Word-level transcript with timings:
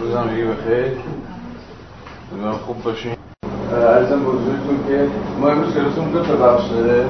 روز 0.00 0.30
همگی 0.30 0.44
بخیر. 0.44 0.98
خوب 2.66 2.82
باشین. 2.82 3.12
عرضم 3.72 4.20
به 4.24 4.36
حضورتون 4.36 4.78
که 4.88 5.06
ما 5.40 5.48
امروز 5.48 5.74
کلاسمون 5.74 6.10
دو 6.10 6.22
تا 6.22 6.36
بخش 6.36 6.70
داره. 6.70 7.04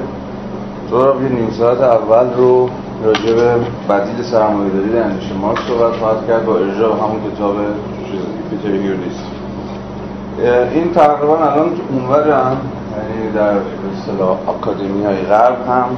سهراب 0.91 1.23
یه 1.23 1.29
نیم 1.29 1.51
ساعت 1.51 1.81
اول 1.81 2.35
رو 2.37 2.71
راجع 3.05 3.35
به 3.35 3.55
بدیل 3.89 4.23
سرمایه 4.23 4.71
داری 4.71 4.93
در 4.93 5.03
اندیشه 5.03 5.35
مارکس 5.35 5.61
صحبت 5.69 5.97
خواهد 5.97 6.27
کرد 6.27 6.47
با 6.47 6.59
ارجاع 6.59 6.93
همون 6.93 7.21
کتاب 7.31 7.57
پیتر 8.51 8.69
هیودیس 8.69 9.19
این 10.75 10.93
تقریبا 10.95 11.37
الان 11.39 11.71
اونورم. 11.91 12.57
یعنی 12.97 13.33
در 13.33 13.55
اصطلاح 13.93 14.39
آکادمی 14.47 15.05
های 15.05 15.23
غرب 15.23 15.69
هم 15.69 15.89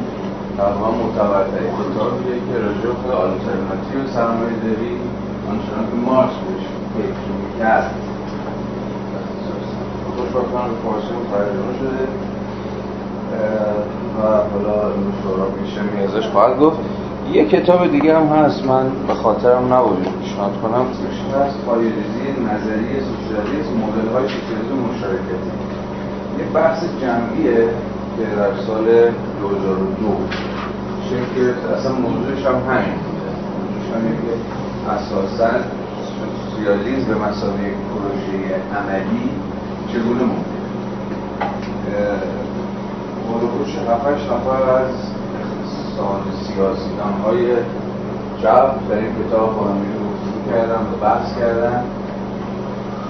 تقریبا 0.59 0.91
معتبرترین 0.91 1.73
کتابیه 1.79 2.35
که 2.35 2.59
راجع 2.65 2.97
به 3.07 3.15
آلترناتیو 3.15 4.15
سرمایه 4.15 4.57
داری 4.65 4.97
آنچنان 5.51 5.85
که 5.91 5.97
مارکس 6.07 6.33
بهش 6.33 6.80
فکر 7.03 7.55
می‌کرد 7.55 7.91
خوشبخت 10.17 10.53
کنم 10.53 10.71
فارسی 10.85 11.09
ترجمه 11.33 11.73
شده 11.79 12.05
و 14.19 14.23
حالا 14.23 14.93
سهراب 15.23 15.53
بیشتر 15.63 15.81
ازش 16.05 16.27
خواهد 16.27 16.59
گفت 16.59 16.79
یه 17.33 17.45
کتاب 17.45 17.87
دیگه 17.87 18.17
هم 18.19 18.27
هست 18.27 18.67
من 18.67 18.87
به 19.07 19.15
خاطرم 19.15 19.75
نبود 19.75 20.07
پیشنهاد 20.23 20.53
کنم. 20.63 20.81
اسمش 20.81 21.19
هست 21.35 21.59
پایه‌ریزی 21.67 22.27
نظریه 22.51 23.01
سوسیالیسم 23.11 23.73
مدل 23.85 24.09
های 24.15 24.29
سوسیالیسم 24.29 24.79
مشارکتی 24.91 25.51
یه 26.39 26.45
بحث 26.55 26.85
جمعیه 27.03 27.69
که 28.17 28.25
در 28.37 28.53
سال 28.67 28.85
2002 29.41 30.17
که 31.35 31.75
اصلا 31.77 31.93
موضوعش 31.93 32.47
هم 32.47 32.55
همین 32.71 32.99
موضوعش 33.55 33.87
همین 33.95 34.17
که 34.23 34.33
اساسا 34.91 35.51
سوسیالیسم 36.61 37.09
به 37.09 37.15
مسابقه 37.15 37.75
پروژه 37.91 38.55
عملی 38.79 39.31
چگونه 39.93 40.23
ممکن 40.23 40.61
هلوکوش 43.29 43.77
7 43.77 44.07
نفر 44.07 44.71
از 44.71 44.95
اقتصاد 45.41 46.23
سیاسیدان 46.47 47.13
های 47.25 47.57
جب 48.43 48.75
در 48.89 48.97
این 48.97 49.13
کتاب 49.21 49.57
با 49.57 49.65
هم 49.65 49.79
گفتگو 49.79 50.51
کردن 50.51 50.83
و 50.83 51.05
بحث 51.05 51.39
کردن. 51.39 51.85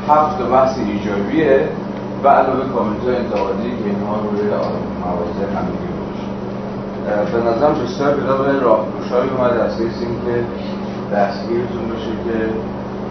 هفت 0.09 0.43
بحث 0.43 0.79
ایجابیه 0.79 1.69
و 2.25 2.29
علاوه 2.29 2.73
کامنت 2.75 3.07
انتقادی 3.07 3.71
که 3.71 3.85
اینها 3.85 4.17
روی 4.17 4.43
موازه 5.05 5.45
همگی 5.57 5.91
به 7.33 7.51
نظرم 7.51 7.75
بسیار 7.85 8.21
کتاب 8.21 8.47
راهگشایی 8.63 9.31
اومد 9.31 9.57
از 9.57 9.81
اینکه 9.81 10.45
دستگیرتون 11.13 11.89
بشه 11.89 12.11
که 12.25 12.51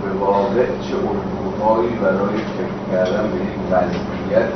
به 0.09 0.25
واقع 0.25 0.65
چه 0.85 0.95
الگوهایی 0.95 1.89
برای 1.89 2.37
فکر 2.57 2.77
کردن 2.91 3.23
به 3.31 3.37
یک 3.49 3.59
وضعیت 3.71 4.53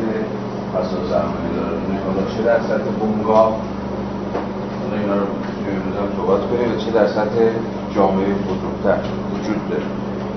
اساس 0.79 1.09
سرمایه 1.09 1.51
داره 1.55 1.77
حالا 2.05 2.23
چه 2.37 2.43
در 2.43 2.59
سطح 2.59 2.89
بنگاه 3.01 3.51
حالا 4.79 5.01
اینا 5.01 5.13
رو 5.13 5.27
می‌تونیم 5.39 5.83
صحبت 6.17 6.41
کنیم 6.49 6.77
چه 6.77 6.91
در 6.91 7.07
سطح 7.07 7.39
جامعه 7.95 8.25
بزرگتر 8.25 8.99
وجود 9.33 9.69
داره. 9.69 9.83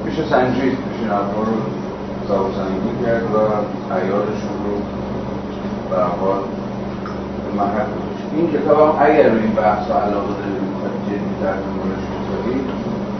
میشه 0.04 0.24
سنجید 0.30 0.78
میشه 0.86 1.04
نرها 1.04 1.40
رو 1.48 1.56
حساب 2.24 2.46
سنگی 2.58 3.04
کرد 3.04 3.24
و 3.34 3.36
عیارشون 3.94 4.56
رو 4.64 4.74
به 5.90 5.96
حال 5.96 6.42
محل 7.56 7.86
این 8.36 8.46
کتاب 8.52 8.78
هم 8.80 8.94
اگر 9.06 9.30
این 9.30 9.52
بحث 9.52 9.90
علاقه 9.90 10.32
دارید 10.38 10.66
جدی 11.06 11.34
در 11.42 11.56
دنبالش 11.62 12.04
بکنید 12.12 12.64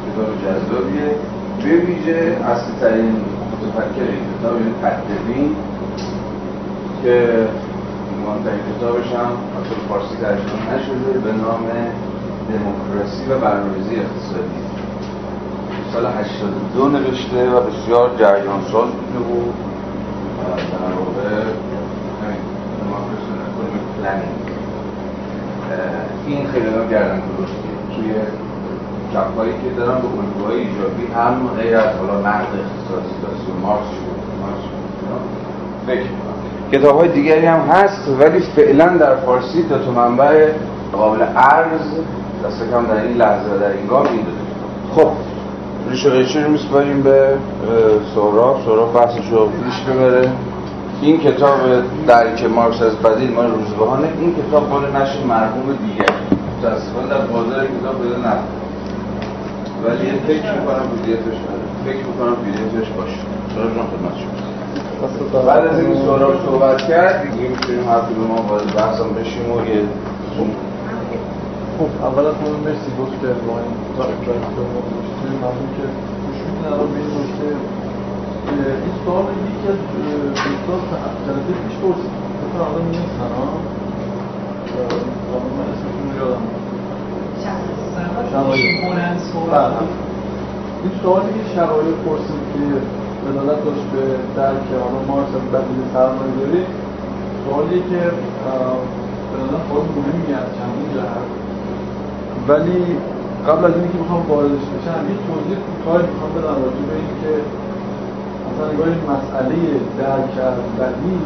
کتاب 0.06 0.28
جذابیه. 0.42 1.10
به 1.62 1.76
ویژه 1.76 2.36
اصلی 2.44 2.74
ترین 2.80 3.16
متفکر 3.52 4.08
این 4.12 4.24
کتاب 4.32 4.60
یعنی 4.60 4.74
تدبین 4.82 5.56
که 7.02 7.48
مهمترین 8.22 8.60
کتابش 8.70 9.06
هم 9.06 9.30
اصلا 9.58 9.78
فارسی 9.88 10.16
ترجمه 10.16 10.74
نشده 10.74 11.18
به 11.24 11.32
نام 11.32 11.64
دموکراسی 12.50 13.24
و 13.30 13.38
برنامه‌ریزی 13.38 13.96
اقتصادی. 13.96 14.60
سال 15.92 16.06
82 16.06 16.88
نوشته 16.88 17.50
و 17.50 17.60
بسیار 17.60 18.10
جریان 18.18 18.60
ساز 18.62 18.88
بوده 18.90 19.18
و 19.18 19.50
در 20.72 20.94
واقع 20.98 21.44
این 26.26 26.46
خیلی 26.46 26.70
نام 26.70 26.88
گردن 26.88 27.22
گذاشته 27.28 27.68
توی 27.94 28.14
چپایی 29.12 29.52
که 29.52 29.70
دارن 29.76 29.98
به 30.00 30.08
الگوهای 30.20 30.58
ایجابی 30.60 31.06
هم 31.14 31.48
غیر 31.58 31.76
از 31.76 31.96
حالا 31.96 32.20
نقد 32.20 32.52
اختصاصی 32.64 33.14
داشته 33.22 33.52
مارکس 33.62 33.88
شده 33.96 34.26
فکر 35.86 36.06
کتاب 36.72 36.98
های 36.98 37.08
دیگری 37.08 37.46
هم 37.46 37.60
هست 37.60 38.08
ولی 38.20 38.40
فعلا 38.40 38.86
در 38.86 39.16
فارسی 39.16 39.62
تا 39.68 39.78
تو 39.78 39.92
منبع 39.92 40.50
قابل 40.92 41.22
عرض 41.22 41.80
دست 42.44 42.70
کم 42.70 42.86
در 42.86 43.02
این 43.02 43.16
لحظه 43.16 43.58
در 43.60 43.70
این 43.70 43.86
گام 43.86 44.06
این 44.06 44.26
خب 44.96 45.08
ریش 45.90 46.36
و 46.36 46.40
رو 46.40 46.50
میسپاریم 46.50 47.02
به 47.02 47.28
سهراب. 48.14 48.60
سهراب 48.64 48.94
بحثش 48.94 49.30
رو 49.30 49.48
پیش 49.64 49.80
ببره. 49.80 50.30
این 51.02 51.20
کتاب 51.20 51.58
درک 52.06 52.44
مارکس 52.44 52.82
از 52.82 52.96
بدیل 52.96 53.32
مال 53.32 53.50
روزبهانه 53.50 54.08
این 54.20 54.34
کتاب 54.34 54.68
مال 54.68 54.82
نشر 54.82 55.24
مرحوم 55.28 55.78
دیگر 55.86 56.14
متاسفانه 56.58 57.08
در 57.08 57.18
بازار 57.18 57.64
کتاب 57.64 58.02
پیدا 58.02 58.18
نکنه 58.18 58.65
ولی 59.84 60.06
فکر 60.28 60.52
می‌کنم 60.56 60.86
پیدیتش 60.94 61.38
فکر 61.86 62.04
می‌کنم 62.10 62.36
پیدیتش 62.44 62.88
باشه. 62.96 63.20
سهراب 63.54 63.74
جان 63.76 63.86
خدمت 63.92 64.16
شما. 64.20 65.42
بعد 65.48 65.66
از 65.66 65.78
این 65.80 65.94
سهراب 65.94 66.34
صحبت 66.46 66.78
کرد 66.88 67.22
دیگه 67.22 67.48
می‌تونیم 67.48 67.88
حرفی 67.88 68.14
به 68.14 68.24
ما 68.32 68.42
وارد 68.48 68.74
بحثم 68.74 69.08
بشیم 69.18 69.46
و 69.52 69.56
یه 69.70 69.80
خب 71.78 71.90
اول 72.08 72.26
از 72.26 72.34
همه 72.42 72.58
مرسی 72.64 72.90
دکتر 73.00 73.34
با 73.46 73.54
این 73.62 73.74
وقتی 73.98 74.16
که 74.24 74.30
ما 74.74 74.80
گذاشتیم 74.86 75.32
ممنون 75.42 75.70
که 75.76 75.84
گوش 76.22 76.38
میدین 76.44 76.66
الان 76.72 76.88
به 76.92 76.98
این 77.02 77.10
نکته 77.18 77.48
این 78.84 78.94
سوال 79.04 79.24
یکی 79.48 79.66
از 79.72 79.78
دوستان 80.44 80.80
جلسه 81.26 81.52
پیش 81.62 81.76
پرسید. 81.82 82.12
فکر 82.40 82.60
الان 82.66 82.84
نیستن 82.88 83.30
ها؟ 83.38 83.48
من 85.56 85.68
این 90.82 90.92
سوالی 91.02 91.32
که 91.32 91.44
شرایط 91.54 91.96
پرسید 92.06 92.44
که 92.52 92.64
دلالت 93.24 93.64
داشت 93.64 93.86
به 93.92 94.02
درک 94.36 94.68
حالا 94.82 94.98
مارکس 95.08 95.34
از 95.38 95.46
بدیل 95.52 95.80
سرمایه 95.92 96.34
داری 96.40 96.62
سوالی 97.44 97.80
که 97.90 98.00
نظر 99.36 99.60
خود 99.68 99.84
مهمی 99.96 100.32
از 100.40 100.48
چندین 100.56 100.88
جهت. 100.94 101.28
ولی 102.48 102.80
قبل 103.48 103.64
از 103.64 103.74
اینکه 103.80 103.98
بخوام 104.02 104.22
واردش 104.28 104.66
بشم 104.72 105.00
یه 105.10 105.16
توضیح 105.28 105.58
کوتاهی 105.66 106.06
می‌خوام 106.12 106.30
بدم 106.36 106.56
راجع 106.64 106.82
به 106.90 106.94
اینکه 107.02 107.32
مثلا 108.46 108.66
نگاه 108.72 108.88
این 108.94 109.02
مسئله 109.14 109.56
درک 109.98 110.34
از 110.50 110.58
بدیل 110.78 111.24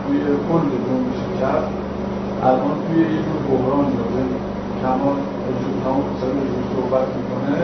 توی 0.00 0.20
کل 0.48 0.64
جنبش 0.86 1.20
چپ 1.40 1.64
الان 2.48 2.76
توی 2.84 2.98
یه 3.14 3.20
جور 3.26 3.40
بحران 3.48 3.86
داره 3.96 4.24
کمال 4.82 5.18
وجود 5.46 5.74
تمام 5.84 6.00
اقتصاد 6.06 6.34
وجود 6.42 6.64
صحبت 6.76 7.06
می‌کنه. 7.16 7.56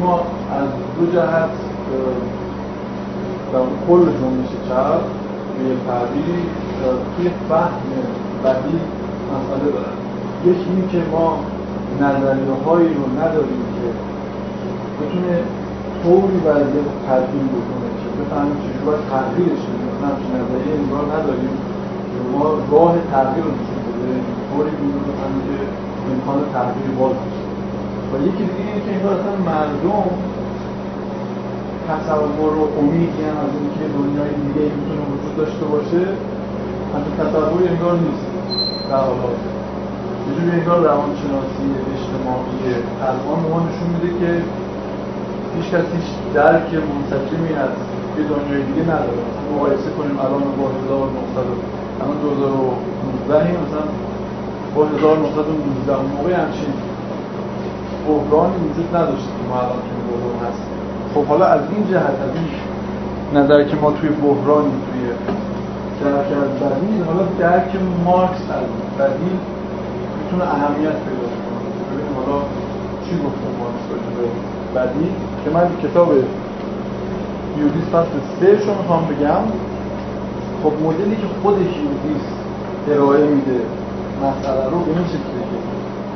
ما 0.00 0.14
از 0.58 0.68
دو 0.96 1.04
جهت 1.14 1.52
در 3.52 3.66
کل 3.86 4.04
جنبش 4.18 4.52
چپ 4.68 5.02
به 5.56 5.64
تعبیری 5.86 6.42
توی 7.16 7.30
فهم 7.48 7.80
بدیل 8.44 8.80
مسئله 9.32 9.66
دارن. 9.76 9.96
یکی 10.44 10.70
این 10.74 10.88
که 10.92 11.00
ما 11.12 11.26
نظریه 12.00 12.54
هایی 12.66 12.88
رو 12.98 13.04
نداریم 13.20 13.62
که 13.76 13.86
بتونه 14.98 15.34
طوری 16.02 16.36
وضعیت 16.46 16.88
تبدیل 17.08 17.46
بکنه 17.54 17.88
که 18.00 18.08
بفهمیم 18.18 18.56
چجور 18.64 18.82
باید 18.86 19.02
تغییرش 19.14 19.62
بدیم 19.68 19.88
مثلا 19.94 20.10
نظریه 20.38 20.72
انگار 20.82 21.04
نداریم 21.16 21.54
که 22.10 22.18
ما 22.32 22.44
راه 22.72 22.94
تغییر 23.12 23.44
رو 23.44 23.50
نشون 23.58 23.80
بده. 23.86 24.14
طوری 24.48 24.72
بیرون 24.80 25.02
بفهمیم 25.08 25.42
که 25.48 25.58
امکان 26.12 26.38
تغییر 26.54 26.90
باز 26.98 27.16
و 28.10 28.14
یکی 28.28 28.44
دیگه 28.48 28.62
اینه 28.66 28.80
که 28.84 28.90
انگار 28.96 29.12
اصلا 29.18 29.34
مردم 29.50 30.08
تصور 31.88 32.52
و 32.62 32.64
امیدی 32.80 33.22
هم 33.28 33.36
از 33.46 33.52
اینکه 33.60 33.84
دنیای 33.98 34.32
دیگه 34.44 34.64
می‌تونه 34.78 35.02
وجود 35.12 35.34
داشته 35.40 35.64
باشه 35.72 36.02
همین 36.92 37.12
تصوری 37.20 37.64
انگار 37.72 37.94
نیست. 38.04 38.26
در 38.90 39.00
حال 39.06 39.18
حاضر. 39.24 39.50
یه 40.26 40.32
جوری 40.36 40.50
انگار 40.60 40.78
روانشناسی 40.88 41.66
اجتماعی 41.94 42.62
الان 43.08 43.40
ما 43.50 43.58
نشون 43.66 43.88
میده 43.94 44.10
که 44.20 44.30
هیچ 45.54 45.66
کس 45.72 45.86
هیچ 45.96 46.08
درک 46.34 46.70
منسجمی 46.88 47.52
از 47.64 47.74
یه 48.16 48.22
دنیای 48.30 48.62
دیگه 48.70 48.82
نداره. 48.92 49.22
مقایسه 49.52 49.90
کنیم 49.98 50.16
الان 50.24 50.42
با 50.58 50.66
1900 50.78 51.46
الان 52.00 52.16
2019 52.22 53.62
مثلا 53.62 53.84
با 54.74 54.86
1919 54.86 55.96
اون 55.96 56.06
موقع 56.16 56.32
همچین 56.32 56.72
بحرانی 58.06 58.56
وجود 58.56 58.96
نداشته 58.96 59.32
که 59.36 59.44
ما 59.48 59.56
الان 59.62 59.80
توی 59.86 60.00
بحران 60.08 60.38
هستیم. 60.48 60.78
خب 61.14 61.24
حالا 61.24 61.46
از 61.46 61.60
این 61.72 61.86
جهت 61.90 62.18
از 62.26 62.32
این 62.34 62.48
نظر 63.38 63.64
که 63.64 63.76
ما 63.76 63.90
توی 63.92 64.08
بحرانی 64.08 64.74
توی 64.86 65.02
درک 66.00 66.30
از 66.44 66.52
بدیل 66.62 67.02
حالا 67.08 67.24
درک 67.38 67.70
مارکس 68.04 68.42
از 68.58 68.66
بدیل 68.98 69.38
می‌تونه 70.18 70.44
اهمیت 70.54 70.96
پیدا 71.06 71.26
کنه. 71.34 72.02
حالا 72.16 72.38
چی 73.04 73.12
گفته 73.24 73.46
مارکس 73.60 73.84
راجع 73.90 74.10
به 74.16 74.24
بدیل. 74.76 75.12
که 75.44 75.50
من 75.50 75.66
کتاب 75.82 76.08
یودیس 77.58 77.86
فصل 77.92 78.16
سه 78.40 78.66
رو 78.66 78.78
می‌خوام 78.78 79.02
بگم. 79.06 79.44
خب 80.62 80.72
مدلی 80.86 81.16
که 81.16 81.26
خود 81.42 81.58
یودیس 81.58 82.26
ارائه 82.90 83.26
میده 83.26 83.60
مسئله 84.26 84.64
رو 84.72 84.78
به 84.86 84.90
این 84.96 85.06
شکلی 85.14 85.42
که 85.50 85.58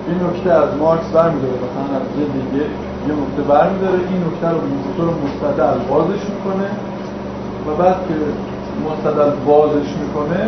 این 0.09 0.19
نکته 0.27 0.51
از 0.63 0.71
مارکس 0.83 1.09
برمیداره 1.17 1.57
مثلا 1.65 1.87
از 1.99 2.07
یه 2.19 2.27
دیگه 2.37 2.65
یه 3.09 3.15
نکته 3.21 3.43
برمیداره. 3.53 3.99
این 4.11 4.21
نکته 4.27 4.49
رو 4.55 4.59
به 4.65 4.69
طور 4.97 5.09
مستدل 5.25 5.79
بازش 5.93 6.23
می‌کنه 6.33 6.69
و 7.67 7.69
بعد 7.83 7.99
که 8.07 8.17
مستدل 8.87 9.31
بازش 9.51 9.89
می‌کنه 10.03 10.41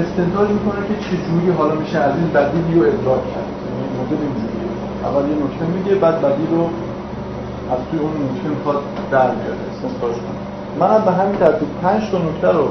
استنتاج 0.00 0.48
می‌کنه 0.56 0.80
که 0.88 0.94
چجوری 1.06 1.50
حالا 1.58 1.74
میشه 1.74 1.98
از 1.98 2.14
این 2.20 2.30
بدیلی 2.36 2.74
رو 2.80 2.86
ادراک 2.92 3.24
کرد. 3.32 3.50
یعنی 3.66 3.86
مدل 3.98 4.20
اینجوریه. 4.26 4.70
اول 5.06 5.24
یه 5.30 5.36
نکته 5.44 5.64
میگه 5.76 5.94
بعد 6.04 6.16
بدیل 6.26 6.50
رو 6.58 6.64
از 7.72 7.80
توی 7.90 7.98
اون 8.04 8.14
نکته 8.24 8.48
می‌خواد 8.54 8.80
در 9.14 9.30
بیاره. 9.38 9.64
استنتاج 9.70 10.14
کنه. 10.24 10.40
من 10.80 11.04
به 11.04 11.12
همین 11.18 11.36
ترتیب 11.42 11.68
پنج 11.82 12.02
تا 12.10 12.18
نکته 12.18 12.50
رو 12.58 12.68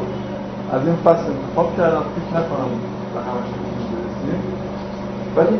از 0.73 0.81
این 0.85 0.95
فصل 1.05 1.25
انتخاب 1.33 1.77
کردم. 1.77 2.03
فکر 2.15 2.31
نکنم 2.39 2.69
ولی 5.35 5.57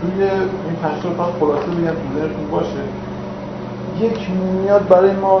توی 0.00 0.22
این 0.24 0.76
پنج 0.82 1.02
تا 1.02 1.24
خلاصه 1.40 1.66
بگم 1.66 1.90
تو 1.90 2.56
باشه. 2.56 2.84
یک 4.00 4.30
میاد 4.62 4.88
برای 4.88 5.12
ما 5.12 5.40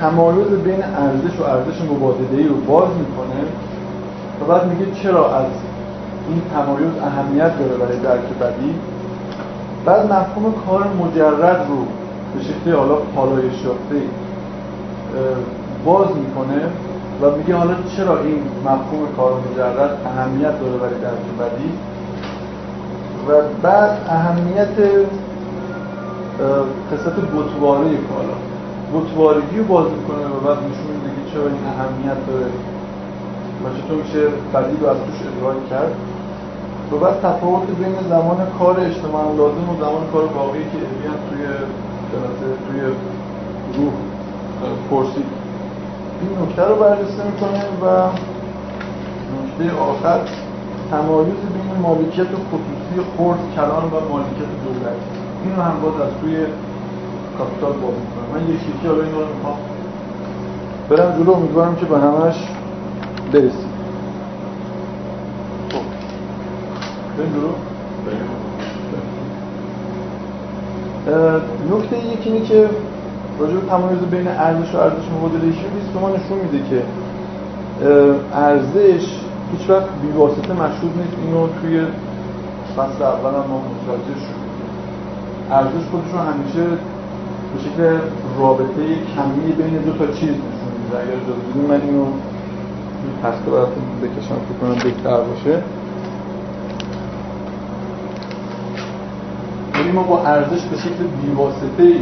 تمایز 0.00 0.46
بین 0.46 0.84
ارزش 0.84 1.40
و 1.40 1.42
ارزش 1.44 1.80
مبادله 1.90 2.48
رو 2.48 2.54
باز 2.54 2.88
می‌کنه 2.88 3.40
و 4.40 4.44
بعد 4.52 4.66
میگه 4.66 4.86
چرا 5.02 5.36
از 5.36 5.46
این 6.28 6.42
تمایز 6.54 6.98
اهمیت 7.02 7.58
داره 7.58 7.76
برای 7.76 7.98
درک 7.98 8.28
بدی؟ 8.40 8.74
بعد 9.84 10.12
مفهوم 10.12 10.54
کار 10.66 10.86
مجرد 11.00 11.66
رو 11.68 11.76
به 12.34 12.44
شکل 12.44 12.76
حالا 12.76 12.94
پالایش 12.94 13.62
باز 15.84 16.06
می‌کنه. 16.16 16.62
و 17.22 17.36
میگه 17.36 17.56
حالا 17.56 17.74
چرا 17.96 18.18
این 18.18 18.42
مفهوم 18.64 19.16
کار 19.16 19.32
مجرد 19.32 19.98
اهمیت 20.06 20.60
داره 20.60 20.76
برای 20.76 21.00
درک 21.00 21.26
بدی. 21.40 21.72
و 23.28 23.32
بعد 23.62 23.90
اهمیت 24.08 24.76
قصت 26.92 27.16
بطواره 27.16 27.88
کالا. 27.88 28.36
بطوارگی 28.94 29.58
رو 29.58 29.64
باز 29.64 29.86
می‌کنه 29.90 30.26
و 30.26 30.40
بعد 30.46 30.58
نشون 30.58 30.86
میده 30.94 31.10
که 31.16 31.32
چرا 31.32 31.42
این 31.42 31.64
اهمیت 31.74 32.26
داره 32.26 32.46
و 33.64 33.66
چطور 33.76 33.96
میشه 34.02 34.20
بدی 34.54 34.76
رو 34.80 34.86
از 34.88 34.96
توش 34.96 35.18
ادراک 35.26 35.70
کرد. 35.70 35.94
و 36.92 36.96
بعد 36.96 37.20
تفاوت 37.20 37.66
بین 37.66 38.08
زمان 38.08 38.36
کار 38.58 38.80
اجتماع 38.80 39.24
لازم 39.36 39.70
و 39.70 39.76
زمان 39.80 40.06
کار 40.12 40.24
واقعی 40.24 40.62
که 40.62 40.78
ابیان 40.78 41.18
توی 41.30 41.46
توی 42.68 42.80
روح 43.76 43.92
پرسید. 44.90 45.43
این 46.20 46.30
نکته 46.42 46.62
رو 46.62 46.74
بررسی 46.74 47.22
می‌کنه 47.32 47.60
و 47.82 48.08
نکته 49.34 49.76
آخر 49.76 50.20
تمایز 50.90 51.34
بین 51.54 51.82
مالکیت 51.82 52.26
خصوصی 52.26 53.10
خورد 53.16 53.38
کلان 53.56 53.84
و 53.84 54.08
مالکیت 54.12 54.50
دولتی 54.64 55.10
این 55.44 55.56
رو 55.56 55.62
هم 55.62 55.80
باز 55.82 56.00
از 56.00 56.12
توی 56.20 56.36
کاپیتال 57.38 57.72
باز 57.72 57.94
می‌کنم. 57.94 58.28
من 58.34 58.42
یکی 58.42 58.54
یکی 58.54 58.86
حالا 58.86 59.02
این 59.02 59.12
رو 59.12 59.20
می‌خوام 59.36 59.56
برم 60.88 61.22
جلو. 61.22 61.32
امیدوارم 61.32 61.76
که 61.76 61.86
به 61.86 61.98
همش 61.98 62.48
برسیم. 63.32 63.70
خب. 65.70 65.84
بریم 67.18 67.32
جلو. 67.32 67.48
نکته 71.76 71.98
یکی 71.98 72.30
اینه 72.30 72.46
که 72.46 72.68
راجع 73.40 73.54
به 73.54 73.66
تمایز 73.70 73.98
بین 73.98 74.28
ارزش 74.28 74.74
و 74.74 74.78
ارزش 74.78 75.06
مبادله 75.16 75.44
نیست. 75.44 75.92
به 75.94 76.00
ما 76.00 76.08
نشون 76.08 76.38
میده 76.42 76.68
که 76.70 76.82
ارزش 78.34 79.06
هیچ 79.52 79.70
وقت 79.70 79.86
بیواسطه 80.02 80.52
مشهود 80.52 80.92
نیست. 80.98 81.16
اینو 81.24 81.46
توی 81.60 81.86
فصل 82.76 83.02
اول 83.02 83.30
هم 83.30 83.46
ما 83.50 83.60
متوجه 83.68 84.20
ارزش 85.50 85.84
خودشون 85.90 86.20
همیشه 86.32 86.64
به 87.50 87.58
شکل 87.64 87.98
رابطه 88.38 88.84
کمی 89.16 89.52
بین 89.52 89.82
دو 89.82 89.92
تا 89.92 90.06
چیز 90.06 90.30
نشون 90.30 90.70
میده. 90.82 90.96
اگر 91.02 91.16
اجازه 91.22 91.68
من 91.68 91.80
اینو 91.88 92.04
هسته 93.24 93.50
براتون 93.50 93.84
بکشم 94.02 94.34
فکر 94.34 94.58
کنم 94.60 94.74
بهتر 94.74 95.20
باشه. 95.20 95.62
ما 99.94 100.02
با 100.02 100.22
ارزش 100.26 100.62
به 100.64 100.76
شکل 100.76 101.04
بیواسطه 101.22 101.94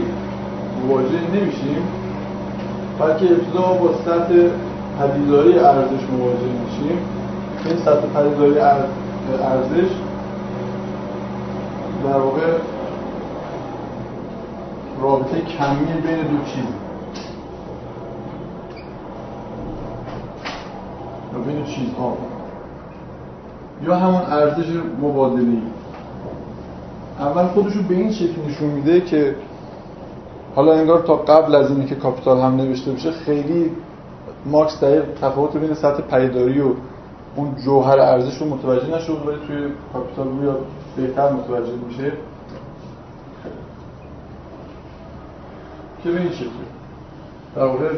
مواجه 0.89 1.21
نمیشیم 1.35 1.83
بلکه 2.99 3.27
ابتدا 3.33 3.73
با 3.73 3.95
سطح 4.05 4.35
پدیداری 4.99 5.59
ارزش 5.59 6.05
مواجه 6.19 6.53
میشیم. 6.65 6.99
این 7.65 7.77
سطح 7.77 8.07
پدیداری 8.15 8.59
ارزش 8.59 9.91
در 12.05 12.19
واقع 12.19 12.59
رابطه 15.03 15.41
کمی 15.41 15.87
بین 15.87 16.17
دو 16.17 16.45
چیز. 16.45 16.65
یا 21.33 21.39
بین 21.39 21.65
چیزها. 21.65 22.17
یا 23.87 23.97
همون 23.97 24.23
ارزش 24.23 24.67
مبادله 25.03 25.59
اول 27.19 27.47
خودش 27.47 27.77
رو 27.77 27.83
به 27.83 27.95
این 27.95 28.13
شکل 28.13 28.43
نشون 28.49 28.69
میده 28.69 29.01
که 29.01 29.35
حالا 30.55 30.73
انگار 30.73 31.01
تا 31.01 31.17
قبل 31.17 31.55
از 31.55 31.71
اینکه 31.71 31.95
کاپیتال 31.95 32.41
هم 32.41 32.57
نوشته 32.57 32.93
بشه 32.93 33.11
خیلی 33.11 33.71
مارکس 34.47 34.85
دقیق 34.85 35.05
تفاوت 35.21 35.57
بین 35.57 35.75
سطح 35.75 36.03
پدیداری 36.03 36.61
و 36.61 36.73
اون 37.37 37.57
جوهر 37.65 37.99
ارزش 37.99 38.39
رو 38.39 38.49
متوجه 38.49 38.97
نشد 38.97 39.27
ولی 39.27 39.37
توی 39.47 39.73
کاپیتال 39.93 40.29
روی 40.29 40.55
بهتر 40.97 41.33
متوجه 41.33 41.73
میشه. 41.89 42.13
که 46.03 46.11
به 46.11 46.21
این 46.21 46.31
در 47.57 47.65
واقع 47.65 47.89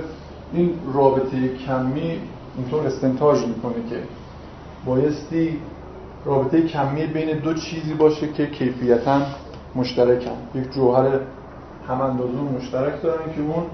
این 0.52 0.74
رابطه 0.94 1.56
کمی 1.66 2.18
اینطور 2.56 2.86
استنتاج 2.86 3.46
می‌کنه 3.46 3.74
که 3.90 3.96
بایستی 4.86 5.58
رابطه 6.24 6.62
کمی 6.62 7.06
بین 7.06 7.38
دو 7.38 7.54
چیزی 7.54 7.94
باشه 7.94 8.32
که 8.32 8.46
کیفیتا 8.46 9.20
مشترکن. 9.74 10.36
یک 10.54 10.72
جوهر 10.72 11.20
هم 11.88 12.00
اندازه 12.00 12.32
مشترک 12.32 13.02
دارن 13.02 13.32
که 13.34 13.40
اون 13.40 13.64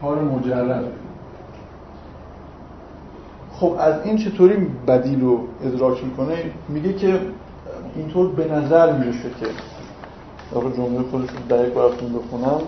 کار 0.00 0.22
مجرد. 0.22 0.84
خب 3.52 3.76
از 3.78 3.94
این 4.04 4.16
چطوری 4.16 4.56
بدیل 4.86 5.20
رو 5.20 5.40
ادراک 5.64 6.04
می‌کنه؟ 6.04 6.36
میگه 6.68 6.92
که 6.92 7.20
اینطور 7.96 8.28
به 8.28 8.52
نظر 8.52 8.92
می‌رسه 8.92 9.30
که 9.40 9.46
در 10.52 10.60
جمله 10.60 11.02
خودش 11.10 11.30
رو 11.30 11.56
دقیق 11.56 11.74
براتون 11.74 12.12
بخونم. 12.12 12.60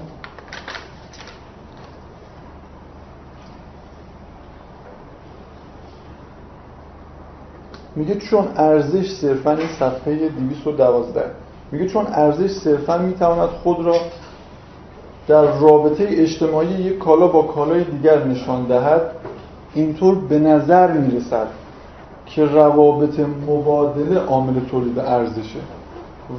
میگه 7.96 8.14
چون 8.14 8.48
ارزش 8.56 9.10
صرفا 9.10 9.50
این 9.50 9.68
صفحه 9.68 10.28
212 10.28 11.30
میگه 11.72 11.86
چون 11.86 12.06
ارزش 12.06 12.50
صرفا 12.50 12.98
می‌تواند 12.98 13.48
خود 13.48 13.86
را 13.86 13.96
در 15.28 15.42
رابطه 15.42 16.06
اجتماعی 16.08 16.68
یک 16.68 16.98
کالا 16.98 17.26
با 17.26 17.42
کالای 17.42 17.84
دیگر 17.84 18.24
نشان 18.24 18.64
دهد 18.64 19.02
اینطور 19.74 20.14
به 20.14 20.38
نظر 20.38 20.92
می‌رسد 20.92 21.46
که 22.26 22.44
روابط 22.44 23.20
مبادله 23.48 24.18
عامل 24.20 24.60
تولید 24.70 24.98
ارزشه. 24.98 25.58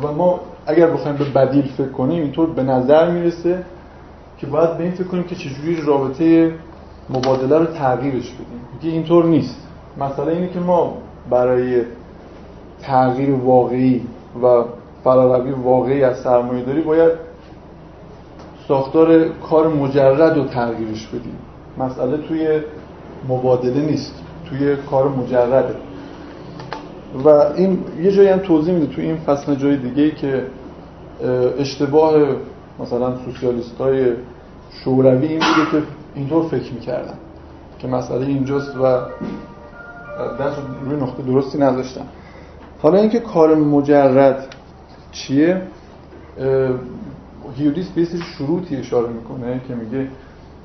و 0.04 0.12
ما 0.12 0.40
اگر 0.66 0.90
بخوایم 0.90 1.18
به 1.18 1.26
بدیل 1.26 1.68
فکر 1.78 1.90
کنیم 1.90 2.24
اینطور 2.24 2.50
به 2.50 2.64
نظر 2.64 3.12
می‌رسه 3.12 3.64
که 4.38 4.48
باید 4.48 4.78
به 4.78 4.84
این 4.84 4.92
فکر 4.92 5.08
کنیم 5.08 5.24
که 5.24 5.36
چجوری 5.36 5.82
رابطه 5.82 6.54
مبادله 7.10 7.58
رو 7.58 7.66
تغییرش 7.66 8.34
بدیم. 8.34 8.62
که 8.82 8.88
اینطور 8.88 9.26
نیست. 9.26 9.56
مسئله 10.00 10.32
اینه 10.32 10.48
که 10.48 10.60
ما 10.60 10.94
برای 11.30 11.82
تغییر 12.82 13.32
واقعی 13.32 14.02
و 14.44 14.64
فراروی 15.04 15.52
واقعی 15.52 16.04
از 16.04 16.18
سرمایه 16.18 16.64
داری 16.64 16.82
باید 16.82 17.12
ساختار 18.68 19.30
کار 19.30 19.68
مجرد 19.68 20.38
رو 20.38 20.44
تغییرش 20.44 21.08
بدیم 21.08 21.38
مسئله 21.78 22.18
توی 22.18 22.60
مبادله 23.30 23.82
نیست 23.82 24.14
توی 24.50 24.76
کار 24.76 25.10
مجرده. 25.10 25.76
و 27.26 27.30
این 27.30 27.80
یه 28.02 28.12
جایی 28.12 28.30
هم 28.30 28.40
توضیح 28.40 28.74
میده 28.74 28.96
توی 28.96 29.06
این 29.06 29.18
فصل 29.18 29.56
جای 29.56 29.78
دیگه 29.78 30.12
که 30.12 30.44
اشتباه 31.60 32.14
مثلا 32.80 33.14
سوسیالیست 33.26 33.78
های 33.78 34.14
شوروی 34.84 35.28
این 35.28 35.40
بوده 35.40 35.72
که 35.72 35.88
اینطور 36.16 36.44
فکر 36.48 36.74
می‌کردن 36.74 37.14
که 37.80 37.88
مسئله 37.88 38.26
اینجاست 38.26 38.76
و 38.78 38.84
دست 40.40 40.58
روی 40.86 41.02
نقطه 41.02 41.24
درستی 41.24 41.58
نذاشتن. 41.58 42.06
حالا 42.82 43.00
اینکه 43.00 43.20
کار 43.20 43.56
مجرد 43.56 44.56
چیه؟ 45.12 45.62
هیودیس 47.56 47.88
به 47.88 48.06
شروطی 48.06 48.76
اشاره 48.76 49.10
می‌کنه 49.10 49.62
که 49.68 49.76
میگه 49.76 50.08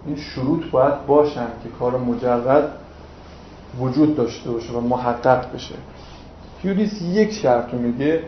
این 0.07 0.17
شروط 0.17 0.71
باید 0.71 1.07
باشن 1.07 1.47
که 1.63 1.69
کار 1.79 1.99
مجرد 1.99 2.69
وجود 3.81 4.17
داشته 4.17 4.51
باشه 4.51 4.73
و 4.73 4.81
محقق 4.81 5.55
بشه. 5.55 5.75
هیودیس 6.63 7.03
یک 7.03 7.33
شرط 7.33 7.73
رو 7.73 7.79
میگه 7.79 8.23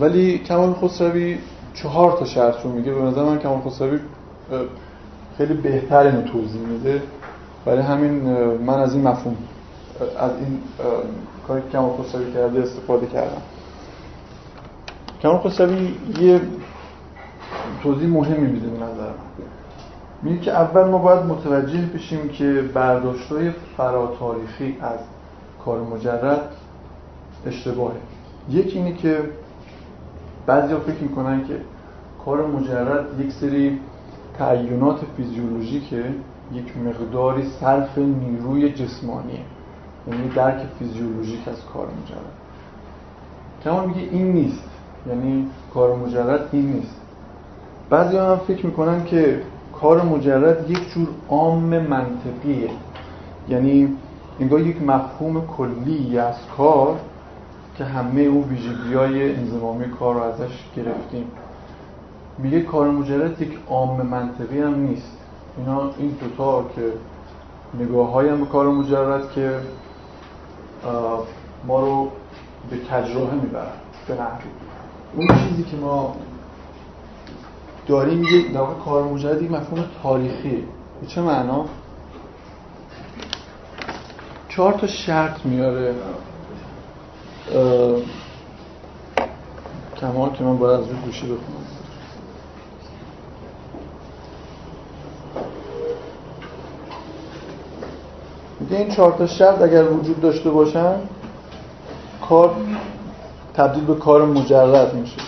ولی 0.00 0.38
کمال 0.38 0.74
خسروی 0.74 1.38
چهار 1.74 2.18
تا 2.18 2.24
شرط 2.24 2.64
رو 2.64 2.72
میگه. 2.72 2.92
به 2.92 3.02
نظر 3.02 3.24
من 3.24 3.38
کمال 3.38 3.60
خسروی 3.60 3.98
خیلی 5.38 5.54
بهتر 5.54 5.98
اینو 6.06 6.22
توضیح 6.22 6.60
میده. 6.60 7.02
برای 7.64 7.82
همین 7.82 8.12
من 8.56 8.78
از 8.80 8.94
این 8.94 9.08
مفهوم 9.08 9.36
از 10.18 10.30
این 10.40 10.58
کاری 11.48 11.62
که 11.62 11.68
کمال 11.68 11.90
خسروی 11.96 12.32
کرده 12.32 12.62
استفاده 12.62 13.06
کردم. 13.06 13.42
کمال 15.22 15.38
خسروی 15.38 15.94
یه 16.20 16.40
توضیح 17.82 18.08
مهمی 18.08 18.46
میده 18.46 18.68
به 18.68 18.76
نظر 18.76 19.10
من. 20.22 20.40
که 20.40 20.50
اول 20.50 20.84
ما 20.84 20.98
باید 20.98 21.24
متوجه 21.24 21.80
بشیم 21.94 22.28
که 22.28 22.64
برداشت‌های 22.74 23.50
فراتاریخی 23.76 24.76
از 24.80 24.98
کار 25.64 25.80
مجرد 25.80 26.40
اشتباهه. 27.46 27.96
یکی 28.50 28.78
اینه 28.78 28.92
که 28.92 29.18
بعضی 30.46 30.74
فکر 30.74 31.02
می‌کنن 31.02 31.44
که 31.44 31.60
کار 32.24 32.46
مجرد 32.46 33.20
یک 33.20 33.32
سری 33.32 33.80
تعینات 34.38 35.00
فیزیولوژیکه 35.16 36.04
یک 36.52 36.76
مقداری 36.76 37.42
صرف 37.60 37.98
نیروی 37.98 38.72
جسمانیه. 38.72 39.40
یعنی 40.08 40.28
درک 40.28 40.66
فیزیولوژیک 40.78 41.48
از 41.48 41.64
کار 41.74 41.86
مجرد. 41.86 42.32
کما 43.64 43.86
میگه 43.86 44.00
این 44.00 44.32
نیست. 44.32 44.69
یعنی 45.08 45.46
کار 45.74 45.96
مجرد 45.96 46.48
این 46.52 46.72
نیست. 46.72 46.96
بعضی 47.90 48.16
هم 48.16 48.40
فکر 48.46 48.66
می‌کنن 48.66 49.04
که 49.04 49.42
کار 49.80 50.02
مجرد 50.02 50.70
یک 50.70 50.94
جور 50.94 51.08
عام 51.28 51.78
منطقیه. 51.78 52.70
یعنی 53.48 53.96
انگار 54.40 54.60
یک 54.60 54.82
مفهوم 54.82 55.46
کلی 55.46 56.18
از 56.18 56.34
کار 56.56 56.96
که 57.76 57.84
همه 57.84 58.20
او 58.20 58.44
ویژگی 58.48 58.94
های 58.94 59.36
انزمامی 59.36 59.84
کار 59.88 60.14
رو 60.14 60.22
ازش 60.22 60.64
گرفتیم. 60.76 61.24
میگه 62.38 62.60
کار 62.62 62.90
مجرد 62.90 63.42
یک 63.42 63.58
عام 63.70 64.02
منطقی 64.02 64.60
هم 64.60 64.74
نیست. 64.74 65.18
اینا 65.58 65.90
این 65.98 66.16
دوتا 66.20 66.64
که 66.76 66.82
نگاه 67.84 68.12
های 68.12 68.28
هم 68.28 68.40
به 68.40 68.46
کار 68.46 68.68
مجرد 68.68 69.30
که 69.30 69.50
ما 71.66 71.80
رو 71.80 72.08
به 72.70 72.76
تجربه 72.90 73.34
می‌برن 73.34 73.66
به 74.08 74.14
نحوی. 74.14 74.50
اون 75.16 75.28
چیزی 75.28 75.62
که 75.62 75.76
ما 75.76 76.16
داریم 77.86 78.24
یک 78.24 78.52
در 78.52 78.66
کار 78.84 79.04
مجرد 79.04 79.42
مفهوم 79.42 79.84
تاریخی. 80.02 80.64
به 81.00 81.06
چه 81.06 81.20
معنا؟ 81.20 81.64
چهار 84.48 84.72
تا 84.72 84.86
شرط 84.86 85.46
میاره. 85.46 85.94
کمال 90.00 90.30
که 90.32 90.44
من 90.44 90.58
باید 90.58 90.80
از 90.80 90.86
روی 90.88 90.98
گوشی 91.04 91.26
بخونم. 91.26 91.66
این 98.70 98.88
چهار 98.88 99.12
تا 99.12 99.26
شرط 99.26 99.62
اگر 99.62 99.84
وجود 99.84 100.20
داشته 100.20 100.50
باشن 100.50 100.96
کار 102.28 102.56
تبدیل 103.60 103.84
به 103.84 103.94
کار 103.94 104.24
مجرد 104.24 104.94
میشه. 104.94 105.20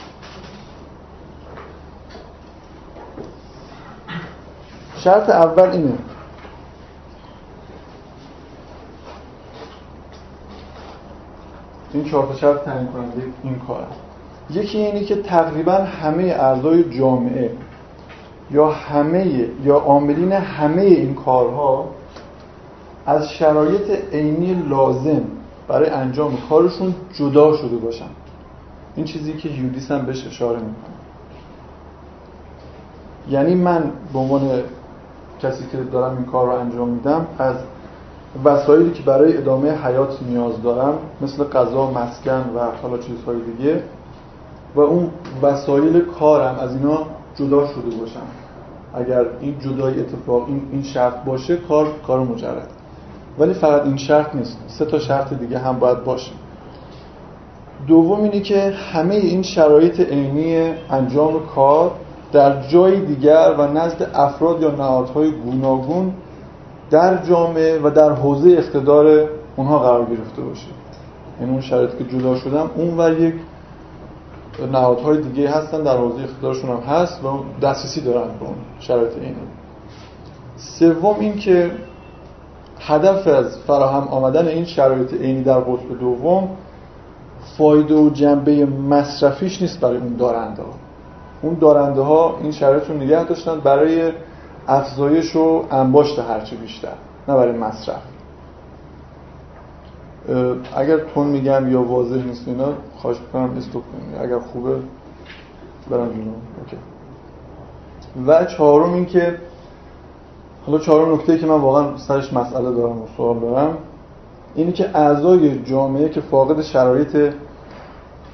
شرط 4.97 5.31
اول 5.31 5.71
اینه 5.71 5.93
این 11.93 12.05
چهار 12.05 12.27
تا 12.27 12.35
شرط 12.35 12.65
تعیین 12.65 12.87
کننده 12.87 13.23
این 13.43 13.59
کار 13.59 13.87
یکی 14.51 14.79
اینه 14.79 15.05
که 15.05 15.23
تقریبا 15.23 15.73
همه 15.73 16.23
اعضای 16.23 16.99
جامعه 16.99 17.51
یا 18.51 18.71
همه 18.71 19.49
یا 19.65 19.77
عاملین 19.77 20.33
همه 20.33 20.83
این 20.83 21.15
کارها 21.15 21.89
از 23.07 23.29
شرایط 23.29 23.91
عینی 24.13 24.55
لازم 24.55 25.23
برای 25.69 25.91
انجام 25.91 26.39
کارشون 26.49 26.95
جدا 27.13 27.57
شده 27.57 27.77
باشن. 27.77 28.22
این 28.97 29.05
چیزی 29.05 29.33
که 29.33 29.49
یودیس 29.49 29.91
هم 29.91 30.07
بهش 30.07 30.27
اشاره 30.27 30.59
می‌کنه. 30.59 30.95
یعنی 33.31 33.55
من 33.55 33.91
به 34.13 34.19
عنوان 34.19 34.63
کسی 35.41 35.65
که 35.73 35.79
دارم 35.79 36.17
این 36.17 36.25
کار 36.27 36.47
رو 36.47 36.53
انجام 36.53 36.89
میدم 36.89 37.27
از 37.39 37.57
وسایلی 38.45 38.91
که 38.91 39.03
برای 39.03 39.37
ادامه 39.37 39.71
حیات 39.71 40.23
نیاز 40.23 40.63
دارم 40.63 40.99
مثل 41.21 41.45
غذا، 41.45 41.91
مسکن 41.91 42.51
و 42.57 42.59
حالا 42.83 42.99
چیزهای 42.99 43.37
دیگه 43.41 43.83
و 44.75 44.81
اون 44.81 45.11
وسایل 45.43 46.05
کارم 46.05 46.59
از 46.59 46.77
اینا 46.77 46.99
جدا 47.37 47.67
شده 47.67 47.97
باشم. 48.01 48.27
اگر 48.95 49.25
این 49.41 49.59
جدای 49.59 50.01
اتفاق 50.01 50.49
این, 50.49 50.63
این 50.73 50.83
شرط 50.83 51.25
باشه 51.25 51.57
کار 51.57 51.89
کار 52.07 52.21
مجرد. 52.21 52.69
ولی 53.39 53.55
فقط 53.55 53.83
این 53.83 53.97
شرط 53.97 54.35
نیست. 54.35 54.59
سه 54.67 54.85
تا 54.85 54.99
شرط 54.99 55.35
دیگه 55.35 55.59
هم 55.59 55.79
باید 55.79 56.05
باشه. 56.05 56.33
دوم 57.87 58.23
اینه 58.23 58.41
که 58.41 58.71
همه 58.93 59.15
این 59.15 59.43
شرایط 59.43 60.01
عینی 60.01 60.73
انجام 60.91 61.47
کار 61.47 61.91
در 62.33 62.63
جای 62.69 63.01
دیگر 63.01 63.55
و 63.59 63.73
نزد 63.73 64.11
افراد 64.15 64.63
یا 64.63 64.71
نهادهای 64.71 65.31
گوناگون 65.31 66.13
در 66.91 67.25
جامعه 67.25 67.81
و 67.83 67.91
در 67.91 68.13
حوزه 68.13 68.51
اقتدار 68.51 69.29
اونها 69.57 69.79
قرار 69.79 70.05
گرفته 70.05 70.43
باشه. 70.43 70.67
یعنی 71.41 71.53
اون 71.53 71.61
شرایطی 71.61 72.05
که 72.05 72.19
جدا 72.19 72.37
شدم 72.37 72.71
اون 72.77 73.01
و 73.01 73.21
یک 73.21 73.35
نهادهای 74.73 75.21
دیگه 75.21 75.51
هستن 75.51 75.83
در 75.83 75.97
حوزه 75.97 76.23
اقتدارشون 76.23 76.71
هم 76.71 76.81
هست 76.81 77.25
و 77.25 77.29
دسترسی 77.63 78.01
دارن 78.01 78.29
به 78.41 78.45
اون 78.47 78.55
شرایط 78.81 79.13
اینه 79.13 79.37
سوم 80.57 81.17
این 81.21 81.39
که 81.39 81.71
هدف 82.81 83.27
از 83.27 83.59
فراهم 83.59 84.09
آمدن 84.09 84.49
این 84.49 84.65
شرایط 84.65 85.15
عینی 85.15 85.43
در 85.43 85.59
قطب 85.59 85.99
دوم 86.01 86.49
فایده 87.59 87.95
و 87.95 88.11
جنبه 88.11 88.67
مصرفیش 88.67 89.63
نیست 89.63 89.81
برای 89.81 89.97
اون 89.97 90.17
دارنده 90.17 90.63
ها. 90.63 90.75
اون 91.43 91.55
دارنده 91.61 92.01
ها 92.01 92.39
این 92.43 92.53
شرایط 92.53 92.91
رو 92.91 92.97
نگه 92.97 93.25
داشتن 93.25 93.61
برای 93.61 94.13
افزایش 94.69 95.37
و 95.37 95.65
انباشت 95.71 96.19
هرچه 96.19 96.57
بیشتر 96.57 96.93
نه 97.29 97.35
برای 97.35 97.59
مصرف. 97.59 98.03
اگر 100.77 100.99
تون 100.99 101.27
میگم 101.27 101.73
یا 101.73 101.83
واضح 101.83 102.27
نیست 102.27 102.49
اینا 102.49 102.69
خواهش 102.97 103.17
می‌کنم 103.21 103.57
استوب 103.57 103.83
کنید. 103.83 104.25
اگر 104.25 104.39
خوبه 104.39 104.77
برم 105.91 106.01
اوکی. 106.01 106.77
و 108.27 108.45
چهارم 108.45 108.93
این 108.93 109.07
که 109.07 109.39
حالا 110.67 110.79
چهارم 110.79 111.15
نکته 111.15 111.39
که 111.39 111.47
من 111.47 111.61
واقعا 111.61 111.97
سرش 111.97 112.33
مسئله 112.33 112.73
دارم 112.73 113.03
و 113.03 113.07
سوال 113.17 113.39
دارم. 113.41 113.77
اینی 114.55 114.73
که 114.73 114.97
اعضای 114.97 115.65
جامعه 115.65 116.09
که 116.09 116.21
فاقد 116.21 116.63
شرایط 116.63 117.15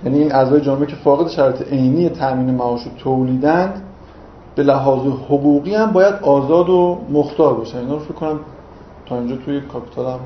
یعنی 0.04 0.18
این 0.18 0.32
اعضای 0.32 0.60
جامعه 0.60 0.86
که 0.86 0.96
فاقد 0.96 1.28
شرایط 1.28 1.62
عینی 1.62 2.08
تامین 2.08 2.54
معاش 2.54 2.86
و 2.86 2.90
تولیدند 2.90 3.82
به 4.56 4.62
لحاظ 4.62 5.06
حقوقی 5.06 5.74
هم 5.74 5.92
باید 5.92 6.14
آزاد 6.14 6.68
و 6.68 6.98
مختار 7.10 7.54
باشن 7.54 7.78
اینا 7.78 7.94
رو 7.94 8.00
فکر 8.00 8.14
کنم 8.14 8.40
تا 9.06 9.18
اینجا 9.18 9.36
توی 9.36 9.60
کاپیتال 9.60 10.06
هم 10.06 10.20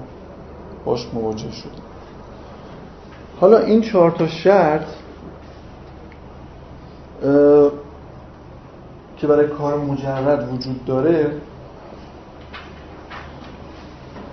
باش 0.84 1.08
مواجه 1.14 1.52
شد 1.52 1.70
حالا 3.40 3.58
این 3.58 3.80
چهار 3.80 4.10
تا 4.10 4.26
شرط 4.26 4.86
که 9.16 9.26
برای 9.26 9.46
کار 9.46 9.78
مجرد 9.78 10.52
وجود 10.52 10.84
داره 10.84 11.30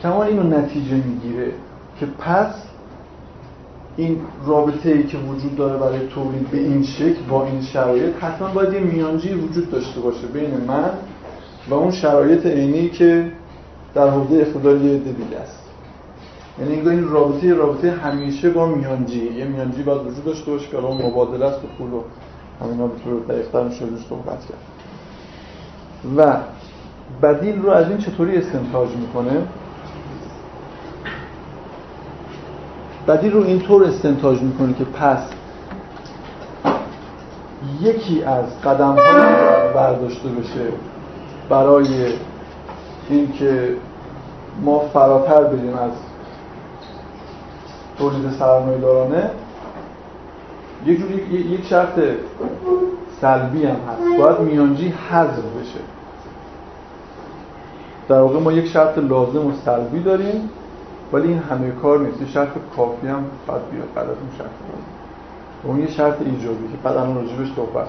کمان 0.01 0.27
اینو 0.27 0.43
نتیجه 0.43 0.95
می‌گیره 0.95 1.51
که 1.99 2.05
پس 2.05 2.53
این 3.97 4.21
رابطه 4.45 4.89
ای 4.89 5.03
که 5.03 5.17
وجود 5.17 5.55
داره 5.55 5.77
برای 5.77 6.07
تولید 6.07 6.49
به 6.51 6.57
این 6.57 6.83
شکل 6.83 7.21
با 7.29 7.45
این 7.45 7.61
شرایط 7.61 8.15
حتما 8.15 8.47
باید 8.47 8.73
یه 8.73 8.79
میانجی 8.79 9.33
وجود 9.33 9.71
داشته 9.71 9.99
باشه 9.99 10.27
بین 10.27 10.51
من 10.67 10.89
و 11.69 11.73
اون 11.73 11.91
شرایط 11.91 12.45
عینی 12.45 12.89
که 12.89 13.31
در 13.93 14.09
حوزه 14.09 14.35
اقتدار 14.35 14.77
یه 14.77 14.97
دیگه 14.97 15.37
است. 15.41 15.59
یعنی 16.59 16.73
انگار 16.73 16.93
این 16.93 17.09
رابطه 17.09 17.53
رابطه 17.53 17.91
همیشه 17.91 18.49
با 18.49 18.65
میانجی. 18.65 19.33
یه 19.33 19.45
میانجی 19.45 19.83
باید 19.83 20.01
وجود 20.01 20.25
داشته 20.25 20.51
باشه 20.51 20.67
که 20.67 20.77
الان 20.77 21.01
مبادله 21.01 21.45
است 21.45 21.63
و 21.63 21.67
پول 21.77 21.93
و 21.93 22.01
همینا 22.61 22.87
به 22.87 22.99
طور 23.03 23.19
دقیق‌تر 23.19 23.63
میشه 23.63 23.85
روش 23.85 23.99
صحبت 24.09 24.39
کرد. 24.45 24.57
و 26.17 26.37
بدیل 27.21 27.61
رو 27.61 27.69
از 27.69 27.89
این 27.89 27.97
چطوری 27.97 28.37
استنتاج 28.37 28.89
می‌کنه؟ 28.89 29.41
بدیل 33.09 33.33
رو 33.33 33.43
اینطور 33.43 33.83
استنتاج 33.83 34.41
می‌کنه 34.41 34.73
که 34.73 34.83
پس 34.83 35.19
یکی 37.81 38.23
از 38.23 38.61
قدم 38.61 38.95
برداشته 39.75 40.29
بشه 40.29 40.67
برای 41.49 42.13
اینکه 43.09 43.75
ما 44.61 44.79
فراتر 44.79 45.43
بریم 45.43 45.73
از 45.73 45.91
تولید 47.97 48.31
سرمایه 48.31 48.77
دارانه 48.77 49.31
یک 50.85 50.99
جوری 50.99 51.13
یک 51.33 51.65
شرط 51.65 51.99
سلبی 53.21 53.65
هم 53.65 53.75
هست. 53.75 54.19
باید 54.19 54.39
میانجی 54.39 54.93
حذف 55.09 55.43
بشه. 55.61 55.79
در 58.09 58.21
واقع 58.21 58.39
ما 58.39 58.51
یک 58.51 58.67
شرط 58.67 58.97
لازم 58.97 59.47
و 59.47 59.51
سلبی 59.65 59.99
داریم. 59.99 60.49
ولی 61.13 61.27
این 61.27 61.39
همه 61.39 61.71
کار 61.71 61.99
نیست. 61.99 62.31
شرط 62.31 62.49
کافی 62.75 63.07
هم 63.07 63.25
باید 63.47 63.69
بیاد 63.71 63.87
بعد 63.95 64.09
از 64.09 64.17
اون 64.17 64.29
شرط 64.37 64.47
و 65.63 65.67
اون 65.67 65.79
یه 65.79 65.87
شرط 65.87 66.21
ایجابی 66.21 66.67
که 66.71 66.77
بعد 66.83 66.97
الان 66.97 67.15
راجبش 67.15 67.55
صحبت 67.55 67.87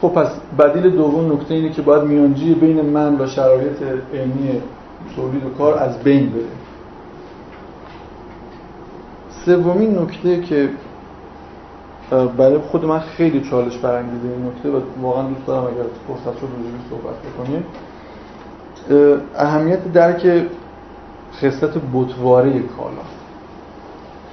خب 0.00 0.08
پس 0.08 0.30
بدیل 0.58 0.90
دوم 0.90 1.32
نکته 1.32 1.54
اینه 1.54 1.70
که 1.70 1.82
باید 1.82 2.02
میانجی 2.02 2.54
بین 2.54 2.80
من 2.80 3.20
و 3.20 3.26
شرایط 3.26 3.82
علمی 4.14 4.62
تولید 5.16 5.44
و 5.44 5.50
کار 5.50 5.78
از 5.78 5.98
بین 5.98 6.30
بره. 6.30 6.42
سومین 9.44 9.98
نکته 9.98 10.40
که 10.40 10.68
برای 12.10 12.58
خود 12.58 12.84
من 12.84 12.98
خیلی 12.98 13.40
چالش 13.40 13.78
برانگیزه 13.78 14.28
این 14.28 14.46
نکته 14.46 14.70
و 14.70 14.80
واقعا 15.02 15.28
دوست 15.28 15.46
دارم 15.46 15.64
اگر 15.64 15.84
فرصت 16.08 16.38
شد 16.38 16.46
روزی 16.56 16.70
صحبت 16.90 17.14
بکنیم 17.14 17.64
اهمیت 19.36 19.92
درک 19.92 20.46
خصلت 21.34 21.72
بطواره 21.94 22.50
کالا. 22.50 23.02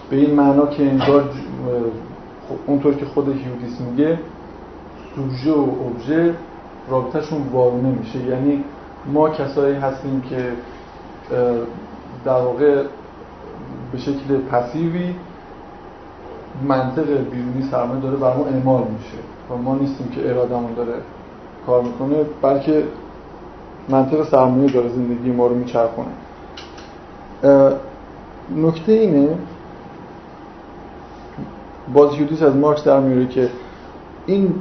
به 0.09 0.15
این 0.15 0.35
معنا 0.35 0.65
که 0.65 0.83
انگار 0.83 1.29
اونطور 2.67 2.95
که 2.95 3.05
خود 3.05 3.27
هیودیس 3.27 3.81
میگه 3.81 4.19
سوژه 5.15 5.51
و 5.51 5.69
ابژه 5.85 6.33
رابطهشون 6.89 7.41
وارونه 7.51 7.89
میشه 7.89 8.19
یعنی 8.19 8.63
ما 9.13 9.29
کسایی 9.29 9.75
هستیم 9.75 10.21
که 10.21 10.51
در 12.25 12.41
واقع 12.41 12.83
به 13.91 13.97
شکل 13.97 14.37
پسیوی 14.51 15.15
منطق 16.67 17.07
بیرونی 17.07 17.69
سرمایه 17.71 18.01
داره 18.01 18.15
بر 18.15 18.37
ما 18.37 18.45
اعمال 18.45 18.83
میشه. 18.83 19.17
و 19.51 19.55
ما 19.55 19.75
نیستیم 19.75 20.07
که 20.07 20.29
ارادمون 20.29 20.73
داره 20.73 20.93
کار 21.65 21.83
می‌کنه 21.83 22.15
بلکه 22.41 22.83
منطق 23.89 24.23
سرمایه 24.23 24.71
داره 24.71 24.89
زندگی 24.89 25.31
ما 25.31 25.47
رو 25.47 25.55
میچرخونه. 25.55 26.11
نکته 28.55 28.91
اینه 28.91 29.29
باز 31.93 32.15
یودیس 32.19 32.43
از 32.43 32.55
مارکس 32.55 32.83
در 32.83 32.99
میاره 32.99 33.27
که 33.27 33.49
این 34.25 34.53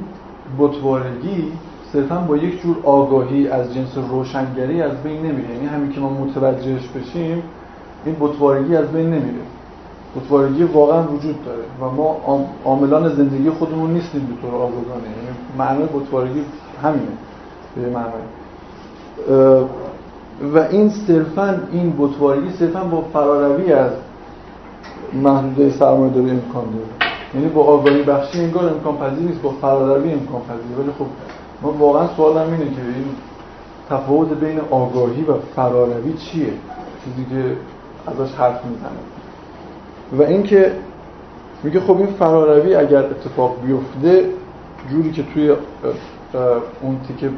بطوارگی 0.59 1.51
صرفا 1.93 2.15
با 2.15 2.37
یک 2.37 2.61
جور 2.61 2.77
آگاهی 2.83 3.47
از 3.47 3.73
جنس 3.73 3.97
روشنگری 4.09 4.81
از 4.81 5.03
بین 5.03 5.21
نمیره. 5.21 5.53
یعنی 5.53 5.65
همین 5.65 5.91
که 5.91 5.99
ما 5.99 6.09
متوجهش 6.09 6.87
بشیم 6.87 7.43
این 8.05 8.15
بطوارگی 8.19 8.75
از 8.75 8.87
بین 8.91 9.05
نمیره. 9.05 9.45
بطوارگی 10.15 10.63
واقعا 10.63 11.03
وجود 11.03 11.45
داره 11.45 11.63
و 11.81 11.95
ما 11.95 12.17
عاملان 12.65 13.15
زندگی 13.15 13.49
خودمون 13.49 13.91
نیستیم 13.91 14.21
به 14.21 14.41
طور 14.41 14.55
آگاهانه. 14.55 15.03
یعنی 15.03 15.37
معنای 15.57 15.87
بطوارگی 15.93 16.41
همینه 16.83 17.07
به 17.75 17.89
معنای. 17.89 18.21
و 20.53 20.57
این 20.69 20.89
صرفا 20.89 21.59
این 21.71 21.93
بطوارگی 21.99 22.49
صرفا 22.59 22.83
با 22.83 23.01
فراروی 23.13 23.73
از 23.73 23.91
محدوده 25.13 25.69
سرمایه 25.69 26.13
داره 26.13 26.29
امکان 26.29 26.63
داره. 26.63 27.11
یعنی 27.35 27.47
با 27.47 27.63
آگاهی 27.63 28.03
بخشی 28.03 28.39
انگار 28.39 28.69
امکان 28.69 28.97
پذیر 28.97 29.27
نیست 29.27 29.41
با 29.41 29.49
فراروی 29.49 30.13
امکان 30.13 30.41
پذیر. 30.41 30.79
ولی 30.79 30.91
خب 30.99 31.05
ما 31.61 31.71
واقعا 31.71 32.07
سوال 32.15 32.37
هم 32.37 32.53
اینه 32.53 32.65
که 32.65 32.81
این 32.81 33.05
تفاوت 33.89 34.39
بین 34.39 34.59
آگاهی 34.71 35.23
و 35.23 35.33
فراروی 35.55 36.13
چیه؟ 36.13 36.53
چیزی 37.05 37.25
که 37.29 37.55
ازش 38.11 38.33
حرف 38.33 38.65
می‌زنه. 38.65 38.99
و 40.19 40.23
اینکه 40.23 40.71
میگه 41.63 41.79
خب 41.79 41.97
این 41.97 42.07
فراروی 42.07 42.75
اگر 42.75 42.97
اتفاق 43.05 43.55
بیفته 43.65 44.25
جوری 44.89 45.11
که 45.11 45.23
توی 45.33 45.49
اون 46.81 46.99
تیکه 47.07 47.29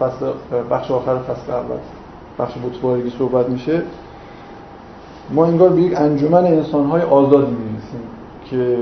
فصل 0.00 0.26
بخش 0.70 0.90
آخر 0.90 1.18
فصل 1.18 1.52
اول 1.52 1.76
بخش 2.38 2.52
بطوارگی 2.64 3.10
صحبت 3.18 3.48
میشه. 3.48 3.82
ما 5.30 5.46
انگار 5.46 5.68
به 5.68 5.82
یک 5.82 6.00
انجمن 6.00 6.44
انسانهای 6.44 7.02
آزادی 7.02 7.52
می‌رسیم 7.52 8.00
که 8.50 8.78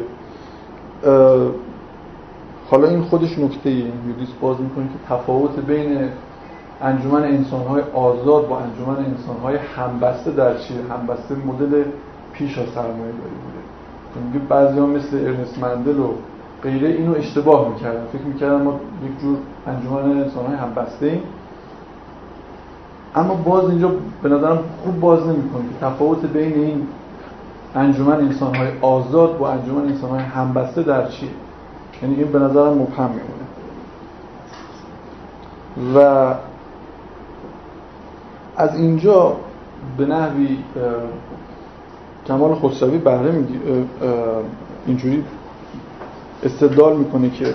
حالا 2.70 2.88
این 2.88 3.02
خودش 3.02 3.38
نکته 3.38 3.70
ای 3.70 3.92
یودیس 4.06 4.28
باز 4.40 4.60
می‌کنه 4.60 4.84
که 4.84 5.14
تفاوت 5.14 5.58
بین 5.66 6.08
انجمن 6.82 7.22
انسانهای 7.22 7.82
آزاد 7.94 8.48
با 8.48 8.58
انجمن 8.58 9.04
انسانهای 9.04 9.56
همبسته 9.76 10.30
در 10.30 10.58
چیه؟ 10.58 10.76
همبسته 10.90 11.34
مدل 11.34 11.82
پیش 12.32 12.58
از 12.58 12.68
سرمایه 12.68 13.12
داری 13.12 13.34
بوده. 13.44 14.26
میگه 14.26 14.38
بعضی 14.48 14.78
ها 14.78 14.86
مثل 14.86 15.16
ارنست 15.16 15.58
مندل 15.58 15.98
و 15.98 16.08
غیره 16.64 16.88
اینو 16.88 17.14
اشتباه 17.14 17.68
می‌کردن 17.68 18.04
فکر 18.12 18.22
می‌کردن 18.22 18.62
ما 18.62 18.80
یک 19.04 19.20
جور 19.20 19.36
انجمن 19.66 20.20
انسانهای 20.20 20.56
همبسته 20.56 21.06
ایم. 21.06 21.22
اما 23.14 23.34
باز 23.34 23.70
اینجا 23.70 23.90
به 24.22 24.28
نظرم 24.28 24.58
خوب 24.84 25.00
باز 25.00 25.26
نمی‌کنه 25.26 25.62
که 25.62 25.86
تفاوت 25.86 26.26
بین 26.26 26.54
این 26.54 26.86
انجمن 27.74 28.14
انسانهای 28.14 28.68
آزاد 28.80 29.38
با 29.38 29.50
انجمن 29.50 29.82
انسانهای 29.82 30.22
همبسته 30.22 30.82
در 30.82 31.08
چیه؟ 31.08 31.28
یعنی 32.02 32.14
این 32.14 32.32
به 32.32 32.38
نظرم 32.38 32.72
مبهم 32.72 33.10
میمونه. 33.10 33.44
و 35.96 36.34
از 38.56 38.76
اینجا 38.76 39.36
به 39.96 40.06
نحوی 40.06 40.58
کمال 42.26 42.54
خسروی 42.54 42.98
بهره 42.98 43.30
میگی 43.30 43.58
اینجوری 44.86 45.24
استدلال 46.44 46.96
می‌کنه 46.96 47.30
که 47.30 47.54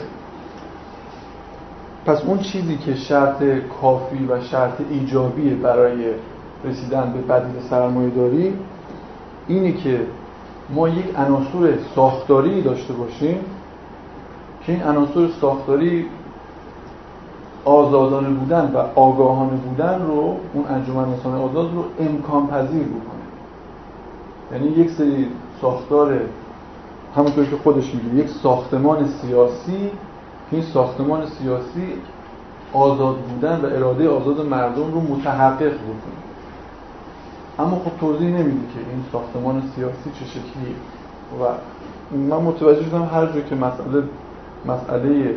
پس 2.05 2.21
اون 2.25 2.39
چیزی 2.39 2.77
که 2.77 2.95
شرط 2.95 3.43
کافی 3.81 4.25
و 4.25 4.41
شرط 4.41 4.73
ایجابیه 4.89 5.55
برای 5.55 6.13
رسیدن 6.65 7.13
به 7.13 7.33
بدیل 7.33 7.61
سرمایه 7.69 8.09
داری 8.09 8.53
اینه 9.47 9.71
که 9.71 10.01
ما 10.69 10.89
یک 10.89 11.05
عناصر 11.17 11.77
ساختاری 11.95 12.61
داشته 12.61 12.93
باشیم 12.93 13.37
که 14.65 14.71
این 14.71 14.83
عناصر 14.83 15.27
ساختاری 15.41 16.05
آزادانه 17.65 18.29
بودن 18.29 18.71
و 18.73 18.99
آگاهانه 18.99 19.57
بودن 19.57 20.01
رو 20.07 20.37
اون 20.53 20.65
انجمن 20.69 21.03
انسان 21.03 21.35
آزاد 21.35 21.73
رو 21.73 21.83
امکان 21.99 22.47
پذیر 22.47 22.83
بکنه. 22.83 23.19
یعنی 24.51 24.67
یک 24.67 24.89
سری 24.89 25.27
ساختار 25.61 26.19
همونطور 27.15 27.45
که 27.45 27.55
خودش 27.63 27.95
میگه 27.95 28.23
یک 28.23 28.29
ساختمان 28.29 29.07
سیاسی 29.07 29.91
این 30.51 30.61
ساختمان 30.61 31.25
سیاسی 31.25 31.93
آزاد 32.73 33.15
بودن 33.15 33.61
و 33.61 33.65
اراده 33.65 34.09
آزاد 34.09 34.45
مردم 34.45 34.91
رو 34.91 35.01
متحقق 35.01 35.73
بکنه. 35.73 36.19
اما 37.59 37.81
خب 37.85 37.91
توضیح 37.99 38.27
نمیده 38.27 38.73
که 38.73 38.79
این 38.91 39.03
ساختمان 39.11 39.63
سیاسی 39.75 40.11
چه 40.19 40.25
شکلیه. 40.25 40.75
و 41.41 41.43
من 42.17 42.37
متوجه 42.37 42.85
شدم 42.85 43.09
هر 43.13 43.25
جا 43.25 43.41
که 43.41 43.55
مسئله 43.55 44.03
مسئله 44.65 45.35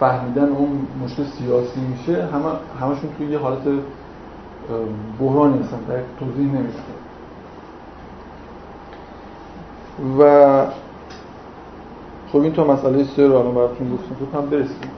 فهمیدن 0.00 0.48
اون 0.48 0.86
مشکل 1.04 1.24
سیاسی 1.24 1.80
میشه 1.80 2.24
همه 2.24 2.44
همشون 2.80 3.10
توی 3.18 3.26
یه 3.26 3.38
حالت 3.38 3.62
بحرانی 5.20 5.58
هستن. 5.58 5.78
توضیح 6.20 6.46
نمیده 6.46 6.72
و 10.18 10.66
خب 12.32 12.38
این 12.38 12.52
تا 12.52 12.64
مسئله 12.64 13.04
سه 13.04 13.26
رو 13.26 13.34
الان 13.34 13.54
براتون 13.54 13.92
گفتم. 13.92 14.14
تو 14.32 14.38
هم 14.38 14.50
برسیم. 14.50 14.90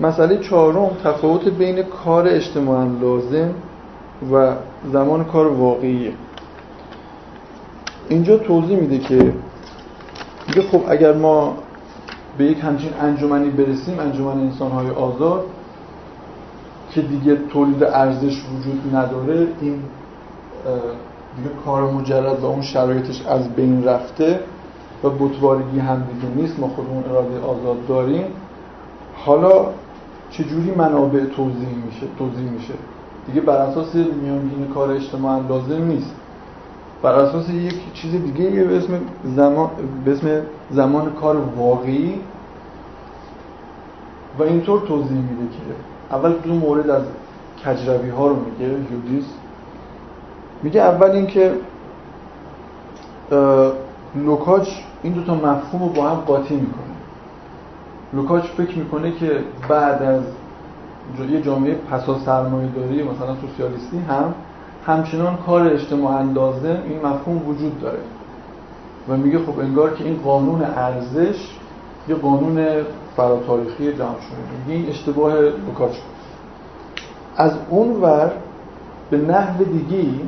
مسئله 0.00 0.38
چهارم 0.38 0.90
تفاوت 1.04 1.48
بین 1.48 1.82
کار 1.82 2.28
اجتماعا 2.28 2.84
لازم 3.00 3.50
و 4.32 4.54
زمان 4.92 5.24
کار 5.24 5.46
واقعیه. 5.46 6.12
اینجا 8.08 8.36
توضیح 8.36 8.80
میده 8.80 8.98
که 8.98 9.32
میگه 10.48 10.62
خب 10.62 10.80
اگر 10.88 11.12
ما 11.12 11.56
به 12.38 12.44
یک 12.44 12.60
همچین 12.60 12.90
انجمنی 13.00 13.50
برسیم 13.50 13.98
انجمن 13.98 14.40
انسانهای 14.40 14.90
آزاد 14.90 15.44
که 16.90 17.02
دیگه 17.02 17.36
تولید 17.36 17.84
ارزش 17.84 18.42
وجود 18.44 18.96
نداره 18.96 19.46
این 19.60 19.82
دیگه 21.36 21.50
کار 21.64 21.90
مجرد 21.92 22.40
و 22.40 22.46
اون 22.46 22.62
شرایطش 22.62 23.26
از 23.26 23.48
بین 23.48 23.84
رفته 23.84 24.40
و 25.04 25.10
بطوارگی 25.10 25.78
هم 25.78 26.02
دیگه 26.12 26.34
نیست. 26.34 26.60
ما 26.60 26.68
خودمون 26.68 27.04
اراده 27.04 27.40
آزاد 27.40 27.86
داریم. 27.88 28.24
حالا 29.14 29.66
چجوری 30.30 30.70
منابع 30.70 31.24
توضیح 31.24 31.68
میشه؟ 31.86 32.06
توضیح 32.18 32.50
میشه. 32.50 32.74
دیگه 33.26 33.40
بر 33.40 33.56
اساس 33.56 33.94
میانگین 33.94 34.66
کار 34.74 34.90
اجتماع 34.90 35.40
لازم 35.48 35.84
نیست. 35.84 36.14
بر 37.02 37.14
اساس 37.14 37.48
یک 37.48 37.92
چیز 37.94 38.12
دیگه 38.12 38.64
به 38.64 38.76
اسم 38.76 38.92
زمان 39.24 39.70
به 40.04 40.12
اسم 40.12 40.42
زمان 40.70 41.12
کار 41.12 41.36
واقعی 41.56 42.20
و 44.38 44.42
اینطور 44.42 44.80
توضیح 44.80 45.16
میده 45.16 45.48
که 45.52 46.16
اول 46.16 46.32
دو 46.32 46.54
مورد 46.54 46.90
از 46.90 47.02
کجروی 47.64 48.10
ها 48.10 48.26
رو 48.26 48.36
میگه 48.36 48.72
یودیس 48.72 49.24
میگه 50.62 50.80
اول 50.80 51.10
اینکه 51.10 51.52
لوکاچ 54.14 54.68
این 55.02 55.12
دو 55.12 55.22
تا 55.22 55.34
مفهوم 55.34 55.82
رو 55.82 55.88
با 55.88 56.08
هم 56.08 56.16
قاطی 56.16 56.54
می‌کنه. 56.54 56.82
لوکاچ 58.12 58.44
فکر 58.44 58.78
می‌کنه 58.78 59.12
که 59.12 59.38
بعد 59.68 60.02
از 60.02 60.22
یه 61.30 61.42
جامعه 61.42 61.74
پسا 61.74 62.18
سرمایه 62.18 62.68
داری 62.68 63.02
مثلا 63.02 63.36
سوسیالیستی 63.40 63.98
هم 63.98 64.34
همچنان 64.86 65.36
کار 65.46 65.68
اجتماعا 65.68 66.22
لازم 66.22 66.76
این 66.88 66.98
مفهوم 67.06 67.48
وجود 67.48 67.80
داره. 67.80 67.98
و 69.08 69.16
میگه 69.16 69.38
خب 69.38 69.58
انگار 69.58 69.94
که 69.94 70.04
این 70.04 70.20
قانون 70.24 70.62
ارزش 70.64 71.48
یه 72.08 72.14
قانون 72.14 72.66
فراتاریخی 73.16 73.92
جمع 73.92 73.96
شده 73.98 74.66
میگه 74.66 74.80
این 74.80 74.88
اشتباه 74.88 75.34
لوکاچ. 75.40 75.94
از 77.36 77.52
اون 77.70 78.00
ور 78.02 78.32
به 79.10 79.16
نحو 79.16 79.64
دیگی 79.64 80.20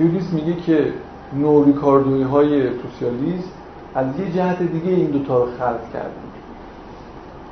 هیولیس 0.00 0.32
میگه 0.32 0.54
که 0.54 0.92
نوریکاردوی 1.36 2.22
های 2.22 2.70
سوسیالیست 2.82 3.48
از 3.94 4.06
یه 4.18 4.32
جهت 4.32 4.62
دیگه 4.62 4.90
این 4.90 5.10
دوتا 5.10 5.38
رو 5.38 5.50
خلق 5.58 5.92
کردن. 5.92 6.10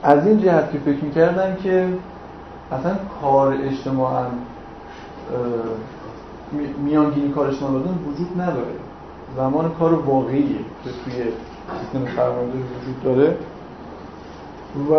از 0.02 0.26
این 0.26 0.40
جهت 0.40 0.72
که 0.72 0.78
فکر 0.78 1.04
می‌کردن 1.04 1.56
که 1.62 1.88
اصلا 2.72 2.96
کار 3.22 3.56
اجتماعا 3.62 4.24
میانگینی 6.84 7.28
کار 7.28 7.48
اجتماع 7.48 7.72
وجود 7.72 8.40
نداره. 8.40 8.74
زمان 9.36 9.70
کار 9.78 9.94
واقعیه 9.94 10.58
که 10.84 10.90
توی 11.04 11.14
سیستم 11.80 12.04
فرمانداری 12.16 12.58
وجود 12.58 13.02
داره. 13.04 13.36
و 14.90 14.94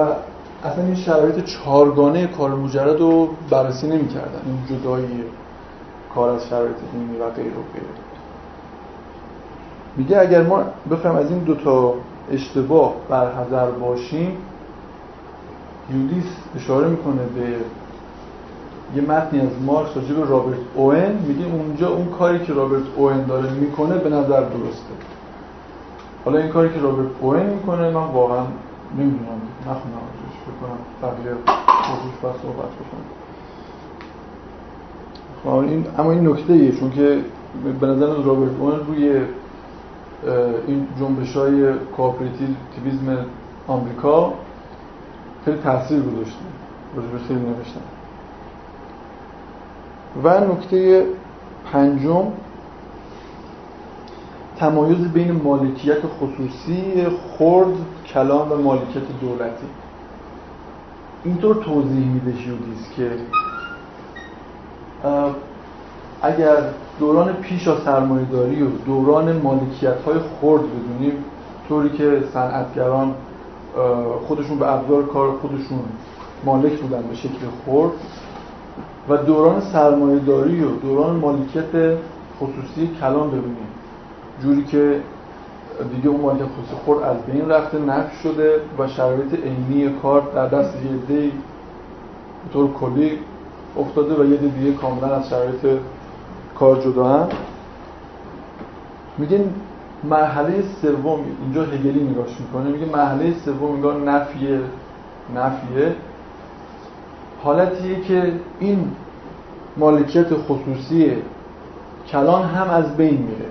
اصلا 0.68 0.84
این 0.86 0.96
شرایط 0.96 1.44
چهارگانه 1.46 2.28
کار 2.28 2.56
مجرد 2.56 3.00
رو 3.00 3.30
بررسی 3.50 3.88
نمی‌کردن. 3.88 4.42
این 4.46 4.80
جدایی 4.80 5.24
کار 6.16 6.30
از 6.30 6.48
شرایط 6.48 6.76
دینی 6.92 7.18
و 7.18 7.30
غیر 7.30 7.46
و 7.48 7.64
غیره 7.74 7.94
میگه 9.98 10.20
اگر 10.20 10.44
ما 10.44 10.64
بخوایم 10.92 11.16
از 11.16 11.32
این 11.32 11.40
دوتا 11.40 11.94
اشتباه 12.32 12.94
برحضر 13.10 13.72
باشیم 13.72 14.38
یودیس 15.94 16.26
اشاره 16.56 16.88
می‌کنه 16.88 17.22
به 17.36 17.56
یه 18.96 19.02
متنی 19.02 19.40
از 19.40 19.48
مارکس 19.66 19.98
راجع 19.98 20.14
به 20.14 20.26
رابرت 20.26 20.60
اوین. 20.76 21.12
میگه 21.28 21.46
اونجا 21.46 21.90
اون 21.90 22.06
کاری 22.20 22.40
که 22.40 22.54
رابرت 22.54 22.84
اوین 22.96 23.24
داره 23.24 23.52
می‌کنه 23.52 23.98
به 23.98 24.10
نظر 24.10 24.42
درسته. 24.42 24.94
حالا 26.26 26.40
این 26.40 26.50
کاری 26.50 26.70
که 26.74 26.80
رابرت 26.80 27.08
اوین 27.22 27.46
می‌کنه 27.46 27.90
من 27.90 28.04
واقعا 28.14 28.44
نمی‌دونم. 28.98 29.42
نخونم 29.62 30.02
بکنم 30.48 30.78
بقیه 31.02 31.32
موضوعش 31.32 32.22
باید 32.22 32.36
صحبت 32.36 32.72
بکنم. 32.72 33.19
این 35.46 35.86
اما 35.98 36.12
این 36.12 36.28
نکته 36.28 36.54
ایه 36.54 36.72
چون 36.72 36.92
که 36.92 37.20
به 37.82 37.88
نظر 37.88 38.06
رابرت 38.06 38.52
اوین 38.60 38.80
روی 38.88 39.22
این 40.68 40.88
جنبش 41.00 41.38
های 41.38 41.74
کوآپراتیویسم 41.74 43.26
آمریکا 43.68 44.34
خیلی 45.46 45.58
تاثیر 45.58 46.00
گذاشته 46.02 46.40
راجع 46.96 47.08
خیلی 47.28 47.40
نوشتن. 47.40 47.82
و 50.24 50.54
نکته 50.54 51.06
پنجم 51.72 52.24
تمایز 54.58 55.08
بین 55.14 55.32
مالکیت 55.32 56.02
خصوصی 56.06 57.08
خرد 57.38 57.74
کلام 58.14 58.52
و 58.52 58.56
مالکیت 58.56 59.04
دولتی. 59.22 59.68
اینطور 61.24 61.56
توضیح 61.56 62.08
میده 62.08 62.38
شیودیست 62.38 62.92
که 62.96 63.12
اگر 66.22 66.56
دوران 67.00 67.34
پیش 67.34 67.68
از 67.68 67.78
سرمایه 67.86 68.26
داری 68.26 68.64
و 68.64 68.68
دوران 68.86 69.42
مالکیت 69.42 70.02
های 70.02 70.16
خرد 70.20 70.62
بدونیم 70.62 71.14
طوری 71.70 71.90
که 71.90 72.24
صنعتگران 72.34 73.14
خودشون 74.28 74.60
به 74.60 74.74
ابزار 74.74 75.06
کار 75.06 75.32
خودشون 75.32 75.80
مالک 76.46 76.80
بودن 76.80 77.02
به 77.02 77.16
شکل 77.16 77.46
خرد 77.66 77.92
و 79.10 79.18
دوران 79.18 79.62
سرمایه 79.62 80.20
داری 80.20 80.64
و 80.64 80.70
دوران 80.70 81.16
مالکیت 81.16 81.98
خصوصی 82.40 82.90
کلان 83.02 83.28
ببینیم. 83.28 83.68
جوری 84.44 84.64
که 84.64 85.02
دیگه 85.96 86.10
اون 86.10 86.22
مالکیت 86.22 86.46
خصوصی 86.46 86.82
خورد 86.86 87.04
از 87.04 87.18
بین 87.18 87.50
رفته 87.50 87.80
نفت 87.80 88.22
شده 88.24 88.62
و 88.80 88.88
شرایط 88.88 89.34
عینی 89.34 89.96
کار 90.02 90.22
در 90.36 90.48
دست 90.48 90.76
یه 90.76 90.92
به 91.08 91.32
طور 92.54 92.74
کلی 92.74 93.20
افتاده 93.80 94.24
و 94.24 94.32
یه 94.32 94.38
دیگه 94.38 94.74
کاملا 94.74 95.16
از 95.16 95.30
شرایط 95.30 95.80
کار 96.56 96.82
جدا 96.82 97.08
هم. 97.08 97.28
میگه 99.18 99.44
مرحله 100.04 100.64
سوم 100.82 101.20
اینجا 101.42 101.64
هگلی 101.64 102.04
نگاش 102.04 102.30
می‌کنه 102.40 102.70
میگه 102.70 102.86
مرحله 102.86 103.34
سوم 103.46 103.72
انگار 103.72 104.02
نفیه 104.02 104.60
نفیه. 105.36 105.96
حالتیه 107.44 108.02
که 108.02 108.34
این 108.60 108.92
مالکیت 109.78 110.28
خصوصی 110.34 111.12
کلان 112.08 112.44
هم 112.44 112.70
از 112.70 112.98
بین 112.98 113.18
میره. 113.18 113.50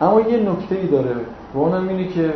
اما 0.00 0.20
یه 0.20 0.50
نکته 0.50 0.74
ای 0.74 0.86
داره 0.86 1.16
و 1.54 1.58
اونم 1.58 1.88
اینه 1.88 2.08
که 2.08 2.34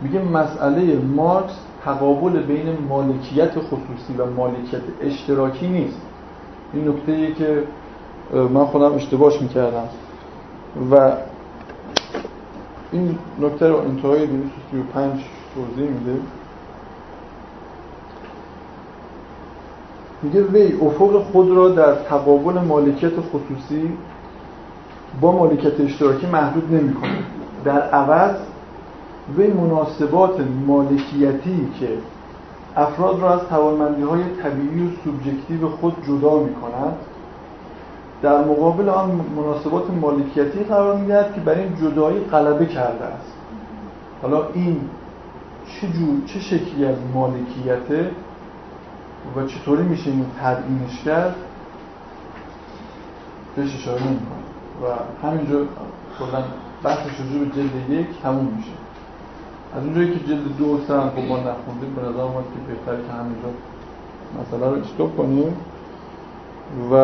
میگه 0.00 0.22
مسئله 0.22 0.96
مارکس 0.96 1.54
تقابل 1.84 2.42
بین 2.42 2.78
مالکیت 2.88 3.52
خصوصی 3.58 4.14
و 4.18 4.26
مالکیت 4.36 4.80
اشتراکی 5.00 5.68
نیست. 5.68 6.00
این 6.72 6.88
نکته 6.88 7.12
ای 7.12 7.34
که 7.34 7.62
من 8.32 8.64
خودم 8.64 8.94
اشتباهش 8.94 9.42
می‌کردم. 9.42 9.88
و 10.90 11.12
این 12.92 13.18
نکته 13.40 13.68
رو 13.68 13.76
انتهای 13.76 14.26
235 14.26 15.24
توضیح 15.54 15.90
میده. 15.90 16.20
میگه 20.22 20.42
وی 20.42 20.72
افق 20.86 21.22
خود 21.32 21.50
را 21.50 21.68
در 21.68 21.94
تقابل 21.94 22.60
مالکیت 22.60 23.12
خصوصی 23.20 23.92
با 25.20 25.32
مالکیت 25.32 25.80
اشتراکی 25.80 26.26
محدود 26.26 26.74
نمی‌کنه 26.74 27.18
در 27.64 27.80
عوض 27.80 28.36
وی 29.36 29.46
مناسبات 29.46 30.40
مالکیتی 30.66 31.68
که 31.80 31.88
افراد 32.76 33.20
را 33.20 33.34
از 33.34 33.48
توانمندی 33.48 34.02
های 34.02 34.22
طبیعی 34.42 34.86
و 34.86 34.90
سوبژکتیو 35.04 35.68
خود 35.68 35.96
جدا 36.06 36.38
می 36.38 36.54
کند 36.54 36.96
در 38.22 38.44
مقابل 38.44 38.88
آن 38.88 39.20
مناسبات 39.36 39.90
مالکیتی 39.90 40.64
قرار 40.64 40.96
می‌دهد 40.96 41.34
که 41.34 41.40
بر 41.40 41.54
این 41.54 41.76
جدایی 41.76 42.20
غلبه 42.20 42.66
کرده 42.66 43.04
است. 43.04 43.32
حالا 44.22 44.46
این 44.54 44.80
چه 45.66 45.88
جور 45.88 46.26
چه 46.26 46.40
شکلی 46.40 46.84
از 46.84 46.96
مالکیته 47.14 48.10
و 49.36 49.46
چطوری 49.46 49.82
میشه 49.82 50.10
این 50.10 50.26
تدعینش 50.42 51.02
کرد؟ 51.04 51.34
بهش 53.56 53.74
اشاره 53.74 54.02
نمی‌کنه 54.02 54.40
و 54.82 55.26
همینجا 55.26 55.58
کلا 56.18 56.44
بحثش 56.82 57.20
رو 57.20 57.38
به 57.38 57.46
جلد 57.46 57.90
یک 57.90 58.06
تموم 58.22 58.54
میشه. 58.56 58.70
از 59.76 59.84
اونجایی 59.84 60.18
که 60.18 60.26
جلد 60.26 60.56
دو 60.58 60.80
سه 60.86 61.00
هم 61.00 61.10
خب 61.10 61.18
ما 61.18 61.36
نخوندیم 61.36 61.94
به 61.96 62.02
نظر 62.02 62.20
اومد 62.20 62.44
که 62.44 62.72
بهتره 62.74 63.06
که 63.06 63.12
همینجا 63.12 63.48
مسئله 64.40 64.70
رو 64.70 64.82
استوب 64.82 65.16
کنیم. 65.16 65.56
و 66.92 66.96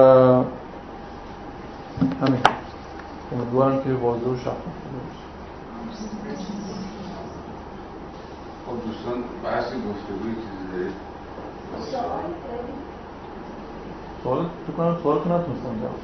همین. 2.21 2.41
امیدوارم 3.33 3.83
که 3.83 3.93
واضح 3.93 4.27
و 4.27 4.37
شفاف 4.37 4.57
باشه. 4.57 5.27
خب 8.67 8.87
دوستان 8.87 9.25
بحث 9.45 9.65
گفتگوی 9.65 10.35
چیزی 10.35 10.73
دارید 10.73 10.95
سوال؟ 14.23 14.47
تو 14.67 14.73
کنم 14.73 14.97
سوال 15.03 15.19
کنم 15.19 15.33
نتونستم 15.33 15.75
جواب 15.81 16.01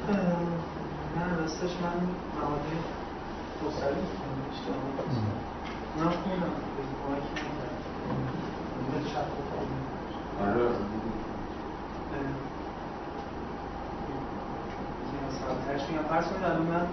نه 1.17 1.37
راستش 1.41 1.71
من 1.83 1.97
مقاله 2.37 2.77
خسروی 3.59 3.93
کنم 3.93 5.42
من 5.97 6.09
خوندم 6.09 6.53
به 6.75 6.83
کمک 6.99 7.23
من 8.91 9.05
شب 9.05 9.25
آره 10.39 10.69
مثلا 15.27 15.55
ترش 15.67 15.89
میگم 15.89 16.03
فرض 16.03 16.27
کنید 16.27 16.43
الان 16.43 16.61
من 16.61 16.87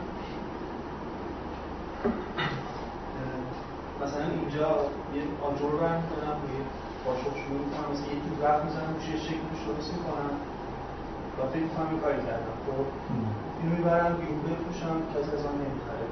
مثلا 4.03 4.31
اینجا 4.31 4.91
یه 5.15 5.23
آجر 5.43 5.77
برمی 5.77 6.03
کنم 6.09 6.37
یه 6.55 6.65
قاشق 7.05 7.37
شروع 7.37 7.59
می‌کنم 7.59 7.91
مثلا 7.93 8.13
یه 8.13 8.21
تو 8.21 8.45
وقت 8.45 8.65
می‌زنم 8.65 8.95
یه 9.11 9.17
شکل 9.17 9.49
روش 9.51 9.67
درست 9.67 9.93
می‌کنم 9.95 10.41
و 11.39 11.49
فکر 11.49 11.63
می‌کنم 11.63 11.89
این 11.91 12.01
کاری 12.01 12.23
کردم 12.27 12.55
خب 12.67 12.87
اینو 13.61 13.77
می‌برم 13.77 14.17
بیرون 14.17 14.43
بفروشم 14.43 15.03
کسی 15.15 15.31
از 15.37 15.45
آن 15.47 15.55
نمی‌خره 15.55 16.07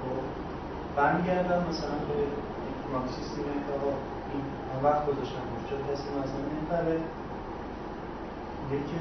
خب 0.00 0.51
برمیگردم 0.96 1.60
مثلا 1.70 1.96
به 2.08 2.16
مارکسیستی 2.92 3.40
میگن 3.40 3.60
که 3.66 3.72
آقا 3.78 3.92
این 4.32 4.44
وقت 4.84 5.06
گذاشتم. 5.06 5.44
چرا 5.68 5.78
کسی 5.88 6.06
مثلا 6.20 6.42
نمی‌خره 6.52 6.96
یکی 8.72 8.96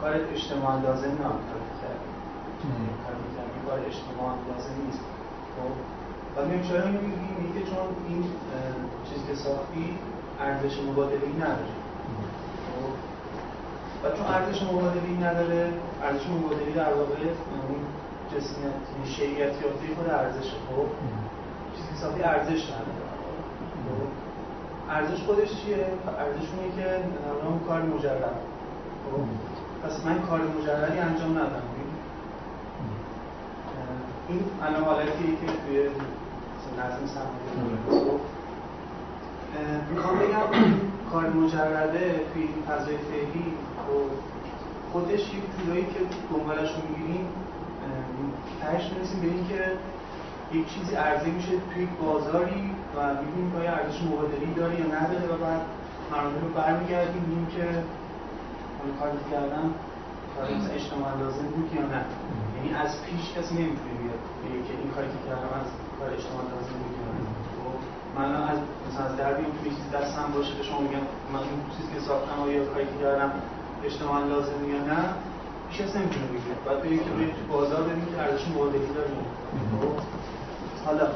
کار 0.00 0.14
اجتماع 0.34 0.82
لازم 0.82 1.14
نه. 1.22 1.34
کاری 3.04 3.26
کاری 3.34 3.60
کار 3.66 3.78
اجتماع 3.90 4.32
لازم 4.48 4.74
نیست. 4.86 5.04
خب؟ 5.54 5.72
و 6.36 6.46
میگم 6.46 6.62
چرا 6.68 6.82
اینو 6.82 7.00
میگی 7.00 7.30
میگه 7.42 7.60
چون 7.70 7.86
این 8.08 8.24
چیزی 9.08 9.26
که 9.28 9.34
ساختی 9.34 9.98
ارزش 10.40 10.78
مبادله 10.88 11.28
نداره. 11.40 11.74
خب؟ 12.66 12.92
و 14.02 14.16
چون 14.16 14.26
ارزش 14.26 14.62
مبادله 14.62 15.10
نداره 15.26 15.72
ارزش 16.02 16.26
مبادله 16.26 16.72
در 16.74 16.92
واقع 16.94 17.14
اون 17.68 17.82
جسمیت 18.32 19.06
شیعیتیاتی 19.16 19.94
خود 19.96 20.10
ارزشه 20.10 20.56
خب؟ 20.68 20.86
چیزی 21.76 22.00
ساختی 22.00 22.22
ارزش 22.22 22.64
نداره. 22.70 23.04
خب؟ 23.86 24.90
ارزش 24.90 25.22
خودش 25.22 25.48
چیه؟ 25.48 25.86
ارزش 26.18 26.48
اونه 26.56 26.76
که 26.76 27.04
اون 27.46 27.60
کار 27.68 27.82
مجرد. 27.82 28.34
خب؟ 29.04 29.22
پس 29.82 30.06
من 30.06 30.22
کار 30.22 30.40
مجردی 30.40 30.98
انجام 30.98 31.30
ندم. 31.38 31.62
این 34.28 34.40
الان 34.62 34.84
حالتی 34.84 35.36
که 35.40 35.46
توی 35.46 35.88
نظم 36.78 37.06
سرمایه 37.06 38.04
خب؟ 38.04 38.20
می‌خوام 39.90 40.18
بگم 40.18 40.74
کار 41.12 41.30
مجرده 41.30 42.20
توی 42.32 42.42
این 42.42 42.62
فضای 42.68 42.96
فعلی 42.96 43.52
خودش 44.92 45.20
یک 45.20 45.42
جورایی 45.64 45.84
که 45.84 46.00
دنبالش 46.30 46.70
رو 46.70 46.76
می‌گیریم 46.88 47.26
تهش 48.60 48.84
می‌رسیم 48.92 49.20
به 49.20 49.26
اینکه 49.26 49.60
یک 50.52 50.66
چیزی 50.74 50.94
عرضه 50.94 51.30
میشه 51.36 51.54
توی 51.70 51.84
بازاری 52.02 52.62
و 52.96 52.98
می‌بینیم 53.20 53.52
که 53.52 53.70
ارزش 53.76 53.98
مبادلی 54.02 54.54
داره 54.60 54.74
یا 54.80 54.86
نداره 54.96 55.26
و 55.32 55.36
بعد 55.44 55.62
مرانه 56.12 56.40
رو 56.44 56.48
برمیگردیم. 56.60 57.22
میگیم 57.28 57.46
که 57.56 57.66
اون 58.80 58.90
کاری 59.00 59.20
کردم 59.32 59.68
کاری 60.34 60.54
اجتماع 60.78 61.10
لازم 61.20 61.46
بود 61.54 61.68
یا 61.76 61.84
نه. 61.94 62.02
یعنی 62.54 62.70
از 62.84 62.90
پیش 63.06 63.24
کسی 63.36 63.54
نمی‌تونه 63.60 63.94
بیاد 64.00 64.22
بگه 64.42 64.60
که 64.66 64.72
این 64.80 64.90
کاری 64.94 65.08
که 65.14 65.20
کردم 65.28 65.52
از 65.62 65.68
کار 65.98 66.08
اجتماع 66.16 66.44
لازم 66.52 66.76
بود 66.80 66.94
یا 67.00 67.08
نه. 67.14 67.22
خب، 67.56 67.76
من 68.16 68.30
از 68.52 68.58
مثلا 68.86 69.04
از 69.10 69.14
دربی 69.20 69.44
توی 69.58 69.70
چیز 69.78 69.88
دستم 69.98 70.26
باشه 70.34 70.54
به 70.58 70.64
شما 70.68 70.80
میگم 70.86 71.04
من 71.32 71.42
این 71.48 71.58
چیزی 71.74 71.88
که 71.94 72.00
ساختم 72.08 72.38
یا 72.54 72.64
کاری 72.72 72.86
که 72.92 72.98
کردم 73.04 73.30
اجتماع 73.88 74.18
لازم 74.32 74.60
یا 74.74 74.80
نه 74.92 75.02
کسی 75.78 75.98
نمی‌تونه 75.98 76.26
بگه. 76.26 76.54
بعد 76.66 76.82
بگه 76.82 76.96
که 76.98 77.04
به 77.04 77.52
بازار 77.52 77.82
ببینید 77.82 78.08
که 78.14 78.22
ارزش 78.22 78.48
مبادلی 78.48 78.86
داریم. 78.94 79.24
خب، 79.80 79.94
حالا 80.86 81.06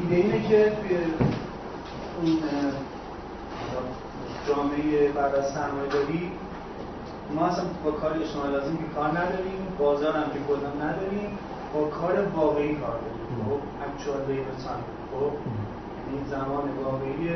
ایده 0.00 0.16
اینه 0.16 0.48
که 0.48 0.72
توی 0.80 0.96
اون 2.20 2.38
جامعه 4.48 5.12
بعد 5.12 5.34
از 5.34 5.50
سرمایه 5.54 5.88
داری 5.88 6.32
ما 7.34 7.46
اصلا 7.46 7.64
با 7.84 7.90
کار 7.90 8.12
اجتماع 8.12 8.48
لازم 8.48 8.76
که 8.76 8.84
کار 8.94 9.08
نداریم 9.08 9.66
بازار 9.78 10.16
هم 10.16 10.22
که 10.24 10.38
کلا 10.48 10.86
نداریم 10.86 11.38
با 11.74 11.84
کار 11.84 12.26
واقعی 12.36 12.74
کار 12.74 12.98
داریم. 12.98 13.44
خب 13.44 13.60
actual 13.84 14.20
labor 14.28 14.56
time. 14.64 14.84
خب 15.12 15.32
یعنی 16.06 16.30
زمان 16.30 16.68
واقعی. 16.84 17.28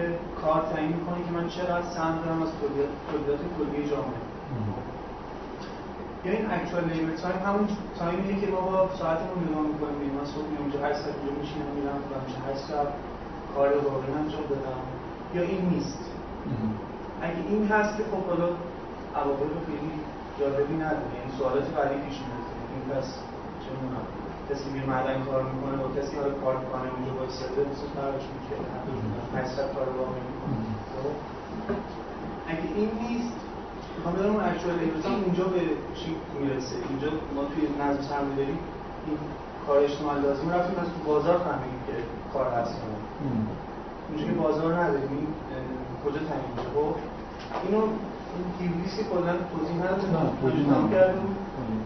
کار 0.43 0.63
تعیین 0.75 0.93
می‌کنه 0.93 1.25
که 1.25 1.31
من 1.31 1.49
چقدر 1.49 1.87
سهم 1.95 2.19
دارم 2.25 2.43
از 2.43 2.49
تولیدات 3.11 3.41
کلی 3.59 3.91
جامعه؟ 3.91 4.36
یا 6.25 6.33
این 6.33 6.47
actual 6.57 6.85
labor 6.91 7.17
time 7.23 7.47
همون 7.47 7.69
تایمیه 7.99 8.41
که 8.41 8.47
ما 8.47 8.61
با 8.61 8.97
ساعتمون 9.01 9.39
نگاه 9.47 9.65
می‌کنیم. 9.73 10.11
من 10.19 10.27
صبح 10.33 10.49
میام 10.51 10.63
اونجا 10.63 10.79
8 10.87 10.99
ساعت 11.03 11.15
اینجا 11.19 11.33
میشینم 11.41 11.71
میرم 11.77 11.99
و 12.11 12.15
میشه 12.27 12.39
8 12.51 12.63
ساعت 12.69 12.89
کار 13.55 13.69
واقعی 13.89 14.13
انجام 14.21 14.45
بدم 14.53 14.81
یا 15.35 15.43
این 15.43 15.63
نیست. 15.73 16.03
اگه 17.27 17.43
این 17.51 17.63
هست 17.69 17.93
که 17.97 18.05
خب 18.11 18.23
حالا 18.31 18.49
عواقب 19.21 19.53
خیلی 19.67 19.93
جالبی 20.39 20.77
نداره. 20.85 21.15
یعنی 21.17 21.31
سوالات 21.39 21.67
بعدی 21.77 21.97
پیش 22.07 22.17
میاد. 22.25 22.47
این 22.73 22.85
پس 22.91 23.09
چه 23.63 23.71
می‌دونم 23.75 24.07
کسی 24.51 24.67
میره 24.73 24.87
معدن 24.93 25.19
کار 25.29 25.43
می‌کنه 25.51 25.77
با 25.83 25.89
کسی 25.97 26.13
حالا 26.17 26.33
کار 26.45 26.55
می‌کنه 26.63 26.87
اونجا 26.95 27.13
با 27.19 27.23
استفاده 27.29 27.61
مثل 27.71 27.87
فرقش 27.97 28.27
میشه 28.37 28.57
هشتصد 29.37 29.69
کار 29.75 29.89
واقعی 29.99 30.25
می‌کنه. 30.31 30.59
خب؟ 30.93 31.15
اگه 32.51 32.69
این 32.79 32.91
نیست 33.05 33.39
می‌خوام 33.97 34.15
بدونم 34.15 34.35
اون 34.35 34.45
اکچوال 34.45 34.77
اونجا 35.25 35.45
به 35.45 35.63
چی 35.99 36.09
می‌رسه؟ 36.41 36.77
اینجا 36.89 37.09
ما 37.35 37.43
توی 37.53 37.63
نظم 37.81 38.03
سرمایه‌داری 38.11 38.57
این 39.07 39.17
کار 39.67 39.79
اجتماعی 39.79 40.21
لازم 40.23 40.49
رفتیم 40.55 40.79
از 40.85 40.89
تو 40.95 40.99
بازار 41.13 41.39
فهمیدیم 41.47 41.83
که 41.87 41.95
کار 42.33 42.47
هست. 42.57 42.75
اونجا 44.09 44.25
که 44.29 44.33
بازار 44.33 44.71
نداریم 44.83 45.27
کجا 46.05 46.21
تعیین 46.29 46.51
میشه؟ 46.57 46.69
خب 46.75 46.95
اینو 47.65 47.83
این 48.37 48.47
تیوریس 48.59 48.93
که 48.97 49.05
کلا 49.13 49.35
توضیح 49.53 49.77
ندادم 49.85 50.27
توضیح 50.43 50.91
کردم 50.95 51.29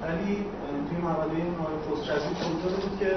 ولی 0.02 0.32
توی 0.86 0.98
مقاله 1.08 1.36
نوار 1.56 1.74
پست 1.84 2.82
بود 2.82 2.98
که 3.00 3.10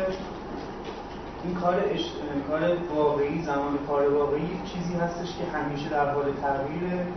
این 1.43 1.55
کار 1.55 1.75
اش... 1.93 2.05
کار 2.49 2.61
واقعی 2.95 3.41
زمان 3.41 3.77
کار 3.87 4.13
واقعی 4.13 4.49
چیزی 4.73 4.93
هستش 4.93 5.29
که 5.37 5.57
همیشه 5.57 5.89
در 5.89 6.13
حال 6.13 6.25
تغییره. 6.41 7.07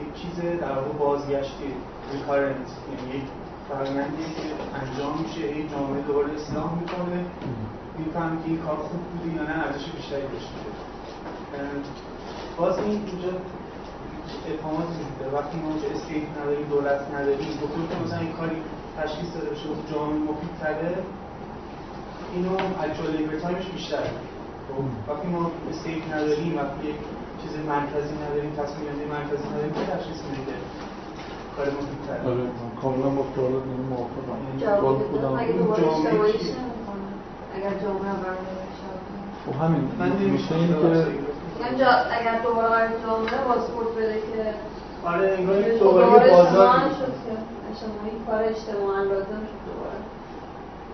یک 0.00 0.14
چیز 0.22 0.60
در 0.60 0.72
واقع 0.72 0.92
بازگشتی 0.98 1.68
ریکارنت 2.12 2.70
یعنی 2.90 3.16
یک 3.16 3.24
فرایندی 3.68 4.24
که 4.36 4.42
انجام 4.80 5.12
میشه 5.22 5.44
این 5.46 5.68
جامعه 5.68 6.02
دوباره 6.02 6.32
اصلاح 6.34 6.74
می‌کنه. 6.80 7.24
می‌فهمی 7.98 8.42
که 8.42 8.48
این 8.48 8.58
کار 8.58 8.76
خوب 8.76 9.00
بوده 9.00 9.36
یا 9.36 9.42
نه 9.42 9.66
ارزش 9.66 9.90
بیشتری 9.96 10.22
داشته 10.32 10.54
باز 12.56 12.78
این 12.78 13.00
اینجا 13.06 13.32
ابهامات 14.50 14.88
میده 14.88 15.36
وقتی 15.36 15.58
ما 15.58 15.78
که 15.80 15.94
اسکیپ 15.94 16.24
نداریم 16.40 16.66
دولت 16.66 17.00
نداریم 17.14 17.38
که 17.38 18.04
مثلا 18.04 18.18
این 18.18 18.32
کاری 18.32 18.56
تشخیص 18.98 19.34
داده 19.34 19.50
بشه 19.50 19.68
جامعه 19.92 20.18
مفید 20.18 20.50
تره 20.60 20.94
اینو 22.34 22.52
actual 22.82 23.10
labor 23.16 23.36
time 23.42 23.58
ش 23.58 23.66
بیشتره 23.76 24.10
خب، 24.68 24.84
وقتی 25.12 25.26
ما 25.28 25.50
اسکیپ 25.70 26.02
نداریم 26.14 26.52
وقتی 26.58 26.88
یک 26.90 26.98
چیز 27.42 27.52
مرکزی 27.72 28.14
نداریم 28.24 28.50
تصمیم 28.60 28.84
گیری 28.94 29.06
مرکزی 29.16 29.46
نداریم 29.52 29.72
که 29.76 29.82
تشخیص 29.92 30.20
میده 30.30 30.56
کار 31.56 31.66
مفید 31.76 32.00
تره 32.06 32.22
آره 32.30 32.44
کاملا 32.82 33.08
با 33.16 33.24
سوالات 33.34 33.64
من 33.70 33.80
موافقم. 33.92 34.38
جواب 34.64 34.98
خودم 35.10 35.32
اگه 35.40 35.52
دوباره 35.52 35.82
اشتباهیش 35.88 36.46
اگر 37.56 37.74
جامعه 37.82 38.12
برنامه 38.22 38.64
خب 39.46 39.54
همین. 39.62 39.82
من 39.98 40.10
میشه 40.36 40.54
این 40.54 40.68
که 40.68 41.68
اینجا 41.68 41.86
اگر 42.18 42.36
دوباره 42.44 42.68
قرار 42.68 42.88
جامعه 43.06 43.38
پاسپورت 43.48 43.88
بده 43.98 44.14
که 44.28 44.54
آره 45.08 45.36
انگار 45.38 45.78
دوباره 45.78 46.30
بازار 46.30 46.78
شد 46.98 47.14
که 47.24 47.32
اجتماعی 47.70 48.14
کار 48.26 48.42
اجتماعا 48.52 49.02
لازم 49.02 49.42
شد. 49.48 49.58
دوباره 49.63 49.63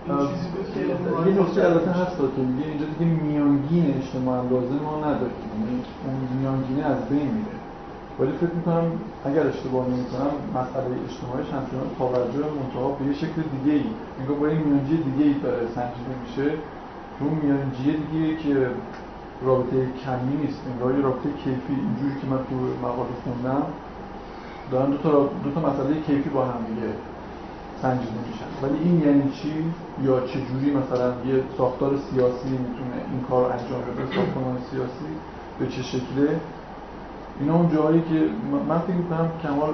یه 0.09 1.41
نکته 1.41 1.65
البته 1.65 1.91
هست 1.91 2.17
که 2.35 2.41
میگه 2.41 2.67
اینجا 2.69 2.85
دیگه 2.85 3.05
میانگین 3.05 3.85
اجتماع 3.97 4.37
لازم 4.51 4.79
ما 4.83 4.97
نداریم. 4.97 5.41
یعنی 5.53 5.83
اون 6.05 6.17
میانگینه 6.39 6.85
از 6.85 7.09
بین 7.09 7.27
میره. 7.37 7.57
ولی 8.19 8.31
فکر 8.31 8.55
می‌کنم 8.59 8.85
اگر 9.25 9.47
اشتباه 9.47 9.87
نمی‌کنم 9.87 10.31
مسئله 10.59 10.93
اجتماعیش 11.07 11.49
همچنان 11.57 11.87
توجه 11.99 12.45
منتها 12.57 12.87
به 12.97 13.05
یه 13.05 13.13
شکل 13.13 13.41
دیگه 13.55 13.73
ای 13.77 13.85
انگار 14.19 14.37
با 14.41 14.47
این 14.47 14.61
میانجی 14.67 14.97
دیگه 14.97 15.25
ای 15.29 15.35
داره 15.43 15.67
سنجیده 15.75 16.13
میشه. 16.23 16.47
اون 17.19 17.33
میانجی 17.43 17.97
دیگه 18.11 18.35
که 18.43 18.53
رابطه 19.45 19.77
کمی 20.05 20.35
نیست 20.41 20.59
انگار 20.71 20.89
یه 20.97 21.01
رابطه 21.07 21.29
کیفی. 21.43 21.75
اینجوری 21.85 22.15
که 22.21 22.27
من 22.31 22.37
تو 22.37 22.55
مقاله 22.87 23.15
خوندم 23.23 23.63
دارن 24.71 24.89
دو 24.89 24.97
تا 24.97 25.11
دو 25.43 25.49
تا 25.55 25.59
مسئله 25.69 26.01
کیفی 26.07 26.29
با 26.29 26.45
هم 26.45 26.59
دیگه 26.69 26.89
سنجیده 27.81 28.19
میشن 28.27 28.49
ولی 28.63 28.77
این 28.83 29.01
یعنی 29.01 29.31
چی؟ 29.31 29.53
یا 30.03 30.19
چه 30.19 30.39
جوری 30.41 30.71
مثلا 30.71 31.07
یه 31.07 31.43
ساختار 31.57 31.91
سیاسی 31.97 32.49
می‌تونه 32.49 32.97
این 33.11 33.21
کار 33.29 33.51
انجام 33.51 33.81
بده؟ 33.81 34.15
ساختمان 34.15 34.57
سیاسی 34.71 35.11
به 35.59 35.67
چه 35.67 35.81
شکله؟ 35.81 36.39
اینا 37.39 37.55
اون 37.55 37.69
جایی 37.75 38.01
که 38.01 38.19
من 38.69 38.79
فکر 38.79 38.95
می‌کنم 38.95 39.29
کمال 39.43 39.73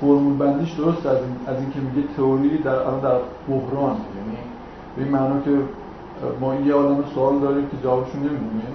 فرمول 0.00 0.36
بندیش 0.36 0.72
درست 0.72 1.06
از 1.06 1.16
این 1.16 1.36
از 1.46 1.56
اینکه 1.62 1.80
میگه 1.80 2.08
تئوری 2.16 2.58
در 2.58 2.78
در 2.78 3.18
بحران. 3.48 3.96
یعنی 4.16 4.38
به 4.96 5.02
این 5.02 5.12
معنا 5.12 5.40
که 5.40 5.58
ما 6.40 6.54
یه 6.54 6.74
عالم 6.74 7.04
سوال 7.14 7.38
داریم 7.38 7.66
که 7.68 7.76
جوابشون 7.82 8.20
نمی‌دونیم. 8.20 8.74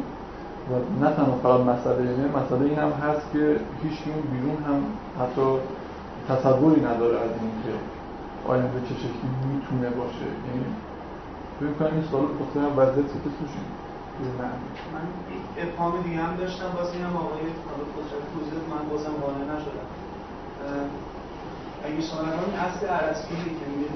و 0.70 1.04
نه 1.04 1.12
تنها 1.12 1.38
فقط 1.44 1.60
مسئله 1.60 2.10
اینه 2.10 2.28
مسئله 2.38 2.66
این 2.70 2.80
هم 2.80 2.92
هست 2.92 3.32
که 3.34 3.60
هیچ 3.84 4.00
بیرون 4.32 4.58
هم 4.68 4.80
حتی 5.22 5.48
تصوری 6.30 6.82
نداره 6.82 7.18
از 7.18 7.32
اینکه 7.42 7.80
آینده 8.48 8.80
چه 8.88 8.96
شکلی 8.96 9.30
می‌تونه 9.54 9.90
باشه. 9.90 10.28
یعنی 10.48 10.66
فکر 11.60 11.74
کنم 11.80 11.94
این 11.98 12.06
سوال 12.12 12.26
پرسیدن 12.26 12.66
وضعیت 12.66 13.08
که 13.08 13.30
توشی 13.38 13.64
من 14.94 15.08
ابهام 15.58 16.02
دیگه 16.02 16.20
هم 16.26 16.36
داشتم. 16.36 16.70
باز 16.78 16.94
اینم 16.94 17.16
آقای 17.16 17.42
قدرت 17.96 18.24
توضیح 18.34 18.60
من 18.74 18.90
بازم 18.90 19.16
قانع 19.24 19.46
نشدم. 19.54 19.90
اگه 21.86 22.02
شما 22.02 22.20
این 22.22 22.56
اصل 22.68 22.88
عرضگیری 22.88 23.52
که 23.60 23.66
میگه 23.72 23.90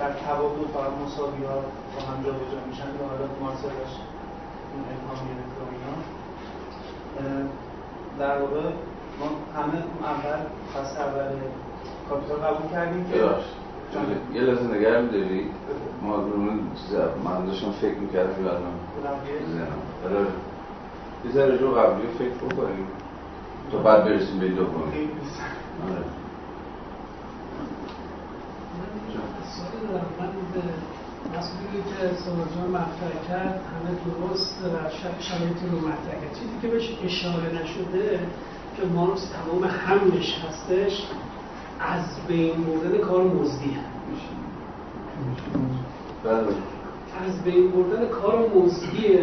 در 0.00 0.12
تبادل 0.12 0.66
فقط 0.74 0.92
مساوی 1.04 1.44
ها 1.44 1.58
با 1.92 2.00
هم 2.08 2.18
جا 2.24 2.32
بجا 2.40 2.60
میشن 2.68 2.88
یا 2.98 3.04
حالا 3.10 3.26
مارسلش 3.40 3.92
این 4.72 4.84
ابهام 4.92 5.20
گرفته 5.28 5.60
و 5.64 5.68
اینا. 5.74 5.96
در 8.18 8.34
واقع 8.42 8.64
ما 9.20 9.26
همه 9.56 9.78
اول 10.12 10.40
پس 10.74 10.96
اول 10.96 11.30
کاپیتال 12.08 12.38
قبول 12.38 12.70
کردیم 12.70 13.04
که 13.04 13.16
یه 14.34 14.40
لحظه 14.40 14.74
نگرم 14.74 15.06
داری 15.06 15.50
ما 16.02 16.14
اون 16.14 16.60
چیز 16.74 16.98
من 17.24 17.46
داشتم 17.46 17.72
فکر 17.72 17.98
می‌کردم 17.98 18.44
یادم 18.44 18.60
آره. 20.04 20.26
یه 21.24 21.32
ذره 21.32 21.56
رو 21.56 21.74
قبلی 21.74 22.06
فکر 22.18 22.54
بکنیم. 22.54 22.86
تا 23.72 23.78
بعد 23.78 24.04
برسیم 24.04 24.38
به 24.38 24.48
دومی 24.48 24.68
آره. 25.88 26.04
مسئولی 31.38 31.82
که 31.82 32.22
سوال 32.24 32.68
مطرح 32.70 33.28
کرد 33.28 33.60
همه 33.72 33.92
درست 34.06 34.64
و 34.64 34.68
شرایط 35.20 35.56
رو 35.72 35.78
مطرح 35.78 36.20
کرد. 36.20 36.34
چیزی 36.34 36.58
که 36.62 36.68
بهش 36.68 36.98
اشاره 37.04 37.62
نشده 37.62 38.20
که 38.76 38.86
مارکس 38.94 39.24
تمام 39.24 39.64
حملش 39.64 40.44
هستش 40.48 41.06
از 41.80 42.04
بین 42.28 42.54
بردن 42.64 42.98
کار 42.98 43.22
مزدی 43.24 43.76
بله. 46.24 46.38
از 47.26 47.42
بین 47.44 47.70
بردن 47.70 48.06
کار 48.06 48.50
مزدی 48.54 49.18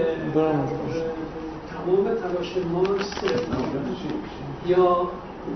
تمام 1.70 2.04
تلاش 2.04 2.58
مارکس 2.74 3.13
یا 4.68 5.10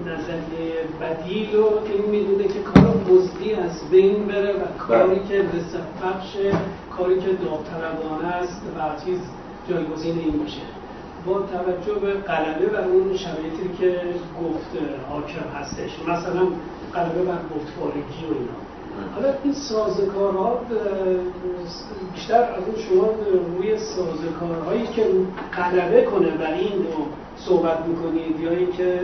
نظریه 0.05 0.73
بدیل 1.01 1.55
رو 1.55 1.79
این 1.85 2.05
می‌دونه 2.11 2.43
که 2.43 2.61
کار 2.61 2.95
مزدی 3.11 3.53
از 3.53 3.89
بین 3.91 4.25
بره 4.27 4.53
و 4.53 4.77
کاری 4.77 5.19
که 5.29 5.41
رسف 5.41 6.03
بخش 6.03 6.37
کاری 6.97 7.19
که 7.19 7.27
داوطلبانه 7.27 8.27
است 8.27 8.61
و 8.77 9.05
چیز 9.05 9.19
جایگزین 9.69 10.19
این 10.19 10.37
باشه. 10.37 10.78
با 11.25 11.33
توجه 11.33 11.99
به 12.01 12.13
قلبه 12.13 12.65
بر 12.65 12.87
اون 12.87 13.17
شرایطی 13.17 13.69
که 13.79 14.01
گفت 14.43 14.71
حاکم 15.09 15.49
هستش 15.59 15.99
مثلا 16.07 16.47
قلبه 16.93 17.23
بر 17.23 17.39
گفتوارگی 17.55 18.25
و 18.29 18.33
اینا. 18.33 18.59
حالا 19.15 19.33
این 19.43 19.53
سازکارها 19.53 20.61
بیشتر 22.13 22.41
از 22.41 22.63
اون 22.67 22.75
شما 22.89 23.09
روی 23.57 23.77
سازکارهایی 23.77 24.87
که 24.87 25.05
قلبه 25.51 26.01
کنه 26.01 26.27
بر 26.29 26.53
این 26.53 26.73
رو 26.73 27.05
صحبت 27.37 27.85
می‌کنید 27.87 28.39
یا 28.39 28.51
اینکه 28.51 28.99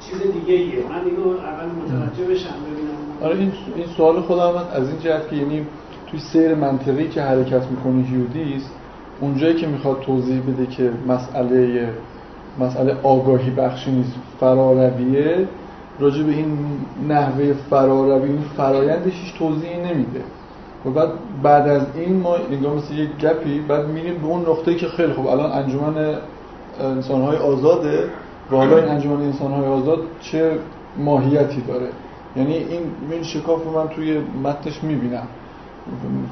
چیز 0.00 0.22
دیگه 0.32 0.54
ایه 0.54 0.84
من 0.88 1.04
اینو 1.04 1.28
اول 1.28 1.66
متوجه 1.66 2.24
بشم 2.24 2.54
ببینم. 2.66 2.96
آره 3.22 3.38
این 3.38 3.52
این 3.76 3.86
سوال 3.96 4.20
خودم 4.20 4.64
از 4.72 4.88
این 4.88 4.98
جهت 4.98 5.28
که 5.30 5.36
یعنی 5.36 5.66
توی 6.10 6.20
سیر 6.20 6.54
منطقی 6.54 7.08
که 7.08 7.22
حرکت 7.22 7.62
می‌کنه 7.70 8.02
هیودیست 8.02 8.70
اونجایی 9.20 9.54
که 9.54 9.66
می‌خواد 9.66 10.00
توضیح 10.00 10.40
بده 10.40 10.66
که 10.66 10.90
مسئله 11.08 11.88
مسئله 12.60 12.96
آگاهی 13.02 13.50
بخشی 13.50 13.90
نیست 13.90 14.12
فرارویه 14.40 15.48
راجع 15.98 16.22
به 16.22 16.32
این 16.32 16.58
نحوه 17.08 17.52
فراروی 17.70 18.30
این 18.30 18.44
فرایندش 18.56 19.12
هیچ 19.12 19.38
توضیحی 19.38 19.80
نمیده. 19.80 20.20
و 20.86 20.90
بعد 20.90 21.08
بعد 21.42 21.68
از 21.68 21.82
این 21.94 22.20
ما 22.20 22.36
انگار 22.36 22.74
مثل 22.74 22.94
یک 22.94 23.10
گپی 23.20 23.60
بعد 23.68 23.86
میریم 23.86 24.18
به 24.18 24.26
اون 24.26 24.40
نقطه 24.40 24.74
که 24.74 24.86
خیلی 24.88 25.12
خوب 25.12 25.26
الان 25.26 25.52
انجمن 25.52 26.14
انسانهای 26.80 27.36
آزاده 27.36 28.04
و 28.52 28.56
حالا 28.56 28.76
این 28.76 28.88
انجمن 28.88 29.22
انسانهای 29.22 29.66
آزاد 29.66 29.98
چه 30.20 30.58
ماهیتی 30.98 31.60
داره؟ 31.60 31.88
یعنی 32.36 32.54
این 32.54 32.80
این 33.10 33.22
شکاف 33.22 33.64
رو 33.64 33.70
من 33.70 33.88
توی 33.88 34.18
متنش 34.44 34.84
می‌بینم. 34.84 35.26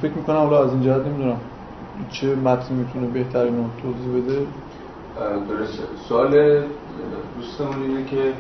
فکر 0.03 0.13
می‌کنم 0.13 0.37
حالا 0.37 0.65
از 0.65 0.71
این 0.71 0.83
جهت 0.83 1.07
نمی‌دونم. 1.07 1.37
چه 2.11 2.35
متن 2.35 2.75
می‌تونه 2.75 3.07
بهترین 3.07 3.57
رو 3.57 3.65
توضیح 3.83 4.23
بده؟ 4.23 4.47
درست 5.49 5.79
سوال 6.09 6.63
دوستمون 7.37 7.83
اینه 7.83 8.05
که 8.05 8.33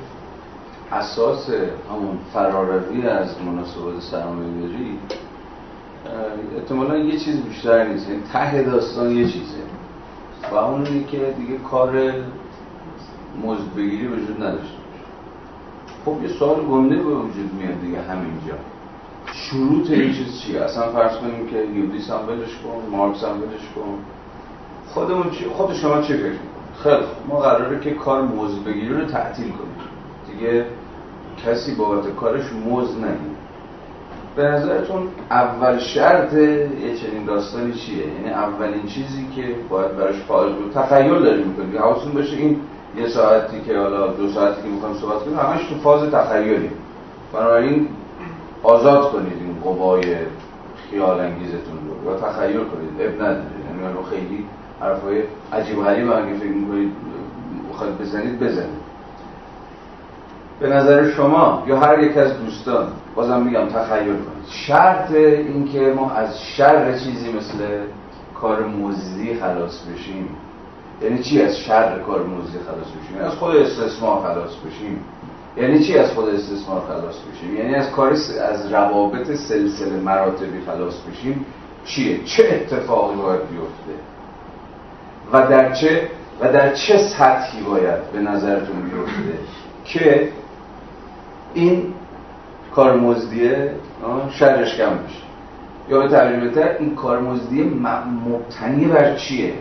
اساس 0.92 1.50
همون 1.90 2.18
فراروی 2.32 3.06
از 3.06 3.42
مناسبات 3.42 4.00
سرمایه 4.00 4.60
داری 4.60 4.98
احتمالا 6.56 6.98
یه 6.98 7.18
چیز 7.18 7.40
بیشتر 7.40 7.88
نیست. 7.88 8.08
یعنی 8.08 8.22
ته 8.32 8.62
داستان 8.62 9.10
یه 9.10 9.24
چیزه. 9.24 9.58
و 10.52 10.54
اون 10.54 10.86
اینه 10.86 11.04
که 11.04 11.34
دیگه 11.38 11.58
کار 11.70 12.12
مزد 13.44 13.74
بگیری 13.76 14.06
وجود 14.06 14.42
نداشته 14.42 14.78
خب 16.04 16.22
یه 16.22 16.28
سوال 16.28 16.60
گنده 16.60 16.96
به 16.96 17.14
وجود 17.14 17.54
میاد 17.54 17.80
دیگه 17.80 18.02
همینجا. 18.02 18.54
شروط 19.36 19.90
این 19.90 20.12
چیز 20.12 20.40
چیه؟ 20.40 20.60
اصلا 20.60 20.88
فرض 20.88 21.16
کنیم 21.16 21.46
که 21.46 21.56
یودیس 21.56 22.10
هم 22.10 22.26
بلش 22.26 22.58
کن 22.64 22.96
مارکس 22.96 23.24
هم 23.24 23.40
بلش 23.40 23.68
کن. 23.74 23.98
خودمون 24.94 25.30
چی 25.30 25.44
خود 25.44 25.74
شما 25.74 26.02
چه 26.02 26.16
فکر 26.16 26.32
خیلی 26.82 27.06
ما 27.28 27.38
قراره 27.38 27.80
که 27.80 27.90
کار 27.90 28.22
موز 28.22 28.64
بگیری 28.64 28.88
رو 28.88 29.04
تعطیل 29.04 29.48
کنیم. 29.48 29.76
دیگه 30.30 30.66
کسی 31.46 31.74
بابت 31.74 32.16
کارش 32.16 32.52
موز 32.52 32.96
نگیر 32.96 33.34
به 34.36 34.42
نظرتون 34.42 35.08
اول 35.30 35.78
شرط 35.78 36.32
یه 36.32 36.96
چنین 37.02 37.24
داستانی 37.26 37.72
چیه؟ 37.72 38.06
یعنی 38.06 38.30
اولین 38.30 38.86
چیزی 38.86 39.26
که 39.36 39.54
باید 39.68 39.96
براش 39.96 40.14
فعال 40.14 40.52
بود. 40.52 40.72
تخیل 40.72 41.24
داریم 41.24 41.46
می‌کنیم 41.46 41.78
حواستون 41.78 42.12
باشه 42.12 42.36
این 42.36 42.60
یه 42.96 43.08
ساعتی 43.08 43.60
که 43.60 43.78
حالا 43.78 44.06
دو 44.06 44.28
ساعتی 44.28 44.62
که 44.62 44.68
می‌خوایم 44.68 44.94
صحبت 44.94 45.18
کنیم 45.18 45.38
همش 45.38 45.68
تو 45.68 45.74
فاز 45.74 46.10
تخیلی 46.10 46.70
بنابراین 47.32 47.88
آزاد 48.64 49.12
کنید 49.12 49.33
این 49.40 49.57
قوای 49.64 50.16
خیال 50.90 51.20
انگیزتون 51.20 51.79
رو 52.05 52.12
و 52.12 52.16
تخیل 52.20 52.57
کنید. 52.57 52.90
اب 53.00 53.22
ندارید 53.22 53.64
یعنی 53.83 53.94
خیلی 54.11 54.44
حرفای 54.81 55.22
عجیب 55.53 55.85
غریب 55.85 56.12
اگه 56.12 56.35
فکر 56.35 56.48
می‌کنید 56.48 56.92
بخواید 57.70 57.98
بزنید 57.98 58.40
بزنید. 58.40 58.85
به 60.61 60.68
نظر 60.68 61.11
شما 61.11 61.62
یا 61.66 61.79
هر 61.79 62.03
یک 62.03 62.16
از 62.16 62.40
دوستان 62.40 62.87
بازم 63.14 63.42
میگم 63.42 63.66
تخیل 63.66 64.07
کنید. 64.07 64.46
شرط 64.48 65.11
اینکه 65.11 65.92
ما 65.96 66.11
از 66.11 66.42
شر 66.42 66.98
چیزی 66.98 67.33
مثل 67.33 67.59
کار 68.40 68.66
مزدی 68.66 69.35
خلاص 69.35 69.83
بشیم. 69.83 70.29
یعنی 71.03 71.18
چی؟ 71.22 71.42
از 71.42 71.59
شر 71.59 71.98
کار 71.98 72.22
مزدی 72.27 72.59
خلاص 72.59 72.87
بشیم. 72.87 73.24
از 73.24 73.33
خود 73.33 73.57
استثمار 73.57 74.22
خلاص 74.22 74.50
بشیم. 74.66 75.05
یعنی 75.56 75.84
چی 75.84 75.98
از 75.98 76.10
خود 76.10 76.28
استثمار 76.28 76.80
خلاص 76.80 77.14
بشیم 77.14 77.56
یعنی 77.56 77.74
از 77.74 77.90
کار 77.90 78.10
از 78.50 78.72
روابط 78.72 79.34
سلسله 79.34 80.00
مراتبی 80.00 80.60
خلاص 80.66 80.94
بشیم 80.94 81.46
چیه؟ 81.84 82.24
چه 82.24 82.44
اتفاقی 82.52 83.16
باید 83.16 83.40
بیفته؟ 83.40 83.94
و 85.32 85.48
در 85.50 85.72
چه 85.72 86.08
و 86.40 86.52
در 86.52 86.74
چه 86.74 86.98
سطحی 86.98 87.62
باید 87.62 88.12
به 88.12 88.20
نظرتون 88.20 88.82
بیفته 88.82 89.38
که 89.84 90.28
این 91.54 91.94
کار 92.74 92.96
مزدیه 92.96 93.74
شرش 94.30 94.76
کم 94.76 94.90
بشه؟ 94.90 95.24
یا 95.88 96.00
به 96.00 96.08
تعبیر 96.08 96.58
این 96.78 96.94
کار 96.94 97.20
مزدیه 97.20 97.64
مبتنی 97.64 98.84
بر 98.84 99.16
چیه؟ 99.16 99.52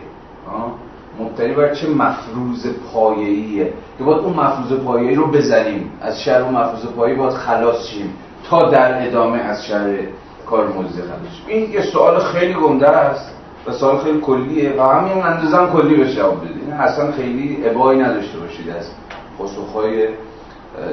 مبتنی 1.20 1.54
بر 1.54 1.74
چه 1.74 1.88
مفروض 1.88 2.66
پایه‌ایه؟ 2.92 3.72
که 3.98 4.04
باید 4.04 4.18
اون 4.18 4.32
مفروض 4.32 4.80
پایه‌ای 4.80 5.14
رو 5.14 5.26
بزنیم. 5.26 5.92
از 6.00 6.22
شر 6.22 6.42
اون 6.42 6.54
مفروض 6.54 6.86
پایه‌ای 6.86 7.18
باید 7.18 7.32
خلاص 7.32 7.86
شیم 7.86 8.14
تا 8.50 8.70
در 8.70 9.06
ادامه 9.06 9.38
از 9.38 9.66
شر 9.66 9.98
کار 10.46 10.68
مزدی 10.68 11.02
خلاص 11.02 11.34
این 11.46 11.72
یه 11.72 11.82
سوال 11.82 12.18
خیلی 12.18 12.54
گنده 12.54 12.88
است 12.88 13.30
و 13.66 13.72
سوال 13.72 13.98
خیلی 13.98 14.20
کلیه 14.20 14.74
و 14.78 14.82
همین 14.82 15.22
اندازه 15.22 15.72
کلی 15.72 15.96
بشه 15.96 16.14
جواب 16.14 16.44
بدید 16.44 16.70
اصلا 16.70 17.12
خیلی 17.12 17.68
ابایی 17.68 18.00
نداشته 18.00 18.38
باشید 18.38 18.70
از 18.70 18.90
پاسخهای 19.38 20.08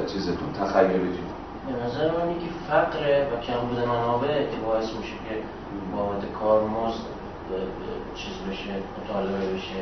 چیزتون 0.06 0.52
تخیلتون 0.60 1.32
به 1.66 1.84
نظر 1.86 2.04
من 2.04 2.34
که 2.34 2.48
فقر 2.68 3.02
و 3.32 3.40
کمبود 3.46 3.88
منابع 3.88 4.42
که 4.42 4.56
باعث 4.66 4.84
میشه 4.84 5.16
که 5.28 5.34
بابت 5.96 6.22
کارمزد 6.40 7.12
چیز 8.14 8.32
بشه 8.50 8.70
مطالبه 8.98 9.46
بشه 9.54 9.80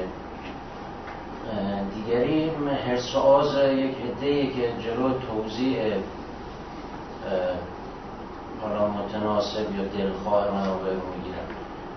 دیگری 1.94 2.50
حرس 2.86 3.16
آز 3.16 3.54
یک 3.54 3.94
عده 3.96 4.46
که 4.46 4.72
جلو 4.84 5.10
توضیح 5.12 5.78
حالا 8.62 8.88
متناسب 8.88 9.76
یا 9.76 9.84
دلخواه 9.84 10.50
منابع 10.50 10.90
رو 10.90 11.00
می‌گیرن. 11.16 11.46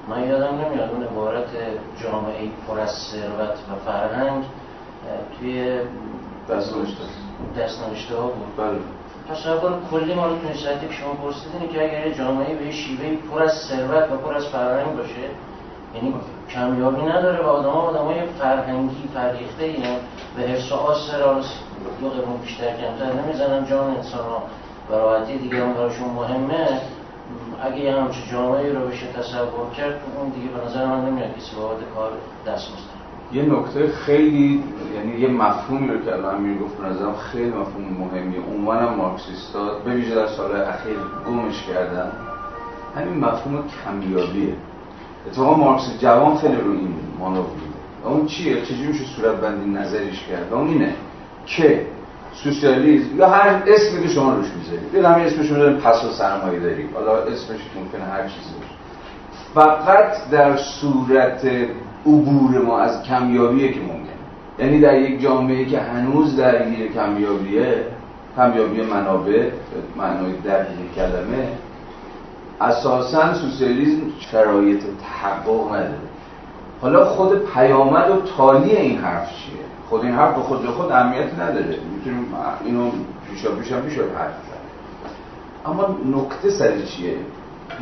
من 0.07 0.29
یادم 0.29 0.61
نمیاد 0.61 0.89
اون 0.89 1.03
عبارت 1.03 1.49
جامعه 2.03 2.49
پر 2.67 2.79
از 2.79 2.91
ثروت 2.91 3.57
و 3.71 3.75
فرهنگ 3.85 4.43
توی 5.39 5.79
دست 6.49 6.77
نوشته. 6.77 7.03
دست 7.57 7.87
نوشته 7.87 8.15
ها 8.15 8.27
بود. 8.27 8.55
بله. 8.57 8.79
تصور 9.29 9.71
کلی 9.91 10.13
ما 10.13 10.27
رو 10.27 10.35
تو 10.35 10.47
که 10.87 10.93
شما 10.93 11.13
پرسیدین 11.13 11.69
که 11.69 11.83
اگر 11.83 12.09
جامعه 12.09 12.55
به 12.55 12.71
شیوه 12.71 13.15
پر 13.31 13.43
از 13.43 13.53
ثروت 13.53 14.11
و 14.11 14.17
پر 14.17 14.35
از 14.35 14.47
فرهنگ 14.47 14.97
باشه 14.97 15.29
یعنی 15.95 16.13
کمیابی 16.49 17.01
نداره 17.01 17.43
و 17.43 17.47
آدم 17.47 17.69
ها 17.69 17.81
آدم 17.81 18.05
های 18.05 18.21
فرهنگی 18.39 19.09
فرهیخته 19.13 19.63
این 19.63 19.83
به 20.35 20.41
حفظ 20.41 20.71
و 20.71 21.41
دو 22.01 22.09
قرون 22.09 22.37
بیشتر 22.37 22.67
کمتر 22.67 23.21
نمی‌زنن. 23.21 23.65
جان 23.65 23.95
انسان 23.95 24.25
ها 24.25 24.43
و 24.89 24.93
راحتی 24.93 25.37
دیگه 25.37 25.65
هم 25.65 25.73
براشون 25.73 26.09
مهمه. 26.09 26.81
اگه 27.63 27.79
یه 27.79 27.95
همچه 27.95 28.19
جامعه 28.31 28.73
رو 28.73 28.87
بشه 28.87 29.07
تصور 29.07 29.69
کرد 29.77 30.01
اون 30.17 30.29
دیگه 30.29 30.47
به 30.47 30.65
نظر 30.65 30.85
من 30.85 31.05
نمیاد 31.05 31.37
کسی 31.37 31.55
بابت 31.55 31.77
کار 31.95 32.11
دست 32.47 32.67
یه 33.31 33.43
نکته 33.43 33.87
خیلی 33.87 34.63
یعنی 34.95 35.19
یه 35.19 35.27
مفهومی 35.27 35.87
رو 35.87 36.05
که 36.05 36.13
الان 36.13 36.35
امیر 36.35 36.57
گفت 36.57 36.81
نظرم 36.81 37.15
خیلی 37.15 37.49
مفهوم 37.49 37.83
مهمیه. 37.99 38.39
عنوان 38.57 38.95
مارکسیستا 38.95 39.79
به 39.85 39.91
ویژه 39.91 40.15
در 40.15 40.27
سال 40.27 40.61
اخیر 40.61 40.97
گمش 41.27 41.63
کردن. 41.63 42.11
همین 42.95 43.19
مفهوم 43.19 43.63
کمیابیه. 43.85 44.55
اتفاقا 45.27 45.55
مارکس 45.55 45.99
جوان 45.99 46.37
خیلی 46.37 46.55
رو 46.55 46.71
این 46.71 46.93
مانو 47.19 47.41
میده 47.41 48.09
اون 48.09 48.25
چیه؟ 48.25 48.61
چجوری 48.61 48.87
میشه 48.87 49.03
صورت 49.05 49.35
بندی 49.35 49.69
نظرش 49.69 50.25
کرد؟ 50.29 50.53
اون 50.53 50.67
اینه 50.67 50.93
که 51.45 51.85
سوسیالیسم 52.33 53.17
یا 53.17 53.29
هر 53.29 53.63
اسمی 53.67 54.03
که 54.03 54.07
شما 54.07 54.33
روش 54.33 54.47
می‌ذارید. 54.57 54.93
یه 54.93 55.07
همین 55.07 55.25
اسمش 55.25 55.51
رو 55.51 55.77
پس 55.77 56.05
و 56.05 56.11
سرمایه 56.11 56.59
داری. 56.59 56.89
حالا 56.93 57.17
اسمش 57.17 57.59
ممکنه 57.75 58.03
هر 58.11 58.23
چیزی 58.23 58.49
باشه. 58.59 58.73
فقط 59.53 60.29
در 60.31 60.57
صورت 60.57 61.47
عبور 62.05 62.61
ما 62.61 62.79
از 62.79 63.03
کمیابیه 63.03 63.73
که 63.73 63.79
ممکن. 63.79 64.03
یعنی 64.59 64.79
در 64.79 65.01
یک 65.01 65.21
جامعه 65.21 65.65
که 65.65 65.79
هنوز 65.79 66.37
درگیر 66.37 66.91
کمیابیه 66.91 67.85
کمیابی 68.37 68.81
منابع 68.81 69.49
معنای 69.97 70.31
دقیق 70.45 70.77
کلمه 70.95 71.47
اساسا 72.61 73.33
سوسیالیسم 73.33 74.01
شرایط 74.19 74.83
تحقق 74.83 75.67
نداره. 75.67 75.97
حالا 76.81 77.05
خود 77.05 77.45
پیامد 77.45 78.09
و 78.09 78.21
تالی 78.37 78.71
این 78.71 78.97
حرف 78.97 79.29
چیه؟ 79.29 79.63
خود 79.89 80.03
این 80.03 80.13
حرف 80.13 80.35
به 80.35 80.41
خود 80.41 80.65
خود 80.65 80.91
اهمیت 80.91 81.33
نداره. 81.39 81.77
می‌تونیم 81.95 82.25
اینو 82.65 82.91
پیشا 83.29 83.51
پیشا 83.51 83.81
میشه 83.81 84.01
حرف 84.01 84.31
زد 84.31 84.63
اما 85.65 85.97
نکته 86.15 86.49
سر 86.49 86.81
چیه؟ 86.81 87.15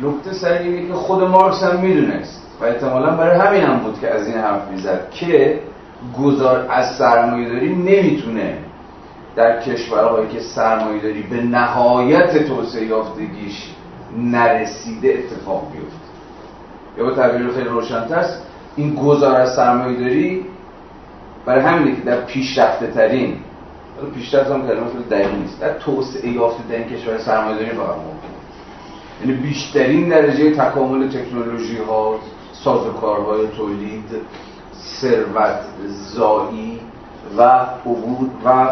نکته 0.02 0.32
سر 0.32 0.52
اینه 0.52 0.88
که 0.88 0.94
خود 0.94 1.22
مارکس 1.22 1.62
هم 1.62 1.80
می‌دونست 1.80 2.42
و 2.60 2.64
احتمالا 2.64 3.16
برای 3.16 3.38
همین 3.38 3.62
هم 3.62 3.78
بود 3.78 4.00
که 4.00 4.10
از 4.10 4.26
این 4.26 4.38
حرف 4.38 4.68
می‌زد 4.70 5.10
که 5.10 5.60
گذار 6.18 6.66
از 6.70 6.96
سرمایه 6.96 7.48
داری 7.48 7.74
نمی‌تونه 7.74 8.58
در 9.36 9.60
کشورهایی 9.60 10.28
که 10.28 10.40
سرمایه 10.40 11.02
داری 11.02 11.22
به 11.22 11.36
نهایت 11.36 12.46
توسعه 12.48 12.86
یافتگیش 12.86 13.70
نرسیده 14.18 15.08
اتفاق 15.18 15.72
بیفته. 15.72 16.12
یا 16.98 17.04
با 17.04 17.10
تعبیر 17.10 17.50
خیلی 17.50 17.68
روشنتر 17.68 18.24
این 18.76 18.94
گذار 18.94 19.34
از 19.34 19.54
سرمایه 19.54 20.00
داری 20.00 20.46
برای 21.46 21.62
همینه 21.64 21.96
که 21.96 22.02
در 22.02 22.20
پیشرفته 22.20 22.86
ترین 22.86 23.36
پیشرفت 24.14 24.50
هم 24.50 24.66
کلمه 24.66 24.86
خیلی 24.86 25.04
دقیق 25.10 25.34
نیست 25.34 25.60
در 25.60 25.78
توسعه 25.78 26.28
یافته 26.30 26.62
ترین 26.68 26.88
کشور 26.88 27.18
سرمایه 27.18 27.56
داری 27.56 27.70
فقط 27.70 27.96
ممکن 27.96 28.32
یعنی 29.20 29.32
بیشترین 29.32 30.08
درجه 30.08 30.50
تکامل 30.50 31.08
تکنولوژی 31.08 31.78
ها 31.78 32.18
سازوکارهای 32.52 33.46
تولید 33.56 34.04
ثروت 35.00 35.60
زایی 35.86 36.80
و 37.38 37.42
عبور 37.86 38.28
و 38.44 38.68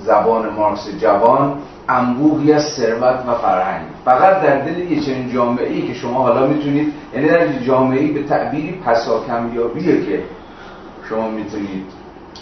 زبان 0.00 0.48
مارکس 0.48 0.88
جوان 1.00 1.58
انبوهی 1.88 2.52
از 2.52 2.64
ثروت 2.64 3.24
و 3.28 3.34
فرهنگ. 3.34 3.86
فقط 4.04 4.42
در 4.42 4.60
دل 4.60 4.78
یه 4.78 5.00
چنین 5.00 5.32
جامعه 5.32 5.68
ای 5.72 5.88
که 5.88 5.94
شما 5.94 6.22
حالا 6.22 6.46
می‌تونید 6.46 6.92
یعنی 7.14 7.28
در 7.28 7.52
جامعه 7.52 8.00
ای 8.00 8.12
به 8.12 8.22
تعبیری 8.22 8.72
پساکمیابیه 8.72 10.04
که 10.06 10.22
شما 11.08 11.30
می‌تونید 11.30 11.84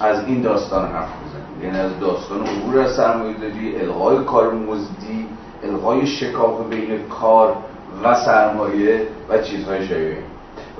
از 0.00 0.26
این 0.26 0.42
داستان 0.42 0.88
حرف 0.88 1.08
بزنید. 1.08 1.64
یعنی 1.64 1.78
از 1.78 2.00
داستان 2.00 2.38
عبور 2.40 2.80
از 2.80 2.94
سرمایه‌داری 2.94 3.80
الغای 3.80 4.24
کار 4.24 4.54
مزدی 4.54 5.26
الغای 5.64 6.06
شکاف 6.06 6.68
بین 6.70 6.98
کار 7.20 7.56
و 8.04 8.14
سرمایه 8.14 9.02
و 9.28 9.38
چیزهای 9.38 9.86
شایعه. 9.86 10.18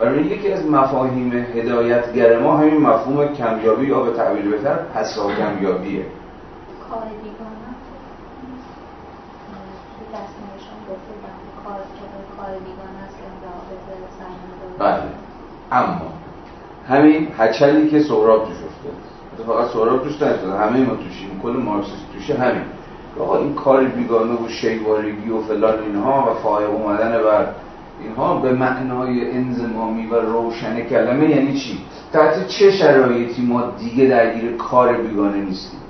برای 0.00 0.22
یکی 0.22 0.52
از 0.52 0.66
مفاهیم 0.66 1.46
هدایتگر 1.54 2.38
ما 2.38 2.56
همین 2.56 2.76
مفهوم 2.76 3.28
کمیابی 3.28 3.86
یا 3.86 4.00
به 4.00 4.10
تعبیر 4.10 4.48
بهتر 4.48 4.74
پسا 4.74 5.30
کمیابیه 5.32 6.04
کار 6.90 7.02
بله. 14.78 15.02
اما 15.72 16.00
همین 16.88 17.28
هچلی 17.38 17.88
که 17.88 18.00
سهراب 18.00 18.44
توش 18.44 18.56
افتاد 18.56 19.46
فقط 19.46 19.72
سهراب 19.72 20.02
توش 20.02 20.22
نشده 20.22 20.58
همه 20.58 20.80
ما 20.80 20.94
توشیم. 20.94 21.40
کل 21.42 21.50
مارکسیست 21.50 22.12
توشه 22.12 22.34
همین. 22.34 22.62
آقا 23.20 23.38
این 23.38 23.54
کار 23.54 23.84
بیگانه 23.84 24.32
و 24.32 24.48
شیوارگی 24.48 25.30
و 25.30 25.40
فلان 25.40 25.82
اینها 25.82 26.30
و 26.30 26.42
فایق 26.42 26.70
اومدن 26.70 27.22
بر 27.22 27.46
اینها 28.02 28.36
به 28.36 28.52
معنای 28.52 29.30
انزمامی 29.30 30.06
و 30.06 30.14
روشن 30.14 30.80
کلمه 30.80 31.30
یعنی 31.30 31.54
چی؟ 31.54 31.78
تحت 32.12 32.48
چه 32.48 32.70
شرایطی 32.70 33.42
ما 33.42 33.62
دیگه 33.78 34.04
درگیر 34.04 34.56
کار 34.56 34.92
بیگانه 34.92 35.36
نیستیم؟ 35.36 35.80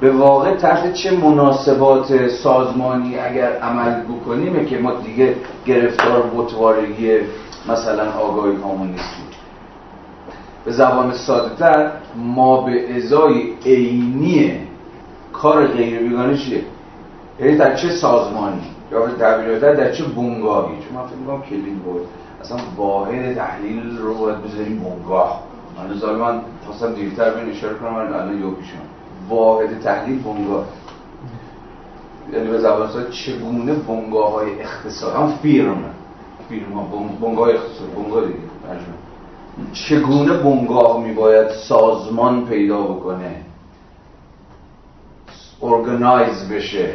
به 0.00 0.10
واقع 0.10 0.54
تحت 0.54 0.92
چه 0.92 1.16
مناسبات 1.16 2.28
سازمانی 2.28 3.18
اگر 3.18 3.52
عمل 3.52 4.00
بکنیم 4.02 4.66
که 4.66 4.78
ما 4.78 4.92
دیگه 4.92 5.34
گرفتار 5.66 6.30
بطوارگی 6.36 7.18
مثلا 7.68 8.12
آگاهی 8.12 8.56
هامون 8.56 8.88
نیستیم 8.88 9.24
به 10.64 10.72
زبان 10.72 11.12
ساده 11.12 11.92
ما 12.16 12.60
به 12.60 12.96
ازای 12.96 13.52
عینی 13.66 14.60
کار 15.32 15.66
غیر 15.66 15.98
بیگانه 15.98 16.36
چیه؟ 16.36 16.62
یعنی 17.40 17.56
در 17.56 17.74
چه 17.74 17.90
سازمانی؟ 17.90 18.60
یا 18.92 19.00
به 19.00 19.12
تعبیر 19.12 19.58
در 19.58 19.92
چه 19.92 20.04
بنگاهی؟ 20.04 20.74
چون 20.74 20.98
من 20.98 21.06
فکر 21.06 21.16
می‌کنم 21.16 21.42
کلید 21.42 21.82
بود. 21.82 22.00
اصلا 22.40 22.58
واحد 22.76 23.34
تحلیل 23.34 23.98
رو 23.98 24.14
باید 24.14 24.42
بذاریم 24.42 24.78
بنگاه. 24.78 25.42
من 25.78 26.14
من 26.14 26.40
خواستم 26.66 26.94
دیرتر 26.94 27.30
به 27.30 27.50
اشاره 27.50 27.74
کنم 27.74 27.92
من 27.92 28.14
الان 28.14 28.40
یو 28.40 28.50
پیشم 28.50 28.78
واحد 29.28 29.80
تحلیل 29.80 30.22
بنگاه. 30.22 30.64
یعنی 32.32 32.48
به 32.48 32.58
زبان 32.58 32.90
ساده 32.90 33.10
چگونه 33.10 33.74
بنگاه 33.74 34.32
های 34.32 34.60
اقتصاد 34.60 35.14
هم 35.14 35.32
فیرم 35.42 35.84
ها 36.74 36.82
بنگاه 37.20 37.48
اقتصاد 37.48 37.94
بنگاه 37.96 38.26
دیگه 38.26 38.38
چگونه 39.72 40.32
بنگاه 40.32 41.04
میباید 41.04 41.48
سازمان 41.48 42.46
پیدا 42.46 42.82
بکنه؟ 42.82 43.36
ارگنایز 45.62 46.48
بشه 46.48 46.92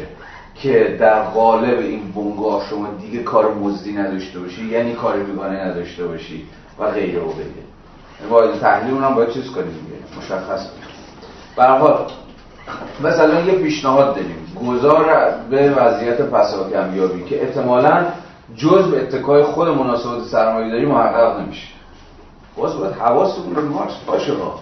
که 0.54 0.96
در 1.00 1.22
قالب 1.22 1.78
این 1.78 2.12
بنگاه 2.12 2.66
شما 2.70 2.88
دیگه 3.00 3.22
کار 3.22 3.54
مزدی 3.54 3.92
نداشته 3.92 4.40
باشی 4.40 4.64
یعنی 4.64 4.92
کار 4.92 5.16
بیگانه 5.16 5.64
نداشته 5.64 6.06
باشی 6.06 6.46
و 6.78 6.90
غیره 6.90 7.20
و 7.20 7.28
غیره. 7.28 7.48
یعنی 8.20 8.30
باید 8.30 8.60
تحلیل 8.60 8.94
اونم 8.94 9.14
باید 9.14 9.30
چیز 9.30 9.50
کنیم 9.50 9.66
دیگه 9.66 10.18
مشخص 10.18 10.66
برحال 11.56 12.06
مثلا 13.04 13.40
یه 13.40 13.52
پیشنهاد 13.52 14.14
داریم. 14.14 14.36
گذار 14.66 15.34
به 15.50 15.70
وضعیت 15.70 16.20
پسا 16.20 16.70
کمیابی 16.70 17.24
که 17.24 17.42
احتمالا 17.42 18.04
جز 18.56 18.90
به 18.90 19.02
اتکای 19.02 19.42
خود 19.42 19.68
مناسبات 19.68 20.24
سرمایه 20.24 20.70
داری 20.70 20.86
محقق 20.86 21.40
نمیشه. 21.40 21.68
باز 22.56 22.78
باید 22.78 22.94
حواستون 22.94 23.54
به 23.54 23.60
مارکس 23.60 23.96
باشه 24.06 24.34
ها. 24.34 24.60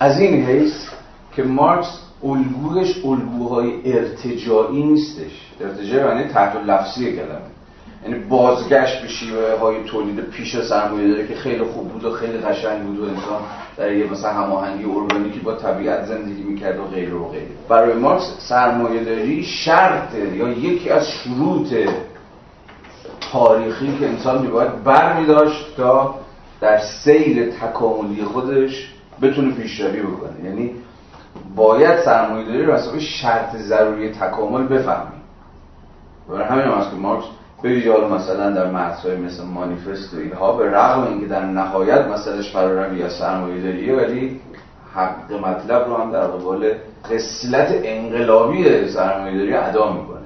از 0.00 0.20
این 0.20 0.46
حیث 0.46 0.88
که 1.36 1.42
مارکس 1.42 2.00
الگوهش 2.24 3.04
الگوهای 3.04 3.92
ارتجاعی 3.92 4.82
نیستش. 4.82 5.52
ارتجاعی 5.60 6.18
یعنی 6.18 6.32
تحت 6.32 6.56
لفظی 6.56 7.16
کلمه 7.16 7.40
یعنی 8.04 8.18
بازگشت 8.18 9.02
به 9.02 9.08
شیوه 9.08 9.58
های 9.60 9.84
تولید 9.84 10.20
پیش 10.20 10.60
سرمایه 10.60 11.08
داره 11.08 11.28
که 11.28 11.34
خیلی 11.34 11.64
خوب 11.64 11.88
بود 11.88 12.04
و 12.04 12.10
خیلی 12.10 12.38
قشنگ 12.38 12.82
بود 12.82 12.98
و 12.98 13.02
انسان 13.02 13.40
در 13.76 13.92
یه 13.92 14.10
مثلا 14.12 14.32
هماهنگی 14.32 14.84
ارگانیکی 14.84 15.40
با 15.40 15.54
طبیعت 15.54 16.04
زندگی 16.04 16.42
می‌کرد 16.42 16.78
و 16.78 16.84
غیره 16.84 17.14
و 17.14 17.28
غیره. 17.28 17.46
برای 17.68 17.94
مارکس 17.94 18.34
سرمایه 18.38 19.04
داری 19.04 19.42
شرط 19.42 20.14
یا 20.14 20.48
یکی 20.48 20.90
از 20.90 21.08
شروط 21.08 21.74
تاریخی 23.20 23.98
که 23.98 24.08
انسان 24.08 24.42
میباید 24.42 24.84
بر 24.84 25.22
داشت 25.22 25.76
تا 25.76 26.14
در 26.60 26.78
سیر 26.78 27.50
تکاملی 27.50 28.24
خودش 28.24 28.92
بتونه 29.22 29.54
پیشروی 29.54 30.02
بکنه. 30.02 30.44
یعنی 30.44 30.74
باید 31.56 32.00
سرمایه 32.00 32.46
داری 32.46 32.64
رو 32.64 33.00
شرط 33.00 33.56
ضروری 33.56 34.10
تکامل 34.10 34.66
بفهمیم 34.66 35.22
برای 36.28 36.44
همین 36.44 36.64
هم 36.64 36.90
که 36.90 36.96
مارکس 36.96 37.24
به 37.62 37.68
ویژه 37.68 37.90
مثلا 37.90 38.50
در 38.50 38.70
متن‌های 38.70 39.16
مثل 39.16 39.44
مانیفست 39.44 40.14
و 40.14 40.16
اینها 40.16 40.52
به 40.52 40.70
رغم 40.70 41.06
اینکه 41.06 41.26
در 41.26 41.44
نهایت 41.44 42.06
مسئلهش 42.06 42.52
فراروی 42.52 42.98
یا 42.98 43.08
سرمایه 43.08 43.62
داریه 43.62 43.96
ولی 43.96 44.40
حق 44.94 45.32
مطلب 45.32 45.88
رو 45.88 45.96
هم 45.96 46.12
در 46.12 46.26
قبال 46.26 46.72
قسلت 47.10 47.68
انقلابی 47.84 48.88
سرمایه‌داری 48.88 49.54
ادا 49.54 49.92
می‌کنه. 49.92 50.18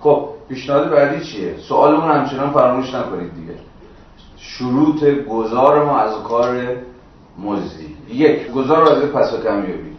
خب 0.00 0.28
پیشنهاد 0.48 0.90
بعدی 0.90 1.24
چیه؟ 1.24 1.56
سوالمون 1.68 2.10
همچنان 2.10 2.50
فراموش 2.50 2.94
نکنید 2.94 3.34
دیگه. 3.34 3.54
شروط 4.36 5.04
گذار 5.04 5.84
ما 5.84 5.98
از 5.98 6.22
کار 6.22 6.76
مزدی. 7.38 7.96
یک 8.08 8.50
گذار 8.50 8.92
از 8.92 9.02
پس 9.02 9.32
و 9.32 9.42
کمیابی 9.42 9.98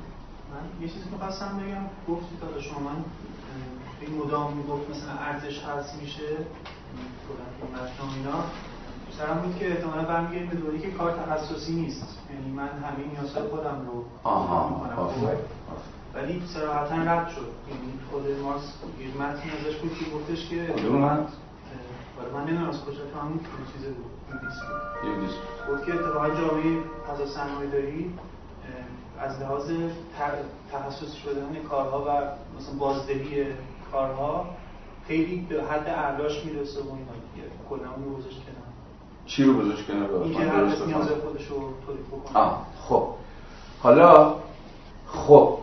یه 0.82 0.88
چیزی 0.88 1.10
می‌خواستم 1.12 1.46
بگم. 1.46 2.16
گفتی 2.16 2.36
تا 2.42 2.62
شما 2.62 2.80
من 2.80 2.96
این 4.02 4.18
مدام 4.18 4.54
می‌گفت 4.54 4.90
مثلا 4.90 5.14
ارزش 5.26 5.64
هست 5.64 6.02
میشه. 6.02 6.30
اینا. 8.16 8.40
سرم 9.18 9.42
بود 9.42 9.60
که 9.60 9.72
احتمالا 9.72 10.04
برمیگردیم 10.04 10.50
به 10.50 10.56
دوری 10.56 10.80
که 10.80 10.92
کار 10.92 11.12
تخصصی 11.12 11.74
نیست. 11.74 12.18
یعنی 12.34 12.52
من 12.52 12.64
همه 12.64 13.08
نیازهای 13.14 13.50
خودم 13.50 13.82
رو 13.88 14.04
آها 14.24 14.82
ولی 16.20 16.42
صراحتا 16.48 16.96
رد 16.96 17.30
شد. 17.30 17.48
خود 18.12 18.24
مارکس 18.44 18.74
یه 19.00 19.08
متنی 19.08 19.52
ازش 19.52 19.76
بود 19.76 19.94
که 19.94 20.06
گفتش 20.16 20.50
که 20.50 20.74
آره 20.74 22.34
من 22.34 22.44
نمی‌دونم 22.44 22.70
از 22.70 22.86
کجا 22.86 23.06
تو 23.14 23.20
همون 23.20 23.40
چیز 23.74 23.86
بود 23.86 24.42
دیست 25.22 25.36
گفت 25.72 25.86
که 25.86 25.94
اتفاقا 25.94 26.30
جامعه 26.30 26.78
فضا 27.08 27.26
سرمایه 27.26 27.70
داری 27.70 28.14
از 29.20 29.40
لحاظ 29.40 29.72
تخصص 30.72 31.14
شدن 31.14 31.56
کارها 31.70 32.00
و 32.00 32.10
مثلا 32.60 32.74
بازدهی 32.80 33.46
کارها 33.92 34.46
خیلی 35.08 35.48
به 35.50 35.64
حد 35.64 35.88
اعلاش 35.88 36.46
می‌رسه 36.46 36.80
و 36.80 36.84
اینا. 36.84 37.12
دیگه 37.36 37.48
کلا 37.70 37.92
اون 37.96 38.06
رو 38.06 38.18
گذاشت 38.18 38.38
کنار. 38.38 38.70
چی 39.26 39.44
رو 39.44 39.54
گذاشت 39.54 39.88
کنار؟ 39.88 40.24
اینکه 40.24 40.40
هر 40.40 40.66
کس 40.70 40.82
نیاز 40.82 41.08
خودش 41.08 41.48
رو 41.48 41.74
تولید 41.86 42.08
بکنه. 42.08 42.52
خب. 42.88 43.08
حالا 43.80 44.36
خب. 45.08 45.60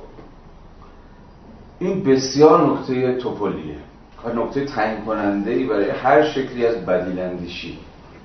این 1.78 2.02
بسیار 2.02 2.70
نکته 2.70 3.16
توپولیه 3.16 3.76
و 4.24 4.32
نکته 4.32 4.64
تعیین 4.64 5.04
کننده 5.04 5.50
ای 5.50 5.64
برای 5.64 5.90
هر 5.90 6.22
شکلی 6.22 6.66
از 6.66 6.86
بدیلندشی 6.86 7.78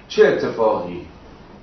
چه 0.07 0.27
اتفاقی؟ 0.27 1.01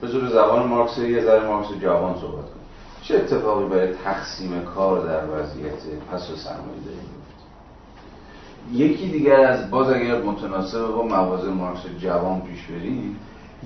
به 0.00 0.08
زبان 0.08 0.66
مارکس 0.66 0.98
یه 0.98 1.24
ذره 1.24 1.46
مارکس 1.46 1.68
جوان 1.82 2.14
صحبت 2.14 2.44
کنیم 2.44 2.64
چه 3.02 3.16
اتفاقی 3.16 3.64
برای 3.64 3.92
تقسیم 4.04 4.60
کار 4.74 5.06
در 5.06 5.30
وضعیت 5.30 5.82
پس 6.12 6.30
و 6.30 6.36
سرمایه 6.36 6.80
داری 6.84 6.98
یکی 8.72 9.08
دیگر 9.08 9.40
از 9.40 9.70
باز 9.70 9.90
اگر 9.90 10.22
متناسب 10.22 10.86
با 10.86 11.02
موازه 11.02 11.50
مارکس 11.50 11.80
جوان 11.98 12.40
پیش 12.40 12.66
برید 12.66 13.16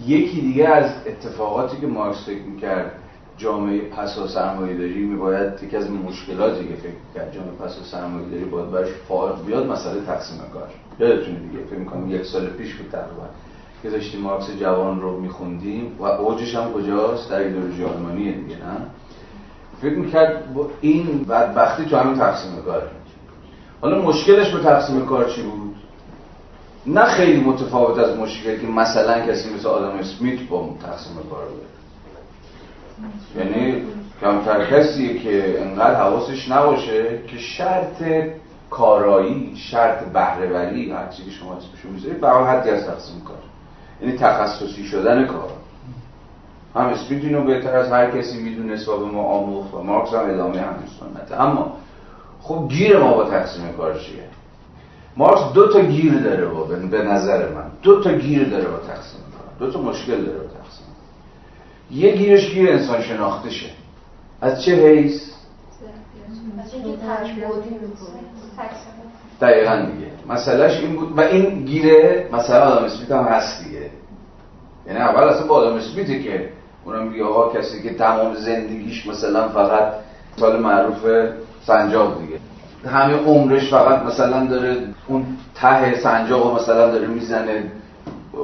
یکی 0.07 0.41
دیگه 0.41 0.69
از 0.69 0.91
اتفاقاتی 1.07 1.77
که 1.77 1.87
مارکس 1.87 2.27
فکر 2.27 2.43
می‌کرد 2.43 3.02
جامعه 3.43 3.81
پس 3.81 4.19
و 4.19 4.27
سرمایه 4.27 4.77
داری 4.77 5.05
میباید 5.05 5.63
یکی 5.63 5.77
از 5.77 5.91
مشکلاتی 5.91 6.69
که 6.69 6.75
فکر 6.75 6.93
کرد 7.15 7.35
جامعه 7.35 7.51
پس 7.51 7.79
و 7.79 7.85
سرمایه 7.85 8.29
داری 8.29 8.45
باید 8.45 8.71
برش 8.71 8.89
فارغ 9.09 9.47
بیاد 9.47 9.67
مسئله 9.67 10.01
تقسیم 10.01 10.39
کار. 10.53 10.69
یادتونه 10.99 11.39
دیگه 11.39 11.65
فکر 11.65 11.79
می‌کنم 11.79 12.11
یک 12.11 12.25
سال 12.25 12.47
پیش 12.47 12.75
بود 12.75 12.91
تقریبا 12.91 13.27
که 13.83 13.91
داشتیم 13.91 14.21
مارکس 14.21 14.51
جوان 14.61 15.01
رو 15.01 15.21
میخوندیم 15.21 15.97
و 15.99 16.05
اوجش 16.05 16.55
هم 16.55 16.73
کجاست؟ 16.73 17.31
در 17.31 17.39
ایدئولوژی 17.39 17.85
آلمانی 17.85 18.33
دیگه 18.33 18.57
نه؟ 18.57 18.77
فکر 19.83 19.95
می‌کرد 19.95 20.45
این 20.81 21.25
بدبختی 21.25 21.85
تو 21.85 21.97
همین 21.97 22.15
تقسیم 22.15 22.63
کار. 22.65 22.83
حالا 23.81 24.03
مشکلش 24.03 24.51
به 24.55 24.63
تقسیم 24.63 25.07
کار 25.07 25.25
چی 25.31 25.43
بود؟ 25.43 25.75
نه 26.87 27.05
خیلی 27.05 27.41
متفاوت 27.41 27.99
از 27.99 28.17
مشکلی 28.17 28.61
که 28.61 28.67
مثلا 28.67 29.27
کسی 29.27 29.55
مثل 29.55 29.69
آدم 29.69 29.99
اسمیت 29.99 30.49
با 30.49 30.75
تقسیم 30.83 31.17
کار 31.31 31.45
داره 31.45 31.82
یعنی 33.39 33.83
کمتر 34.21 34.67
کسیه 34.67 35.19
که 35.19 35.61
انقدر 35.61 35.95
حواسش 35.95 36.51
نباشه 36.51 37.19
که 37.29 37.39
شرط 37.39 38.03
کارایی 38.71 39.57
شرط 39.57 40.05
بهرهوری 40.05 40.91
هر 40.91 41.09
چیزی 41.09 41.31
که 41.31 41.37
شما 41.37 41.57
اسمشو 41.57 41.89
می‌ذارید 41.89 42.21
به 42.21 42.29
حدی 42.29 42.71
از 42.71 42.87
تقسیم 42.87 43.21
کار 43.21 43.37
یعنی 44.01 44.19
تخصصی 44.19 44.85
شدن 44.85 45.27
کار. 45.27 45.51
هم 46.75 46.87
اسمیت 46.87 47.25
اینو 47.25 47.45
بهتر 47.45 47.77
از 47.77 47.93
هر 47.93 48.11
کسی 48.11 48.43
می‌دونست 48.43 48.89
و 48.89 48.99
به 48.99 49.05
ما 49.05 49.23
آموخت 49.23 49.75
و 49.75 49.83
مارکس 49.83 50.15
هم 50.15 50.31
ادامه 50.31 50.61
همین 50.61 50.89
سنته 51.01 51.43
اما 51.43 51.77
خب 52.43 52.67
گیر 52.69 52.99
ما 52.99 53.15
با 53.15 53.25
تقسیم 53.25 53.73
کار 53.77 53.99
چیه؟ 53.99 54.25
مارکس 55.17 55.53
دو 55.55 55.73
تا 55.73 55.81
گیر 55.81 56.15
داره 56.15 56.47
با 56.47 56.65
به 56.65 57.03
نظر 57.03 57.49
من. 57.49 57.65
دو 57.83 58.03
تا 58.03 58.13
گیر 58.13 58.49
داره 58.49 58.65
با 58.65 58.77
تقسیم 58.77 59.21
کار. 59.21 59.67
دو 59.67 59.73
تا 59.73 59.81
مشکل 59.81 60.25
داره 60.25 60.39
با 60.39 60.62
یه 61.93 62.13
گیرش 62.17 62.51
گیر 62.51 62.71
انسان 62.71 63.03
شناخته 63.03 63.51
شه. 63.51 63.71
از 64.41 64.65
چه 64.65 64.75
حیث؟ 64.75 65.33
دقیقا 69.41 69.77
دیگه. 69.77 70.11
مسئلهش 70.29 70.81
این 70.81 70.97
بود. 70.97 71.19
و 71.19 71.21
این 71.21 71.65
گیره 71.65 72.29
مثلا 72.33 72.65
آدم 72.65 72.85
اسمیت 72.85 73.11
هم 73.11 73.25
هست 73.25 73.65
دیگه. 73.65 73.91
یعنی 74.87 74.99
اول 74.99 75.23
اصلا 75.23 75.47
با 75.47 75.55
آدم 75.55 75.77
اسمیته 75.77 76.23
که 76.23 76.49
اونم 76.85 77.07
میگه 77.07 77.25
آقا 77.25 77.61
کسی 77.61 77.83
که 77.83 77.95
تمام 77.95 78.35
زندگیش 78.35 79.07
مثلا 79.07 79.49
فقط 79.49 79.93
سال 80.37 80.61
معروف 80.61 81.07
سنجاب 81.67 82.21
دیگه. 82.21 82.39
همه 82.91 83.15
عمرش 83.15 83.71
فقط 83.71 84.03
مثلا 84.03 84.47
داره 84.47 84.77
اون 85.09 85.27
ته 85.55 85.95
سنجاق 85.95 86.61
مثلا 86.61 86.91
داره 86.91 87.07
می‌زنه. 87.07 87.65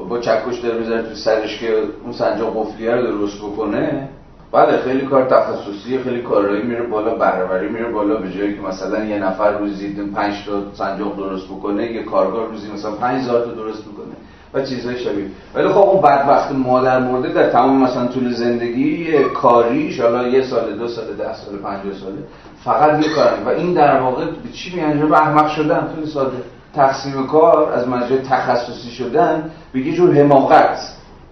با 0.05 0.19
چکش 0.19 0.59
داره 0.59 0.79
می‌زنه 0.79 1.03
تو 1.03 1.15
سرش 1.15 1.59
که 1.59 1.75
اون 2.05 2.13
سنجاق 2.13 2.57
قفلیه 2.57 2.95
رو 2.95 3.03
درست 3.03 3.39
بکنه. 3.39 4.09
بله 4.53 4.79
خیلی 4.79 5.07
کار 5.07 5.25
تخصصی 5.25 5.99
خیلی 5.99 6.23
کارایی 6.23 6.63
میره 6.63 6.83
بالا 6.83 7.15
بهرهوری 7.15 7.69
میره 7.69 7.91
بالا 7.91 8.17
به 8.17 8.31
جایی 8.31 8.55
که 8.55 8.61
مثلا 8.61 9.05
یه 9.05 9.19
نفر 9.19 9.59
روزی 9.59 9.95
5 10.15 10.47
تا 10.47 10.53
سنجاق 10.75 11.17
درست 11.17 11.47
بکنه 11.47 11.93
یه 11.93 12.03
کارگار 12.03 12.47
روزی 12.47 12.73
مثلا 12.73 12.91
5000 12.91 13.45
تا 13.45 13.51
درست 13.51 13.83
بکنه 13.83 14.15
و 14.55 14.63
چیزهای 14.63 14.99
شبیه. 14.99 15.25
ولی 15.55 15.69
خب 15.69 15.79
اون 15.79 16.03
بدبخت 16.03 16.53
مادر 16.53 17.01
مرده 17.01 17.33
در 17.33 17.51
تمام 17.51 17.83
مثلا 17.83 18.07
طول 18.07 18.33
زندگی 18.33 19.19
کاریش 19.35 20.01
حالا 20.01 20.29
یه 20.29 20.43
سال 20.43 20.79
دو 20.79 20.89
سال 20.89 21.05
ده 21.05 21.35
سال 21.35 21.57
50 21.57 21.95
ساله 21.95 22.19
فقط 22.65 23.07
یه 23.07 23.15
کار. 23.15 23.33
و 23.47 23.49
این 23.49 23.75
در 23.75 24.01
واقع 24.01 24.25
به 24.25 24.49
چی 24.53 24.77
میگن 24.77 25.09
به 25.09 25.23
احمق 25.23 25.49
شدن 25.49 25.89
خیلی 25.95 26.07
ساده. 26.07 26.37
تقسیم 26.75 27.27
کار 27.27 27.73
از 27.73 27.89
منظر 27.89 28.17
تخصصی 28.17 28.91
شدن 28.91 29.51
به 29.73 29.81
یه 29.81 29.95
جور 29.95 30.15
حماقت 30.15 30.79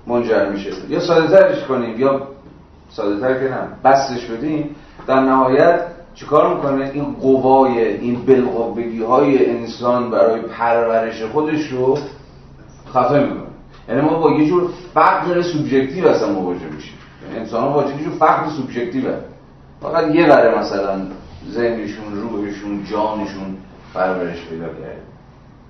منجر 0.07 0.49
میشه. 0.49 0.71
یا 0.89 1.01
ساده 1.01 1.29
ترش 1.29 1.65
کنیم 1.65 2.01
یا 2.01 2.23
ساده 2.91 3.21
تر 3.21 3.35
که 3.35 3.55
نه 3.55 3.69
بستش 3.85 4.25
بدیم 4.25 4.77
در 5.07 5.21
نهایت 5.21 5.81
چیکار 6.15 6.55
می‌کنه؟ 6.55 6.91
این 6.95 7.17
قوای 7.21 7.87
این 7.87 8.25
بلقوگی 8.25 9.03
های 9.03 9.51
انسان 9.51 10.11
برای 10.11 10.41
پرورش 10.41 11.23
خودش 11.23 11.69
رو 11.69 11.99
خفه 12.95 13.21
می‌کنه. 13.21 13.47
یعنی 13.89 14.01
ما 14.01 14.19
با 14.19 14.31
یه 14.31 14.49
جور 14.49 14.71
فقر 14.95 15.43
سوبژکتیو 15.43 16.09
اصلا 16.09 16.33
مواجه 16.33 16.67
میشیم. 16.77 16.95
انسان 17.37 17.63
ها 17.63 17.69
با 17.69 17.83
یه 17.83 18.05
جور 18.05 18.13
فقر 18.19 18.51
سوبژکتیو 18.51 19.03
فقط 19.83 20.15
یه 20.15 20.27
بره 20.27 20.59
مثلا 20.59 21.01
ذهنشون 21.51 22.21
روحشون 22.23 22.85
جانشون 22.85 23.57
پرورش 23.95 24.47
پیدا 24.51 24.67
کرده. 24.67 25.16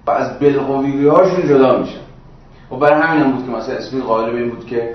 و 0.06 0.10
از 0.10 0.38
بلقویگی 0.38 1.06
هاشون 1.06 1.48
جدا 1.48 1.78
میشن. 1.78 2.00
و 2.70 2.76
برای 2.76 3.02
همین 3.02 3.22
هم 3.22 3.32
بود 3.32 3.46
که 3.46 3.52
مثلا 3.52 3.74
اسمی 3.74 4.00
قائل 4.00 4.36
این 4.36 4.50
بود 4.50 4.66
که 4.66 4.94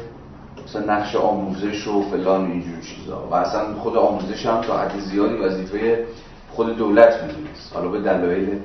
مثلا 0.66 0.96
نقش 0.96 1.16
آموزش 1.16 1.88
و 1.88 2.02
فلان 2.02 2.52
اینجور 2.52 2.80
چیزا. 2.82 3.28
و 3.32 3.34
اصلا 3.34 3.76
خود 3.76 3.98
آموزش 3.98 4.46
هم 4.46 4.62
تا 4.62 4.78
حد 4.78 5.00
زیادی 5.00 5.36
وظیفه 5.36 6.06
خود 6.52 6.78
دولت 6.78 7.24
می‌دونست. 7.24 7.76
حالا 7.76 7.88
به 7.88 8.00
دلایل 8.00 8.60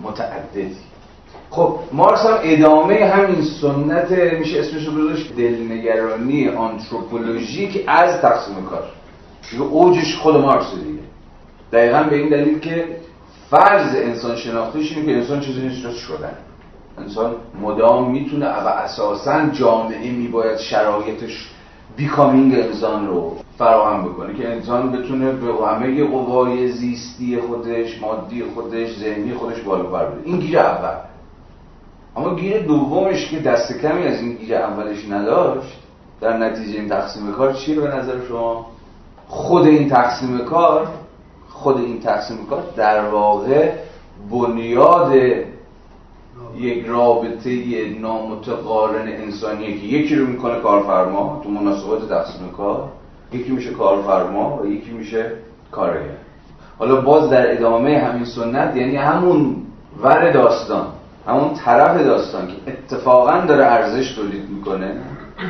متعددی. 0.00 0.76
خب 1.50 1.78
مارکس 1.92 2.26
هم 2.26 2.38
ادامه 2.42 3.04
همین 3.04 3.42
سنت 3.42 4.10
میشه 4.10 4.60
اسمش 4.60 4.86
رو 4.86 4.92
گذاشت 4.92 5.36
دلنگرانی 5.36 6.48
آنتروپولوژیک 6.48 7.84
از 7.86 8.20
تقسیم 8.20 8.54
کار. 8.70 8.84
اوجش 9.70 10.16
خود 10.16 10.36
مارکس 10.36 10.74
دیگه. 10.74 11.02
دقیقا 11.72 12.02
به 12.02 12.16
این 12.16 12.28
دلیل 12.28 12.58
که 12.58 12.86
فرض 13.54 13.96
انسان 13.96 14.36
شناختیش 14.36 14.92
اینه 14.92 15.06
که 15.06 15.16
انسان 15.16 15.40
چیزی 15.40 15.60
نیست 15.60 15.82
جز 15.82 15.96
شدن. 15.96 16.34
انسان 16.98 17.34
مدام 17.60 18.10
می‌تونه 18.10 18.46
و 18.46 18.68
اساسا 18.68 19.46
جامعه 19.48 20.12
میباید 20.12 20.58
شرایطش 20.58 21.50
بیکامینگ 21.96 22.54
انسان 22.54 23.06
رو 23.06 23.36
فراهم 23.58 24.04
بکنه 24.04 24.34
که 24.34 24.48
انسان 24.48 24.92
بتونه 24.92 25.32
به 25.32 25.66
همه 25.66 26.04
قوای 26.04 26.68
زیستی 26.68 27.40
خودش 27.40 28.02
مادی 28.02 28.44
خودش 28.54 28.98
ذهنی 28.98 29.34
خودش 29.34 29.60
بالا 29.60 29.82
بر 29.82 30.04
بره. 30.04 30.22
این 30.24 30.38
گیر 30.38 30.58
اول. 30.58 30.96
اما 32.16 32.34
گیر 32.34 32.62
دومش 32.62 33.30
که 33.30 33.38
دست 33.38 33.80
کمی 33.80 34.02
از 34.02 34.20
این 34.20 34.32
گیر 34.32 34.54
اولش 34.54 35.08
نداشت 35.10 35.78
در 36.20 36.36
نتیجه 36.36 36.80
این 36.80 36.88
تقسیم 36.88 37.32
کار 37.32 37.52
چیه 37.52 37.80
به 37.80 37.96
نظر 37.96 38.26
شما؟ 38.28 38.66
خود 39.28 39.66
این 39.66 39.88
تقسیم 39.88 40.38
کار 40.38 40.88
خود 41.64 41.76
این 41.76 42.00
تقسیم 42.00 42.46
کار 42.50 42.62
در 42.76 43.08
واقع 43.08 43.72
بنیاد 44.30 45.12
یک 46.58 46.86
رابطه 46.86 47.50
نامتقارن 48.00 49.08
انسانیه 49.08 49.80
که 49.80 49.86
یکی 49.86 50.16
رو 50.16 50.26
می‌کنه 50.26 50.60
کارفرما 50.60 51.40
تو 51.44 51.50
مناسبات 51.50 52.08
تقسیم 52.08 52.52
کار 52.56 52.88
یکی 53.32 53.52
میشه 53.52 53.70
کارفرما 53.70 54.58
و 54.62 54.66
یکی 54.66 54.90
میشه 54.90 55.32
کارگر 55.72 56.16
حالا 56.78 57.00
باز 57.00 57.30
در 57.30 57.52
ادامه 57.52 57.98
همین 57.98 58.24
سنت 58.24 58.76
یعنی 58.76 58.96
همون 58.96 59.56
ور 60.02 60.30
داستان 60.32 60.86
همون 61.26 61.54
طرف 61.54 62.00
داستان 62.00 62.46
که 62.46 62.54
اتفاقا 62.66 63.40
داره 63.40 63.64
ارزش 63.64 64.12
تولید 64.12 64.50
می‌کنه 64.50 64.96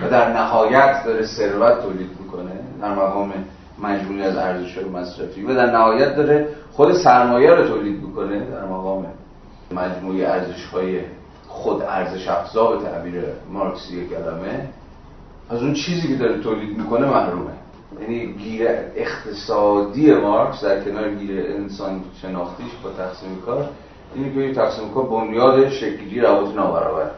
و 0.04 0.10
در 0.10 0.32
نهایت 0.32 1.04
داره 1.04 1.26
ثروت 1.26 1.82
تولید 1.82 2.10
می‌کنه 2.20 2.52
در 2.82 2.94
مقام 2.94 3.32
مجموعی 3.82 4.22
از 4.22 4.36
ارزش 4.36 4.78
های 4.78 4.88
مصرفی. 4.88 5.42
و 5.42 5.54
در 5.54 5.72
نهایت 5.72 6.16
داره 6.16 6.48
خود 6.72 6.92
سرمایه 6.92 7.50
رو 7.50 7.68
تولید 7.68 8.02
می‌کنه 8.02 8.50
در 8.50 8.64
مقام 8.64 9.06
مجموعی 9.72 10.24
ارزش 10.24 10.64
های 10.64 11.00
خود 11.48 11.82
ارزش 11.82 12.28
افزا 12.28 12.66
به 12.66 12.84
تعبیر 12.84 13.22
مارکسی 13.52 14.08
کلمه 14.08 14.68
از 15.50 15.62
اون 15.62 15.72
چیزی 15.72 16.08
که 16.08 16.14
داره 16.14 16.40
تولید 16.40 16.78
می‌کنه 16.78 17.06
محرومه. 17.06 17.50
یعنی 18.00 18.32
گیر 18.32 18.68
اقتصادی 18.96 20.14
مارکس 20.14 20.64
در 20.64 20.84
کنار 20.84 21.10
گیر 21.10 21.46
انسان 21.46 22.00
شناختیش 22.22 22.70
با 22.84 22.90
تقسیم 22.90 23.40
کار 23.46 23.68
اینه 24.14 24.48
که 24.48 24.54
تقسیم 24.54 24.88
کار 24.94 25.04
بنیاد 25.04 25.68
شکلی 25.68 26.20
روابط 26.20 26.54
نابرابر. 26.54 27.10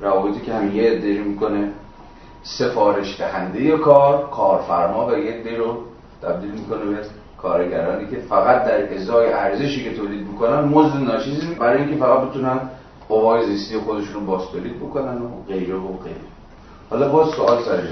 روابطی 0.00 0.40
که 0.40 0.54
هم 0.54 0.76
یه 0.76 0.90
عده 0.90 1.22
می‌کنه. 1.22 1.72
سفارش 2.46 3.20
دهنده 3.20 3.78
کار 3.78 4.30
کارفرما 4.30 5.06
و 5.06 5.18
یه 5.18 5.32
عده 5.32 5.56
رو 5.56 5.76
تبدیل 6.22 6.50
می‌کنه 6.50 6.84
به 6.84 6.98
کارگرانی 7.38 8.06
که 8.10 8.16
فقط 8.16 8.64
در 8.64 8.94
ازای 8.94 9.32
ارزشی 9.32 9.84
که 9.84 9.96
تولید 9.96 10.26
می‌کنن 10.26 10.60
مزد 10.60 10.96
ناچیزی 10.96 11.54
برای 11.54 11.82
اینکه 11.82 11.96
فقط 11.96 12.20
بتونن 12.20 12.60
قوای 13.08 13.46
زیستی 13.46 13.78
خودشون 13.78 14.26
باز 14.26 14.42
تولید 14.52 14.76
بکنن 14.76 15.22
و 15.22 15.28
غیره 15.48 15.74
و 15.74 15.96
غیره. 16.04 16.16
حالا 16.90 17.08
باز 17.08 17.28
سوال 17.28 17.62
سر 17.62 17.82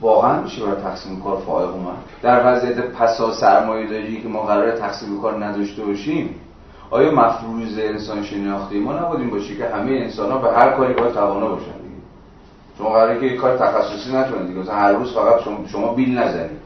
واقعا 0.00 0.42
میشه 0.42 0.62
برای 0.62 0.82
تقسیم 0.82 1.22
کار 1.22 1.36
فائق 1.46 1.70
اومد؟ 1.70 1.96
در 2.22 2.52
وضعیت 2.52 2.80
پسا 2.80 3.32
سرمایه 3.32 3.86
داری 3.86 4.22
که 4.22 4.28
ما 4.28 4.42
قرار 4.42 4.70
تقسیم 4.70 5.20
کار 5.20 5.44
نداشته 5.44 5.84
باشیم 5.84 6.34
آیا 6.90 7.10
مفروض 7.10 7.78
انسان 7.78 8.24
شناختی 8.24 8.78
ما 8.78 8.92
نبودیم 8.92 9.30
باشه 9.30 9.56
که 9.56 9.64
همه 9.64 9.90
انسان 9.90 10.30
ها 10.30 10.38
به 10.38 10.52
هر 10.52 10.70
کاری 10.70 10.94
باید 10.94 11.14
توانا 11.14 11.48
باشن؟ 11.48 11.87
شما 12.78 12.90
قراره 12.90 13.20
که 13.20 13.36
کار 13.36 13.58
تخصصی 13.58 14.16
نکنید 14.16 14.46
دیگه. 14.46 14.60
مثلا 14.60 14.74
هر 14.74 14.92
روز 14.92 15.14
فقط 15.14 15.40
شما, 15.68 15.94
بیل 15.94 16.18
نزنید 16.18 16.58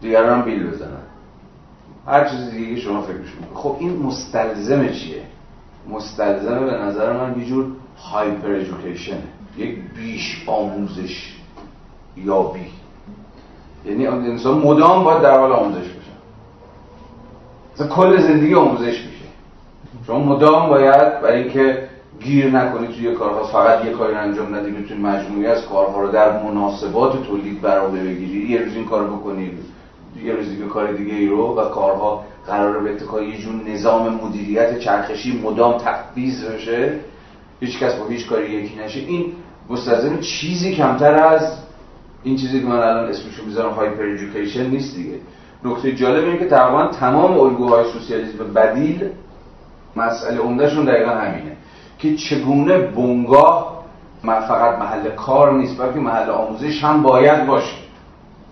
دیگران 0.00 0.38
هم 0.38 0.42
بیل 0.42 0.70
بزنن. 0.70 1.02
هر 2.06 2.28
چیز 2.28 2.50
دیگه 2.50 2.80
شما 2.80 3.02
فکرش 3.02 3.26
خب 3.54 3.76
این 3.80 4.02
مستلزم 4.02 4.88
چیه؟ 4.88 5.22
مستلزم 5.88 6.66
به 6.66 6.72
نظر 6.72 7.12
من 7.12 7.40
یه 7.40 7.46
جور 7.46 7.66
هایپر 8.12 8.60
یک 9.56 9.78
بیش 9.96 10.44
آموزش 10.46 11.34
یابی. 12.16 12.66
یعنی 13.84 14.06
انسان 14.06 14.58
مدام 14.58 15.04
باید 15.04 15.22
در 15.22 15.38
حال 15.38 15.52
آموزش 15.52 15.88
بشه. 15.88 16.12
کل 17.88 18.20
زندگی 18.20 18.54
آموزش 18.54 19.06
میشه. 19.06 19.26
شما 20.06 20.18
مدام 20.18 20.68
باید 20.68 21.20
برای 21.20 21.42
اینکه 21.42 21.85
گیر 22.26 22.46
نکنید 22.46 22.90
توی 22.90 23.14
کارها. 23.14 23.44
فقط 23.44 23.84
یه 23.84 23.92
کاری 23.92 24.14
انجام 24.14 24.54
ندید 24.54 24.84
بتونید 24.84 25.06
مجموعی 25.06 25.46
از 25.46 25.66
کارها 25.66 26.00
رو 26.00 26.10
در 26.10 26.42
مناسبات 26.42 27.26
تولید 27.26 27.60
برآورده 27.60 28.04
بگیرید 28.04 28.50
یه 28.50 28.60
روز 28.60 28.74
این 28.74 28.84
کار 28.84 29.04
بکنید 29.04 29.52
یه 30.24 30.32
روز 30.32 30.48
دیگه 30.48 30.66
کار 30.66 30.92
دیگه 30.92 31.14
ای 31.14 31.26
رو 31.26 31.60
و 31.60 31.64
کارها 31.68 32.24
قرار 32.46 32.82
به 32.82 32.90
اتکای 32.90 33.28
یه 33.28 33.38
جور 33.38 33.54
نظام 33.54 34.20
مدیریت 34.24 34.78
چرخشی 34.78 35.40
مدام 35.44 35.78
تفویض 35.78 36.44
بشه. 36.44 36.92
هیچ 37.60 37.78
کس 37.78 37.94
با 37.94 38.06
هیچ 38.06 38.28
کاری 38.28 38.50
یکی 38.50 38.76
نشه. 38.84 39.00
این 39.00 39.32
مستلزم 39.70 40.20
چیزی 40.20 40.74
کمتر 40.74 41.24
از 41.24 41.58
این 42.22 42.36
چیزی 42.36 42.60
که 42.60 42.66
من 42.66 42.76
الان 42.76 43.08
اسمشو 43.08 43.44
می‌ذارم 43.46 43.72
هایپر 43.72 44.02
ایژوکیشن 44.02 44.66
نیست 44.66 44.96
دیگه. 44.96 45.18
نکته 45.64 45.92
جالب 45.92 46.24
اینه 46.24 46.38
که 46.38 46.46
تقریبا 46.46 46.86
تمام 46.86 47.38
الگوهای 47.38 47.84
سوسیالیسم 47.92 48.52
بدیل 48.54 49.08
مسئله 49.96 50.38
عمدهشون 50.38 50.84
دقیقا 50.84 51.10
همینه. 51.10 51.56
که 51.98 52.16
چگونه 52.16 52.78
بنگاه 52.78 53.76
فقط 54.24 54.78
محل 54.78 55.10
کار 55.10 55.52
نیست 55.52 55.78
بلکه 55.78 55.98
محل 55.98 56.30
آموزش 56.30 56.84
هم 56.84 57.02
باید 57.02 57.46
باشه. 57.46 57.76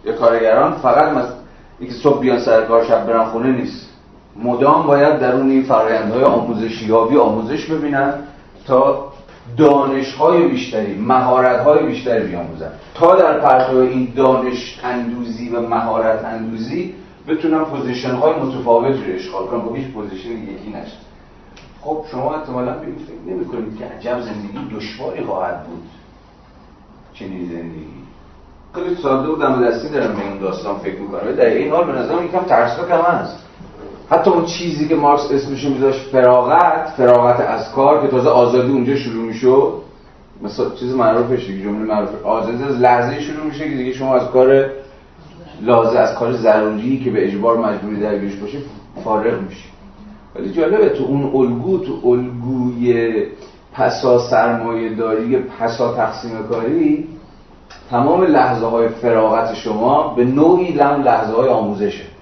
یا 0.04 0.12
کارگران 0.12 0.72
فقط. 0.72 1.28
اینکه 1.78 1.94
صبح 1.94 2.20
بیان 2.20 2.38
سر 2.38 2.64
کار 2.64 2.84
شب 2.84 3.06
برن 3.06 3.24
خونه 3.24 3.52
نیست. 3.52 3.90
مدام 4.42 4.86
باید 4.86 5.18
درون 5.18 5.50
این 5.50 5.62
فرآیندهای 5.62 6.24
آموزشی 6.24 6.86
یابی 6.86 7.16
آموزش 7.16 7.70
ببینن 7.70 8.14
تا 8.66 9.12
دانش 9.56 10.14
های 10.14 10.48
بیشتری 10.48 10.94
مهارت 10.94 11.60
های 11.60 11.86
بیشتری 11.86 12.26
بیاموزن. 12.26 12.70
تا 12.94 13.16
در 13.16 13.40
پرتو 13.40 13.76
این 13.76 14.12
دانش 14.16 14.80
اندوزی 14.84 15.48
و 15.48 15.60
مهارت 15.60 16.24
اندوزی 16.24 16.94
بتونن 17.28 17.64
position 17.64 18.14
های 18.14 18.32
متفاوتی 18.32 19.04
رو 19.04 19.14
اشغال 19.14 19.46
کنن. 19.46 19.60
با 19.60 19.74
هیچ 19.74 19.86
position 19.86 20.30
یکی 20.30 20.70
نشه 20.70 20.96
خب 21.84 22.04
شما 22.10 22.34
احتمالا 22.34 22.72
فکر 22.72 23.34
نمی 23.34 23.44
کنید 23.44 23.78
که 23.78 23.84
عجب 23.84 24.20
زندگی 24.20 24.76
دشواری 24.76 25.24
خواهد 25.24 25.66
بود. 25.66 25.82
چنین 27.14 27.48
زندگی. 27.48 27.94
خیلی 28.74 28.96
ساده 29.02 29.28
و 29.28 29.36
دم 29.36 29.66
دستی 29.66 29.88
دارم 29.88 30.16
به 30.16 30.22
این 30.22 30.38
داستان 30.38 30.78
فکر 30.78 30.98
می‌کنم. 31.00 31.32
در 31.32 31.46
این 31.46 31.70
حال 31.72 31.84
به 31.84 31.92
نظرم 31.92 32.24
یکم 32.24 32.44
ترسناک 32.44 32.90
هم 32.90 33.00
هست. 33.00 33.38
حتی 34.10 34.30
اون 34.30 34.44
چیزی 34.44 34.88
که 34.88 34.96
مارکس 34.96 35.30
اسمش 35.30 35.64
میذاشت 35.64 36.00
فراغت 36.00 36.92
فراغت 36.96 37.40
از 37.40 37.72
کار 37.72 38.02
که 38.02 38.08
تازه 38.08 38.28
آزادی 38.28 38.72
اونجا 38.72 38.96
شروع 38.96 39.24
می‌شد. 39.24 39.72
مثلا 40.42 40.70
چیز 40.70 40.94
معروفش 40.94 41.46
دیگه 41.46 41.64
جمله 41.64 41.94
معروف 41.94 42.26
آزادی 42.26 42.64
از 42.64 42.80
لحظه 42.80 43.20
شروع 43.20 43.46
میشه 43.46 43.70
که 43.70 43.76
دیگه 43.76 43.92
شما 43.92 44.16
از 44.16 44.30
کار 44.30 44.70
لازم 45.62 45.98
از 45.98 46.14
کار 46.14 46.32
ضروری 46.32 47.04
که 47.04 47.10
به 47.10 47.28
اجبار 47.28 47.56
مجبوری 47.58 48.00
درگیرش 48.00 48.36
باشه 48.36 48.58
فارغ 49.04 49.40
میشی. 49.40 49.73
ولی 50.34 50.52
جالبه 50.52 50.88
تو 50.88 51.04
اون 51.04 51.22
الگو 51.34 51.78
تو 51.78 52.08
الگوی 52.08 53.14
پسا 53.72 54.18
سرمایه 54.18 54.94
داری 54.94 55.36
پسا 55.36 55.94
تقسیم 55.94 56.42
کاری 56.50 57.08
تمام 57.90 58.24
لحظه 58.24 58.66
های 58.66 58.88
فراغت 58.88 59.54
شما 59.54 60.14
به 60.14 60.24
نوعی 60.24 60.72
لم 60.72 61.02
لحظه 61.02 61.32
های 61.32 61.48
آموزشه. 61.48 62.13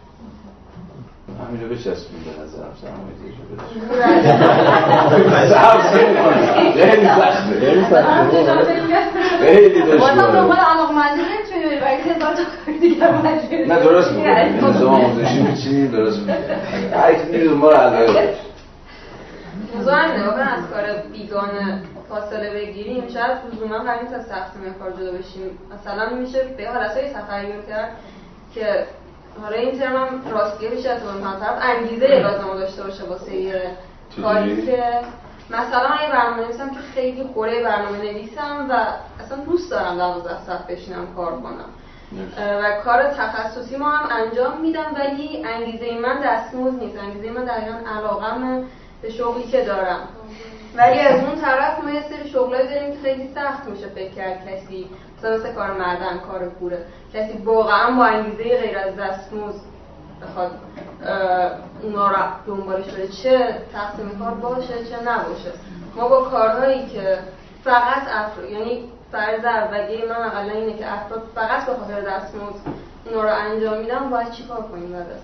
همینجا 1.48 1.66
بچسبیم 1.74 2.24
به 2.24 2.30
نظرم 2.42 2.72
سرمایه 2.80 3.14
خیلی 5.10 7.06
سخته 7.08 7.48
خیلی 7.60 7.84
سخته 7.84 8.32
خیلی 12.64 12.94
نه 13.66 13.78
درست 13.78 14.12
می‌کنیم 14.12 14.66
نظام 14.66 14.94
آموزشی 14.94 15.42
میچینیم 15.42 15.90
درست 15.90 16.18
می‌کنیم 16.18 16.94
هر 16.94 17.14
کی 17.14 17.32
میدون 17.32 17.58
ما 17.58 17.70
رو 17.70 17.76
علایه 17.76 18.34
واقعا 20.26 20.44
از 20.44 20.62
کار 20.72 20.84
بیگانه 21.12 21.82
فاصله 22.08 22.50
بگیریم. 22.50 23.08
شاید 23.14 23.36
لزوما 23.52 23.78
قرار 23.78 24.02
نیست 24.02 24.14
از 24.14 24.28
تقسیم 24.28 24.62
کار 24.78 24.90
جدا 24.90 25.12
بشیم. 25.12 25.58
مثلا 25.74 26.16
میشه 26.16 26.38
به 26.56 26.68
حالتهای 26.68 27.08
کرد 27.68 27.90
که 28.54 28.84
حالا 29.40 29.56
این 29.56 29.78
ترم 29.78 29.96
هم 29.96 30.30
راستگیه 30.30 30.70
میشه 30.70 30.90
از 30.90 31.02
اون 31.02 31.40
طرف 31.40 31.58
انگیزه 31.62 32.06
لازم 32.06 32.54
داشته 32.54 32.82
باشه 32.82 33.04
واسه 33.04 33.62
کاری 34.22 34.66
که 34.66 35.00
مثلا 35.50 35.88
من 35.88 36.02
یه 36.02 36.12
برنامه 36.12 36.42
نویسم 36.42 36.70
که 36.70 36.80
خیلی 36.94 37.24
خوره 37.34 37.62
برنامه 37.62 37.98
نویسم 37.98 38.66
و 38.70 38.86
اصلا 39.22 39.44
دوست 39.44 39.70
دارم 39.70 39.96
دوازده 39.96 40.44
ساعت 40.46 40.66
بشینم 40.66 41.14
کار 41.16 41.32
کنم. 41.32 41.64
و 42.38 42.80
کار 42.84 43.02
تخصصی 43.02 43.76
ما 43.76 43.90
هم 43.90 44.16
انجام 44.16 44.60
میدم 44.60 44.94
ولی 44.94 45.44
انگیزه 45.44 45.98
من 45.98 46.20
دستموز 46.24 46.74
نیست. 46.74 46.98
انگیزه 46.98 47.30
من 47.30 47.44
دقیقا 47.44 47.76
علاقم 47.98 48.64
به 49.02 49.10
شغلی 49.10 49.42
که 49.42 49.64
دارم. 49.64 50.08
ولی 50.76 50.98
از 50.98 51.24
اون 51.24 51.40
طرف 51.40 51.84
ما 51.84 51.90
یه 51.90 52.02
سری 52.02 52.28
شغلایی 52.28 52.68
داریم 52.68 52.92
که 52.92 52.98
خیلی 53.02 53.28
سخت 53.34 53.68
میشه 53.68 53.88
فکر 53.88 54.14
کرد 54.14 54.46
کسی 54.48 54.90
مثلا 55.18 55.36
مثل 55.36 55.52
کار 55.52 55.72
مردن 55.72 56.18
کار 56.18 56.48
کوره. 56.48 56.84
کسی 57.14 57.38
واقعا 57.38 57.96
با 57.96 58.04
انگیزه 58.04 58.56
غیر 58.56 58.78
از 58.78 58.96
دستموز 58.96 59.54
بخواد 60.22 60.50
اونا 61.82 62.08
رو 62.08 62.16
دنبالش 62.46 62.84
بره 62.84 63.08
چه 63.08 63.56
تقسیم 63.72 64.18
کار 64.18 64.34
باشه 64.34 64.84
چه 64.84 65.02
نباشه. 65.02 65.52
ما 65.96 66.08
با 66.08 66.22
کارهایی 66.22 66.86
که 66.86 67.18
فقط 67.64 68.02
افراد 68.14 68.50
یعنی 68.50 68.84
فرض 69.12 69.44
اولیه 69.44 70.04
من 70.06 70.26
اقلا 70.26 70.52
اینه 70.52 70.78
که 70.78 70.92
افراد 70.92 71.22
فقط 71.34 71.66
به 71.66 71.72
خاطر 71.72 72.00
دستمزد 72.00 72.60
اونا 73.06 73.22
رو 73.22 73.36
انجام 73.36 73.78
میدن 73.78 74.10
باید 74.10 74.30
چیکار 74.30 74.62
کنیم؟ 74.62 74.92
بعد 74.92 75.10
از 75.10 75.20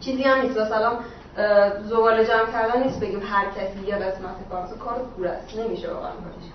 چیزی 0.00 0.22
هم 0.22 0.40
نیست. 0.40 0.58
مثلا 0.58 0.92
زباله 1.82 2.24
جمع 2.24 2.52
کردن 2.52 2.82
نیست 2.82 3.00
بگیم 3.00 3.22
هر 3.22 3.44
کسی 3.44 3.86
یه 3.86 3.96
قسمت 3.96 4.36
کار 4.50 4.62
مثلا 4.62 4.76
کار 4.76 4.94
پور 5.16 5.28
است 5.28 5.58
نمیشه 5.58 5.92
واقعا 5.92 6.10
کارش. 6.10 6.46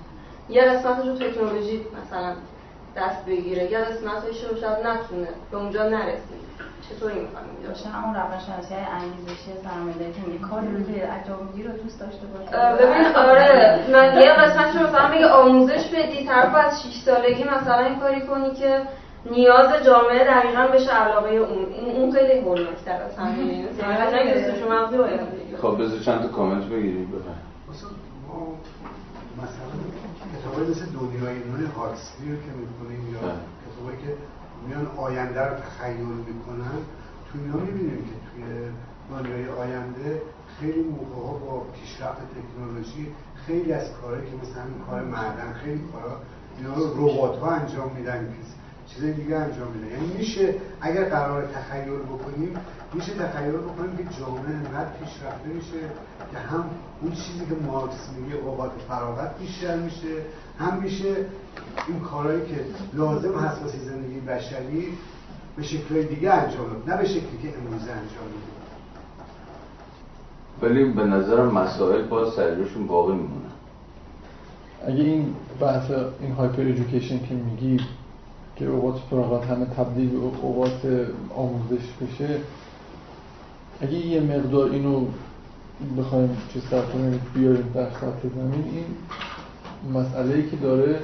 یه 0.50 0.62
قسمتش 0.62 1.06
رو 1.08 1.16
تکنولوژی 1.16 1.86
مثلا 2.04 2.34
دست 2.98 3.26
بگیره 3.26 3.72
یه 3.72 3.80
قسمتش 3.80 4.44
رو 4.44 4.58
شاید 4.62 4.88
نتونه 4.88 5.28
به 5.52 5.58
اونجا 5.58 5.90
نرسید 5.90 6.42
چطوری 6.90 7.20
می‌خوایم 7.20 7.48
داشته 7.64 7.90
همون 7.90 8.16
روانشناسی 8.16 8.74
انگیزشی 8.74 9.52
سرمایه‌داری 9.64 10.14
که 10.14 10.22
میگه 10.22 10.40
کاری 10.40 10.68
رو 10.68 10.84
که 10.84 11.08
انجام 11.08 11.40
رو 11.40 11.72
دوست 11.84 12.00
داشته 12.00 12.26
باشه. 12.28 12.76
ببین 12.76 13.16
آره 13.16 13.80
من 13.94 14.22
یه 14.22 14.34
قسمتش 14.34 14.76
رو 14.76 14.88
مثلا 14.88 15.08
میگه 15.08 15.28
آموزش 15.28 15.88
بدی 15.88 16.26
طرف 16.26 16.56
از 16.56 16.84
6 16.84 17.02
سالگی 17.06 17.44
مثلا 17.44 17.86
این 17.86 18.00
کاری 18.00 18.22
کنی 18.22 18.52
که 18.52 18.82
نیاز 19.26 19.86
جامعه 19.86 20.24
دقیقا 20.24 20.68
بشه 20.68 20.92
علاقه 20.92 21.30
اون. 21.30 21.66
اون 21.96 22.12
خیلی 22.12 22.40
هولناکتر 22.40 23.02
از 23.02 23.18
همه 23.18 23.40
این 23.40 23.68
خب 25.62 25.84
بذار 25.84 26.00
چند 26.00 26.22
تا 26.22 26.28
کامنت 26.28 26.64
بگیریم 26.64 27.12
بفهم 27.12 27.36
مثلا 29.38 29.74
کتابای 30.34 30.70
مثل 30.72 30.86
دنیای 30.86 31.36
نوع 31.36 31.70
هارتسلی 31.78 32.32
رو 32.32 32.38
که 32.38 32.52
می‌کنیم 32.62 33.14
یا 33.14 33.20
بله. 33.20 33.32
کتابایی 33.66 33.98
که 33.98 34.18
میان 34.68 34.88
آینده 34.98 35.42
رو 35.42 35.56
تخیل 35.56 35.98
می‌کنن 35.98 36.78
تو 37.28 37.40
اینا 37.40 37.58
می‌بینیم 37.66 38.06
که 38.06 38.16
توی 38.28 38.44
دنیای 39.12 39.50
آینده 39.50 40.22
خیلی 40.60 40.82
موقع 40.82 41.28
ها 41.28 41.34
با 41.34 41.66
پیشرفت 41.74 42.22
تکنولوژی 42.36 43.08
خیلی 43.48 43.74
از 43.74 43.92
کارهایی 44.02 44.26
که 44.32 44.38
مثل 44.42 44.60
همین 44.60 44.80
کار 44.90 45.02
معدن 45.02 45.54
خیلی 45.64 45.84
کارا 45.94 46.18
اینا 46.58 46.74
رو 46.76 46.86
ربات 46.98 47.40
ها 47.40 47.52
انجام 47.52 47.92
میدن. 47.98 48.34
چیز 48.88 49.04
دیگه 49.04 49.36
انجام 49.36 49.68
میده. 49.68 49.94
یعنی 49.94 50.14
میشه 50.18 50.56
اگر 50.82 51.10
قرار 51.10 51.48
تخیل 51.48 51.94
بکنیم 51.94 52.56
میشه 52.94 53.14
تخیل 53.14 53.52
بکنیم 53.52 53.98
که 53.98 54.04
جامعه 54.20 54.56
انقدر 54.56 54.90
پیشرفته 55.00 55.48
میشه 55.48 55.80
که 56.32 56.38
هم 56.38 56.64
اون 57.02 57.12
چیزی 57.12 57.46
که 57.46 57.56
مارکس 57.66 58.10
میگه 58.18 58.36
اوقات 58.36 58.72
فراغت 58.88 59.40
بیشتر 59.40 59.76
میشه 59.76 60.16
هم 60.60 60.78
میشه 60.82 61.16
این 61.88 62.00
کارهایی 62.00 62.42
که 62.42 62.66
لازم 62.94 63.40
هست 63.40 63.62
واسه 63.62 63.78
زندگی 63.78 64.20
بشری 64.20 64.98
به 65.58 65.64
شکل 65.64 66.02
دیگه 66.04 66.32
انجام 66.34 66.84
نه 66.88 66.98
به 66.98 67.06
شکلی 67.06 67.38
که 67.42 67.58
امروزه 67.58 67.92
انجام 67.92 68.28
میده 68.28 68.52
ولی 70.62 70.84
به 70.84 71.04
نظر 71.04 71.46
مسائل 71.46 72.02
باز 72.02 72.34
سرجاشون 72.34 72.88
باقی 72.88 73.14
میمونه. 73.14 73.52
اگه 74.88 75.04
این 75.04 75.36
بحث 75.60 75.92
این 76.22 76.32
هایپر 76.32 76.62
ایژوکیشن 76.62 77.20
که 77.20 77.34
میگی 77.34 77.80
که 78.56 78.66
اوقات 78.66 79.02
فراغت 79.10 79.48
همه 79.48 79.66
تبدیل 79.66 80.10
به 80.10 80.18
اوقات 80.42 81.08
آموزش 81.36 81.86
بشه 82.02 82.40
اگه 83.82 83.94
یه 83.94 84.22
مقدار 84.22 84.72
اینو 84.72 85.06
بخوایم 85.98 86.38
چیز 86.54 86.64
کنیم 86.94 87.22
بیاریم 87.34 87.72
در 87.74 87.90
سطح 87.90 88.30
زمین 88.36 88.64
این 88.74 88.86
مسئله 89.94 90.36
ای 90.36 90.50
که 90.50 90.56
داره 90.56 91.00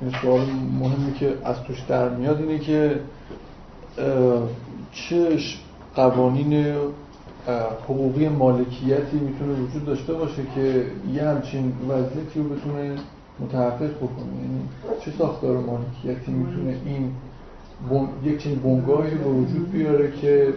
این 0.00 0.12
سوال 0.22 0.40
مهمی 0.80 1.14
که 1.14 1.34
از 1.44 1.62
توش 1.62 1.80
در 1.88 2.08
میاد 2.08 2.40
اینه 2.40 2.58
که 2.58 3.00
چه 4.92 5.38
قوانین 5.94 6.74
حقوقی 7.84 8.28
مالکیتی 8.28 9.16
می‌تونه 9.16 9.52
وجود 9.52 9.84
داشته 9.84 10.12
باشه 10.12 10.42
که 10.54 10.86
یه 11.12 11.22
همچین 11.22 11.72
وضعیتی 11.88 12.40
رو 12.40 12.48
بتونه 12.48 12.96
متحقق 13.40 13.96
بکنه 13.96 14.34
یعنی 14.42 14.68
چه 15.04 15.10
ساختار 15.18 15.56
مالکیتی 15.56 16.32
می‌تونه 16.32 16.80
این 16.84 17.12
یک 18.24 18.42
چنین 18.42 18.58
بنگاهی 18.58 19.14
به 19.14 19.24
وجود 19.24 19.70
بیاره 19.70 20.12
که 20.12 20.54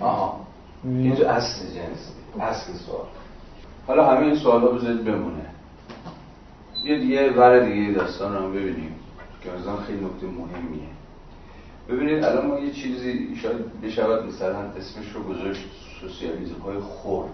آها 0.00 0.40
اینجا 0.84 1.30
اصل 1.30 1.66
جنس 1.66 2.12
اصل 2.40 2.72
سوال. 2.72 3.06
حالا 3.86 4.10
همه 4.10 4.26
این 4.26 4.36
سوال 4.36 4.60
ها 4.60 4.68
بذارید 4.68 5.04
بمونه. 5.04 5.46
یه 6.84 6.98
دیگه 6.98 7.32
ور 7.32 7.58
دیگه 7.58 7.92
داستان 7.92 8.36
رو 8.36 8.50
ببینیم 8.50 8.94
که 9.42 9.50
مثلا 9.60 9.76
خیلی 9.76 10.04
نکته 10.04 10.26
مهمیه. 10.26 10.88
ببینید 11.88 12.24
الان 12.24 12.46
ما 12.46 12.58
یه 12.58 12.72
چیزی 12.72 13.36
شاید 13.36 13.80
بشود 13.82 14.26
مثلا 14.26 14.58
اسمش 14.58 15.12
رو 15.14 15.22
گذاشت 15.22 15.64
سوسیالیزم 16.00 16.60
های 16.64 16.78
خورد 16.78 17.32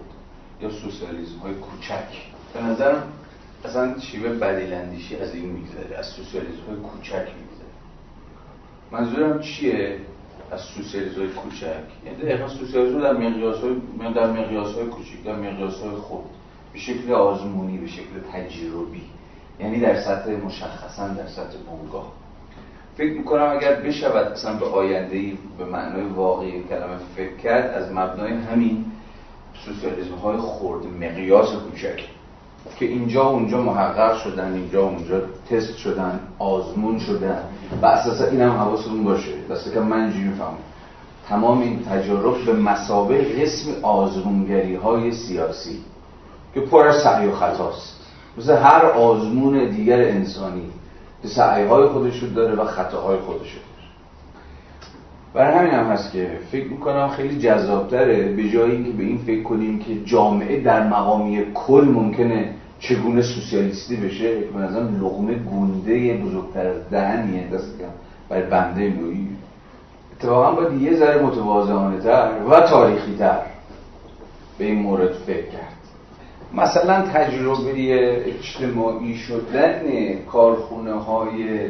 یا 0.61 0.69
سوسیالیزم 0.69 1.39
های 1.39 1.53
کوچک. 1.53 2.07
به 2.53 2.63
نظرم 2.63 3.03
اصلا 3.65 3.99
شیوه 3.99 4.29
بدیلندیشی 4.29 5.15
از 5.15 5.35
این 5.35 5.45
میگذره 5.45 5.97
از 5.97 6.05
سوسیالیزم 6.05 6.61
های 6.67 6.75
کوچک 6.75 7.13
میگذره. 7.13 7.69
منظورم 8.91 9.39
چیه؟ 9.39 9.97
از 10.51 10.61
سوسیالیزم 10.61 11.19
های 11.19 11.29
کوچک. 11.29 11.83
یعنی 12.05 12.17
دقیقا 12.17 12.47
سوسیالیزم 12.47 13.01
در 13.01 13.13
مقیاس 13.13 13.55
های 13.57 14.13
در 14.13 14.31
مقیاس 14.31 14.75
های 14.75 14.85
کوچک 14.85 15.23
در 15.25 15.35
مقیاس 15.35 15.75
های 15.81 15.95
خود. 15.95 16.23
به 16.73 16.79
شکل 16.79 17.11
آزمونی 17.11 17.77
به 17.77 17.87
شکل 17.87 18.19
تجربی. 18.33 19.01
یعنی 19.59 19.79
در 19.79 20.01
سطح 20.01 20.31
مشخصا 20.31 21.07
در 21.07 21.27
سطح 21.27 21.57
بنگاه. 21.67 22.13
فکر 22.97 23.13
می‌کنم 23.13 23.57
اگر 23.57 23.75
بشود 23.75 24.31
اصلا 24.31 24.53
به 24.53 24.65
آینده 24.65 25.33
به 25.57 25.65
معنای 25.65 26.05
واقعی 26.05 26.63
کلمه 26.63 26.97
فکر 27.15 27.35
کرد 27.35 27.73
از 27.73 27.91
مبنای 27.91 28.33
همین 28.33 28.85
سوسیالیسم 29.65 30.15
های 30.15 30.37
خورد 30.37 30.85
مقیاس 30.85 31.55
کوچک. 31.55 32.03
که 32.79 32.85
اینجا 32.85 33.23
اونجا 33.23 33.61
محقق 33.61 34.17
شدن 34.17 34.53
اینجا 34.53 34.83
اونجا 34.83 35.21
تست 35.49 35.77
شدن 35.77 36.19
آزمون 36.39 36.99
شدن. 36.99 37.39
و 37.81 37.85
اساسا 37.85 38.25
این 38.25 38.41
هم 38.41 38.51
حواستون 38.51 39.03
باشه. 39.03 39.31
دسته 39.49 39.71
که 39.71 39.79
من 39.79 40.01
اینجوری 40.01 40.23
می‌فهمم. 40.23 40.57
تمام 41.29 41.61
این 41.61 41.79
تجارب 41.79 42.45
به 42.45 42.53
مسابه 42.53 43.17
قسم 43.17 43.71
آزمونگری 43.81 44.75
های 44.75 45.11
سیاسی 45.11 45.79
که 46.53 46.59
پر 46.59 46.87
از 46.87 47.03
سعی 47.03 47.27
و 47.27 47.31
خطاست 47.31 47.99
مثل 48.37 48.57
هر 48.57 48.85
آزمون 48.85 49.69
دیگر 49.69 49.99
انسانی 49.99 50.69
که 51.21 51.27
سعی 51.27 51.67
های 51.67 51.87
خودش 51.87 52.23
داره 52.23 52.55
و 52.55 52.65
خطاهای 52.65 53.17
خودش 53.17 53.57
برای 55.33 55.57
همین 55.57 55.73
هم 55.73 55.85
هست 55.85 56.11
که 56.11 56.39
فکر 56.51 56.67
می‌کنم 56.67 57.07
خیلی 57.07 57.39
جذابتره 57.39 58.33
به 58.33 58.49
جایی 58.49 58.71
اینکه 58.71 58.91
به 58.91 59.03
این 59.03 59.17
فکر 59.17 59.43
کنیم 59.43 59.79
که 59.79 60.03
جامعه 60.05 60.61
در 60.61 60.87
مقامی 60.87 61.45
کل 61.53 61.87
ممکنه 61.93 62.55
چگونه 62.79 63.21
سوسیالیستی 63.21 63.95
بشه 63.95 64.39
به 64.39 64.59
نظرم 64.59 65.01
لغمه 65.01 65.33
گونده 65.33 66.13
بزرگتر 66.13 66.67
از 66.67 66.89
دهنیه 66.91 67.47
دست 67.53 67.73
برای 68.29 68.43
بنده 68.43 68.89
نوعی 68.89 69.27
اتفاقا 70.17 70.51
باید 70.51 70.81
یه 70.81 70.95
ذره 70.95 71.21
متواضعانه 71.23 71.99
تر 71.99 72.31
و 72.49 72.59
تاریخی 72.59 73.15
تر 73.19 73.39
به 74.57 74.65
این 74.65 74.79
مورد 74.79 75.13
فکر 75.13 75.45
کرد. 75.45 75.79
مثلا 76.53 77.01
تجربه 77.01 78.25
اجتماعی 78.29 79.15
شدن 79.15 79.81
کارخونه 80.31 80.93
های 80.93 81.67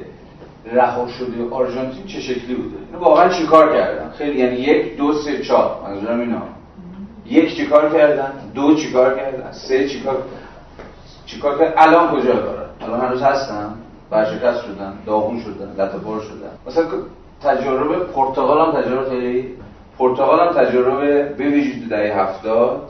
رها 0.73 1.07
شده 1.07 1.49
آرژانتین 1.51 2.05
چه 2.05 2.19
شکلی 2.19 2.55
بوده؟ 2.55 2.75
اینو 2.91 2.99
واقعا 2.99 3.29
چیکار 3.29 3.73
کردن؟ 3.73 4.09
خیلی 4.09 4.39
یعنی 4.39 4.55
یک 4.55 4.97
دو 4.97 5.13
سه 5.13 5.41
چهار 5.41 5.75
منظورم 5.83 6.19
اینا. 6.19 6.41
یک 7.25 7.55
چیکار 7.55 7.93
کردن؟ 7.93 8.31
دو 8.55 8.75
چیکار 8.75 9.15
کردن؟ 9.15 9.51
سه 9.51 9.89
چیکار 9.89 10.23
چیکار 11.31 11.57
کردن 11.57 11.73
الان 11.77 12.11
کجا 12.11 12.33
دارن 12.33 12.69
الان 12.81 13.01
هنوز 13.01 13.21
هستن 13.21 13.73
برشکست 14.09 14.65
شدن 14.65 14.93
داغون 15.05 15.39
شدن 15.39 15.71
لطفار 15.77 16.21
شدن 16.21 16.51
مثلا 16.67 16.85
تجربه 17.43 17.95
پرتغال 17.95 18.65
هم 18.65 18.81
تجربه 18.81 19.09
خیلی 19.09 19.55
پرتغال 19.99 20.39
هم 20.39 20.53
تجربه 20.53 21.23
به 21.23 21.43
ویژه 21.43 21.87
دهه 21.89 22.21
هفتاد. 22.21 22.81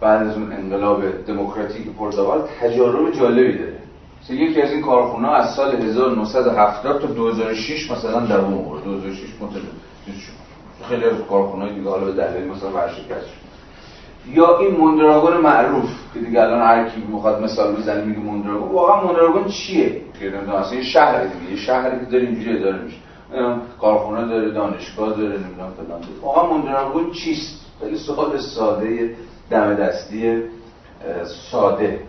بعد 0.00 0.26
از 0.26 0.36
اون 0.36 0.52
انقلاب 0.52 1.24
دموکراتیک 1.26 1.86
پرتغال 1.98 2.42
تجارب 2.60 3.12
جالبی 3.12 3.58
داره. 3.58 3.78
یکی 4.30 4.62
از 4.62 4.70
این 4.70 4.82
کارخونه 4.82 5.28
از 5.28 5.54
سال 5.54 5.76
1970 5.76 7.00
تا 7.00 7.06
2006 7.06 7.90
مثلا 7.90 8.20
دوام 8.20 8.54
آورد 8.54 8.84
2006 8.84 9.20
متولد 9.40 9.62
خیلی 10.88 11.04
از 11.04 11.12
کارخونه 11.30 11.72
دیگه 11.72 11.90
حالا 11.90 12.04
به 12.04 12.12
دلیل 12.12 12.44
مثلا 12.44 12.70
ورشکست 12.70 13.26
شد. 13.26 13.47
یا 14.34 14.58
این 14.58 14.76
موندراگون 14.76 15.36
معروف 15.36 15.90
که 16.14 16.20
دیگه 16.20 16.42
الان 16.42 16.60
هر 16.60 16.88
کی 16.88 17.04
می‌خواد 17.12 17.42
مثال 17.42 17.76
بزنه 17.76 18.04
میگه 18.04 18.18
موندراگون 18.18 18.72
واقعا 18.72 19.04
موندراگون 19.04 19.44
چیه؟ 19.44 20.00
که 20.20 20.24
نمی‌دونم 20.24 20.56
اصلا 20.56 20.78
یه 20.78 20.84
شهر 20.84 21.24
دیگه 21.24 21.50
یه 21.50 21.56
شهری 21.56 22.00
که 22.00 22.06
داره 22.06 22.24
اینجوری 22.24 22.58
اداره 22.58 22.82
میشه. 22.82 22.96
کارخونه 23.80 24.24
داره 24.24 24.50
دانشگاه 24.50 25.08
داره 25.08 25.38
نمی‌دونم 25.38 25.72
فلان. 25.76 26.00
واقعا 26.22 26.46
موندراگون 26.46 27.10
چیست؟ 27.10 27.66
خیلی 27.80 27.98
سوال 27.98 28.38
ساده 28.38 29.14
دم 29.50 29.74
دستی 29.74 30.42
ساده. 31.50 32.00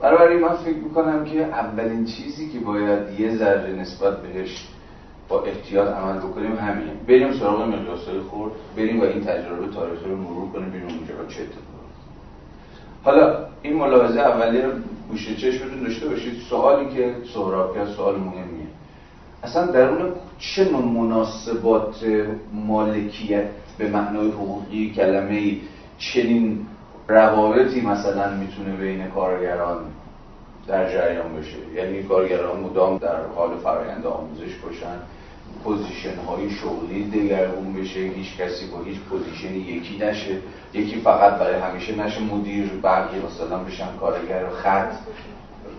برای 0.00 0.36
من 0.36 0.56
فکر 0.56 0.76
می‌کنم 0.76 1.24
که 1.24 1.44
اولین 1.44 2.04
چیزی 2.04 2.48
که 2.48 2.58
باید 2.58 3.20
یه 3.20 3.36
ذره 3.36 3.72
نسبت 3.72 4.22
بهش 4.22 4.68
با 5.28 5.42
احتیاط 5.42 5.88
عمل 5.88 6.18
بکنیم 6.18 6.56
همینه 6.56 6.92
بریم 7.08 7.32
سراغ 7.32 7.62
مقیاسای 7.62 8.20
خورد 8.20 8.52
بریم 8.76 9.00
و 9.00 9.04
این 9.04 9.20
تجربه 9.24 9.74
تاریخی 9.74 10.04
رو 10.04 10.16
مرور 10.16 10.52
کنیم 10.52 10.68
ببینیم 10.68 10.96
اونجا 10.96 11.14
چه 11.28 11.42
حالا 13.04 13.36
این 13.62 13.76
ملاحظه 13.76 14.20
اولیه 14.20 14.66
رو 14.66 14.72
گوشه 15.10 15.34
چشمتون 15.34 15.82
داشته 15.82 16.08
باشید. 16.08 16.34
سوالی 16.50 16.94
که 16.94 17.14
سهراب 17.34 17.74
کرد 17.74 17.88
سوال 17.88 18.16
مهمیه. 18.16 18.66
اصلا 19.42 19.66
درون 19.66 20.12
چه 20.38 20.70
نوع 20.70 20.84
مناسبات 20.84 22.04
مالکیت 22.52 23.44
به 23.78 23.88
معنای 23.90 24.28
حقوقی 24.28 24.92
کلمه 24.96 25.56
چنین 25.98 26.66
روابطی 27.08 27.80
مثلا 27.80 28.34
می‌تونه 28.34 28.76
بین 28.76 29.06
کارگران 29.06 29.78
در 30.66 30.92
جریان 30.92 31.36
بشه 31.36 31.56
یعنی 31.74 32.02
کارگران 32.02 32.60
مدام 32.60 32.98
در 32.98 33.26
حال 33.36 33.56
فرایند 33.56 34.06
آموزش 34.06 34.54
باشن 34.64 34.98
position 35.64 36.16
های 36.28 36.50
شغلی 36.50 37.04
دگرگون 37.04 37.72
بشه 37.72 38.00
هیچ 38.00 38.36
کسی 38.36 38.66
با 38.66 38.82
هیچ 38.82 38.98
position 38.98 39.54
یکی 39.54 39.98
نشه. 39.98 40.36
یکی 40.72 41.00
فقط 41.00 41.32
برای 41.32 41.60
همیشه 41.60 42.04
نشه 42.04 42.20
مدیر 42.22 42.70
بقیه 42.82 43.22
مثلا 43.26 43.58
بشن 43.58 43.96
کارگر 44.00 44.48
خط. 44.48 44.92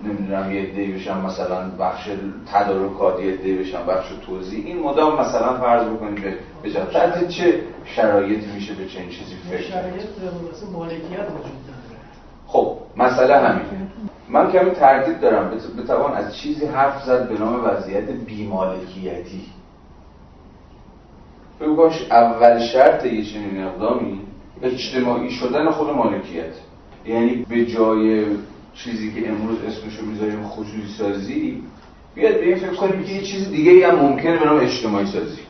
نمی‌دونم 0.04 0.52
یه 0.52 0.62
عده 0.62 0.88
بشن 0.88 1.18
مثلا 1.22 1.70
بخش 1.80 2.10
تدارکات 2.54 3.20
یه 3.20 3.34
عده 3.34 3.56
بشن 3.56 3.86
بخش 3.86 4.08
توضیح 4.26 4.66
این 4.66 4.80
مدام 4.80 5.22
مثلا 5.22 5.58
فرض 5.58 5.88
بکنیم 5.88 6.16
به 6.64 6.70
تحت 6.74 7.28
چه 7.28 7.62
شرایطی 7.86 8.52
میشه 8.56 8.74
به 8.74 8.86
چنین 8.86 9.10
چیزی 9.10 9.36
فکر 9.50 9.62
شرایط 9.62 10.04
مالکیت 10.74 11.02
وجود 11.10 11.44
داره. 11.68 12.00
خب 12.48 12.78
مسئله 12.98 13.38
همینه 13.38 13.88
من 14.30 14.52
کمی 14.52 14.72
تردید 14.72 15.20
دارم. 15.20 15.52
بتوان 15.84 16.14
از 16.14 16.36
چیزی 16.36 16.66
حرف 16.66 17.04
زد 17.04 17.30
به 17.30 17.40
نام 17.40 17.66
وضعیت 17.66 18.10
بیمالکیتی. 18.10 19.46
بگو 21.62 21.89
اول 22.12 22.60
شرط 22.60 23.05
یه 23.05 23.26
چنین 23.26 23.64
اقدامی 23.64 24.22
اجتماعی 24.64 25.32
شدن 25.32 25.70
خود 25.70 25.89
مالکیت. 25.89 26.53
یعنی 27.05 27.45
به 27.49 27.66
جای 27.66 28.26
چیزی 28.74 29.12
که 29.12 29.30
امروز 29.30 29.57
اسمشو 29.68 30.05
می‌ذاریم 30.05 30.43
خصوصی 30.43 30.88
سازی 30.97 31.64
بیاد 32.16 32.34
به 32.34 32.45
این 32.45 32.55
فکر 32.55 32.74
کنیم 32.74 33.03
که 33.03 33.14
یه 33.14 33.22
چیز 33.22 33.51
دیگه 33.51 33.88
هم 33.88 33.95
ممکنه 33.95 34.38
به 34.38 34.45
نام 34.45 34.60
اجتماعی 34.60 35.05
سازی. 35.05 35.41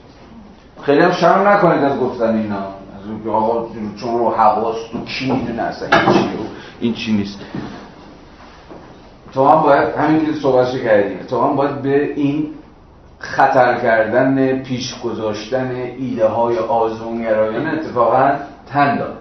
خیلی 0.81 1.01
هم 1.01 1.11
شرم 1.11 1.47
نکنید 1.47 1.83
از 1.83 1.99
گفتن 1.99 2.37
اینا. 2.37 2.57
از 2.57 3.07
اون 3.09 3.23
که 3.23 3.29
آقا 3.29 3.75
چون 4.01 4.19
رو 4.19 4.29
حواس 4.29 4.77
تو 4.91 5.05
کی 5.05 5.31
می‌دونه 5.31 5.61
اصلا 5.61 5.87
این 5.99 6.13
چی 6.13 6.29
این 6.79 6.93
چی 6.93 7.11
نیست. 7.11 7.39
تو 9.33 9.47
هم 9.47 9.61
باید 9.61 9.89
همین 9.89 10.25
که 10.25 10.33
صحبتش 10.33 10.81
کردیم. 10.81 11.17
تو 11.17 11.41
هم 11.41 11.55
باید 11.55 11.81
به 11.81 12.13
این 12.15 12.47
خطر 13.19 13.79
کردن 13.79 14.59
پیش 14.63 15.01
گذاشتن 15.01 15.71
ایده 15.99 16.27
های 16.27 16.57
آزمونگرایانه 16.57 17.69
اتفاقا 17.69 18.31
تن 18.67 18.97
داد. 18.97 19.17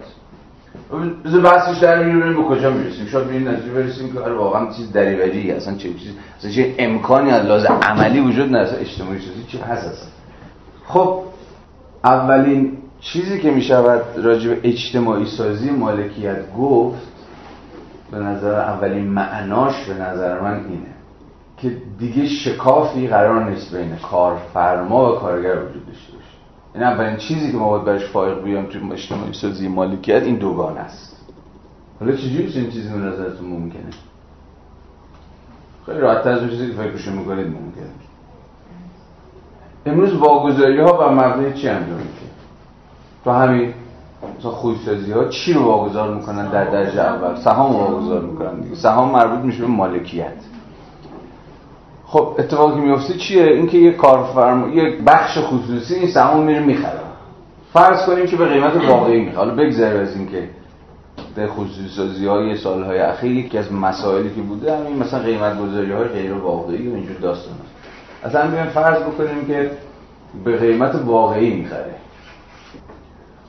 بذار 1.25 1.41
بحثش 1.41 1.79
در 1.79 2.05
میریم 2.05 2.37
به 2.37 2.43
کجا 2.43 2.71
می‌رسیم؟ 2.71 3.07
شاید 3.07 3.27
به 3.27 3.33
این 3.33 3.49
نتیجه 3.49 3.73
برسیم 3.73 4.13
که 4.13 4.21
آره 4.21 4.35
واقعا 4.35 4.73
چیز 4.73 4.93
دریوری 4.93 5.53
اصلا 5.53 5.75
چه 5.75 5.89
چیز 5.95 6.13
اصلا 6.39 6.51
چه 6.51 6.75
امکانی 6.79 7.31
از 7.31 7.47
لحاظ 7.47 7.65
عملی 7.65 8.21
وجود 8.21 8.57
نداره 8.57 8.81
اجتماعی 8.81 9.19
چیزی 9.19 9.45
چی 9.49 9.59
هست 9.59 9.89
اصلا. 9.89 10.09
خب 10.87 11.23
اولین 12.05 12.79
چیزی 13.01 13.41
که 13.41 13.51
می‌شود 13.51 14.03
راجع 14.17 14.55
به 14.55 14.61
اجتماعی 14.69 15.27
سازی 15.27 15.71
مالکیت 15.71 16.53
گفت 16.59 17.03
به 18.11 18.19
نظر 18.19 18.55
اولین 18.55 19.07
معناش 19.07 19.85
به 19.85 19.95
نظر 19.95 20.41
من 20.41 20.55
اینه. 20.55 20.98
که 21.59 21.77
دیگه 21.99 22.27
شکافی 22.27 23.09
قرار 23.09 23.51
نیست 23.51 23.77
بین 23.77 23.97
کارفرما 23.97 25.13
و 25.13 25.19
کارگر 25.19 25.57
وجود 25.57 25.87
داشته 25.87 26.13
باشه. 26.13 26.29
این 26.75 26.83
اولین 26.83 27.17
چیزی 27.17 27.53
که 27.53 27.59
ما 27.59 27.69
باید 27.69 27.85
برش 27.85 28.11
فایق 28.11 28.43
بیام 28.43 28.67
توی 28.67 28.93
اجتماعی 28.93 29.33
سازی 29.33 29.69
مالکیت 29.69 30.23
این 30.23 30.37
دوگان 30.37 30.79
است. 30.79 31.17
حالا 32.01 32.13
چجوری 32.13 32.53
این 32.55 32.71
چیزی 32.71 32.89
به 32.89 32.99
نظرتون 32.99 33.49
ممکنه؟ 33.49 33.91
خیلی 35.87 35.99
راحت 35.99 36.27
از 36.27 36.39
اون 36.39 36.51
چیزی 36.51 36.67
که 36.67 36.73
فکرشو 36.73 37.11
می‌کنید 37.11 37.47
ممکنه. 37.47 37.91
امروز 39.87 40.15
واگذاری 40.15 40.81
ها 40.81 40.93
بر 40.93 41.15
مبنای 41.15 41.53
چی 41.53 41.69
انجام 41.69 41.99
میشه؟ 41.99 42.27
تو 43.25 43.31
همین 43.31 43.75
مثلا 44.39 44.51
خوشسازی 44.51 45.13
ها 45.13 45.25
چی 45.25 45.53
رو 45.53 45.65
واگذار 45.65 46.15
می‌کنن 46.15 46.51
در 46.51 46.65
درجه 46.65 47.01
اول؟ 47.01 47.37
سهام 47.37 47.77
واگذار 47.77 48.23
می‌کنن 48.23 48.61
دیگه. 48.61 48.75
سهام 48.75 49.11
مربوط 49.11 49.45
میشه 49.45 49.61
به 49.61 49.67
مالکیت. 49.67 50.33
خب 52.11 52.35
اتفاقی 52.39 52.75
که 52.75 52.81
میفته 52.81 53.15
چیه؟ 53.15 53.45
اینکه 53.45 53.79
یه 53.79 53.93
کارفرما 53.93 54.69
یه 54.69 54.97
بخش 55.07 55.39
خصوصی 55.39 55.95
این 55.95 56.09
سهام 56.09 56.45
میره 56.45 56.61
می‌خره. 56.61 57.01
فرض 57.73 58.07
کنیم 58.07 58.27
که 58.27 58.37
به 58.37 58.47
قیمت 58.47 58.77
واقعی 58.89 59.21
می‌خره. 59.21 59.39
حالا 59.39 59.55
بگذره 59.55 59.99
از 59.99 60.17
اینکه 60.17 60.49
در 61.37 61.47
خصوصی 61.47 61.89
سازی 61.97 62.27
های 62.27 62.57
سالهای 62.57 62.99
اخیر 62.99 63.33
یکی 63.33 63.59
از 63.59 63.73
مسائلی 63.73 64.31
که 64.35 64.41
بوده 64.41 64.77
همین 64.77 64.99
مثلا 64.99 65.21
قیمت 65.21 65.61
گذاری 65.61 65.93
های 65.93 66.05
غیر 66.05 66.33
واقعی 66.33 66.89
و 66.89 66.95
اینجور 66.95 67.17
داستان 67.17 67.55
هست. 67.55 67.75
اصلا 68.25 68.51
بیایم 68.51 68.67
فرض 68.67 69.03
بکنیم 69.03 69.47
که 69.47 69.71
به 70.45 70.57
قیمت 70.57 70.95
واقعی 71.07 71.55
می‌خره. 71.55 71.95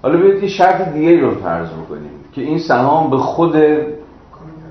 حالا 0.01 0.17
بیاید 0.17 0.43
یه 0.43 0.49
شرط 0.49 0.93
دیگه 0.93 1.19
رو 1.19 1.35
فرض 1.35 1.69
بکنیم 1.69 2.11
که 2.33 2.41
این 2.41 2.59
سهام 2.59 3.09
به 3.09 3.17
خود 3.17 3.55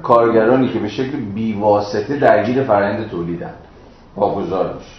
کارگرانی 0.02 0.68
که 0.68 0.78
به 0.78 0.88
شکل 0.88 1.16
بیواسطه 1.34 2.16
درگیر 2.16 2.62
فرآیند 2.62 3.10
تولیدن. 3.10 3.54
واگذار 4.18 4.74
میشه. 4.74 4.98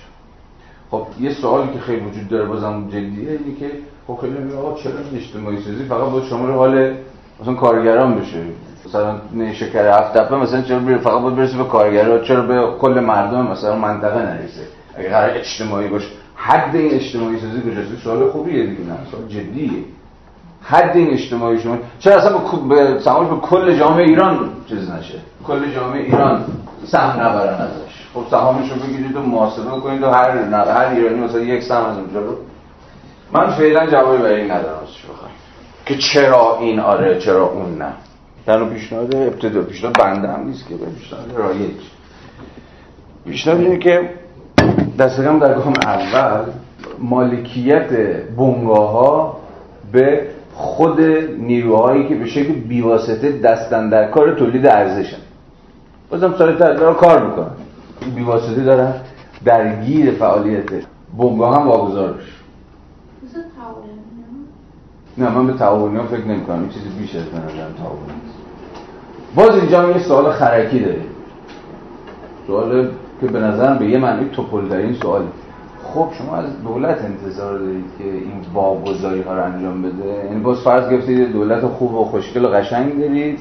خب 0.92 1.08
یه 1.20 1.34
سوالی 1.34 1.74
که 1.74 1.80
خیلی 1.80 2.06
وجود 2.06 2.28
داره 2.28 2.46
بازم 2.46 2.88
جدیه 2.88 3.30
اینه 3.30 3.60
که 3.60 3.72
خب 4.08 4.18
خیلی 4.22 4.38
میگه 4.38 4.58
آقا 4.58 4.74
چرا 4.74 4.92
اجتماعی 5.16 5.62
سازی 5.62 5.84
فقط 5.84 6.10
باید 6.10 6.24
شامل 6.24 6.52
حال 6.52 6.96
مثلا 7.42 7.54
کارگران 7.54 8.16
بشه؟ 8.16 8.44
مثلا 8.86 9.16
شکر 9.54 9.88
هفت 9.88 10.32
مثلا 10.32 10.62
چرا 10.62 10.98
فقط 10.98 11.22
باید 11.22 11.36
برسه 11.36 11.58
به 11.58 11.64
کارگران 11.64 12.24
چرا 12.24 12.42
به 12.42 12.78
کل 12.80 13.00
مردم 13.00 13.48
مثلا 13.48 13.76
منطقه 13.76 14.20
نرسه؟ 14.20 14.62
اگه 14.96 15.10
قرار 15.10 15.38
اجتماعی 15.38 15.88
باشه 15.88 16.08
حد 16.36 16.76
این 16.76 16.94
اجتماعی 16.94 17.40
سازی 17.40 17.62
کجاست؟ 17.62 18.04
سوال 18.04 18.30
خوبیه 18.30 18.66
دیگه 18.66 18.82
نه 18.82 18.98
سوال 19.12 19.28
جدیه. 19.28 19.84
حد 20.62 20.98
این 20.98 21.10
اجتماعی 21.14 21.60
شما 21.60 21.78
چرا 22.00 22.16
اصلا 22.16 22.38
به 22.70 23.00
سهامش 23.00 23.30
به 23.30 23.36
کل 23.36 23.78
جامعه 23.80 24.06
ایران 24.06 24.50
چیز 24.70 24.92
نشه؟ 24.92 25.20
کل 25.48 25.74
جامعه 25.76 26.02
ایران 26.02 26.46
سهم 26.86 27.22
نبرن 27.22 27.54
ازش. 27.54 27.89
خب 28.14 28.24
سهامش 28.32 28.72
رو 28.72 28.76
بگیرید 28.76 29.16
و 29.16 29.22
محاسبه 29.22 29.70
کنید 29.70 30.04
و 30.04 30.10
هر 30.10 30.30
هر 30.54 30.96
ایرانی 30.96 31.20
مثلا 31.20 31.42
یک 31.42 31.64
سهم 31.64 31.86
از 31.86 31.98
اونجا 31.98 32.20
رو. 32.20 32.36
من 33.34 33.50
فعلا 33.50 33.88
جوابی 33.88 34.18
برای 34.18 34.42
این 34.42 34.52
ندارم 34.52 34.80
که 35.86 35.98
چرا 35.98 36.58
این 36.60 36.80
آره 36.80 37.20
چرا 37.20 37.46
اون 37.46 37.78
نه. 37.78 37.94
در 38.46 38.66
پیشنهاد 38.66 39.16
ابتدا 39.16 39.62
پیشنهاد 39.62 39.98
بنده 40.00 40.28
هم 40.28 40.48
نیست 40.48 40.68
که 40.68 40.76
پیشنهاد 40.76 41.32
رایج. 41.36 41.82
پیشنهاد 43.26 43.60
اینه 43.60 43.78
که 43.78 44.10
دست 45.00 45.22
کم 45.22 45.40
در 45.40 45.54
گام 45.54 45.74
اول 45.84 46.52
مالکیت 47.00 47.90
بنگاه 48.38 48.92
ها 48.92 49.40
به 49.92 50.28
خود 50.54 51.02
نیروهایی 51.38 52.08
که 52.08 52.16
به 52.16 52.26
شکل 52.26 52.54
بیواسطه 52.54 53.32
دستن 53.32 53.90
در 53.90 54.12
کار 54.12 54.36
تولید 54.36 54.68
ارزشن. 54.68 55.18
بازم 56.10 56.36
سال 56.38 56.56
دارن 56.56 56.94
کار 56.94 57.26
می‌کنن. 57.26 57.52
بیواسطه 58.16 58.64
دارن 58.64 58.94
درگیر 59.46 60.12
فعالیت 60.12 60.70
بنگاه 61.18 61.56
هم 61.60 61.68
واگذار 61.68 62.14
بشه. 62.14 62.32
نه 65.18 65.30
من 65.30 65.48
به 65.48 65.54
تعاونی 65.54 65.98
ها 65.98 66.04
فکر 66.04 66.26
نمی 66.26 66.42
کنم. 66.42 66.60
این 66.60 66.70
چیزی 66.70 66.90
بیش 66.90 67.16
از 67.16 67.24
من 67.34 67.40
نظرم 67.40 67.74
تعاونی 67.78 68.14
باز 69.36 69.56
اینجا 69.56 69.92
یه 69.92 70.00
سوال 70.00 70.32
خرکی 70.32 70.80
داریم. 70.80 71.06
سوال 72.48 72.90
که 73.22 73.28
به 73.28 73.40
نظرم 73.40 73.78
به 73.78 73.86
یه 73.86 73.98
معنی 73.98 74.30
توپل 74.30 74.68
در 74.68 74.78
این 74.78 74.94
سوال. 74.94 75.22
خب 75.84 76.10
شما 76.18 76.36
از 76.36 76.64
دولت 76.64 77.06
انتظار 77.06 77.60
دارید 77.60 77.86
که 77.98 78.04
این 78.04 78.42
واگذاری 78.54 79.22
ها 79.22 79.36
رو 79.36 79.44
انجام 79.44 79.82
بده؟ 79.82 80.26
یعنی 80.26 80.40
باز 80.40 80.62
فرض 80.62 80.90
گرفتید 80.90 81.32
دولت 81.32 81.66
خوب 81.66 81.94
و 81.94 82.04
خوشگل 82.04 82.46
و 82.46 82.48
قشنگ 82.48 83.00
دارید. 83.00 83.40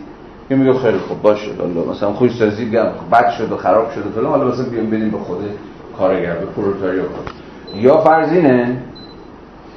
که 0.49 0.55
میگه 0.55 0.74
خیلی 0.74 0.99
خوب 0.99 1.22
باشه 1.22 1.51
الله 1.62 1.90
مثلا 1.90 2.12
خوش 2.12 2.38
سازی 2.38 2.64
بد 3.12 3.30
شد 3.38 3.53
و 3.53 3.57
خراب 3.57 3.90
شد 3.90 4.07
و 4.07 4.11
فلان 4.11 4.26
حالا 4.26 4.44
مثلا 4.44 4.64
بیام 4.64 4.90
بدیم 4.90 5.11
به 5.11 5.18
خود 5.18 5.38
کارگر 5.99 6.34
به 6.34 6.46
پرولتاریا 6.46 7.03
یا 7.74 7.99
فرض 7.99 8.32
اینه 8.32 8.76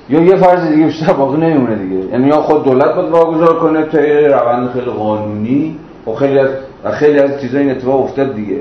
یا 0.10 0.24
یه 0.24 0.36
فرض 0.36 0.68
دیگه 0.68 0.86
بیشتر 0.86 1.14
باقی 1.14 1.38
نمیمونه 1.38 1.76
دیگه. 1.76 1.96
یعنی 1.96 2.28
یا 2.28 2.42
خود 2.42 2.64
دولت 2.64 2.96
باید 2.96 3.12
واگذار 3.12 3.60
کنه 3.60 3.84
تا 3.84 4.00
روند 4.00 4.70
خیلی 4.70 4.86
قانونی 4.86 5.78
و 6.08 6.12
خیلی 6.12 6.40
از 6.40 6.50
خیلی 6.94 7.20
از 7.20 7.42
چیزا 7.42 7.60
این 7.60 7.72
اتفاق 7.72 8.04
افتاد 8.04 8.36
دیگه. 8.36 8.60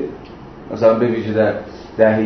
مثلا 0.75 0.95
به 0.95 1.07
ویژه 1.07 1.33
در 1.33 1.53
دهه 1.99 2.17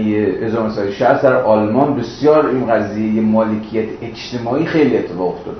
1960 0.43 1.22
در 1.22 1.37
آلمان 1.43 1.97
بسیار 1.97 2.47
این 2.47 2.66
قضیه 2.66 3.22
مالکیت 3.22 3.85
اجتماعی 4.03 4.66
خیلی 4.66 4.99
اتفاق 4.99 5.35
افتاد. 5.35 5.57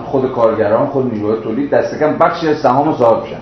خود 0.00 0.32
کارگران 0.32 0.86
خود 0.86 1.14
نیروی 1.14 1.40
تولید 1.42 1.70
دست 1.70 1.98
کم 1.98 2.16
بخشی 2.18 2.48
از 2.48 2.56
سهام 2.56 2.94
صاحب 2.96 3.24
شدن 3.24 3.38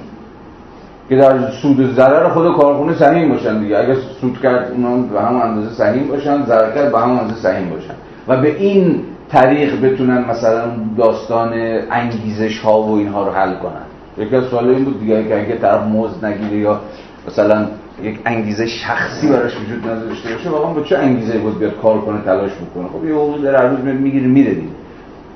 که 1.09 1.17
در 1.17 1.51
سود 1.51 1.81
و 1.81 1.93
ضرر 1.93 2.29
خود 2.29 2.57
کارخونه 2.57 2.95
سهیم 2.95 3.29
باشن 3.29 3.61
دیگه. 3.61 3.79
اگر 3.79 3.95
سود 4.21 4.41
کرد 4.43 4.73
اونا 4.73 4.97
به 4.97 5.21
هم 5.21 5.37
اندازه 5.37 5.75
سهیم 5.75 6.09
باشن 6.09 6.45
ضرر 6.47 6.75
کرد 6.75 6.93
به 6.93 7.01
هم 7.01 7.11
اندازه 7.11 7.41
سهیم 7.41 7.71
باشن. 7.71 7.95
و 8.29 8.37
به 8.37 8.57
این 8.57 9.01
طریق 9.29 9.81
بتونن 9.81 10.25
مثلا 10.31 10.63
داستان 10.99 11.53
انگیزش 11.91 12.59
ها 12.59 12.83
و 12.83 12.99
اینها 12.99 13.27
رو 13.27 13.33
حل 13.33 13.55
کنن. 13.55 14.27
یکی 14.27 14.37
از 14.37 14.45
سوال 14.45 14.69
این 14.69 14.85
بود 14.85 15.01
دیگه 15.01 15.29
که 15.29 15.41
اگه 15.41 15.57
طرف 15.57 15.83
موز 15.83 16.25
نگیره 16.25 16.57
یا 16.57 16.81
مثلا 17.29 17.67
یک 18.03 18.19
انگیزه 18.27 18.67
شخصی 18.67 19.29
براش 19.29 19.57
وجود 19.57 19.91
نداشته 19.91 20.33
باشه 20.33 20.51
واقعا 20.51 20.73
با 20.73 20.81
چه 20.83 20.99
انگیزه 20.99 21.39
بود 21.39 21.59
بیاد 21.59 21.81
کار 21.83 22.01
کنه 22.01 22.21
تلاش 22.25 22.51
بکنه؟ 22.51 22.89
خب 22.89 23.05
یه 23.05 23.15
حقوقی 23.15 23.43
در 23.43 23.69
روز 23.69 23.79
می‌گیره 23.85 24.27
میره 24.27 24.55
دیگه. 24.55 24.69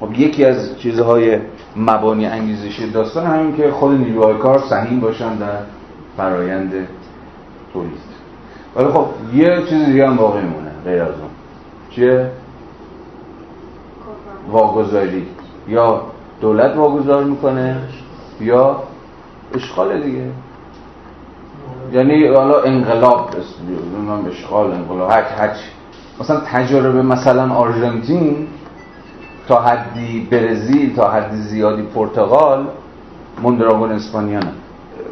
خب 0.00 0.12
یکی 0.20 0.44
از 0.44 0.78
چیزهای 0.78 1.38
مبانی 1.76 2.26
انگیزشی 2.26 2.90
داستان 2.90 3.26
همین 3.26 3.56
که 3.56 3.70
خود 3.70 3.92
نیروهای 3.92 4.34
کار 4.34 4.58
سهیم 4.58 5.00
باشن 5.00 5.34
در 5.34 5.58
فرایند 6.16 6.72
تولید 7.72 8.14
ولی 8.76 8.88
خب 8.88 9.06
یه 9.34 9.62
چیز 9.68 9.84
دیگه 9.84 10.08
هم 10.08 10.16
باقی 10.16 10.40
میمونه 10.40 10.70
غیر 10.84 11.02
از 11.02 11.08
اون. 11.08 11.30
چیه؟ 11.90 12.30
واگذاری. 14.50 15.26
یا 15.68 16.02
دولت 16.40 16.76
واگذار 16.76 17.24
می‌کنه 17.24 17.76
یا 18.40 18.82
اشغال 19.54 20.02
دیگه. 20.02 20.30
یعنی 21.92 22.26
حالا 22.26 22.62
انقلاب 22.62 23.30
نمی‌دونم 23.68 24.26
اشغال 24.26 24.72
انقلاب 24.72 25.10
هر 25.10 25.50
مثلا 26.20 26.40
تجربه 26.40 27.02
مثلا 27.02 27.54
آرژانتین 27.54 28.46
تا 29.48 29.60
حدی 29.60 30.28
برزیل 30.30 30.96
تا 30.96 31.10
حدی 31.10 31.36
زیادی 31.36 31.82
پرتغال 31.82 32.66
موندراگون 33.42 33.92
اسپانیانه 33.92 34.52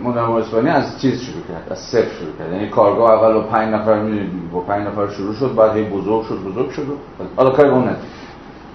موندراگون 0.03 0.41
اسپانیا 0.41 0.73
از 0.73 1.01
چیز 1.01 1.21
شروع 1.21 1.43
کرد؟ 1.49 1.73
از 1.73 1.79
صفر 1.79 2.15
شروع 2.19 2.33
کرد. 2.39 2.53
یعنی 2.53 2.69
کارگاه 2.69 3.11
اول 3.11 3.33
با 3.35 3.41
پنج 3.41 3.75
نفر 3.75 4.03
با 4.53 4.61
پنج 4.61 4.87
نفر 4.87 5.09
شروع 5.09 5.35
شد 5.35 5.55
بعد 5.55 5.77
هی 5.77 5.85
بزرگ 5.85 6.23
شد 6.23 6.39
بزرگ 6.45 6.71
شد. 6.71 6.87
حالا 7.37 7.51
کاری 7.51 7.69
اون 7.69 7.91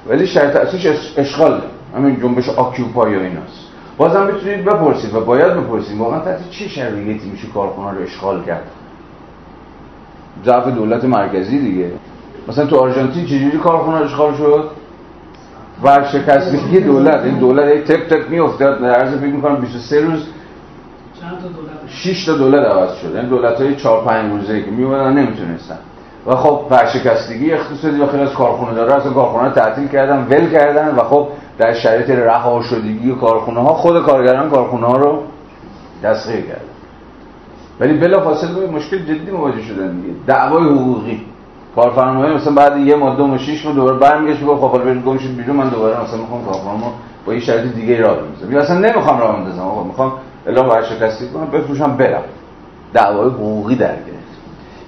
ولی 0.09 0.27
شرط 0.27 0.55
اصلیش 0.55 1.13
اشغال 1.17 1.61
همین 1.95 2.19
جنبش 2.19 2.49
آکیوپای 2.49 3.15
و 3.15 3.19
ایناست. 3.19 3.67
بازم 3.97 4.25
می‌تونید 4.25 4.65
بپرسید 4.65 5.15
و 5.15 5.19
باید 5.19 5.53
بپرسید 5.53 5.97
واقعا 5.97 6.19
تحت 6.19 6.49
چه 6.49 6.67
شرایطی 6.67 7.29
میشه 7.29 7.47
کارخونه 7.47 7.91
رو 7.91 8.03
اشغال 8.03 8.43
کرد؟ 8.43 8.63
ضعف 10.45 10.67
دولت 10.67 11.05
مرکزی 11.05 11.59
دیگه. 11.59 11.91
مثلا 12.47 12.65
تو 12.65 12.77
آرژانتین 12.77 13.25
چجوری 13.25 13.57
کارخونه 13.57 13.97
اشغال 13.97 14.33
شد؟ 14.33 14.69
ورشکستگی 15.83 16.79
دولت 16.79 17.23
این 17.23 17.39
دولت 17.39 17.75
یک 17.75 17.83
تک 17.83 18.09
تک 18.09 18.29
میافتاد. 18.29 18.81
در 18.81 18.89
عرض 18.89 19.17
فکر 19.17 19.29
می‌کنم 19.29 19.55
23 19.55 20.01
روز 20.01 20.25
چند 21.21 21.31
تا 21.31 21.47
دولت؟ 21.47 21.73
6 21.87 22.25
تا 22.25 22.33
دولت 22.37 22.65
عوض 22.65 22.93
شد. 22.95 23.15
این 23.15 23.25
دولت 23.25 23.61
های 23.61 23.75
4 23.75 24.03
5 24.03 24.31
روزه 24.31 24.63
که 24.63 24.71
میومدن 24.71 25.13
نمی‌تونستن. 25.13 25.77
و 26.27 26.35
خب 26.35 26.61
ورشکستگی 26.71 27.53
اقتصادی 27.53 28.01
و 28.01 28.07
خیلی 28.07 28.23
از 28.23 28.33
کارخونه 28.33 28.73
داره. 28.73 28.93
اصلا 28.93 29.13
کارخونه 29.13 29.49
تعطیل 29.49 29.87
کردن 29.87 30.27
ول 30.29 30.49
کردن 30.51 30.95
و 30.95 31.03
خب 31.03 31.27
در 31.57 31.73
شرایط 31.73 32.09
رها 32.09 32.61
شدگی 32.61 33.15
کارخونه 33.21 33.59
ها 33.59 33.73
خود 33.73 34.05
کارگران 34.05 34.49
کارخونه 34.49 34.85
ها 34.85 34.97
رو 34.97 35.23
تسخیر 36.03 36.41
کردن. 36.41 36.61
ولی 37.79 37.93
بلا 37.93 38.21
فاصله 38.21 38.59
به 38.59 38.67
مشکل 38.67 38.97
جدی 38.97 39.31
مواجه 39.31 39.61
شدن 39.61 39.99
دیگه. 39.99 40.13
دعوای 40.27 40.63
حقوقی. 40.63 41.21
کارفرمایی 41.77 42.33
مثلا 42.33 42.53
بعد 42.53 42.77
یه 42.77 42.95
ماه 42.95 43.15
دو 43.17 43.27
ماه 43.27 43.37
شش 43.37 43.65
ماه 43.65 43.75
دوباره 43.75 43.97
برمیگشت 43.97 44.41
میگه 44.41 44.55
خب 44.55 44.71
حالا 44.71 45.01
گم 45.01 45.17
شد 45.17 45.35
بیرون 45.37 45.55
من 45.55 45.69
دوباره 45.69 46.03
مثلا 46.03 46.19
می‌خوام 46.19 46.45
کارخونه‌مو 46.45 46.91
با 47.25 47.31
این 47.31 47.41
شرایط 47.41 47.73
دیگه 47.73 48.01
راه 48.01 48.17
بندازم. 48.17 48.51
یا 48.51 48.59
اصلا 48.59 48.79
نمی‌خوام 48.79 49.19
راه 49.19 49.37
بندازم. 49.37 49.61
آقا 49.61 49.83
می‌خوام 49.83 50.11
الا 50.47 50.69
ورشکستی 50.69 51.27
کنم 51.27 51.45
بفروشم 51.45 51.97
برم. 51.97 52.23
دعوای 52.93 53.29
حقوقی 53.29 53.75
در 53.75 53.93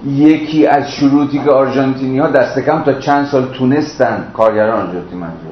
یکی 0.05 0.67
از 0.67 0.91
شروطی 0.91 1.39
که 1.39 1.51
آرژانتینی 1.51 2.19
ها 2.19 2.27
دست 2.27 2.59
کم 2.59 2.81
تا 2.81 2.93
چند 2.93 3.25
سال 3.25 3.45
تونستن 3.45 4.27
کارگران 4.33 4.87
آرژانتین 4.87 5.19
منظور 5.19 5.51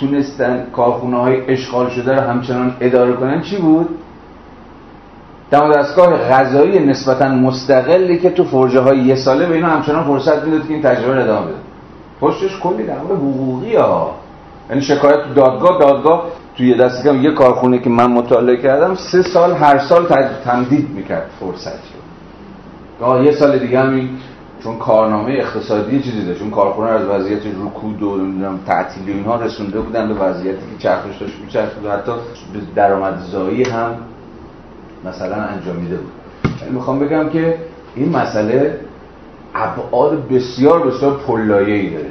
تونستن 0.00 0.66
کارخونه 0.72 1.16
های 1.16 1.52
اشغال 1.52 1.90
شده 1.90 2.14
رو 2.14 2.20
همچنان 2.20 2.76
اداره 2.80 3.12
کنن 3.12 3.40
چی 3.40 3.56
بود؟ 3.56 3.88
دستگاه 5.50 6.16
غذایی 6.16 6.78
نسبتا 6.78 7.28
مستقلی 7.28 8.18
که 8.18 8.30
تو 8.30 8.44
فرجه 8.44 8.80
های 8.80 8.98
یه 8.98 9.14
ساله 9.14 9.46
به 9.46 9.54
اینا 9.54 9.68
همچنان 9.68 10.04
فرصت 10.04 10.44
می‌داد 10.44 10.66
که 10.66 10.74
این 10.74 10.82
تجربه 10.82 11.14
رو 11.14 11.22
ادامه 11.22 11.46
بده. 11.46 11.54
پشتش 12.20 12.58
کلی 12.60 12.86
در 12.86 12.98
حقوقی 12.98 13.76
ها. 13.76 14.14
یعنی 14.70 14.82
شکایت 14.82 15.16
تو 15.16 15.34
دادگاه 15.34 15.80
دادگاه 15.80 16.24
توی 16.56 16.68
یه 16.68 16.76
دست 16.76 17.04
کم 17.04 17.22
یه 17.22 17.30
کارخونه 17.30 17.78
که 17.78 17.90
من 17.90 18.06
مطالعه 18.06 18.56
کردم 18.56 18.94
سه 18.94 19.22
سال 19.22 19.52
هر 19.52 19.78
سال 19.78 20.06
تمدید 20.44 20.90
می‌کرد 20.90 21.30
فرصت 21.40 21.78
رو. 23.00 23.24
یه 23.24 23.32
سال 23.32 23.58
دیگه 23.58 23.80
همین 23.80 24.08
چون 24.64 24.78
کارنامه 24.78 25.32
اقتصادی 25.32 26.02
چیزی 26.02 26.26
داشت 26.26 26.38
چون 26.38 26.50
کارخونه 26.50 26.90
از 26.90 27.06
وضعیت 27.06 27.40
رکود 27.46 28.02
و 28.02 28.16
نمی‌دونم 28.16 28.58
تعطیل 28.66 29.08
و 29.08 29.16
اینها 29.16 29.36
رسونده 29.36 29.80
بودن 29.80 30.08
به 30.08 30.14
وضعیتی 30.14 30.58
که 30.58 30.82
چرخش 30.82 31.18
داشت 31.20 31.34
میچرخید 31.44 31.86
حتی 31.86 32.12
درآمدزایی 32.74 33.62
هم 33.62 33.94
مثلا 35.04 35.36
انجامیده 35.36 35.96
بود. 35.96 36.12
یعنی 36.60 36.74
می‌خوام 36.74 36.98
بگم 36.98 37.28
که 37.28 37.54
این 37.94 38.16
مسئله 38.16 38.80
ابعاد 39.54 40.28
بسیار 40.28 40.86
بسیار 40.86 41.20
پلایه‌ای 41.26 41.90
داره. 41.90 42.10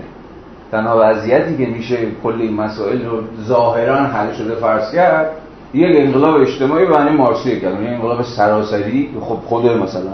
تنها 0.72 0.98
وضعیتی 1.02 1.58
که 1.58 1.72
میشه 1.72 1.98
کل 2.24 2.42
این 2.42 2.54
مسائل 2.54 3.06
رو 3.06 3.22
ظاهرا 3.48 3.96
حل 3.96 4.34
شده 4.34 4.56
فرض 4.56 4.92
کرد. 4.92 5.30
یک 5.74 5.98
انقلاب 5.98 6.42
اجتماعی 6.42 6.86
و 6.86 6.94
این 6.94 7.16
مارسیه 7.16 7.60
کرد. 7.60 7.74
یعنی 7.74 7.88
انقلاب 7.88 8.22
سراسری 8.22 9.10
خب 9.22 9.38
خود 9.46 9.66
مثلا 9.66 10.14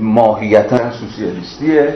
ماهیتا 0.00 0.90
سوسیالیستیه. 0.90 1.94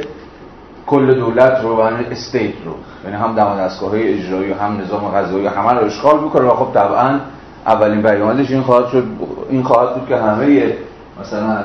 کل 0.86 1.14
دولت 1.14 1.60
رو 1.62 1.76
و 1.76 1.80
استیت 1.80 2.54
رو 2.64 2.72
یعنی 3.04 3.16
هم 3.16 3.34
دم 3.34 3.56
دستگاه 3.58 3.90
های 3.90 4.14
اجرایی 4.14 4.52
و 4.52 4.54
هم 4.54 4.80
نظام 4.80 5.08
قضایی 5.08 5.46
همه 5.46 5.72
رو 5.72 5.84
اشغال 5.84 6.24
می‌کنه 6.24 6.44
و 6.44 6.50
خب 6.50 6.74
طبعا 6.74 7.20
اولین 7.66 8.02
پیامدش 8.02 8.50
این 8.50 8.62
خواهد 8.62 8.88
شد 8.88 9.04
این 9.50 9.62
خواهد 9.62 9.94
بود 9.94 10.08
که 10.08 10.16
همه 10.16 10.74
مثلا 11.20 11.64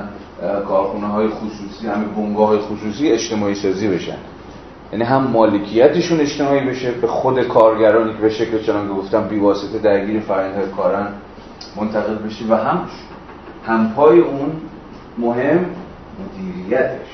کارخونه 0.68 1.08
های 1.08 1.28
خصوصی 1.28 1.88
همه 1.88 2.06
بنگاه 2.06 2.48
های 2.48 2.60
خصوصی 2.60 3.12
اجتماعی 3.12 3.56
سازی 3.56 3.88
بشن. 3.88 4.18
یعنی 4.92 5.06
هم 5.06 5.22
مالکیتشون 5.24 6.20
اجتماعی 6.20 6.60
بشه 6.60 6.92
به 6.92 7.08
خود 7.08 7.44
کارگرانی 7.44 8.14
که 8.14 8.20
به 8.20 8.30
شکل 8.30 8.64
چنان 8.64 8.88
که 8.88 8.94
گفتم 8.94 9.28
بیواسطه 9.28 9.80
درگیر 9.80 10.22
های 10.30 10.70
کارن 10.78 11.08
منتقل 11.76 12.16
بشه 12.16 12.46
و 12.50 12.56
هم 12.56 12.82
همپای 13.66 14.20
اون 14.20 14.52
مهم 15.18 15.66
مدیریتش. 16.20 17.08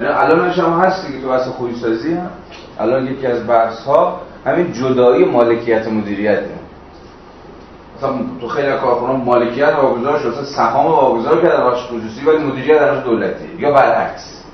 یعنی 0.00 0.12
الان 0.12 0.50
هم 0.50 0.80
هست 0.80 1.06
دیگه 1.06 1.20
تو 1.20 1.28
بحث 1.28 1.48
خویسازی 1.48 2.14
هم. 2.14 2.30
الان 2.78 3.06
یکی 3.06 3.26
از 3.26 3.46
بحث 3.46 3.80
ها 3.80 4.20
همین 4.44 4.72
جدایی 4.72 5.24
مالکیت 5.24 5.88
مدیریته 5.88 6.55
مثلا 7.96 8.18
تو 8.40 8.48
خیلی 8.48 8.72
کارخونه 8.72 9.12
مالکیت 9.12 9.74
واگذار 9.82 10.18
شد 10.18 10.28
مثلا 10.28 10.44
سهام 10.44 10.86
واگذار 10.86 11.42
کردن 11.42 11.70
بخش 11.70 11.86
خصوصی 11.86 12.26
ولی 12.26 12.38
مدیریت 12.38 12.78
در 12.78 13.00
دولتی. 13.00 13.48
یا 13.58 13.72
برعکس. 13.72 14.44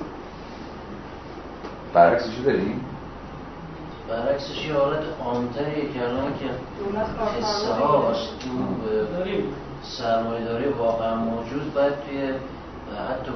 برعکسش 1.95 2.37
داریم 2.45 2.85
برعکسش 4.09 4.67
یه 4.67 4.75
حالت 4.75 5.03
عامتری 5.25 5.93
که 5.93 6.03
الان 6.03 6.33
که 6.41 6.47
هاست 7.79 8.39
تو 8.39 8.49
سرمایه 9.83 10.45
داری 10.45 10.69
واقعا 10.69 11.15
موجود. 11.15 11.75
باید 11.75 11.93
توی 12.09 12.19
حتی 13.11 13.33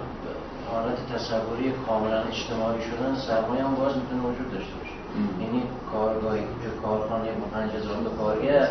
حالت 0.73 0.99
تصوری 1.15 1.73
کاملا 1.87 2.23
اجتماعی 2.23 2.83
شدن 2.83 3.15
سرمایه 3.15 3.65
هم 3.65 3.75
باز 3.75 3.93
می‌تونه 3.97 4.23
وجود 4.23 4.53
داشته 4.53 4.75
باشه. 4.79 5.06
یعنی 5.41 5.63
کارگاهی 5.93 6.41
که 6.41 6.69
کارخانه 6.83 7.25
با 7.25 7.47
5000 7.61 7.95
تا 8.05 8.25
کارگر 8.25 8.69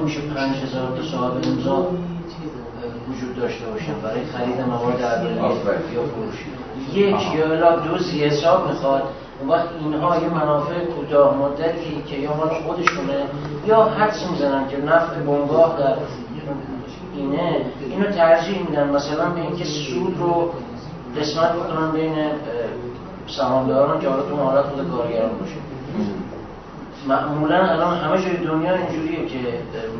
نمیشه 0.00 0.20
5000 0.20 0.96
تا 0.96 1.02
صاحب 1.02 1.32
امضا 1.32 1.86
وجود 3.08 3.36
داشته 3.36 3.66
باشن. 3.66 3.94
برای 4.02 4.24
خرید 4.24 4.60
مواد 4.60 5.02
اولیه 5.02 5.36
یا 5.94 6.02
فروش. 6.02 6.44
یک 6.92 7.34
یا 7.34 7.52
الا 7.52 7.76
دو 7.76 7.98
زی 7.98 8.24
حساب 8.24 8.68
می‌خواد. 8.68 9.02
اون 9.40 9.48
وقت 9.48 9.68
اینها 9.80 10.16
یه 10.16 10.28
منافع 10.28 10.84
کوتاه 10.84 11.36
مدتی 11.36 12.02
که 12.06 12.16
یا 12.16 12.34
مال 12.34 12.48
خودشونه 12.48 13.24
یا 13.66 13.82
حدس 13.84 14.30
می‌زنن 14.30 14.68
که 14.68 14.76
نفت 14.76 15.14
بنگاه 15.14 15.76
در 15.78 15.94
اینه. 17.16 17.56
اینو 17.90 18.06
ترجیح 18.06 18.58
میدن. 18.70 18.90
مثلا 18.90 19.30
به 19.30 19.40
اینکه 19.40 19.64
سود 19.64 20.16
رو 20.18 20.50
قسمت 21.20 21.52
بکنن 21.52 21.92
بین 21.92 22.14
سهامداران 23.26 24.00
که 24.00 24.08
حالا 24.08 24.22
تو 24.22 24.36
حالت 24.36 24.64
خود 24.64 24.90
کارگران 24.90 25.30
باشه 25.40 25.54
معمولا 27.08 27.68
الان 27.68 27.96
همه 27.96 28.22
جای 28.22 28.36
دنیا 28.36 28.74
اینجوریه 28.74 29.26
که 29.26 29.38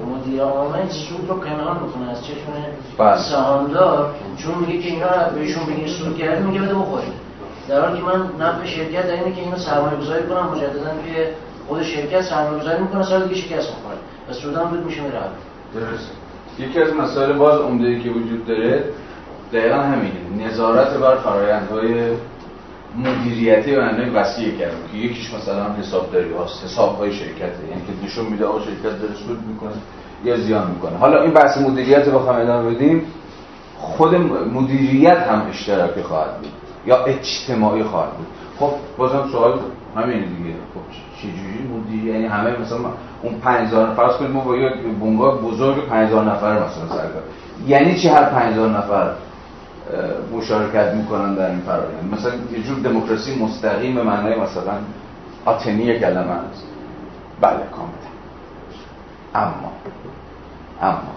مدیر 0.06 0.42
عامل 0.42 0.88
سود 0.88 1.28
رو 1.28 1.40
کنار 1.40 1.78
می‌کنه 1.82 2.10
از 2.10 2.24
چشم 2.24 2.52
بله. 2.98 3.18
سهامدار. 3.18 4.14
چون 4.36 4.54
میگه 4.54 4.78
که 4.78 4.88
اینا 4.88 5.08
بهشون 5.34 5.66
بگین 5.66 5.88
سود 5.88 6.18
کرده 6.18 6.46
میگه 6.46 6.60
بده 6.60 6.74
بخورید 6.74 7.12
در 7.68 7.80
حالی 7.80 8.00
که 8.00 8.04
من 8.04 8.46
نفع 8.46 8.66
شرکت 8.66 9.06
در 9.06 9.12
اینه 9.12 9.36
که 9.36 9.40
اینو 9.40 9.56
سرمایه 9.56 9.96
گذاری 9.96 10.26
کنم 10.26 10.48
مجددا 10.52 10.90
که 11.06 11.34
خود 11.68 11.82
شرکت 11.82 12.22
سرمایه 12.22 12.60
گذاری 12.60 12.82
می‌کنه 12.82 13.02
سال 13.02 13.22
دیگه 13.22 13.40
شکست 13.40 13.68
می‌کنه 13.76 13.96
و 14.30 14.32
سودم 14.32 14.64
بود 14.64 14.84
میشه 14.84 15.00
میره 15.00 15.20
درست. 15.74 16.10
یکی 16.58 16.80
از 16.80 16.94
مسائل 16.94 17.32
باز 17.32 17.60
عمده 17.60 18.00
که 18.00 18.10
وجود 18.10 18.46
داره 18.46 18.84
دقیقا 19.52 19.76
همینه. 19.76 20.46
نظارت 20.46 20.96
بر 20.96 21.16
فرایندهای 21.16 22.10
مدیریتی 22.98 23.74
و 23.74 23.80
معنای 23.80 24.10
وسیع 24.10 24.58
کردن 24.58 24.76
که 24.92 24.98
یکیش 24.98 25.34
مثلا 25.34 25.72
حسابداری 25.72 26.32
هاست 26.32 26.64
حساب 26.64 26.98
های 26.98 27.12
شرکته. 27.12 27.68
یعنی 27.68 27.82
که 27.86 28.06
نشون 28.06 28.26
میده 28.26 28.44
آقا 28.46 28.60
شرکت 28.60 29.00
داره 29.00 29.14
سود 29.14 29.38
می‌کنه 29.48 29.72
یا 30.24 30.36
زیان 30.36 30.70
می‌کنه. 30.70 30.96
حالا 30.96 31.22
این 31.22 31.30
بحث 31.30 31.58
مدیریت 31.58 32.08
رو 32.08 32.18
بخوام 32.18 32.36
ادامه 32.36 32.70
بدیم. 32.70 33.02
خود 33.78 34.14
مدیریت 34.54 35.18
هم 35.18 35.46
اشتراکی 35.50 36.02
خواهد 36.02 36.38
بود. 36.38 36.52
یا 36.86 37.04
اجتماعی 37.04 37.82
خواهد 37.82 38.10
بود. 38.10 38.26
خب 38.58 38.70
بازم 38.96 39.28
سوال 39.32 39.58
همین 39.96 40.20
دیگه. 40.20 40.54
خب 40.74 40.80
چجوری 41.16 41.68
مدیریت؟ 41.74 42.14
یعنی 42.14 42.26
همه 42.26 42.60
مثلا 42.60 42.78
اون 43.22 43.34
5000 43.34 43.94
فرض 43.94 44.16
کنیم 44.16 44.30
ما 44.30 44.40
با 44.40 44.56
یک 44.56 44.72
بنگاه 45.00 45.40
بزرگ 45.40 45.86
5000 45.86 46.24
نفر 46.24 46.52
مثلا 46.52 46.88
سرکار 46.88 47.22
یعنی 47.66 48.00
چی 48.00 48.08
هر 48.08 48.24
5000 48.24 48.68
نفر 48.68 49.10
مشارکت 50.36 50.94
می‌کنن 50.94 51.34
در 51.34 51.50
این 51.50 51.60
فرآیند 51.60 52.14
مثلا 52.14 52.32
یه 52.52 52.62
جور 52.62 52.78
دموکراسی 52.78 53.44
مستقیم 53.44 53.94
به 53.94 54.02
معنای 54.02 54.40
مثلا 54.40 54.72
آتنی 55.44 55.98
کلمه 55.98 56.30
است. 56.30 56.64
بله 57.40 57.50
کاملا. 57.52 58.10
اما 59.34 59.72
اما 60.82 61.12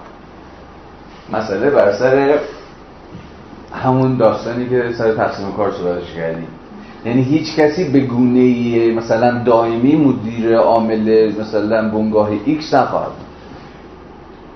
مسئله 1.34 1.70
بر 1.70 1.94
سر 1.94 2.40
همون 3.74 4.18
داستانی 4.18 4.70
که 4.70 4.92
سر 4.98 5.14
تقسیم 5.14 5.52
کار 5.52 5.72
صحبتش 5.72 6.14
کردیم. 6.16 6.48
یعنی 7.06 7.22
هیچ 7.22 7.56
کسی 7.56 7.92
به 7.92 8.00
گونه 8.00 8.92
مثلا 8.92 9.44
دائمی 9.44 9.96
مدیر 9.96 10.58
عامل 10.58 11.34
مثلا 11.42 11.90
بنگاه 11.90 12.30
X 12.46 12.74
نخواهد 12.74 13.12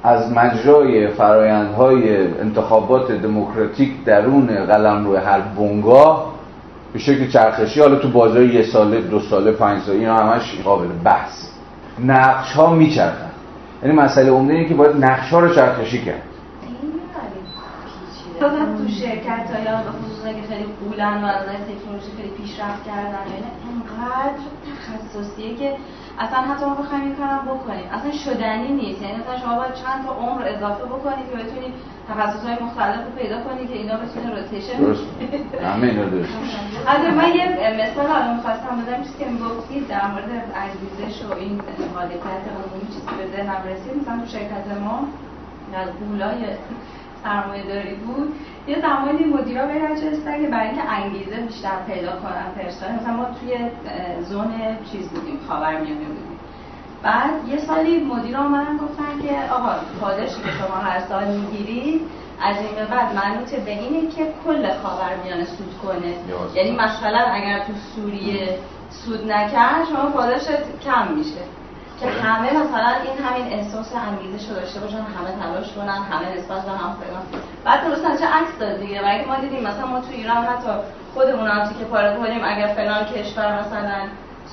از 0.04 0.32
مجرای 0.32 1.08
فرایندهای 1.08 2.28
انتخابات 2.40 3.12
دموکراتیک 3.12 4.04
درون 4.06 4.66
قلم 4.66 5.06
روی 5.06 5.18
هر 5.18 5.40
بنگاه 5.40 6.34
به 6.94 7.00
شکل 7.00 7.28
چرخشی 7.28 7.80
حالا 7.80 7.96
تو 7.96 8.10
بازار 8.10 8.42
یه 8.42 8.64
ساله 8.64 9.02
دو 9.02 9.20
ساله 9.20 9.52
پنج 9.52 9.82
ساله 9.82 10.00
اینا 10.00 10.18
همش 10.18 10.62
قابل 10.64 10.88
بحث. 11.04 11.48
نقش 12.06 12.54
ها 12.54 12.74
میچرخن. 12.74 13.32
یعنی 13.84 13.96
مسئله 13.96 14.32
عمده 14.32 14.54
اینه 14.54 14.70
که 14.70 14.76
باید 14.76 15.06
نقش 15.06 15.30
ها 15.30 15.40
رو 15.40 15.56
چرخشی 15.56 16.06
کرد. 16.06 16.22
تو 18.40 18.88
شرکت 18.88 19.52
ها 19.52 19.60
یا 19.64 19.78
به 19.78 19.92
خصوص 19.92 20.26
که 20.26 20.48
خیلی 20.50 20.66
قولن 20.82 21.24
و 21.24 21.26
از 21.26 21.42
تکنولوژی 21.46 22.12
خیلی 22.18 22.30
پیشرفت 22.30 22.86
کردن 22.86 23.24
یعنی 23.34 23.50
انقدر 23.70 24.40
تخصصیه 24.68 25.56
که 25.56 25.74
اصلا 26.20 26.40
حتی 26.40 26.66
ما 26.66 26.76
بخوایم 26.76 27.04
این 27.04 27.16
کارم 27.16 27.46
بکنیم. 27.46 27.90
اصلا 27.92 28.12
شدنی 28.12 28.72
نیست. 28.72 29.02
یعنی 29.02 29.18
مثلا 29.18 29.38
شما 29.40 29.56
باید 29.56 29.74
چند 29.74 30.06
تا 30.06 30.12
عمر 30.14 30.42
اضافه 30.44 30.86
بکنید 30.86 31.26
که 31.32 31.36
بتونید 31.38 31.74
تخصص 32.10 32.44
های 32.46 32.58
مختلف 32.66 33.06
رو 33.06 33.12
پیدا 33.22 33.42
کنید 33.42 33.68
که 33.70 33.78
اینا 33.78 33.96
بتونه 33.98 34.28
روتیشن 34.36 34.78
همه 35.68 35.88
اینا 35.88 36.06
درست. 36.06 36.30
از 36.94 37.14
من 37.20 37.30
یه 37.36 37.46
مثال 37.82 38.06
الان 38.06 38.36
می‌خواستم 38.36 38.82
بدم. 38.82 39.04
چیزی 39.04 39.18
که 39.20 39.26
می‌گفتید 39.26 39.88
در 39.88 40.08
مورد 40.12 40.32
انگیزش 40.64 41.26
و 41.26 41.34
این 41.34 41.62
حالت 41.96 42.12
عمومی 42.56 42.88
چیزی 42.94 43.14
به 43.18 43.38
ذهنم 43.38 43.62
رسید. 43.72 44.02
مثلا 44.02 44.20
تو 44.20 44.26
شرکت 44.26 44.68
ما 44.86 45.00
قولای 46.00 46.42
سرمایه 47.24 47.64
داری 47.64 47.96
بود 47.96 48.36
یه 48.68 48.82
زمانی 48.82 49.26
مدیرا 49.26 49.66
به 49.66 49.74
نجستن 49.74 50.42
که 50.42 50.48
برای 50.48 50.68
اینکه 50.68 50.92
انگیزه 50.92 51.36
بیشتر 51.36 51.84
پیدا 51.88 52.12
کنن 52.12 52.52
پرسنل 52.56 52.96
مثلا 52.96 53.14
ما 53.14 53.26
توی 53.26 53.58
زون 54.22 54.54
چیز 54.92 55.10
بودیم 55.10 55.40
خاورمیانه 55.48 56.06
بودیم. 56.06 56.40
بعد 57.04 57.48
یه 57.48 57.58
سالی 57.58 58.04
مدیر 58.04 58.38
آمدن 58.38 58.78
گفتن 58.78 59.28
که 59.28 59.54
آقا 59.54 59.70
پاداشی 60.02 60.42
که 60.42 60.52
شما 60.52 60.76
هر 60.76 61.00
سال 61.00 61.28
می‌گیرید 61.38 62.02
از 62.42 62.56
این 62.58 62.76
به 62.76 62.86
بعد 62.86 63.16
منوط 63.16 63.56
به 63.56 63.72
اینه 63.72 64.12
که 64.12 64.34
کل 64.46 64.74
خاورمیانه 64.74 65.46
سود 65.46 65.78
کنه. 65.84 66.14
یعنی 66.56 66.72
مثلا 66.72 67.20
اگر 67.20 67.60
تو 67.60 67.74
سوریه 67.96 68.58
سود 68.90 69.32
نکرد 69.32 69.86
شما 69.90 70.10
پاداشت 70.10 70.80
کم 70.86 71.08
میشه. 71.14 71.42
که 72.00 72.08
همه 72.08 72.54
مثلا 72.54 72.88
این 72.88 73.18
همین 73.26 73.54
احساس 73.54 73.94
انگیزه 73.96 74.50
رو 74.50 74.56
داشته 74.56 74.80
باشن 74.80 74.98
همه 74.98 75.32
تلاش 75.42 75.74
کنن 75.74 76.04
همه 76.12 76.38
نسبت 76.38 76.66
به 76.66 76.72
هم 76.72 76.94
فلان 76.94 77.42
بعد 77.66 77.84
درست 77.84 78.20
چه 78.20 78.28
عکس 78.28 78.58
داد 78.60 78.80
دیگه؟ 78.80 79.02
برای 79.02 79.26
ما 79.26 79.36
دیدیم 79.36 79.64
مثلا 79.64 79.86
ما 79.86 80.00
تو 80.00 80.12
ایران 80.12 80.46
حتی 80.46 80.70
خودمون 81.14 81.48
هم 81.48 81.70
که 81.80 81.86
پاره 81.86 82.18
کنیم 82.18 82.42
اگر 82.44 82.68
فلان 82.68 83.06
کشور 83.06 83.60
مثلا 83.62 84.08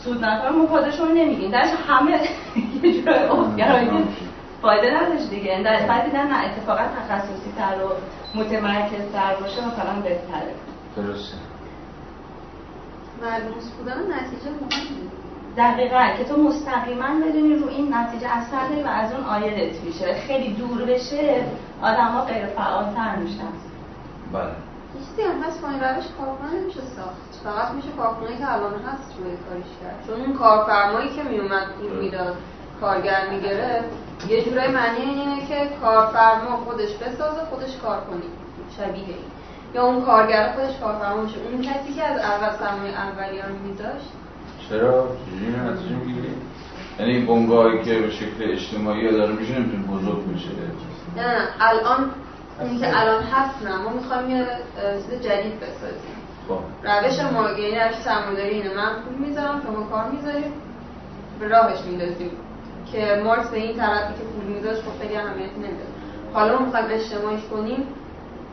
سود 0.05 0.25
نکنه 0.25 0.51
ما 0.51 0.67
پادشون 0.67 1.13
نمیگیم 1.13 1.51
درش 1.51 1.71
همه 1.89 2.21
یه 2.83 3.03
جورای 3.03 3.25
افگرایی 3.25 4.05
فایده 4.63 4.91
نداشت 4.91 5.31
دیگه. 5.31 5.63
در 5.65 5.87
بعد 5.87 6.05
دیدن 6.05 6.27
نه 6.27 6.45
اتفاقا 6.45 6.83
تخصصی 6.83 7.53
تر 7.59 7.85
و 7.85 7.89
متمرکز 8.39 9.13
تر 9.13 9.35
باشه 9.35 9.67
مثلا 9.67 10.01
بهتره. 10.03 10.55
درسته. 10.97 11.37
ملموس 13.23 13.71
بودن 13.71 13.93
نتیجه 13.93 14.51
مهمه 14.51 15.24
دقیقا 15.57 16.09
که 16.19 16.25
تو 16.25 16.43
مستقیما 16.43 17.07
بدونی 17.25 17.55
رو 17.55 17.69
این 17.69 17.95
نتیجه 17.95 18.29
اثر 18.29 18.69
داری 18.69 18.83
و 18.83 18.87
از 18.87 19.13
اون 19.13 19.25
آیدت 19.25 19.81
میشه. 19.81 20.15
خیلی 20.15 20.55
دور 20.55 20.85
بشه 20.85 21.45
آدم 21.83 22.09
ها 22.09 22.25
غیر 22.25 22.47
فعالتر 22.47 23.17
میشن. 23.17 23.53
بله. 24.33 24.51
چیزی 24.93 25.23
هم 25.23 25.43
هست 25.43 25.61
با 25.63 25.69
این 25.69 25.81
روش 25.81 26.05
کارخونه 26.19 26.61
نمیشه 26.61 26.81
ساخت. 26.81 27.45
فقط 27.45 27.71
میشه 27.75 27.89
کارخونه 27.97 28.39
که 28.39 28.53
الان 28.53 28.73
هست 28.73 29.15
روی 29.19 29.37
کاریش 29.49 29.73
کرد. 29.81 30.05
چون 30.07 30.21
اون 30.21 30.35
کارفرمایی 30.35 31.09
که 31.09 31.23
میومد 31.23 31.67
پول 31.67 31.91
می‌داد 31.91 32.37
کارگر 32.81 33.29
می‌گرفت 33.31 33.89
یه 34.29 34.45
جورای 34.45 34.69
معنی 34.69 35.01
اینه 35.01 35.47
که 35.47 35.69
کارفرما 35.83 36.57
خودش 36.57 36.95
بسازه 36.97 37.41
خودش 37.51 37.77
کار 37.77 38.01
کنی 38.01 38.29
شبیه 38.79 39.05
این. 39.05 39.25
یا 39.75 39.87
اون 39.87 40.03
کارگر 40.03 40.53
خودش 40.53 40.79
کارفرما 40.81 41.23
میشه. 41.23 41.37
اون 41.53 41.63
کسی 41.63 41.93
که 41.95 42.05
از 42.05 42.19
اول 42.19 42.51
سرمایه 42.59 42.95
اولیه 43.01 43.47
رو 43.47 43.55
میداشت 43.67 44.11
چرا؟ 44.69 45.09
چجوری 45.27 45.71
نتیجه 45.71 45.95
می‌گیری؟ 45.95 46.29
یعنی 46.99 47.27
بنگاهی 47.27 47.83
که 47.85 47.95
به 47.95 48.11
شکل 48.11 48.53
اجتماعی 48.53 49.13
داره 49.13 49.33
میشه 49.33 49.59
نمی‌تونه 49.59 49.83
بزرگ 49.83 50.35
بشه. 50.35 50.49
نه 51.17 51.49
الان 51.61 52.11
اون 52.61 52.79
که 52.79 53.01
الان 53.01 53.23
هست 53.23 53.63
نه 53.63 53.77
ما 53.77 53.91
می‌خوایم 53.91 54.31
یه 54.31 54.47
چیز 54.77 55.21
جدید 55.21 55.61
بسازیم. 55.61 56.17
خب. 56.49 56.59
روش 56.85 57.33
ما 57.33 57.51
یعنی 57.51 57.89
روش 57.89 58.03
سرمایه‌داری 58.05 58.51
اینه. 58.51 58.75
من 58.75 58.93
پول 59.03 59.29
می‌ذارم 59.29 59.63
شما 59.67 59.83
کار 59.87 60.11
می‌ذاریم 60.11 60.53
به 61.41 61.49
راهش 61.49 61.81
میندازیم. 61.87 62.31
که 62.93 63.23
مارکس 63.25 63.49
به 63.49 63.57
این 63.57 63.77
طرفی 63.77 64.15
که 64.15 64.25
پول 64.25 64.45
میذاشت 64.55 64.83
خب 64.83 65.03
خیلی 65.03 65.17
اهمیتی 65.17 65.57
نمیده. 65.57 65.85
حالا 66.33 66.59
ما 66.59 66.65
می‌خوایم 66.67 66.87
اجتماعیش 66.91 67.45
کنیم. 67.51 67.87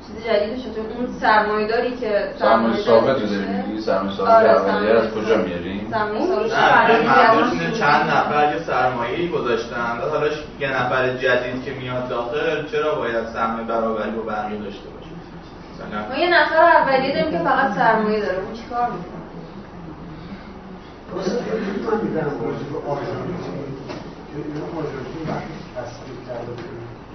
چیز 0.08 0.26
جدیدی 0.26 0.62
شده 0.62 0.82
اون 0.82 1.08
سرمایه‌داری 1.22 1.98
که 1.98 2.34
سرمایه 2.40 2.78
ثابت 2.78 3.22
رو 3.22 3.28
داری 3.28 3.46
میگی 3.68 3.82
سرمایه 3.82 4.18
ثابت 4.18 4.46
اولیه 4.46 4.92
از 4.92 5.12
کجا 5.12 5.38
میاریم 5.38 5.88
سرمایه 5.92 6.26
ثابت 6.28 7.54
اینه 7.54 7.72
چند 7.72 8.10
نفر 8.10 8.54
یه 8.54 8.64
سرمایه‌ای 8.64 9.30
گذاشتن. 9.30 9.98
بعد 10.00 10.10
حالا 10.10 10.28
یه 10.60 10.82
نفر 10.82 11.18
جدید 11.18 11.64
که 11.66 11.72
میاد 11.72 12.10
داخل 12.10 12.68
چرا 12.72 12.96
باید 12.96 13.26
سهم 13.34 13.68
برابری 13.68 14.12
با 14.12 14.22
بقیه 14.22 14.58
داشته 14.58 14.90
باشه؟ 14.90 15.12
ما 16.10 16.16
یه 16.16 16.30
نفر 16.30 16.56
اولیه 16.56 17.14
داریم 17.14 17.32
که 17.32 17.44
فقط 17.44 17.76
سرمایه 17.76 18.20
داره. 18.20 18.38
اون 18.38 18.54
چیکار 18.54 18.90
می‌کنه؟ 18.92 19.22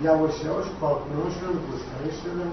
یواش 0.02 0.44
یواش 0.44 0.66
کارکنانشون 0.80 1.48
رو 1.48 1.60
گسترش 1.68 2.16
دادن 2.24 2.50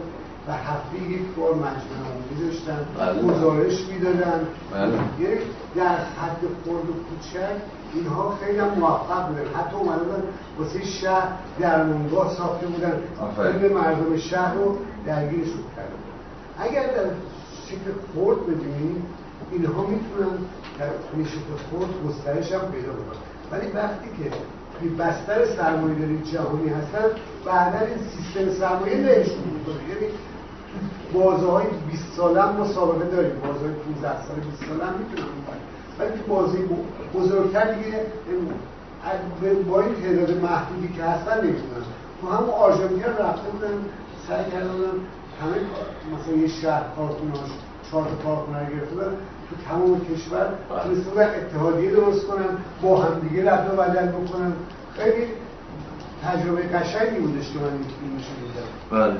و 0.48 0.52
هفته 0.52 0.98
یک 1.10 1.22
بار 1.38 1.54
مجمع 1.54 2.00
عمومی 2.10 2.50
داشتن 2.50 2.86
بله. 2.98 3.22
گزارش 3.22 3.86
می‌دادن 3.88 4.48
بله. 4.74 4.94
یک 5.20 5.39
در 5.76 5.96
حد 5.96 6.39
خرد 6.66 6.89
و 6.89 6.94
کوچک 6.94 7.56
اینها 7.94 8.38
خیلی 8.41 8.60
هم 8.60 8.68
موفق 8.68 9.28
بودن 9.28 9.46
حتی 9.56 9.76
اومده 9.76 10.04
بودن 10.04 10.24
واسه 10.60 10.86
شهر 10.86 11.28
درمانگاه 11.60 12.34
ساخته 12.34 12.68
بودن. 12.68 13.04
به 13.62 13.70
مردم 13.70 14.18
شهر 14.18 14.54
رو 14.54 14.78
درگیرشون 15.06 15.64
کرده 15.76 15.89
بودن 15.89 16.70
اگر 16.70 16.84
در 16.84 17.10
شکل 17.68 17.91
خرد 18.15 18.41
بدونیم 18.41 19.06
اینها 19.52 19.82
می‌تونن 19.82 20.38
در 20.80 20.90
شکل 21.24 21.53
خرد 21.72 21.90
گسترش 22.07 22.52
هم 22.52 22.72
پیدا 22.72 22.91
بکنن 22.94 23.20
ولی 23.52 23.68
وقتی 23.72 24.24
که 24.24 24.32
توی 24.80 24.90
بستر 24.90 25.45
سرمایه 25.45 25.95
داری 25.95 26.22
جهانی 26.22 26.70
هستن 26.70 27.06
بعدا 27.45 27.80
این 27.80 27.98
سیستم 27.98 28.60
سرمایه 28.60 28.98
بهشون 28.98 29.44
می‌کنه 29.53 29.90
یعنی 29.90 30.14
بازه 31.14 31.68
20 31.91 32.04
ساله 32.18 32.41
هم 32.41 32.56
ما 32.56 32.68
سابقه 32.68 33.06
داریم. 33.16 33.40
بازه 33.40 33.68
15 33.70 34.26
ساله 34.28 34.41
20 34.41 34.70
ساله 34.70 34.86
هم 34.86 34.94
می‌تونن 35.00 35.28
بکنن 35.28 35.62
ولی 36.00 36.12
تو 36.18 36.34
بازه 36.34 36.58
بزرگتر 37.16 37.72
دیگه 37.74 38.06
با 39.70 39.82
این 39.82 39.95
تعداد 39.95 40.32
محدودی 40.41 40.94
که 40.95 41.04
هستن 41.04 41.38
نمی‌تونن. 41.44 41.84
تو 42.22 42.28
همون 42.28 42.50
آرژانتین 42.50 43.04
رفته 43.04 43.50
بودن 43.52 43.74
سعی 44.28 44.52
کردن 44.52 44.70
همه 45.41 45.56
مثلا 46.14 46.36
یه 46.41 46.48
شهر 46.48 46.84
کارخونهاش 46.95 47.50
چهار 47.91 48.04
تا 48.04 48.16
کارخونه 48.24 48.70
گرفته 48.70 48.95
بودن. 48.95 49.16
تو 49.50 49.56
تمام 49.70 50.02
کشور 50.06 50.48
بودن 51.06 51.30
اتحادیه 51.30 51.91
درست 51.91 52.28
کنن 52.28 52.58
با 52.82 53.02
همدیگه 53.02 53.52
رد 53.52 53.74
و 53.74 53.76
بدل 53.82 54.08
بکنن. 54.08 54.54
خیلی 54.98 55.28
تجربه 56.24 56.62
قشنگی 56.62 57.20
بودش 57.20 57.52
که 57.54 57.60
من 57.60 57.66
این 57.66 57.84
فیلمش 57.84 58.26
رو 58.30 58.48
دیدم 58.48 58.70
بله. 58.91 59.20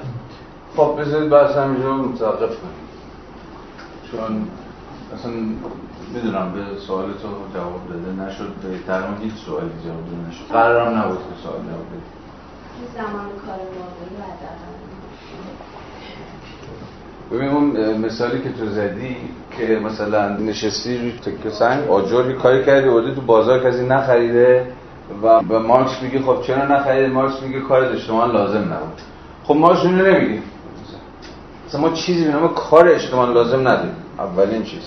خب 0.76 1.02
بذارید 1.02 1.30
بحث 1.30 1.58
همینجا 1.58 1.94
متوقف 1.94 2.40
کنیم. 2.40 2.84
چون 4.12 4.48
اصلا 5.14 5.32
می‌دونم 6.14 6.52
به 6.54 6.80
سوال 6.88 7.06
تو 7.06 7.28
جواب 7.54 7.82
داده 7.90 8.24
نشد 8.24 8.54
به 8.64 8.80
تقریبا 8.88 9.14
هیچ 9.22 9.34
سوالی 9.46 9.70
جواب 9.86 10.06
داده 10.06 10.30
نشد. 10.30 10.54
قرارم 10.54 10.98
نبود 10.98 11.18
که 11.18 11.44
سوال 11.44 11.56
جواب 11.56 11.88
بده. 11.92 12.14
زمان 12.96 13.26
کار 13.46 13.60
ببین 17.32 17.50
اون 17.50 17.98
مثالی 17.98 18.42
که 18.42 18.52
تو 18.52 18.66
زدی 18.66 19.16
که 19.58 19.80
مثلا 19.80 20.38
نشستی 20.38 20.98
روی 20.98 21.12
تکه 21.12 21.50
سنگ 21.50 21.90
آجر 21.90 22.34
کاری 22.34 22.66
کردی 22.66 22.88
اومدی 22.88 23.16
تو 23.16 23.22
بازار 23.22 23.64
کسی 23.64 23.86
نخریده 23.88 24.68
و 25.24 25.42
به 25.42 25.60
مارکس 25.60 26.02
میگه 26.02 26.22
خب 26.22 26.42
چرا 26.42 26.66
نخریده؟ 26.66 27.14
مارکس 27.14 27.42
میگه 27.42 27.60
کار 27.60 27.86
اجتماع 27.86 28.28
لازم 28.32 28.60
نبود. 28.60 29.02
خب 29.44 29.56
مارکس 29.56 29.86
اینو 29.86 30.06
نمیگه. 30.06 30.42
مثلا 31.74 31.90
ما 31.90 31.96
چیزی 31.96 32.26
به 32.26 32.32
نام 32.32 32.54
کار 32.54 32.88
اجتماع 32.88 33.34
لازم 33.34 33.60
نداریم. 33.60 33.96
اولین 34.20 34.64
چیز. 34.64 34.82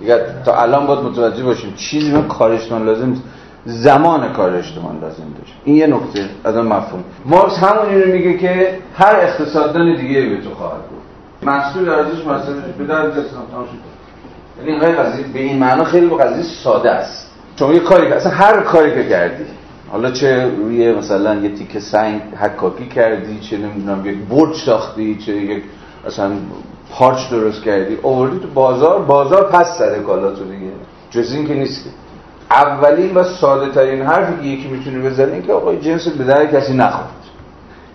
دیگه 0.00 0.24
تا 0.44 0.62
الان 0.62 0.86
باید 0.86 1.00
متوجه 1.00 1.44
باشیم 1.44 1.74
چیزی 1.76 2.12
به 2.12 2.22
کار 2.22 2.52
اجتماع 2.52 2.82
لازم 2.82 3.08
نیست. 3.08 3.22
زمان 3.64 4.32
کار 4.32 4.54
اجتماع 4.54 4.92
لازم 4.92 5.22
داشت. 5.38 5.54
این 5.64 5.76
یه 5.76 5.86
نکته 5.86 6.28
از 6.44 6.56
اون 6.56 6.66
مفهوم. 6.66 7.04
مارکس 7.24 7.58
همون 7.58 7.94
اینو 7.94 8.12
میگه 8.12 8.38
که 8.38 8.78
هر 8.94 9.16
اقتصاددان 9.16 9.96
دیگه 9.96 10.20
به 10.20 10.40
تو 10.40 10.54
خواهد 10.54 10.82
بود 10.82 11.00
محصول 11.42 11.88
ارزش 11.88 12.18
مثلا 12.20 12.54
به 12.78 12.84
شد. 13.14 14.66
یعنی 14.66 15.32
به 15.32 15.40
این 15.40 15.58
معنا 15.58 15.84
خیلی 15.84 16.08
قضیه 16.16 16.42
ساده 16.42 16.90
است. 16.90 17.30
شما 17.58 17.72
یه 17.72 17.80
کاری 17.80 18.12
اصلا 18.12 18.32
هر 18.32 18.60
کاری 18.60 18.94
که 18.94 19.08
کردی. 19.08 19.44
حالا 19.92 20.10
چه 20.10 20.50
روی 20.56 20.92
مثلا 20.92 21.34
یه 21.34 21.54
تیکه 21.54 21.80
سنگ 21.80 22.20
حکاکی 22.40 22.86
کردی 22.86 23.40
چه 23.40 23.58
نمی‌دونم 23.58 24.06
یک 24.06 24.16
برج 24.16 24.56
ساختی 24.56 25.14
چه 25.26 25.36
یک 25.36 25.62
اصلا 26.06 26.30
پارچ 26.90 27.30
درست 27.30 27.62
کردی 27.62 27.98
آوردی 28.02 28.38
تو 28.38 28.48
بازار 28.48 29.02
بازار 29.02 29.42
پس 29.42 29.78
زده 29.78 30.00
کالا 30.00 30.30
تو 30.30 30.44
دیگه. 30.44 30.72
جز 31.10 31.32
این 31.32 31.46
که 31.46 31.54
نیست. 31.54 31.84
اولین 32.50 33.14
و 33.14 33.24
ساده 33.24 33.72
ترین 33.72 34.02
حرفی 34.02 34.42
که 34.42 34.48
یکی 34.48 34.68
می‌تونه 34.68 35.10
بزنه 35.10 35.42
که 35.42 35.52
آقای 35.52 35.80
جنس 35.80 36.08
به 36.08 36.24
در 36.24 36.46
کسی 36.46 36.74
نخورد. 36.74 37.08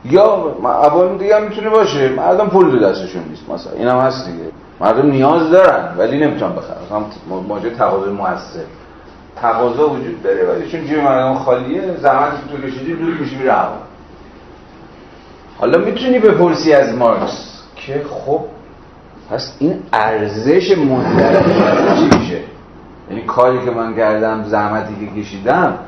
یا 0.06 0.56
اول 0.64 1.18
دیگه 1.18 1.36
هم 1.36 1.44
می‌تونه 1.44 1.70
باشه 1.70 2.10
مردم 2.10 2.48
پول 2.48 2.72
دو 2.72 2.80
دستشون 2.80 3.24
نیست. 3.30 3.50
مثلا 3.50 3.74
اینم 3.74 4.00
هست 4.00 4.26
دیگه. 4.26 4.44
مردم 4.80 5.06
نیاز 5.06 5.52
دارن 5.52 5.96
ولی 5.98 6.20
نمی‌تونن 6.20 6.56
بخرن. 6.56 6.78
مثلا 6.86 7.42
ماجرا 7.48 7.70
تقاضای 7.70 8.10
موثر. 8.14 8.60
تقاضا 9.42 9.90
وجود 9.90 10.24
داره 10.24 10.46
ولی 10.46 10.72
چون 10.72 10.86
جیب 10.86 11.00
مردم 11.00 11.40
خالیه 11.40 11.98
زحمت 12.02 12.32
تو 12.52 12.68
کشیدی 12.68 12.94
دور 12.94 13.14
میشه 13.14 13.38
میره 13.38 13.56
حالا 15.58 15.78
می‌تونی 15.78 16.20
بپرسی 16.20 16.74
از 16.74 16.96
مارکس. 16.96 17.55
که 17.86 18.06
خب 18.10 18.42
پس 19.30 19.56
این 19.60 19.84
ارزش 19.94 20.78
مندرجه 20.78 21.96
چی 21.96 22.20
میشه؟ 22.20 22.42
یعنی 23.10 23.22
کاری 23.22 23.66
که 23.66 23.72
من 23.72 23.96
کردم 23.96 24.44
زحمتی 24.44 24.96
که 25.06 25.22
کشیدم 25.22 25.80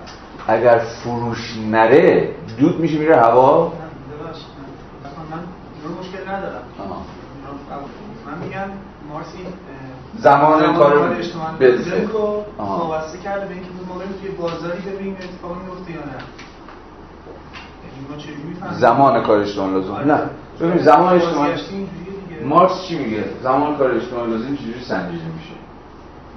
اگر 0.48 0.78
فروش 0.78 1.56
نره 1.72 2.30
دود 2.60 2.80
میشه 2.80 2.98
میره 2.98 3.16
هوا؟ 3.16 3.74
من 5.32 5.40
مشکل 6.00 6.30
ندارم 6.30 6.62
من 8.26 8.38
میگم 8.44 8.60
مارس 9.10 9.28
این 9.38 9.46
زمان 10.18 10.74
کار 10.74 11.16
بزه 11.60 12.08
وابسته 12.58 13.18
کرده 13.18 13.46
به 13.46 13.54
اینکه 13.54 13.70
ما 13.90 13.96
بریم 14.00 14.14
توی 14.22 14.30
بازاری 14.30 14.80
ببینیم 14.80 15.16
اتفاقی 15.16 15.60
میفته 15.66 15.92
یا 15.92 16.00
نه 16.00 16.18
زمان 18.80 19.24
کار 19.24 19.40
اجتماعی 19.40 19.74
لازم 19.74 19.96
نه. 19.96 20.20
ببین 20.62 20.78
زمان 20.78 21.14
اجتماعی 21.14 21.54
مارکس 22.46 22.82
چی 22.88 22.98
میگه؟ 22.98 23.24
زمان 23.44 23.78
کار 23.78 23.92
اجتماعی 23.92 24.32
لازم 24.32 24.56
چجوری 24.56 24.84
سنجیده 24.84 25.26
میشه؟ 25.26 25.56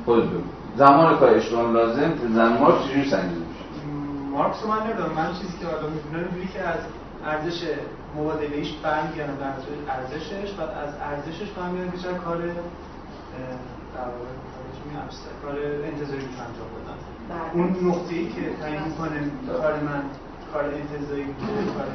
خود 0.05 0.31
بگو. 0.31 0.43
زمان 0.77 1.17
کار 1.17 1.29
اجتماعی 1.29 1.73
لازم 1.73 2.13
زمان 2.35 2.59
مارکس 2.59 2.85
چجوری 2.85 3.11
سنجیده 3.11 3.41
میشه؟ 3.51 3.65
مارکس 4.33 4.67
من 4.67 4.87
نمی‌دونم. 4.87 5.13
من 5.17 5.29
چیزی 5.41 5.59
که 5.61 5.67
حالا 5.67 5.89
می‌دونم 5.89 6.25
اینجوری 6.25 6.49
که 6.49 6.61
از 6.61 6.81
ارزش 7.27 7.59
مبادله 8.17 8.57
ایش 8.57 8.73
برمیگردن 8.83 9.37
در 9.37 9.53
ارزشش 9.89 10.51
و 10.59 10.63
از 10.63 10.93
ارزشش 11.11 11.49
برمیگردن 11.57 11.91
که 11.91 12.09
کار 12.25 12.39
در 13.95 14.07
واقع 14.15 14.31
کار 15.43 15.57
انتظاری 15.85 16.27
انجام 16.47 16.71
بدن 16.77 16.99
بله. 17.31 17.55
اون 17.55 17.89
نقطه 17.89 18.15
ای 18.15 18.27
که 18.27 18.43
تعیین 18.61 18.83
می‌کنه 18.83 19.21
کار 19.63 19.75
من 19.75 20.03
کار 20.53 20.65
انتظاری 20.65 21.23
بوده 21.23 21.53
کار 21.77 21.89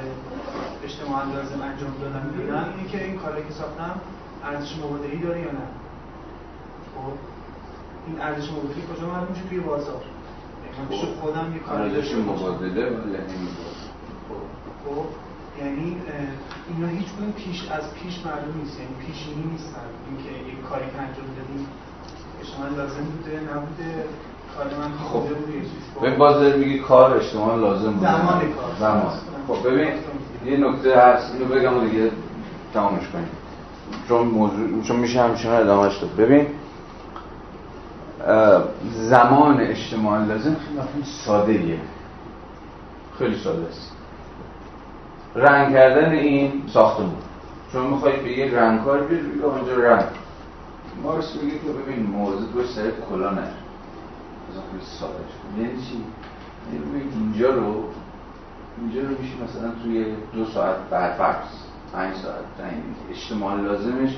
اجتماعا 0.83 1.23
لازم 1.23 1.61
انجام 1.61 1.93
دادن 2.01 2.25
می‌دونم 2.25 2.73
اینه 2.77 2.89
که 2.89 3.03
این 3.03 3.17
کاری 3.17 3.43
که 3.47 3.53
ساختم 3.53 3.95
ارزش 4.43 4.77
مبادلی 4.77 5.17
داره 5.17 5.39
یا 5.39 5.51
نه؟ 5.51 5.67
خب 6.95 7.13
این 8.07 8.21
ارزش 8.21 8.51
مبادلی 8.51 8.81
کجا 8.81 9.07
معلوم 9.07 9.27
میشه؟ 9.29 9.43
توی 9.49 9.59
بازار. 9.59 10.03
من 10.79 10.87
پیش 10.87 10.99
خودم 11.21 11.53
یه 11.53 11.59
کاری 11.59 11.93
داشته 11.93 12.15
مبادله 12.17 12.89
ولی 12.89 13.17
خب. 14.85 15.05
یعنی 15.59 15.97
اینا 16.69 16.87
هیچ 16.87 17.07
پیش 17.37 17.67
از 17.71 17.93
پیش 17.93 18.25
معلوم 18.25 18.57
نیست. 18.61 18.79
یعنی 18.79 18.95
پیشینی 19.05 19.45
نیستن. 19.51 19.89
اینکه 20.09 20.31
یک 20.51 20.61
کاری 20.69 20.85
که 20.91 20.97
انجام 20.97 21.27
دادیم 21.37 21.67
شما 22.43 22.67
لازم 22.67 23.03
بوده 23.03 23.39
نبوده. 23.39 24.05
خب 25.13 25.21
به 26.01 26.15
باز 26.15 26.35
داری 26.35 26.59
میگی 26.59 26.79
کار 26.79 27.17
اجتماع 27.17 27.55
لازم 27.55 27.91
بوده 27.91 28.11
زمان 28.11 28.39
کار. 28.39 28.75
زمان. 28.79 29.13
خب 29.47 29.69
ببین 29.69 29.89
یه 30.45 30.57
نکته 30.57 30.97
هست 30.97 31.33
اینو 31.33 31.55
بگم 31.55 31.77
و 31.77 31.87
دیگه 31.87 32.11
تمامش 32.73 33.07
کنیم. 33.13 33.29
چون 34.07 34.27
موضوع 34.27 34.81
چون 34.83 34.95
میشه 34.95 35.21
همچنان 35.21 35.61
ادامهش 35.61 35.97
داد. 35.97 36.15
ببین 36.15 36.47
زمان 38.91 39.59
اجتماع 39.59 40.25
لازم 40.25 40.55
خیلی 40.55 40.77
مفهوم 40.77 41.03
ساده 41.03 41.51
ایه 41.51 41.79
خیلی 43.19 43.39
ساده 43.39 43.67
است. 43.67 43.91
رنگ 45.35 45.73
کردن 45.73 46.11
این 46.11 46.63
ساختمون. 46.73 47.15
چون 47.71 47.87
میخوایی 47.87 48.17
به 48.17 48.31
یه 48.37 48.59
رنگکار 48.59 49.03
بیاری 49.03 49.23
بگی 49.23 49.43
آنجا 49.43 49.75
رنگ. 49.75 50.05
مارکس 51.03 51.35
میگه 51.43 51.57
که 51.57 51.67
ببین 51.67 52.05
موضوع 52.05 52.51
تو 52.53 52.63
سر 52.63 52.91
کلا 53.09 53.29
نه 53.29 53.47
خیلی 54.71 54.83
ساده 54.99 55.13
شد 55.13 55.61
یعنی 55.61 55.81
چی؟ 55.81 55.97
یعنی 56.73 57.13
اینجا 57.19 57.49
رو 57.49 57.83
اینجا 58.81 59.01
رو 59.01 59.07
میشه 59.07 59.33
مثلا 59.43 59.71
توی 59.83 60.05
دو 60.33 60.45
ساعت 60.45 60.75
بعد 60.91 61.13
فرض 61.13 61.45
پنج 61.93 62.15
ساعت 62.15 62.71
اجتماع 63.11 63.61
لازمش. 63.61 64.09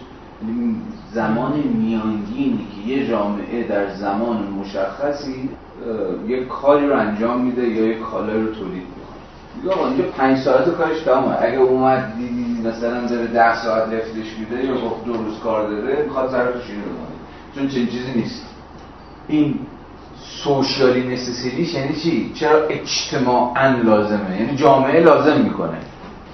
یعنی 0.41 0.81
زمان 1.13 1.53
میانگینی 1.53 2.67
که 2.75 2.91
یه 2.91 3.07
جامعه 3.07 3.67
در 3.67 3.95
زمان 3.95 4.37
مشخصی 4.43 5.49
یک 6.27 6.47
کاری 6.47 6.87
رو 6.87 6.99
انجام 6.99 7.41
میده 7.41 7.67
یا 7.67 7.85
یک 7.85 7.99
کالای 7.99 8.41
رو 8.41 8.53
تولید 8.53 8.83
می‌کنه. 9.55 9.73
آقا 9.73 9.87
اینجا 9.87 10.03
پنج 10.03 10.37
ساعت 10.37 10.69
کارش 10.69 11.01
تمامه 11.01 11.35
اگه 11.41 11.57
اومد 11.57 12.13
دیدی 12.17 12.61
مثلا 12.67 13.07
داره 13.07 13.27
ده 13.27 13.63
ساعت 13.63 13.89
لفتش 13.89 14.39
میده 14.39 14.65
یا 14.65 14.81
گفت 14.81 15.05
دو 15.05 15.13
روز 15.13 15.39
کار 15.39 15.69
داره 15.69 16.03
می‌خواد 16.03 16.31
طرفش 16.31 16.69
اینو 16.69 16.83
چون 17.55 17.67
چنین 17.67 17.87
چیزی 17.87 18.11
نیست. 18.15 18.45
این 19.27 19.59
سوشیالی 20.47 21.13
نسسیلیش 21.13 21.73
یعنی 21.73 21.95
چی؟ 21.95 22.31
چرا 22.35 22.63
اجتماعا 22.69 23.67
لازمه؟ 23.83 24.41
یعنی 24.41 24.55
جامعه 24.55 25.03
لازم 25.03 25.41
می‌کنه. 25.41 25.77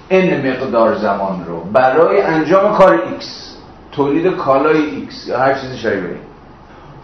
این 0.08 0.50
مقدار 0.50 0.94
زمان 0.94 1.44
رو. 1.46 1.60
برای 1.72 2.22
انجام 2.22 2.74
کار 2.78 2.92
X 2.92 3.56
تولید 3.92 4.36
کالای 4.36 4.78
X 4.78 5.28
یا 5.28 5.38
هر 5.38 5.54
چیزی 5.54 5.76
شبیه 5.76 6.16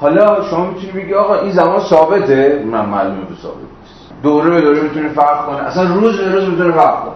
حالا 0.00 0.44
شما 0.50 0.66
می‌تونی 0.66 0.92
بگی 0.92 1.14
آقا 1.14 1.40
این 1.40 1.52
زمان 1.52 1.80
ثابته؟ 1.80 2.64
نه 2.66 2.86
معلومه 2.86 3.20
که 3.20 3.34
ثابت 3.42 3.56
نیست. 3.56 4.22
دوره 4.22 4.50
به 4.50 4.60
دوره 4.60 4.80
می‌تونه 4.80 5.08
فرق 5.08 5.46
کنه. 5.46 5.58
اصلا 5.58 5.94
روز 5.94 6.16
به 6.20 6.32
روز 6.32 6.48
می‌تونه 6.48 6.72
فرق 6.72 7.04
کنه. 7.04 7.14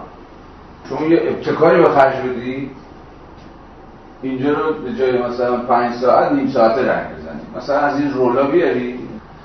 شما 0.89 1.07
یه 1.07 1.21
ابتکاری 1.27 1.81
به 1.81 1.89
خرج 1.89 2.15
بدی 2.15 2.69
اینجا 4.21 4.49
رو 4.49 4.73
به 4.73 4.93
جای 4.99 5.17
مثلا 5.23 5.57
پنج 5.57 5.93
ساعت 5.93 6.31
نیم 6.31 6.47
ساعته 6.47 6.91
رنگ 6.91 7.05
بزنی 7.05 7.41
مثلا 7.57 7.79
از 7.79 7.99
این 7.99 8.13
رولا 8.13 8.43
بیاری 8.43 8.94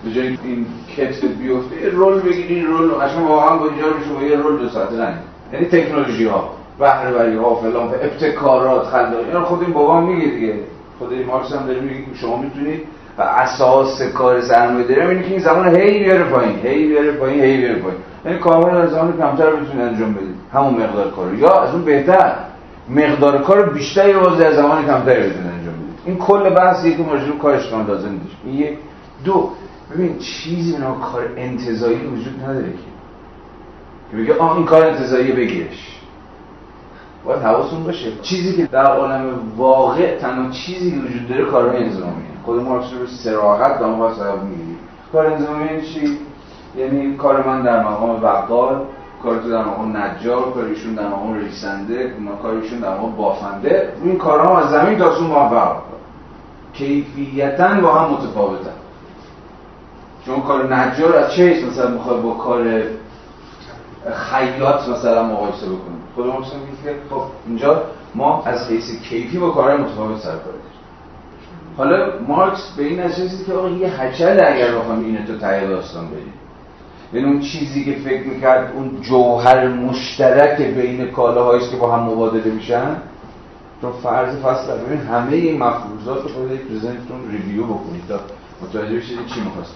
به 0.04 0.10
جای 0.10 0.26
این 0.26 0.66
کتف 0.96 1.24
بیفته 1.24 1.82
یه 1.82 1.88
رول 1.88 2.20
بگیری 2.20 2.54
این 2.54 2.66
رول 2.66 2.90
قشنگ 2.90 3.30
واقعا 3.30 3.56
با 3.56 3.66
اینجا 3.66 3.86
میشه 3.98 4.12
با 4.20 4.22
یه 4.22 4.36
رول 4.36 4.58
دو 4.58 4.68
ساعته 4.68 5.02
رنگ. 5.02 5.14
یعنی 5.52 5.66
تکنولوژی 5.66 6.26
ها 6.26 6.50
بهره 6.78 7.40
ها 7.40 7.54
فلان 7.54 7.88
ابتکارات 7.88 8.86
خلاقی 8.86 9.24
اینا 9.24 9.44
خود 9.44 9.62
این 9.62 9.72
بابا 9.72 10.00
میگه 10.00 10.30
دیگه. 10.30 10.54
خود 10.98 11.12
این 11.12 11.26
مارکس 11.26 11.52
هم 11.52 11.66
داره 11.66 11.80
میگه 11.80 11.96
شما 12.20 12.36
می‌تونید 12.36 12.80
و 13.18 13.22
اساس 13.22 14.02
کار 14.02 14.40
سرمایه 14.40 14.86
داره 14.86 15.08
اینه 15.08 15.22
که 15.22 15.30
این 15.30 15.38
زمان 15.38 15.76
هی 15.76 16.04
بیاره 16.04 16.24
پایین 16.24 16.58
هی 16.62 16.86
بیاره 16.86 17.12
پایین 17.12 17.44
هی 17.44 17.56
بیاره 17.56 17.78
پایین. 17.78 17.98
یعنی 18.24 18.38
کاملا 18.38 18.74
در 18.74 18.86
زمان 18.86 19.18
کمتر 19.18 19.50
بتونید 19.50 19.80
انجام 19.80 20.14
بدید 20.14 20.34
همون 20.52 20.74
مقدار 20.74 21.10
کار 21.10 21.34
یا 21.34 21.60
از 21.62 21.74
اون 21.74 21.84
بهتر 21.84 22.34
مقدار 22.88 23.42
کار 23.42 23.62
بیشتری 23.62 24.12
باز 24.12 24.38
در 24.38 24.52
زمان 24.52 24.86
کمتری 24.86 25.18
بتونید 25.18 25.52
انجام 25.52 25.74
بدید 25.74 26.00
این 26.06 26.16
کل 26.16 26.50
بحثی 26.50 26.96
که 26.96 27.02
ماجرا 27.02 27.36
کار 27.42 27.54
اجتماعی 27.54 27.86
لازم 27.86 28.08
نیست 28.08 28.60
یک. 28.60 28.78
دو 29.24 29.50
ببین 29.90 30.18
چیزی 30.18 30.72
به 30.72 30.84
کار 31.12 31.28
انتزاعی 31.36 32.06
وجود 32.06 32.44
نداره 32.44 32.72
که. 32.72 32.78
که 34.10 34.16
بگه 34.16 34.38
آه 34.38 34.56
این 34.56 34.66
کار 34.66 34.86
انتزاعی 34.86 35.32
بگیرش. 35.32 36.00
باید 37.24 37.42
حواستون 37.42 37.84
باشه. 37.84 38.12
چیزی 38.22 38.56
که 38.56 38.66
در 38.66 38.86
عالم 38.86 39.34
واقع 39.56 40.18
تنها 40.18 40.50
چیزی 40.50 40.90
که 40.90 40.96
وجود 40.96 41.28
داره 41.28 41.44
کارهای 41.44 41.84
انظامیه 41.84 42.30
خود 42.44 42.62
مارکس 42.62 42.92
رو 43.00 43.06
سراحت 43.06 43.78
به 43.78 43.84
عنوان 43.84 44.14
صاحب 44.14 44.42
میگی 44.44 44.76
کار 45.12 45.26
انظامی 45.26 45.64
یعنی 45.64 45.82
چی؟ 45.82 46.18
یعنی 46.76 47.16
کار 47.16 47.46
من 47.46 47.62
در 47.62 47.84
مقام 47.84 48.20
بقال 48.20 48.80
کار 49.22 49.38
تو 49.38 49.50
در 49.50 49.64
مقام 49.64 49.96
نجار 49.96 50.52
کارشون 50.52 50.94
در 50.94 51.08
مقام 51.08 51.34
ریسنده 51.34 52.14
کارشون 52.42 52.78
در 52.78 52.94
مقام 52.94 53.16
بافنده. 53.16 53.92
این 54.04 54.18
کارها 54.18 54.58
از 54.58 54.70
زمین 54.70 54.98
تا 54.98 55.14
سون 55.14 55.26
موفق. 55.26 55.76
کیفیتا 56.72 57.80
با 57.80 57.94
هم 57.94 58.12
متفاوتن. 58.12 58.70
چون 60.26 60.40
کار 60.40 60.74
نجار 60.74 61.16
از 61.16 61.32
چه 61.32 61.64
مثلا 61.70 61.90
می‌خواد 61.90 62.22
با 62.22 62.34
کار 62.34 62.82
خیاط 64.12 64.88
مثلا 64.88 65.22
مقایسه 65.22 65.66
بکنیم 65.66 66.00
خود 66.14 66.26
ما 66.26 66.40
که 66.84 66.94
خب 67.10 67.22
اینجا 67.46 67.82
ما 68.14 68.42
از 68.44 68.68
حیث 68.68 69.02
کیفی 69.02 69.38
با 69.38 69.50
کارهای 69.50 69.76
متفاوت 69.76 70.20
سر 70.20 70.34
حالا 71.76 72.12
مارکس 72.28 72.72
به 72.76 72.82
این 72.82 73.00
نتیجه 73.00 73.44
که 73.46 73.52
آقا 73.52 73.68
یه 73.68 74.00
هچل 74.00 74.40
اگر 74.46 74.74
بخوام 74.74 75.04
اینو 75.04 75.26
تو 75.26 75.38
ته 75.38 75.66
داستان 75.66 76.06
بریم 76.06 76.32
یعنی 77.12 77.26
اون 77.26 77.40
چیزی 77.40 77.84
که 77.84 77.92
فکر 77.92 78.26
می‌کرد 78.26 78.72
اون 78.76 79.00
جوهر 79.00 79.68
مشترک 79.68 80.60
بین 80.60 81.10
کالاهایی 81.10 81.68
که 81.70 81.76
با 81.76 81.96
هم 81.96 82.02
مبادله 82.02 82.52
میشن 82.52 82.96
تا 83.82 83.92
فرض 83.92 84.36
فصل 84.36 84.78
ببین 84.78 84.98
همه 84.98 85.36
این 85.36 85.62
مفروضات 85.62 86.22
رو 86.22 86.28
تو 86.28 86.78
ذهنتون 86.78 87.30
ریویو 87.30 87.64
بکنید 87.64 88.02
تا 88.08 88.20
متوجه 88.62 88.96
بشید 88.96 89.26
چی 89.26 89.40
می‌خواست 89.40 89.74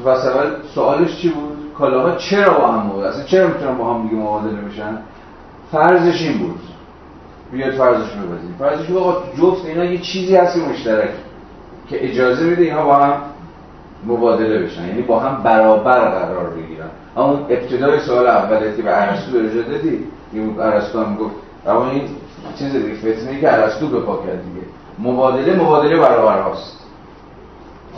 فصل 0.00 0.28
اول 0.28 0.50
سوالش 0.74 1.16
چی 1.16 1.28
بود؟ 1.28 1.56
کالاها 1.78 2.16
چرا 2.16 2.58
با 2.58 2.66
هم 2.66 2.86
مبادله 2.86 3.08
اصلا 3.08 3.24
چرا 3.24 3.48
می‌تونن 3.48 3.78
با 3.78 3.94
هم 3.94 4.02
دیگه 4.02 4.14
مبادله 4.14 4.60
بشن؟ 4.60 4.98
فرضش 5.72 6.22
این 6.22 6.38
بود. 6.38 6.60
بیاید 7.52 7.74
فرضش 7.74 8.12
رو 8.12 8.28
ببینید 8.28 8.56
فرضش 8.58 8.90
آقا 8.90 9.22
جفت 9.38 9.66
اینا 9.66 9.84
یه 9.84 9.98
چیزی 9.98 10.36
هست 10.36 10.56
مشترک. 10.56 11.10
که 11.90 12.10
اجازه 12.10 12.44
میده 12.44 12.62
اینها 12.62 12.84
با 12.84 12.96
هم 12.96 13.14
مبادله 14.06 14.58
بشن. 14.58 14.88
یعنی 14.88 15.02
با 15.02 15.20
هم 15.20 15.42
برابر 15.42 16.08
قرار 16.08 16.50
بگیرن. 16.50 16.88
اما 17.16 17.46
ابتدای 17.50 18.00
سوال 18.00 18.26
اولی 18.26 18.76
که 18.76 18.82
به 18.82 19.02
ارسطو 19.02 19.36
ارجاع 19.36 19.62
دادی؟ 19.62 20.04
ارسطو 20.60 21.04
هم 21.04 21.16
گفت 21.16 21.34
اما 21.66 21.90
این 21.90 22.02
چیز 22.58 22.72
دیگه 22.72 22.94
فتنه 22.94 23.40
که 23.40 23.52
ارسطو 23.52 23.88
به 23.88 24.00
پا 24.00 24.16
کرد 24.16 24.44
دیگه. 24.44 24.66
مبادله 24.98 25.62
مبادله 25.62 25.96
برابر 25.98 26.40
هاست. 26.40 26.81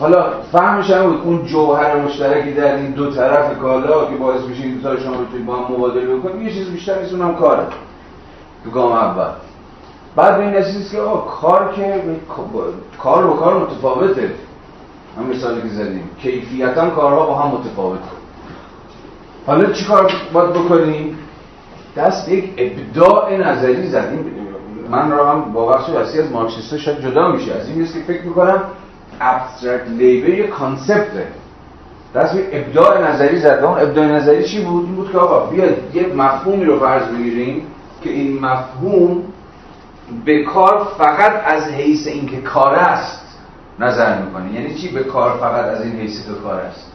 حالا 0.01 0.25
فهمش 0.53 0.91
هم 0.91 1.03
بود 1.03 1.21
اون 1.25 1.45
جوهر 1.45 1.97
مشترکی 1.97 2.53
در 2.53 2.77
این 2.77 2.91
دو 2.91 3.11
طرف 3.11 3.59
کالا 3.59 4.05
که 4.05 4.16
باعث 4.16 4.45
میشه 4.45 4.62
این 4.62 4.75
دو 4.75 4.97
شما 4.97 5.16
بتونید 5.16 5.47
با 5.47 5.57
هم 5.57 5.73
مبادله 5.73 6.16
بکنید 6.16 6.43
یه 6.43 6.55
چیز 6.55 6.71
بیشتر 6.71 7.01
نیست 7.01 7.12
اونم 7.12 7.35
کاره. 7.35 7.66
تو 8.65 8.71
گام 8.71 8.93
اول. 8.93 9.31
بعد 10.16 10.41
این 10.41 10.57
نتیجه 10.57 10.91
که 10.91 11.01
آقا 11.01 11.31
کار 11.31 11.73
که 11.77 12.03
کار 12.99 13.27
با 13.27 13.33
کار 13.37 13.59
متفاوته. 13.59 14.31
هم 15.19 15.27
مثالی 15.27 15.62
که 15.62 15.69
زدیم. 15.69 16.11
کیفیتا 16.23 16.91
کارها 16.91 17.27
با 17.27 17.35
هم 17.35 17.51
متفاوته. 17.51 18.03
حالا 19.47 19.73
چی 19.73 19.85
کار 19.85 20.12
باید 20.33 20.51
بکنیم؟ 20.51 21.19
دست 21.97 22.29
یک 22.29 22.51
ابداع 22.59 23.37
نظری 23.37 23.89
زدیم. 23.89 24.27
من 24.91 25.11
را 25.11 25.31
هم 25.31 25.53
با 25.53 25.66
بخش 25.66 25.91
وسیع 25.91 26.23
از 26.23 26.33
مارکسیستا 26.33 26.79
شاید 26.79 27.01
جدا 27.01 27.33
میشه. 27.33 27.55
از 27.55 27.69
این 27.69 27.87
که 27.87 27.93
فکر 28.07 28.23
می‌کنم 28.23 28.62
ابسترکت 29.20 29.89
لیبر 29.89 30.28
یه 30.28 30.47
کانسپته 30.47 31.27
دست 32.15 32.35
ابداع 32.53 33.11
نظری 33.11 33.41
زدم 33.41 33.69
ابداع 33.69 34.07
نظری 34.07 34.45
چی 34.45 34.65
بود؟ 34.65 34.85
این 34.85 34.95
بود 34.95 35.12
که 35.12 35.19
آقا 35.19 35.47
بیاد 35.47 35.95
یه 35.95 36.07
مفهومی 36.07 36.65
رو 36.65 36.81
فرض 36.81 37.09
بگیریم 37.09 37.66
که 38.03 38.11
این 38.11 38.41
مفهوم 38.41 39.23
به 40.24 40.45
کار 40.45 40.89
فقط 40.99 41.43
از 41.47 41.69
حیث 41.69 42.07
اینکه 42.07 42.41
کار 42.41 42.74
است 42.74 43.39
نظر 43.78 44.23
می‌کنه. 44.23 44.53
یعنی 44.53 44.74
چی 44.74 44.89
به 44.89 45.05
کار 45.05 45.36
فقط 45.36 45.65
از 45.65 45.82
این 45.82 46.01
حیث 46.01 46.27
که 46.27 46.35
کار 46.45 46.61
است؟ 46.61 46.93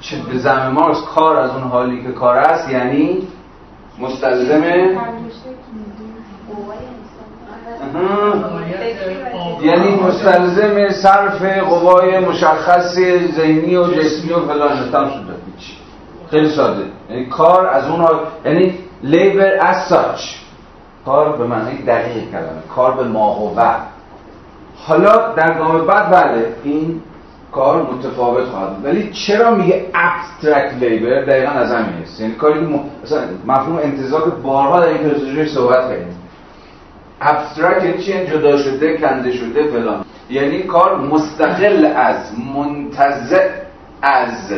چه 0.00 0.16
به 0.32 0.38
زم 0.38 0.68
مارکس 0.68 1.04
کار 1.14 1.36
از 1.36 1.50
اون 1.50 1.62
حالی 1.62 2.02
که 2.02 2.12
کار 2.12 2.36
است؟ 2.36 2.70
یعنی 2.70 3.28
مستلزم 3.98 4.62
یعنی 9.62 9.94
مستلزم 9.94 10.88
صرف 10.88 11.42
قوای 11.58 12.18
مشخص 12.18 12.94
ذهنی 13.36 13.76
و 13.76 13.86
جسمی 13.86 14.32
و 14.32 14.40
فلان 14.40 14.76
شده. 14.76 15.34
خیلی 16.30 16.48
ساده. 16.48 16.82
یعنی 17.10 17.26
کار 17.26 17.66
از 17.66 17.88
اون 17.88 18.06
یعنی 18.44 18.74
لیبر 19.02 19.58
as 19.58 19.92
such. 19.92 20.22
کار 21.04 21.36
به 21.36 21.46
معنی 21.46 21.82
دقیق 21.82 22.30
کلمه. 22.30 22.62
کار 22.74 22.94
به 22.94 23.04
ماهوه 23.04 23.74
حالا 24.76 25.34
در 25.36 25.58
گام 25.58 25.86
بعد 25.86 26.10
بله 26.10 26.46
این 26.64 27.00
کار 27.52 27.82
متفاوت 27.82 28.44
خواهد 28.44 28.84
ولی 28.84 29.10
چرا 29.12 29.54
میگه 29.54 29.86
abstract 29.94 30.82
labor 30.82 31.28
دقیقا 31.28 31.50
از 31.50 31.72
همین 31.72 32.02
است. 32.02 32.20
یعنی 32.20 32.34
کاری 32.34 32.60
که 32.60 32.80
مثلا 33.04 33.20
مفهوم 33.46 33.76
انتظار 33.76 34.30
بارها 34.30 34.80
در 34.80 34.88
این 34.88 34.98
پرسجوی 34.98 35.48
صحبت 35.48 35.88
کردیم. 35.88 36.21
Abstract 37.22 37.84
یعنی 37.84 38.02
چی؟ 38.02 38.26
جدا 38.26 38.56
شده 38.58 38.96
کنده 38.98 39.32
شده 39.32 39.70
فلان. 39.70 40.04
یعنی 40.30 40.62
کار 40.62 40.98
مستقل 40.98 41.86
از 41.96 42.38
منتزع 42.54 43.48
از 44.02 44.52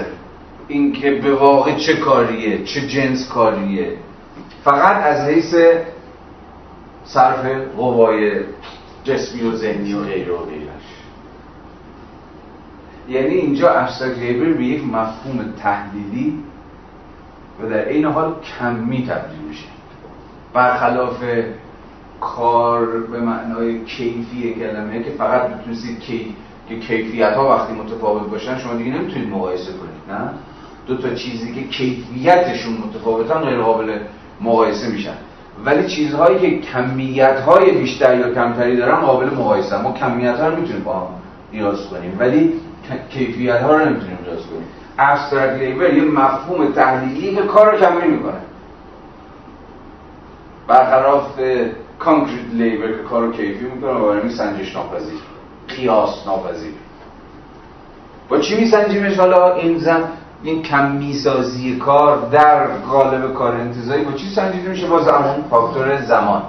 اینکه 0.68 1.10
به 1.10 1.34
واقع 1.34 1.74
چه 1.76 1.96
کاریه 1.96 2.64
چه 2.64 2.86
جنس 2.86 3.28
کاریه. 3.28 3.96
فقط 4.64 5.04
از 5.04 5.28
حیث 5.28 5.54
صرف 7.04 7.46
قوای 7.76 8.40
جسمی 9.04 9.42
و 9.42 9.56
ذهنی 9.56 9.94
و 9.94 10.04
غیر 10.04 10.30
و 10.32 10.36
غیرش. 10.36 10.84
یعنی 13.08 13.34
اینجا 13.34 13.70
ابسترکت 13.70 14.18
لیبر 14.18 14.52
به 14.52 14.64
یک 14.64 14.84
مفهوم 14.84 15.52
تحلیلی 15.58 16.38
و 17.62 17.68
در 17.68 17.88
این 17.88 18.04
حال 18.04 18.34
کمی 18.58 19.06
تبدیل 19.06 19.40
میشه. 19.48 19.66
برخلاف 20.54 21.24
کار 22.36 22.86
به 22.86 23.20
معنای 23.20 23.84
کیفی 23.84 24.54
کلمه 24.54 25.02
که 25.02 25.10
فقط 25.10 25.50
می‌تونستید 25.50 26.00
کی... 26.00 26.36
که 26.68 26.78
کیفیت 26.78 27.32
ها 27.32 27.56
وقتی 27.56 27.72
متفاوت 27.72 28.30
باشن 28.30 28.58
شما 28.58 28.74
دیگه 28.74 28.92
نمی‌تونید 28.92 29.28
مقایسه 29.28 29.72
کنید 29.72 30.18
نه؟ 30.18 30.30
دو 30.86 30.96
تا 30.96 31.14
چیزی 31.14 31.54
که 31.54 31.62
کیفیتشون 31.68 32.74
متفاوتن 32.88 33.34
غیر 33.34 33.58
قابل 33.58 33.98
مقایسه 34.40 34.88
میشن. 34.88 35.14
ولی 35.64 35.88
چیزهایی 35.88 36.38
که 36.38 36.58
کمیت 36.58 37.40
های 37.40 37.70
بیشتر 37.70 38.18
یا 38.18 38.34
کمتری 38.34 38.76
دارن 38.76 39.00
قابل 39.00 39.30
مقایسه. 39.30 39.82
ما 39.82 39.92
کمیت 39.92 40.40
ها 40.40 40.48
رو 40.48 40.56
می‌تونیم 40.60 40.82
با 40.84 40.94
هم 40.94 41.06
قیاس 41.52 41.88
کنیم 41.88 42.16
ولی 42.18 42.52
کیفیت 43.10 43.60
ها 43.62 43.76
رو 43.76 43.84
نمی‌تونیم 43.84 44.18
قیاس 44.24 44.40
کنیم. 44.46 44.66
abstract 44.98 45.62
labor 45.62 45.94
یه 45.94 46.04
مفهوم 46.04 46.72
تحلیلی 46.72 47.36
که 47.36 47.42
کار 47.42 47.72
رو 47.72 47.78
کمی 47.78 48.08
می‌کنه. 48.08 48.40
برخلاف 50.68 51.40
concrete 52.04 52.52
labor 52.52 52.92
که 52.92 53.02
کار 53.10 53.22
رو 53.22 53.32
کیفی 53.32 53.64
می‌کنه 53.64 53.90
و 53.90 54.08
برای 54.08 54.30
سنجش 54.30 54.76
ناپذیر. 54.76 55.18
قیاس 55.68 56.26
ناپذیر. 56.26 56.72
با 58.28 58.38
چی 58.38 58.56
میسنجیمش؟ 58.56 59.18
حالا 59.18 59.54
این 59.54 59.78
زن 59.78 60.04
این 60.42 60.62
کمی 60.62 61.14
سازی 61.14 61.76
کار 61.76 62.28
در 62.32 62.66
قالب 62.66 63.34
کار 63.34 63.54
انتزاعی 63.54 64.04
با 64.04 64.12
چی 64.12 64.30
سنجیده 64.34 64.68
میشه 64.68 64.86
با 64.86 65.02
زمان 65.02 65.44
فاکتور 65.50 66.00
زمان. 66.02 66.42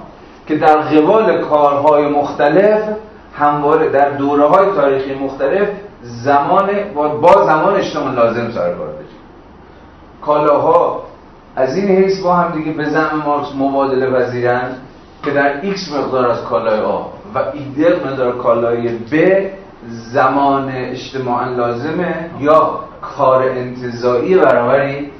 که 0.46 0.56
در 0.56 0.76
قبال 0.76 1.44
کارهای 1.44 2.08
مختلف 2.08 2.82
همواره 3.34 3.88
در 3.88 4.10
دوره 4.10 4.46
های 4.46 4.66
تاریخی 4.76 5.14
مختلف 5.14 5.68
زمان 6.02 6.70
با 6.94 7.44
زمان 7.46 7.74
اجتماعا 7.74 8.14
لازم 8.14 8.50
سر 8.50 8.74
کار 8.74 8.88
کالاها 10.22 11.02
از 11.56 11.76
این 11.76 11.88
حیث 11.88 12.22
با 12.22 12.34
هم 12.34 12.52
دیگه 12.52 12.72
به 12.72 12.84
زعم 12.84 13.22
مارکس 13.26 13.48
مبادله 13.58 14.06
پذیرند 14.06 14.76
که 15.24 15.30
در 15.30 15.60
X 15.60 15.92
مقدار 15.92 16.30
از 16.30 16.44
کالای 16.44 16.80
آ 16.80 17.02
و 17.34 17.38
Y 17.52 18.00
مقدار 18.06 18.38
کالای 18.38 18.88
ب 18.88 19.46
زمان 19.88 20.68
اجتماعا 20.68 21.50
لازمه 21.50 22.30
یا 22.40 22.80
کار 23.02 23.42
انتظایی 23.42 24.34
برابری 24.34 25.10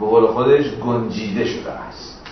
به 0.00 0.06
قول 0.06 0.26
خودش 0.26 0.64
گنجیده 0.86 1.44
شده 1.44 1.72
است. 1.72 2.26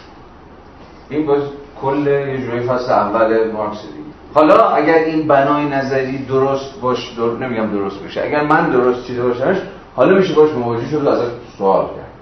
این 1.09 1.27
باز 1.27 1.43
کل 1.83 2.07
یه 2.07 2.47
جوری 2.47 2.61
فصل 2.61 2.93
اول 2.93 3.51
مارکس 3.51 3.83
دیگه. 3.83 4.13
حالا 4.35 4.69
اگر 4.69 4.95
این 4.95 5.29
بنای 5.29 5.65
نظری 5.65 6.19
درست 6.19 6.81
باش 6.81 7.13
در... 7.19 7.47
نمیگم 7.47 7.67
درست 7.67 8.05
بشه 8.05 8.23
اگر 8.23 8.45
من 8.45 8.71
درست 8.71 9.07
چیده 9.07 9.23
باشمش 9.23 9.57
حالا 9.97 10.19
میشه 10.19 10.35
باش 10.35 10.51
مواجه 10.51 10.87
شد 10.87 11.07
ازش 11.07 11.31
سوال 11.59 11.87
کرد. 11.87 12.13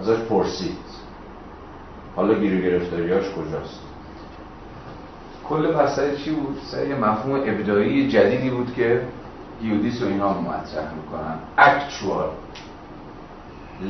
ازش 0.00 0.22
پرسید. 0.28 0.76
حالا 2.16 2.34
گیرو 2.34 2.60
گرفتاریاش 2.62 3.24
کجاست؟ 3.24 3.91
کل 5.48 5.72
پسر 5.72 6.14
چی 6.14 6.30
بود؟ 6.30 6.58
سر 6.66 6.84
مفهوم 6.94 7.34
ابداعی 7.34 8.08
جدیدی 8.08 8.50
بود 8.50 8.74
که 8.76 9.02
یودیس 9.62 10.02
و 10.02 10.06
اینا 10.06 10.28
مطرح 10.28 10.88
می‌کنن. 10.94 11.38
Actual 11.58 12.28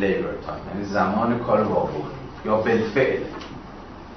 labor 0.00 0.46
time 0.46 0.74
یعنی 0.74 0.84
زمان 0.84 1.38
کار 1.38 1.62
واقعی 1.62 2.02
یا 2.44 2.56
بالفعل. 2.56 3.20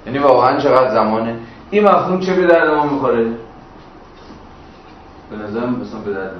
یعنی 0.06 0.18
واقعا 0.18 0.60
چقدر 0.60 0.94
زمانه. 0.94 1.36
این 1.70 1.84
مفهوم 1.84 2.20
چه 2.20 2.34
به 2.34 2.46
درد 2.46 2.74
ما 2.74 2.86
می‌خوره؟ 2.86 3.24
به 5.30 5.36
نظرم 5.36 5.80
مثلا 5.80 6.00
به 6.00 6.12
درد 6.12 6.32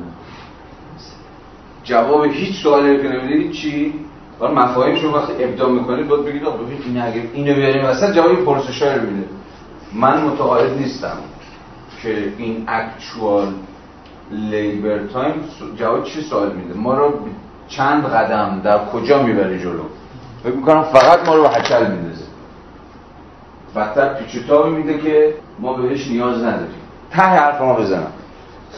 جواب 1.85 2.25
هیچ 2.25 2.63
سوالی 2.63 3.03
که 3.03 3.09
نمی‌دید 3.09 3.53
چی؟ 3.53 3.95
ولی 4.41 4.55
مفاهیم 4.55 4.97
شما 4.97 5.17
وقتی 5.17 5.45
ابداع 5.45 5.71
می‌کنید 5.71 6.09
باید 6.09 6.25
بگید 6.25 6.45
آقا 6.45 6.59
این 6.87 7.01
اگه 7.01 7.23
اینو 7.35 7.55
بیاریم 7.55 7.85
وسط 7.85 8.13
جواب 8.13 8.45
پرسش 8.45 8.83
رو 8.83 9.11
میده. 9.11 9.29
من 9.93 10.23
متقاعد 10.23 10.79
نیستم 10.79 11.17
که 12.03 12.33
این 12.39 12.67
actual 12.67 13.47
labor 14.31 14.99
time 15.13 15.35
جواب 15.79 16.05
چی 16.05 16.23
سوال 16.23 16.53
میده؟ 16.53 16.75
ما 16.75 16.95
رو 16.95 17.13
چند 17.69 18.05
قدم 18.05 18.61
در 18.65 18.79
کجا 18.79 19.23
می‌بره 19.23 19.59
جلو؟ 19.59 19.83
فکر 20.45 20.55
می‌کنم 20.55 20.83
فقط 20.83 21.29
ما 21.29 21.35
رو 21.35 21.43
به 21.43 21.49
هچل 21.49 21.87
میندازه. 21.91 22.25
بدتر 23.77 24.15
پیچوتابی 24.15 24.71
میده 24.71 24.99
که 24.99 25.35
ما 25.59 25.73
بهش 25.73 26.09
نیاز 26.09 26.43
نداریم. 26.43 26.81
ته 27.11 27.23
حرف 27.23 27.61
ما 27.61 27.75
بزنم. 27.75 28.13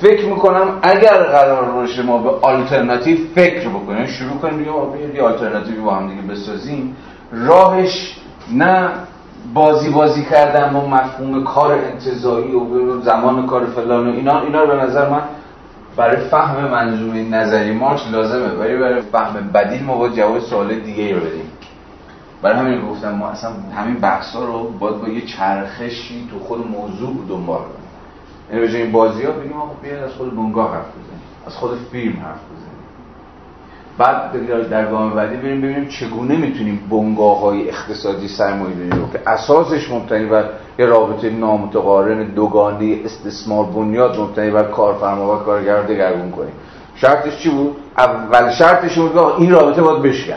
فکر 0.00 0.26
می‌کنم 0.26 0.78
اگر 0.82 1.22
قرار 1.22 1.70
باشه 1.70 2.02
ما 2.02 2.18
به 2.18 2.30
آلترناتیو 2.30 3.18
فکر 3.34 3.68
بکنیم 3.68 4.06
شروع 4.06 4.38
کنیم 4.38 4.64
یه 5.14 5.22
آلترناتیوی 5.22 5.80
با 5.80 5.94
هم 5.94 6.08
دیگه 6.08 6.22
بسازیم. 6.22 6.96
راهش 7.32 8.16
نه 8.52 8.90
بازی 9.54 9.90
بازی 9.90 10.24
کردن 10.24 10.72
با 10.72 10.86
مفهوم 10.86 11.44
کار 11.44 11.72
انتظایی 11.72 12.54
و 12.54 13.00
زمان 13.00 13.46
کار 13.46 13.66
فلان 13.66 14.08
و 14.08 14.12
اینا 14.12 14.40
اینا 14.40 14.66
به 14.66 14.74
نظر 14.76 15.10
من 15.10 15.22
برای 15.96 16.16
فهم 16.16 16.68
منظومه 16.70 17.28
نظری 17.28 17.72
مارکس 17.72 18.06
لازمه 18.12 18.48
ولی 18.48 18.76
برای 18.76 19.02
فهم 19.02 19.50
بدیل 19.54 19.84
ما 19.84 19.96
باید 19.96 20.14
جواب 20.14 20.38
سوال 20.38 20.74
دیگه 20.74 21.14
رو 21.14 21.20
بدیم. 21.20 21.50
برای 22.42 22.58
همین 22.58 22.88
گفتم 22.88 23.14
ما 23.14 23.28
اصلا 23.28 23.50
همین 23.76 23.94
بحثا 23.94 24.44
رو 24.44 24.70
باید 24.70 25.00
با 25.00 25.08
یه 25.08 25.20
چرخشی 25.26 26.28
تو 26.30 26.38
خود 26.38 26.66
موضوع 26.70 27.14
دنبال 27.28 27.58
کنیم. 27.58 27.88
یعنی 28.52 28.72
به 28.72 28.78
این 28.78 28.92
بازی 28.92 29.24
ها 29.24 29.32
بگیم 29.32 29.52
آقا 29.52 29.74
بیاید 29.82 30.02
از 30.02 30.12
خود 30.12 30.36
بنگاه 30.36 30.74
حرف 30.74 30.88
بزنیم 30.88 31.22
از 31.46 31.54
خود 31.54 31.78
فیلم 31.92 32.16
حرف 32.20 32.40
بزنیم. 32.44 32.67
بعد 33.98 34.68
در 34.70 34.90
گام 34.90 35.10
بعدی 35.10 35.36
بریم 35.36 35.60
ببینیم 35.60 35.88
چگونه 35.88 36.36
می‌تونیم 36.36 36.88
بنگاه 36.90 37.40
های 37.40 37.68
اقتصادی 37.68 38.28
سرمایه 38.28 38.90
رو 38.90 39.10
که 39.12 39.20
اساسش 39.26 39.90
مبتنی 39.90 40.26
بر 40.26 40.44
یه 40.78 40.86
رابطه 40.86 41.30
نامتقارن 41.30 42.24
دوگانه 42.24 42.98
استثمار 43.04 43.64
بنیاد 43.64 44.20
مبتنی 44.20 44.50
بر 44.50 44.62
کارفرما 44.62 45.34
و 45.34 45.38
کارگر 45.38 45.82
دگرگون 45.82 46.30
کنیم. 46.30 46.52
شرطش 46.94 47.38
چی 47.38 47.50
بود؟ 47.50 47.76
اول 47.98 48.50
شرطش 48.50 48.98
بود 48.98 49.18
این 49.18 49.50
رابطه 49.50 49.82
باید 49.82 50.02
بشکن. 50.02 50.34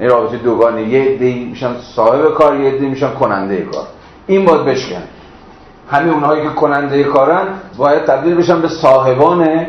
این 0.00 0.08
رابطه 0.10 0.36
دوگانه. 0.36 0.82
یه 0.82 1.02
عده 1.02 1.34
میشن 1.34 1.74
صاحب 1.96 2.34
کار 2.34 2.60
یه 2.60 2.72
عده 2.72 2.88
میشن 2.88 3.10
کننده 3.10 3.62
کار. 3.62 3.86
این 4.26 4.44
باید 4.44 4.64
بشکن. 4.64 5.02
همه 5.90 6.12
اونهایی 6.12 6.42
که 6.42 6.48
کننده 6.48 7.04
کارن 7.04 7.46
باید 7.76 8.04
تبدیل 8.04 8.34
بشن 8.34 8.60
به 8.60 8.68
صاحبان 8.68 9.66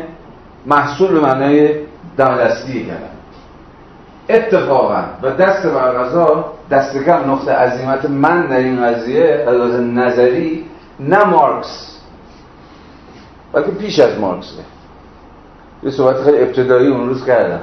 محصول 0.66 1.12
به 1.12 1.20
معنای 1.20 1.74
دستی 2.18 2.86
کردن. 2.86 3.15
اتفاقا. 4.28 5.02
و 5.22 5.30
دست 5.30 5.66
بر 5.66 5.92
غذا 5.92 6.52
دست 6.70 7.04
کم 7.04 7.30
نقطه 7.30 7.52
عظیمت 7.52 8.10
من 8.10 8.46
در 8.46 8.56
این 8.56 8.84
قضیه 8.84 9.44
از 9.48 9.80
نظری 9.80 10.64
نه 11.00 11.24
مارکس. 11.24 12.00
بلکه 13.52 13.70
پیش 13.70 14.00
از 14.00 14.18
مارکسه 14.18 14.62
یه 15.82 15.90
صحبت 15.90 16.16
خیلی 16.16 16.38
ابتدایی 16.38 16.88
اون 16.88 17.08
روز 17.08 17.24
کردم. 17.24 17.60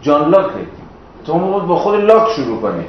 جان 0.00 0.30
لاک 0.30 0.50
تو 1.26 1.60
با 1.60 1.76
خود 1.76 2.00
لاک 2.00 2.30
شروع 2.30 2.60
کنی 2.60 2.84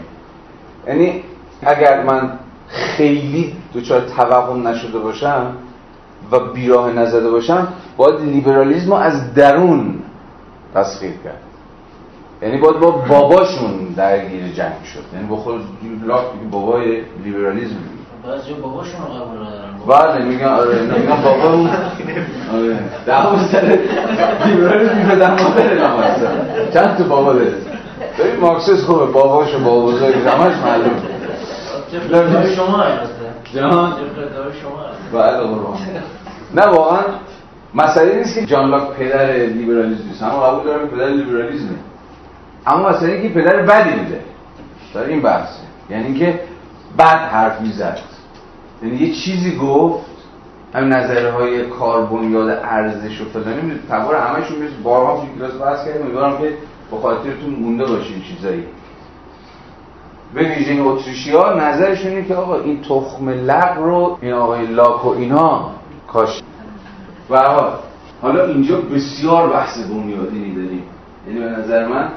یعنی 0.88 1.24
اگر 1.62 2.04
من 2.04 2.32
خیلی 2.68 3.56
دوچار 3.74 4.02
توهم 4.02 4.68
نشده 4.68 5.00
باشم 5.00 5.56
و 6.32 6.40
بیراه 6.40 6.92
نزده 6.92 7.30
باشم 7.30 7.68
باید 7.98 8.22
لیبرالیزم 8.22 8.92
رو 8.92 8.98
از 8.98 9.34
درون 9.34 9.96
تسخیر 10.74 11.14
کرد. 11.24 11.42
یعنی 12.46 12.58
باید 12.58 12.80
با 12.80 12.92
باباشون 12.92 13.94
درگیر 13.98 14.48
جنگ 14.48 14.84
شد. 14.94 15.00
یعنی 15.14 15.28
با 15.28 15.36
خود 15.36 15.62
لاک 16.08 16.26
بابای 16.52 17.02
لیبرالیزم. 17.24 17.76
بعضی 18.28 18.54
باباشون 18.54 19.02
رو 19.02 19.14
قبول 19.14 19.38
ندارن. 19.38 20.16
بله 20.16 20.26
میگن 20.26 20.46
آره 20.46 20.82
میگن 20.82 21.22
بابا 21.24 21.54
اون 21.54 21.70
آره. 22.54 22.80
دعوا 23.06 23.48
سر 23.48 23.80
لیبرالیسم 24.46 24.98
میگه 24.98 25.16
در 25.16 25.32
مادر 25.32 26.72
چند 26.74 26.98
تا 26.98 27.04
بابا 27.04 27.34
داره 27.34 27.54
ببین 28.20 28.40
مارکسیس 28.42 28.84
خوبه. 28.84 29.06
باباش 29.06 29.56
و 29.56 29.60
بابا 29.60 29.82
بزرگ 29.86 30.16
همش 30.16 30.56
معلوم 30.66 31.02
جفت 31.94 32.54
شما 32.56 32.84
جان 33.54 33.94
شما 34.62 34.86
بله 35.14 35.38
قربان 35.38 35.78
نه 36.56 36.66
واقعا 36.66 37.02
مسئله 37.74 38.16
نیست 38.16 38.36
که 38.40 38.46
جان 38.46 38.70
لاک 38.70 38.90
پدر 38.90 39.34
لیبرالیسم 39.34 40.08
نیست. 40.08 40.24
همه 40.24 40.32
قبول 40.32 40.64
دارم 40.64 40.88
پدر 40.88 41.08
لیبرالیسمه 41.08 41.78
اما 42.68 42.90
مسئله 42.90 43.12
اینکه 43.12 43.30
پدر 43.30 43.62
بدی 43.62 43.90
بوده 43.90 44.20
در 44.94 45.04
این 45.04 45.22
بحثه. 45.22 45.60
یعنی 45.90 46.06
اینکه 46.06 46.40
بد 46.98 47.18
حرف 47.18 47.62
می‌زد. 47.62 48.00
یعنی 48.84 48.96
یه 48.96 49.14
چیزی 49.14 49.58
گفت 49.58 50.06
همین 50.74 50.94
نظره 50.94 51.32
های 51.32 51.66
کار 51.66 52.06
بنیاد 52.06 52.50
ارزش 52.50 53.22
و 53.22 53.26
فلانی 53.26 53.80
تبار 53.90 54.16
همشون 54.16 54.58
میشه 54.58 54.74
بارها 54.84 55.22
تو 55.22 55.40
کلاس 55.40 55.62
بحث 55.62 55.86
کردیم. 55.86 56.02
امیدوارم 56.02 56.38
که 56.38 56.54
با 56.92 57.00
خاطرتون 57.00 57.50
مونده 57.50 57.86
باشه 57.86 58.14
این 58.14 58.22
چیزایی. 58.22 58.64
به 60.34 60.42
ویژه 60.42 60.72
این 60.72 60.82
اتریشی 60.82 61.32
ها 61.32 61.54
نظرشون 61.54 62.12
اینه 62.12 62.28
که 62.28 62.36
آقا 62.36 62.60
این 62.60 62.82
تخم 62.82 63.30
لق 63.30 63.78
رو 63.78 64.18
این 64.22 64.34
آقای 64.34 64.66
لاک 64.66 65.06
و 65.06 65.10
اینا 65.10 65.72
کاش. 66.08 66.42
و 67.30 67.38
حالا 68.22 68.46
اینجا 68.46 68.82
بسیار 68.82 69.50
بحث 69.50 69.78
بنیادینی 69.78 70.56
داریم 70.56 70.84
یعنی 71.28 71.40
به 71.40 71.46
نظر 71.46 71.88
من 71.88 72.10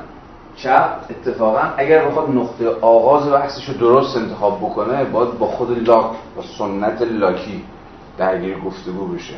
چپ 0.62 0.90
اتفاقا 1.10 1.60
اگر 1.76 2.09
بخواد 2.09 2.30
نقطه 2.30 2.68
آغاز 2.80 3.30
بحثش 3.30 3.68
رو 3.68 3.74
درست 3.74 4.16
انتخاب 4.16 4.59
بکنه 4.59 5.05
باید 5.05 5.39
با 5.39 5.47
خود 5.47 5.89
لاک 5.89 6.10
با 6.36 6.43
سنت 6.59 7.02
لاکی 7.02 7.64
درگیر 8.18 8.59
گفتگو 8.59 9.06
بشه. 9.06 9.35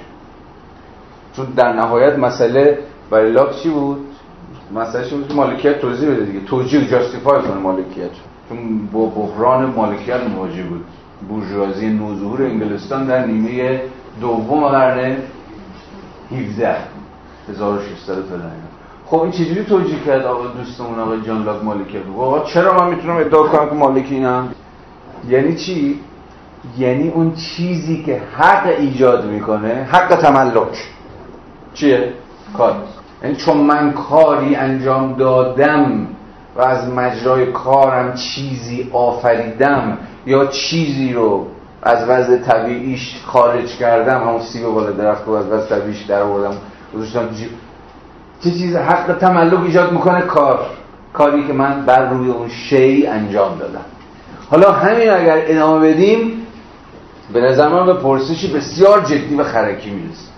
چون 1.36 1.47
در 1.56 1.72
نهایت 1.72 2.18
مسئله 2.18 2.78
برای 3.10 3.32
لاک 3.32 3.56
چی 3.62 3.70
بود؟ 3.70 4.06
مسئله 4.74 5.09
چی 5.09 5.16
بود؟ 5.16 5.28
که 5.28 5.34
مالکیت 5.34 5.80
توضیح 5.80 6.10
بده 6.10 6.24
دیگه. 6.24 6.40
توجیه 6.40 6.86
جاستیفای 6.86 7.42
کنه 7.42 7.55
مالکیت. 7.55 8.10
چون 8.48 8.86
با 8.86 9.06
بحران 9.06 9.66
مالکیت 9.66 10.20
مواجه 10.28 10.62
بود. 10.62 10.84
بورژوازی 11.28 11.88
نوظهور 11.88 12.42
انگلستان 12.42 13.06
در 13.06 13.26
نیمه 13.26 13.82
دوم 14.20 14.68
قرن 14.68 15.16
17 16.32 16.76
1600 17.48 18.14
فلان 18.14 18.52
خب 19.10 19.22
این 19.22 19.32
چجوری 19.32 19.64
توجیه 19.64 20.00
کرد 20.06 20.26
آقا 20.26 20.46
دوستمون 20.46 20.98
آقا 20.98 21.16
جان 21.16 21.44
لاک 21.44 21.64
مالکیت 21.64 22.02
آقا 22.18 22.44
چرا 22.44 22.78
من 22.78 22.94
می‌تونم 22.94 23.16
ادعا 23.16 23.42
کنم 23.42 23.68
که 23.68 23.74
مالکی 23.74 24.14
اینم؟ 24.14 24.48
یعنی 25.28 25.54
چی؟ 25.54 26.00
یعنی 26.78 27.08
اون 27.08 27.34
چیزی 27.34 28.02
که 28.02 28.22
حق 28.38 28.66
ایجاد 28.66 29.26
می‌کنه 29.26 29.88
حق 29.92 30.16
تملک. 30.16 30.84
چیه؟ 31.74 32.12
کار. 32.58 32.76
یعنی 33.22 33.36
چون 33.36 33.56
من 33.56 33.92
کاری 33.92 34.56
انجام 34.56 35.14
دادم 35.14 36.06
و 36.56 36.60
از 36.60 36.88
مجرای 36.88 37.46
کارم 37.46 38.14
چیزی 38.14 38.90
آفریدم 38.92 39.98
یا 40.26 40.46
چیزی 40.46 41.12
رو 41.12 41.46
از 41.82 42.08
وضع 42.08 42.36
طبیعیش 42.36 43.16
خارج 43.26 43.76
کردم 43.76 44.20
همون 44.20 44.40
سیب 44.40 44.66
بالا 44.66 44.90
درخت 44.90 45.26
رو 45.26 45.32
از 45.32 45.46
وضع 45.46 45.78
طبیعیش 45.78 46.02
در 46.02 46.22
آوردم 46.22 46.56
گذاشتم 46.94 47.28
چه 48.44 48.50
چیز 48.50 48.76
حق 48.76 49.18
تملک 49.18 49.64
ایجاد 49.64 49.92
می‌کنه؟ 49.92 50.20
کار. 50.20 50.66
کاری 51.12 51.46
که 51.46 51.52
من 51.52 51.86
بر 51.86 52.10
روی 52.10 52.30
اون 52.30 52.48
شی 52.48 53.06
انجام 53.06 53.58
دادم. 53.58 53.84
حالا 54.50 54.72
همین 54.72 55.10
اگر 55.10 55.42
ادامه 55.46 55.92
بدیم 55.92 56.46
به 57.32 57.40
نظر 57.40 57.68
من 57.68 57.86
به 57.86 57.94
پرسشی 57.94 58.52
بسیار 58.52 59.00
جدی 59.00 59.34
و 59.34 59.44
خرکی 59.44 59.90
می‌رسه. 59.90 60.28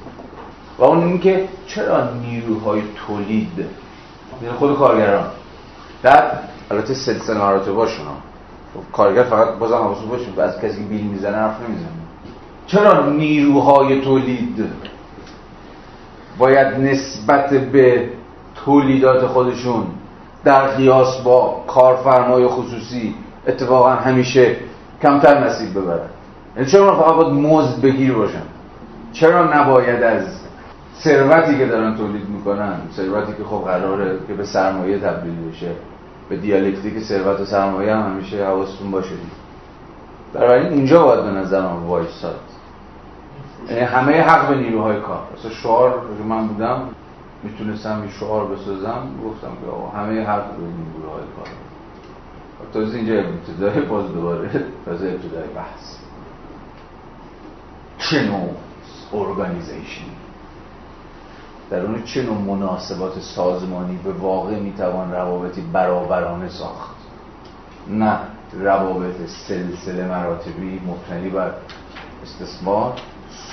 و 0.79 0.85
اون 0.85 1.05
این 1.05 1.19
که 1.19 1.49
چرا 1.67 2.09
نیروهای 2.15 2.83
تولید 3.07 3.67
یعنی 4.43 4.55
خود 4.59 4.79
کارگران 4.79 5.27
در 6.03 6.25
البته 6.71 6.95
سلسله 6.95 7.39
مراتب 7.39 7.73
باشون 7.73 8.07
خب 8.75 8.93
کارگر 8.93 9.23
فقط 9.23 9.49
بازم 9.59 9.75
حواستون 9.75 10.09
باشه 10.09 10.43
از 10.43 10.61
کسی 10.61 10.83
بیل 10.83 11.05
می‌زنه 11.05 11.37
حرف 11.37 11.61
نمی‌زنه. 11.69 11.89
چرا 12.67 13.11
نیروهای 13.11 14.01
تولید 14.01 14.65
باید 16.39 16.67
نسبت 16.67 17.51
به 17.51 18.09
تولیدات 18.65 19.27
خودشون 19.27 19.87
در 20.45 20.67
قیاس 20.67 21.21
با 21.21 21.65
کارفرمای 21.67 22.47
خصوصی 22.47 23.15
اتفاقا 23.47 23.91
همیشه 23.91 24.57
کمتر 25.03 25.45
نصیب 25.45 25.79
ببرن. 25.79 26.09
یعنی 26.57 26.71
چرا 26.71 26.97
فقط 26.97 27.15
باید 27.15 27.33
مزد 27.33 27.83
بگیر 27.83 28.15
باشن؟ 28.15 28.43
چرا 29.13 29.61
نباید 29.61 30.03
از 30.03 30.23
ثروتی 30.99 31.59
که 31.59 31.67
دارن 31.67 31.97
تولید 31.97 32.29
می‌کنن 32.29 32.75
ثروتی 32.97 33.33
که 33.33 33.45
خب 33.45 33.65
قراره 33.65 34.19
که 34.29 34.35
به 34.35 34.45
سرمایه 34.45 34.99
تبدیل 34.99 35.35
بشه 35.51 35.71
به 36.29 36.37
دیالکتیک 36.37 36.99
ثروت 36.99 37.41
و 37.41 37.45
سرمایه 37.45 37.95
هم 37.95 38.13
همیشه 38.13 38.47
حواستون 38.47 38.91
باشه. 38.91 39.15
برای 40.35 40.69
اینجا 40.69 41.05
باید 41.05 41.25
به 41.25 41.31
نظرم 41.31 41.87
وایساد. 41.87 42.35
یعنی 42.35 42.62
همه 43.71 44.21
حق 44.21 44.49
به 44.49 44.57
نیروهای 44.57 45.01
کار. 45.01 45.23
مثلا 45.39 45.51
شعار 45.51 45.91
که 46.19 46.25
من 46.25 46.49
بودم 46.49 46.89
می‌تونستم 47.43 48.01
این 48.01 48.11
شعار 48.11 48.47
بسازم 48.47 49.09
گفتم 49.25 49.51
که 49.65 49.71
آقا 49.71 49.99
همه 49.99 50.25
حق 50.25 50.57
به 50.57 50.63
نیروهای 50.63 51.23
کار. 51.37 51.49
تازه 52.73 52.97
اینجا 52.97 53.15
ابتدای 53.15 53.81
باز 53.81 54.13
دوباره 54.13 54.65
تازه 54.85 55.07
ابتدای 55.07 55.49
بحث. 55.57 55.97
چه 57.99 58.23
نوع 58.23 58.51
ارگانیزیشن 59.13 60.05
در 61.71 61.81
اون 61.81 62.03
چه 62.03 62.23
نوع 62.23 62.39
مناسبات 62.39 63.21
سازمانی 63.21 63.99
به 64.05 64.13
واقع 64.13 64.59
می‌توان 64.59 65.13
روابطی 65.13 65.61
برابرانه 65.73 66.49
ساخت؟ 66.49 66.97
نه 67.89 68.19
روابط 68.53 69.17
سلسله 69.27 70.09
مراتبی 70.09 70.81
مبتنی 70.87 71.31
بر 71.31 71.53
استثمار 72.23 72.93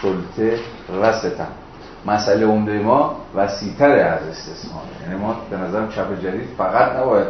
سلطه 0.01 0.59
و 1.01 1.13
ستم 1.13 1.47
مسئله 2.05 2.45
عمده 2.45 2.79
ما 2.79 3.15
وسیتر 3.35 3.91
از 3.91 4.27
استثمار 4.27 4.83
یعنی 5.03 5.21
ما 5.21 5.35
به 5.49 5.57
نظر 5.57 5.87
چپ 5.87 6.21
جدید 6.21 6.49
فقط 6.57 6.95
نباید 6.95 7.27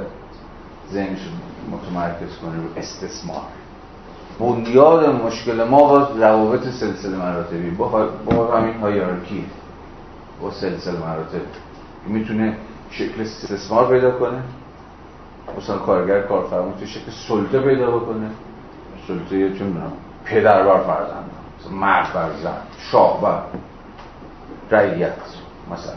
ذهنش 0.91 1.19
متمرکز 1.71 2.37
کنه 2.41 2.55
رو 2.55 2.69
استثمار 2.77 3.41
بنیاد 4.39 5.09
مشکل 5.09 5.63
ما 5.63 5.83
با 5.83 6.09
روابط 6.19 6.67
سلسله 6.67 7.17
مراتبی 7.17 7.69
با, 7.69 8.09
با 8.25 8.57
همین 8.57 8.73
هایرارکی 8.73 9.45
با 10.41 10.51
سلسله 10.51 10.99
مراتب. 10.99 11.41
می‌تونه 12.07 12.57
شکل 12.91 13.21
استثمار 13.21 13.87
پیدا 13.87 14.11
کنه. 14.11 14.43
مثلا 15.57 15.77
کارگر 15.77 16.21
کارفرما 16.21 16.71
تو 16.79 16.85
شکل 16.85 17.11
سلطه 17.27 17.59
پیدا 17.59 17.91
بکنه. 17.91 18.29
سلطه 19.07 19.37
یه 19.37 19.53
چون 19.53 19.77
پدر 20.25 20.63
بر 20.63 20.77
فرزند. 20.83 21.38
مرد 21.71 22.13
بر 22.13 22.29
زن 22.43 22.57
شاه 22.91 23.21
بر 23.21 23.41
رعیت 24.71 25.13
مثلا 25.71 25.93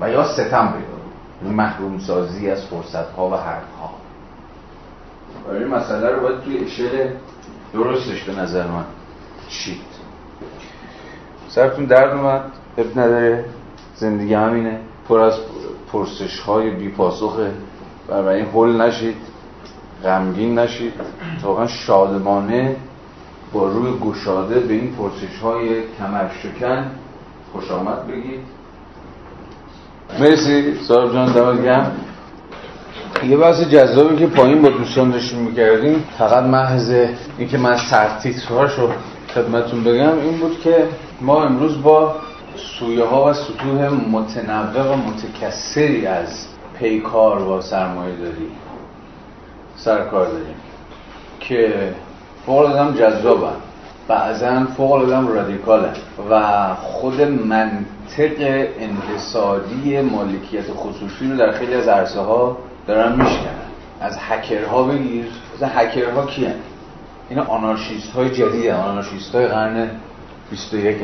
و 0.00 0.10
یا 0.10 0.24
ستم 0.24 0.72
پیدا 0.72 1.52
محروم 1.52 1.98
سازی 1.98 2.50
از 2.50 2.66
فرصت 2.66 3.10
ها 3.12 3.28
و 3.28 3.34
حق 3.34 3.78
ها 3.80 3.90
برای 5.48 5.64
مسئله 5.64 6.10
رو 6.10 6.20
باید 6.20 6.40
توی 6.40 6.58
اشل 6.58 7.08
درستش 7.74 8.22
به 8.24 8.32
نظر 8.34 8.66
من. 8.66 8.84
چید 9.48 9.80
سرتون 11.48 11.84
درد 11.84 12.16
اومد 12.16 12.44
اب 12.78 12.98
نداره 12.98 13.44
زندگی 13.96 14.34
همینه. 14.34 14.80
پر 15.08 15.20
از 15.20 15.34
پرسش 15.92 16.40
های 16.40 16.70
بی 16.70 16.88
پاسخه 16.88 17.50
برای 18.08 18.40
هول 18.40 18.80
نشید 18.80 19.16
غمگین 20.04 20.58
نشید. 20.58 20.92
واقعا 21.42 21.66
شادمانه. 21.66 22.76
با 23.52 23.68
روی 23.68 23.92
گشاده 23.98 24.60
به 24.60 24.74
این 24.74 24.94
پرسش 24.96 25.38
های 25.42 25.68
کمرشکن 25.98 26.90
خوش 27.52 27.70
آمد 27.70 28.06
بگید. 28.06 28.40
مرسی. 30.20 30.74
صاحب 30.80 31.12
جان 31.12 31.32
دمت 31.32 31.64
گرم. 31.64 31.96
یه 33.28 33.36
بحث 33.36 33.60
جذابی 33.60 34.16
که 34.16 34.26
پایین 34.26 34.62
با 34.62 34.68
دوستان 34.68 35.10
داشتیم 35.10 35.38
می‌کردیم 35.38 36.04
فقط 36.18 36.44
محض 36.44 36.94
اینکه 37.38 37.58
من 37.58 37.76
رو 38.78 38.92
خدمتون 39.34 39.84
بگم 39.84 40.18
این 40.18 40.38
بود 40.38 40.60
که 40.60 40.88
ما 41.20 41.44
امروز 41.44 41.82
با 41.82 42.14
سویه 42.56 43.04
ها 43.04 43.30
و 43.30 43.32
سطوح 43.32 43.88
متنوع 43.88 44.92
و 44.92 44.96
متکثری 44.96 46.06
از 46.06 46.46
پیکار 46.78 47.42
و 47.42 47.60
سرمایه 47.60 48.16
داری 48.16 48.50
سرکار 49.76 50.26
داریم 50.26 50.54
که 51.40 51.94
فوق 52.46 52.76
هم 52.76 52.94
جذابن. 52.94 53.56
بعضا 54.08 54.66
فوق 54.76 55.12
هم 55.12 55.28
رادیکالن. 55.28 55.92
و 56.30 56.74
خود 56.74 57.20
منطق 57.22 58.66
انحصاری 58.80 60.00
مالکیت 60.00 60.64
خصوصی 60.70 61.30
رو 61.30 61.36
در 61.36 61.52
خیلی 61.52 61.74
از 61.74 61.88
عرصه 61.88 62.20
ها 62.20 62.56
دارن 62.86 63.12
میشکنن. 63.12 63.60
از 64.00 64.16
هکرها 64.20 64.82
بگیر. 64.82 65.24
مثلا 65.56 65.68
هکرها 65.68 66.26
کیان؟ 66.26 66.54
اینا 67.30 67.44
آنارشیست 67.44 68.12
های 68.12 68.30
جدید 68.30 68.70
آنارشیست 68.70 69.34
های 69.34 69.46
قرن 69.46 69.90
21 70.50 70.96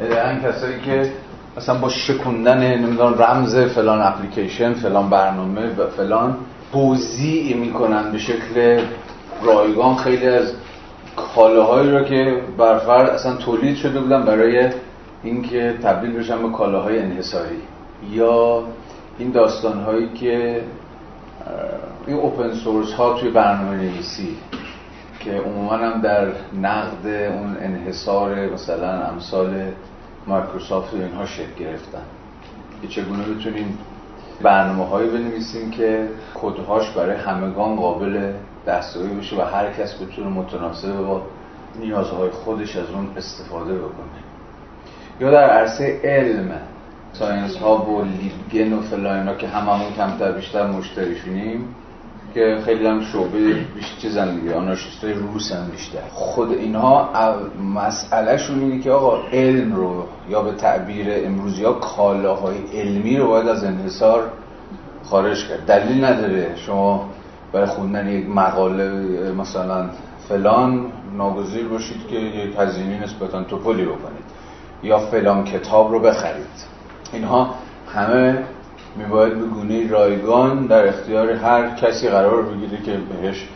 هن 0.00 0.28
این 0.28 0.40
کسایی 0.40 0.80
که 0.80 1.12
مثلا 1.56 1.78
با 1.78 1.88
شکوندن 1.88 2.58
نمی‌دونم 2.58 3.22
رمز 3.22 3.56
فلان 3.56 4.00
اپلیکیشن 4.00 4.74
فلان 4.74 5.10
برنامه 5.10 5.66
و 5.66 5.86
فلان 5.96 6.36
توضیح 6.72 7.56
می‌کنن 7.56 8.12
به 8.12 8.18
شکل 8.18 8.82
رایگان 9.44 9.96
خیلی 9.96 10.28
از 10.28 10.52
کالاهایی 11.16 11.90
رو 11.90 12.04
که 12.04 12.42
برفرد 12.58 13.10
اصلا 13.10 13.36
تولید 13.36 13.76
شده 13.76 14.00
بودن 14.00 14.24
برای 14.24 14.70
اینکه 15.22 15.74
تبدیل 15.82 16.12
بشن 16.12 16.42
به 16.42 16.56
کالاهای 16.56 16.98
انحصاری. 16.98 17.62
یا 18.10 18.62
این 19.18 19.30
داستان 19.30 19.80
هایی 19.80 20.08
که 20.08 20.62
این 22.06 22.16
اوپن 22.16 22.52
سورس 22.52 22.92
ها 22.92 23.14
توی 23.14 23.30
برنامه 23.30 23.76
نویسی 23.76 24.36
که 25.20 25.30
عموما 25.30 25.76
هم 25.76 26.00
در 26.00 26.26
نقد 26.62 27.06
اون 27.06 27.56
انحصار 27.60 28.46
مثلا 28.46 29.06
امثال 29.06 29.62
مایکروسافت 30.26 30.94
و 30.94 30.96
اینها 30.96 31.26
شکل 31.26 31.54
گرفتن. 31.58 32.02
که 32.82 32.88
چگونه 32.88 33.24
بتونیم 33.24 33.78
برنامه 34.42 34.84
هایی 34.84 35.10
بنویسیم 35.10 35.70
که 35.70 36.08
کدهاش 36.34 36.90
برای 36.90 37.16
همگان 37.16 37.76
قابل 37.76 38.32
دستیابی 38.66 39.14
بشه 39.14 39.36
و 39.36 39.40
هر 39.40 39.72
کس 39.72 40.02
بتونه 40.02 40.28
متناسب 40.28 40.96
با 40.96 41.22
نیازهای 41.80 42.30
خودش 42.30 42.76
از 42.76 42.90
اون 42.90 43.08
استفاده 43.16 43.74
بکنه. 43.74 44.22
یا 45.20 45.30
در 45.30 45.50
عرصه 45.50 46.00
علم 46.04 46.50
Sci-Hub 47.12 47.76
و 47.76 48.04
Libgen 48.04 48.72
و 48.72 48.82
فلاینا 48.82 49.34
که 49.34 49.48
هممون 49.48 49.92
کمتر 49.96 50.32
بیشتر 50.32 50.66
مشتریشونیم 50.66 51.74
که 52.34 52.58
خیلی 52.64 52.86
هم 52.86 53.00
شعبه 53.00 53.54
بیشتر 53.74 54.00
چیزن 54.00 54.34
دیگه 54.34 54.54
آنارشیست 54.54 55.04
های 55.04 55.12
روس 55.12 55.52
هم 55.52 55.70
بیشتر. 55.70 55.98
خود 56.12 56.52
اینها 56.52 57.08
مسئله 57.74 58.36
شون 58.36 58.60
اینه 58.60 58.82
که 58.82 58.90
آقا 58.90 59.18
علم 59.32 59.76
رو 59.76 60.04
یا 60.28 60.42
به 60.42 60.52
تعبیر 60.52 61.06
امروزی 61.10 61.64
ها 61.64 61.72
کالاهای 61.72 62.56
علمی 62.72 63.16
رو 63.16 63.28
باید 63.28 63.48
از 63.48 63.64
انحصار 63.64 64.30
خارج 65.04 65.48
کرد. 65.48 65.66
دلیل 65.66 66.04
نداره. 66.04 66.56
شما 66.56 67.08
برای 67.52 67.66
خوندن 67.66 68.08
یک 68.08 68.28
مقاله 68.28 68.90
مثلا 69.32 69.90
فلان 70.28 70.86
ناگزیر 71.16 71.68
باشید 71.68 72.06
که 72.08 72.16
یک 72.16 72.54
هزینه 72.58 73.02
نسبتا 73.04 73.42
توپلی 73.42 73.84
بکنید 73.84 74.24
یا 74.82 74.98
فلان 74.98 75.44
کتاب 75.44 75.92
رو 75.92 75.98
بخرید. 75.98 76.72
اینها 77.12 77.54
همه 77.94 78.38
میباید 78.96 79.34
به 79.34 79.46
گونه 79.46 79.88
رایگان 79.88 80.66
در 80.66 80.88
اختیار 80.88 81.30
هر 81.30 81.74
کسی 81.74 82.08
قرار 82.08 82.42
بگیره 82.42 82.82
که 82.82 82.92
بهش 82.92 83.48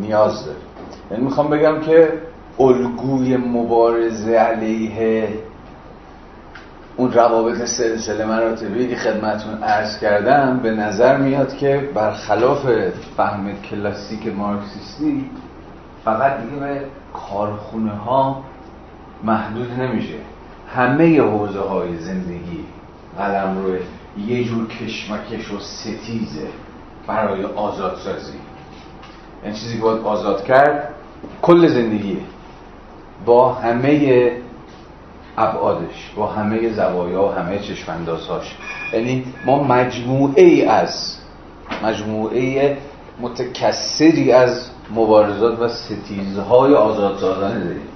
نیاز 0.00 0.44
داره. 0.44 0.58
یعنی 1.10 1.24
می‌خوام 1.24 1.50
بگم 1.50 1.80
که 1.80 2.12
الگوی 2.60 3.36
مبارزه 3.36 4.32
علیه 4.32 5.28
اون 6.96 7.12
روابط 7.12 7.64
سلسله 7.64 8.24
مراتبی 8.24 8.88
که 8.88 8.96
خدمتون 8.96 9.62
عرض 9.62 9.98
کردم 9.98 10.60
به 10.62 10.70
نظر 10.70 11.16
میاد 11.16 11.56
که 11.56 11.90
برخلاف 11.94 12.66
فهم 13.16 13.62
کلاسیک 13.70 14.26
مارکسیستی 14.36 15.30
فقط 16.04 16.40
دیگه 16.40 16.56
به 16.56 16.80
کارخونه 17.14 17.92
ها 17.92 18.44
محدود 19.24 19.80
نمیشه. 19.80 20.14
همه 20.74 21.20
حوزه 21.20 21.60
های 21.60 21.96
زندگی 21.96 22.64
قلم 23.18 23.58
روی 23.64 23.78
یه 24.26 24.44
جور 24.44 24.68
کشمکش 24.68 25.52
و 25.52 25.58
ستیزه 25.58 26.48
برای 27.06 27.44
آزادسازی. 27.44 28.38
این 29.44 29.52
چیزی 29.52 29.76
که 29.76 29.82
باید 29.82 30.02
آزاد 30.02 30.44
کرد 30.44 30.88
کل 31.42 31.68
زندگیه. 31.68 32.20
با 33.26 33.52
همه 33.52 34.30
ابعادش 35.38 36.12
با 36.16 36.26
همه 36.26 36.72
زوایا 36.72 37.22
و 37.22 37.32
همه 37.32 37.58
چشماندازهاش 37.58 38.56
یعنی 38.92 39.24
ما 39.46 39.62
مجموعه 39.62 40.42
ای 40.42 40.64
از 40.64 41.16
مجموعه 41.84 42.76
متکثری 43.20 44.32
از 44.32 44.70
مبارزات 44.94 45.60
و 45.60 45.68
ستیزهای 45.68 46.74
آزادسازانه 46.74 47.64
داریم. 47.64 47.88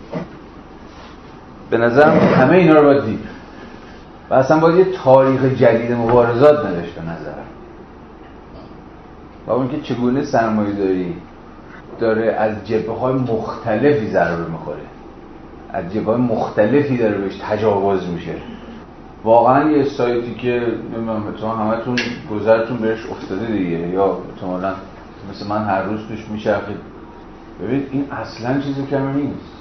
به 1.71 1.79
نظرم 1.79 2.19
همه 2.19 2.57
اینا 2.57 2.75
رو 2.75 2.83
باید 2.83 3.05
دید. 3.05 3.25
و 4.31 4.35
اصلا 4.35 4.59
باید 4.61 4.87
یه 4.87 4.93
تاریخ 4.93 5.45
جدید 5.45 5.93
مبارزات 5.93 6.67
نوشت 6.67 6.95
به 6.95 7.03
نظرم. 7.03 7.47
و 9.47 9.51
اون 9.51 9.69
که 9.69 9.81
چگونه 9.81 10.25
سرمایه 10.25 10.73
داری 10.73 11.15
داره 12.01 12.33
از 12.33 12.67
جبه 12.67 12.93
های 12.93 13.15
مختلفی 13.15 14.11
ضربه 14.11 14.51
می‌خوره. 14.51 14.98
از 15.73 15.93
جبه 15.93 16.17
مختلفی 16.17 16.97
داره 16.97 17.19
بهش 17.19 17.37
تجاوز 17.43 18.09
میشه. 18.09 18.35
واقعا 19.25 19.71
یه 19.71 19.85
سایتی 19.85 20.35
که 20.35 20.63
تو 21.41 21.49
همتون 21.49 21.97
گذرتون 22.31 22.77
بهش 22.77 23.07
افتاده 23.11 23.47
دیگه. 23.47 23.89
یا 23.89 24.19
احتمالا 24.35 24.73
مثل 25.31 25.47
من 25.49 25.65
هر 25.65 25.83
روز 25.83 26.01
توش 26.09 26.29
میچرخید. 26.31 26.77
ببینید 27.63 27.89
این 27.93 28.05
اصلا 28.13 28.61
چیزی 28.61 28.87
کمی 28.91 29.23
نیست. 29.23 29.53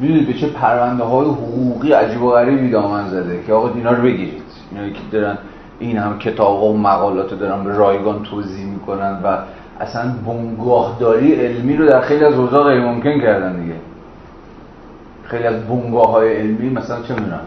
می‌دونید 0.00 0.26
به 0.26 0.32
چه 0.34 0.46
پرونده 0.46 1.04
های 1.04 1.26
حقوقی 1.26 1.92
عجیب 1.92 2.22
و 2.22 2.30
غریبی 2.30 2.70
دامن 2.70 3.08
زده 3.08 3.42
که 3.46 3.52
آقا 3.52 3.70
اینا 3.74 3.90
رو 3.90 4.02
بگیرید. 4.02 4.42
اینا 4.70 4.88
که 4.88 5.00
دارن 5.12 5.38
این 5.78 5.98
هم 5.98 6.18
کتاب 6.18 6.62
و 6.62 6.78
مقالات 6.78 7.38
دارن 7.38 7.64
به 7.64 7.76
رایگان 7.76 8.22
توضیح 8.22 8.66
می‌کنن 8.66 9.18
و 9.24 9.38
اصلا 9.80 10.14
بنگاهداری 10.26 11.34
علمی 11.34 11.76
رو 11.76 11.86
در 11.86 12.00
خیلی 12.00 12.24
از 12.24 12.34
اوضاع 12.34 12.64
غیر 12.64 12.80
ممکن 12.80 13.20
کردن 13.20 13.60
دیگه. 13.60 13.74
خیلی 15.24 15.44
از 15.44 15.68
بنگاه 15.68 16.10
های 16.10 16.36
علمی 16.36 16.70
مثلا 16.70 17.02
چه 17.02 17.14
می‌دونم 17.14 17.40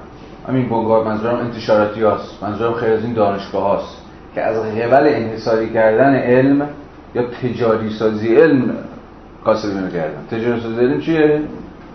همین 0.48 0.70
بنگاه 0.70 1.08
منظورم 1.08 1.36
انتشاراتی 1.36 2.02
هاست 2.02 2.44
منظورم 2.44 2.74
خیلی 2.74 2.92
از 2.92 3.04
این 3.04 3.14
دانشگاه 3.14 3.64
هاست 3.64 3.98
که 4.36 4.42
از 4.42 4.58
قبل 4.58 5.08
انحصاری 5.08 5.74
کردن 5.74 6.16
علم 6.16 6.70
یا 7.16 7.24
تجاری 7.24 7.90
سازی 7.90 8.36
علم 8.36 8.76
کاسبی 9.46 9.80
می‌کردن 9.80 10.26
تجاری 10.32 10.62
سازی 10.62 10.80
علم 10.80 11.02
چیه؟ 11.02 11.42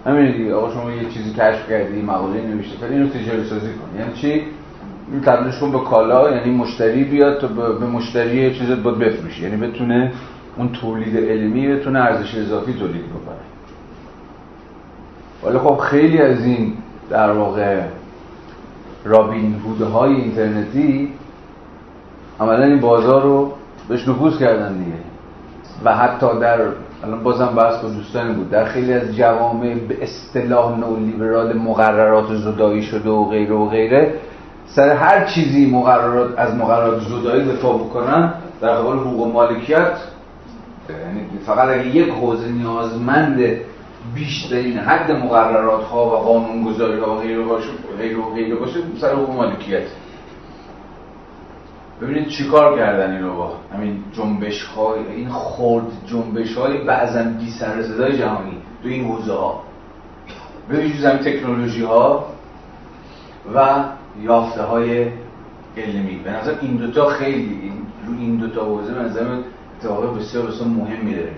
همین 0.06 0.32
دیگه 0.32 0.54
آقا 0.54 0.72
شما 0.72 0.90
یه 0.90 1.08
چیزی 1.08 1.34
کشف 1.34 1.68
کردی 1.70 2.02
مقاله 2.02 2.46
نوشته 2.46 2.78
فعلا 2.78 2.92
اینو 2.92 3.08
تجاری 3.08 3.44
سازی 3.44 3.68
کن. 3.72 4.00
یعنی 4.00 4.12
چی؟ 4.12 4.42
این 5.12 5.20
تبدیلش 5.20 5.58
کن 5.60 5.72
به 5.72 5.78
کالا 5.78 6.30
یعنی 6.30 6.50
مشتری 6.50 7.04
بیاد 7.04 7.40
تا 7.40 7.46
به 7.46 7.86
مشتری 7.86 8.36
یه 8.36 8.76
بود 8.76 8.98
بفروشی. 8.98 9.42
یعنی 9.42 9.56
بتونه 9.56 10.12
اون 10.56 10.72
تولید 10.72 11.16
علمی 11.16 11.68
بتونه 11.68 12.00
ارزش 12.00 12.34
اضافی 12.34 12.72
تولید 12.72 13.04
بکنه. 13.06 13.49
ولی 15.44 15.58
خب 15.58 15.76
خیلی 15.76 16.18
از 16.18 16.44
این 16.44 16.72
در 17.10 17.32
واقع 17.32 17.80
رابین 19.04 19.54
های 19.94 20.14
اینترنتی 20.14 21.12
عملا 22.40 22.64
این 22.64 22.80
بازار 22.80 23.22
رو 23.22 23.52
بهش 23.88 24.08
نفوذ 24.08 24.38
کردن 24.38 24.78
دیگه. 24.78 24.96
و 25.84 25.96
حتی 25.96 26.26
در 26.40 26.58
الان 27.04 27.22
بازم 27.22 27.46
بحث 27.46 27.82
با 27.82 27.88
دوستان 27.88 28.34
بود. 28.34 28.50
در 28.50 28.64
خیلی 28.64 28.92
از 28.92 29.16
جوامع 29.16 29.74
به 29.74 30.02
اصطلاح 30.02 30.78
نولیبرال 30.78 31.58
مقررات 31.58 32.34
زدایی 32.34 32.82
شده 32.82 33.10
و 33.10 33.24
غیره 33.24 33.54
و 33.54 33.68
غیره 33.68 34.14
سر 34.66 34.88
هر 34.88 35.24
چیزی 35.24 35.70
مقررات 35.70 36.38
از 36.38 36.54
مقررات 36.54 37.00
زدایی 37.00 37.52
دفاع 37.52 37.78
بکنن 37.78 38.32
در 38.60 38.74
قبال 38.74 38.98
حقوق 38.98 39.32
مالکیت 39.32 39.92
یعنی 40.88 41.26
فقط 41.46 41.68
اگه 41.68 41.86
یک 41.86 42.08
حوزه 42.08 42.48
نیازمند 42.48 43.40
بیشترین 44.14 44.78
حد 44.78 45.10
مقررات 45.10 45.84
ها 45.84 46.06
و 46.06 46.10
قانون 46.10 46.64
گذاری 46.64 47.00
ها 47.00 47.16
و 47.16 47.18
غیره 47.18 47.42
باشه 47.42 47.68
غیره 48.34 48.54
باشه 48.54 48.80
سر 49.00 49.14
حقوق 49.14 49.36
مالکیت. 49.36 49.86
ببینید 52.02 52.28
چیکار 52.28 52.78
کردن 52.78 53.16
اینو 53.16 53.36
با 53.36 53.52
همین 53.74 54.04
جنبش 54.12 54.64
های 54.64 55.06
این 55.16 55.28
خرد 55.28 55.84
جنبش 56.06 56.56
های 56.56 56.78
بعضا 56.78 57.22
بی 57.22 57.50
سر 57.50 57.82
صدای 57.82 58.18
جهانی 58.18 58.56
تو 58.82 58.88
این 58.88 59.04
حوزه 59.04 59.32
ها 59.32 59.62
ببینید 60.70 60.96
زمین 60.96 61.18
تکنولوژی 61.18 61.82
ها 61.82 62.26
و 63.54 63.84
یافته 64.22 64.62
های 64.62 65.06
علمی. 65.76 66.20
به 66.24 66.30
نظر 66.30 66.54
این 66.60 66.76
دوتا 66.76 67.06
خیلی 67.06 67.72
رو 68.06 68.12
این 68.18 68.36
دوتا 68.36 68.64
حوزه 68.64 68.94
به 68.94 69.00
نظر 69.00 69.38
اتفاق 69.78 70.18
بسیار 70.18 70.46
بسیار 70.46 70.68
مهمی 70.68 71.14
داره 71.14 71.32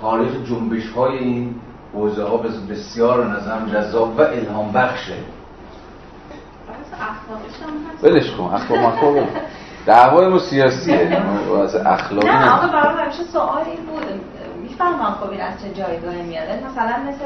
تاریخ 0.00 0.32
جنبش 0.48 0.90
های 0.90 1.18
این 1.18 1.54
حوزه 1.94 2.24
ها 2.24 2.36
بسیار 2.70 3.26
نظرم 3.26 3.70
جذاب 3.72 4.18
و 4.18 4.20
الهام 4.20 4.72
بخشه. 4.72 5.14
ولش 8.02 8.30
کن 8.30 8.44
اخلاق 8.44 8.80
مخلاق 8.80 9.28
دعوای 9.86 10.28
ما 10.28 10.38
سیاسیه 10.38 11.22
از 11.62 11.76
اخلاقی 11.76 12.28
نه 12.28 12.50
آقا 12.50 12.66
برای 12.66 13.04
همیشه 13.04 13.22
سوالی 13.22 13.76
بود. 13.76 14.20
می‌فهمم 14.62 15.16
خب 15.20 15.30
این 15.30 15.40
از 15.40 15.54
چه 15.62 15.82
جایگاهی 15.82 16.22
میاد. 16.22 16.48
مثلا 16.48 16.96
مثل 17.08 17.24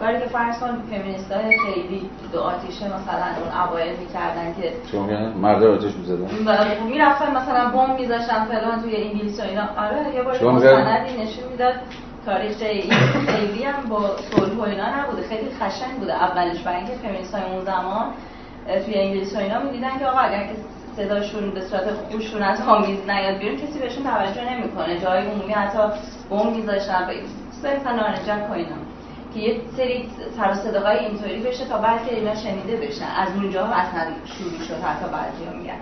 کاری 0.00 0.18
که 0.18 0.26
فرض 0.26 0.58
کن 0.58 0.66
های 0.66 1.58
خیلی 1.58 2.10
دو 2.32 2.40
آتیشه 2.40 2.86
مثلا 2.86 3.26
اون 3.38 3.68
اوایل 3.68 3.96
می‌کردن 3.98 4.54
که 4.60 4.72
چون 4.92 5.32
مرد 5.32 5.64
آتیش 5.64 5.92
می‌زدن؟ 5.94 6.26
خب 6.26 6.84
می‌رفتن 6.84 7.36
مثلا 7.36 7.70
بمب 7.70 8.00
میذاشتن 8.00 8.44
فلان 8.44 8.82
توی 8.82 8.96
انگلیس 8.96 9.40
و 9.40 9.42
اینا. 9.42 9.62
آره 9.78 10.14
یه 10.14 10.22
بار 10.22 10.44
مستندی 10.44 11.12
نشون 11.12 11.48
می‌داد. 11.50 11.74
تاریخ 12.26 12.56
این 12.60 12.90
خیلی 13.26 13.64
هم 13.64 13.88
با 13.88 14.16
صلح 14.16 14.54
و 14.54 14.62
اینا 14.62 15.00
نبوده. 15.00 15.22
خیلی 15.22 15.50
خشنگ 15.60 15.98
بوده. 15.98 16.14
اولش 16.14 16.60
برای 16.60 16.76
اینکه 16.76 16.92
فمینیست 16.92 17.34
های 17.34 17.52
اون 17.52 17.64
زمان 17.64 18.06
توی 18.84 18.94
انگلیس 18.94 19.34
و 19.34 19.38
اینا 19.38 19.62
می‌دیدن 19.62 19.98
که 19.98 20.06
آقا 20.06 20.18
اگر 20.18 20.46
که 20.46 20.52
صداشون 20.96 21.50
به 21.50 21.60
صورت 21.60 21.84
خشونت 22.12 22.60
آمیز 22.60 22.98
نیاد 23.10 23.38
بیرون 23.38 23.56
کسی 23.56 23.78
بهشون 23.78 24.04
توجه 24.04 24.54
نمی‌کنه. 24.54 25.00
جای 25.00 25.26
عمومی 25.26 25.52
حتی 25.52 25.78
بم 26.30 26.52
میذاشتن. 26.52 27.08
صرفا 27.62 27.90
نارنجک 27.90 28.50
و 28.50 28.52
اینا. 28.52 28.76
که 29.34 29.40
یه 29.40 29.60
سری 29.76 30.10
سر 30.36 30.54
صداهای 30.54 30.98
اینطوری 30.98 31.40
بشه 31.40 31.64
تا 31.64 31.78
بعد 31.78 32.00
اینا 32.10 32.34
شنیده 32.34 32.76
بشن. 32.76 33.08
از 33.16 33.28
اونجا 33.36 33.64
اصلا 33.64 34.02
شروع 34.24 34.60
شد 34.68 34.84
حتی 34.84 35.06
بعضی 35.12 35.58
میگن. 35.58 35.78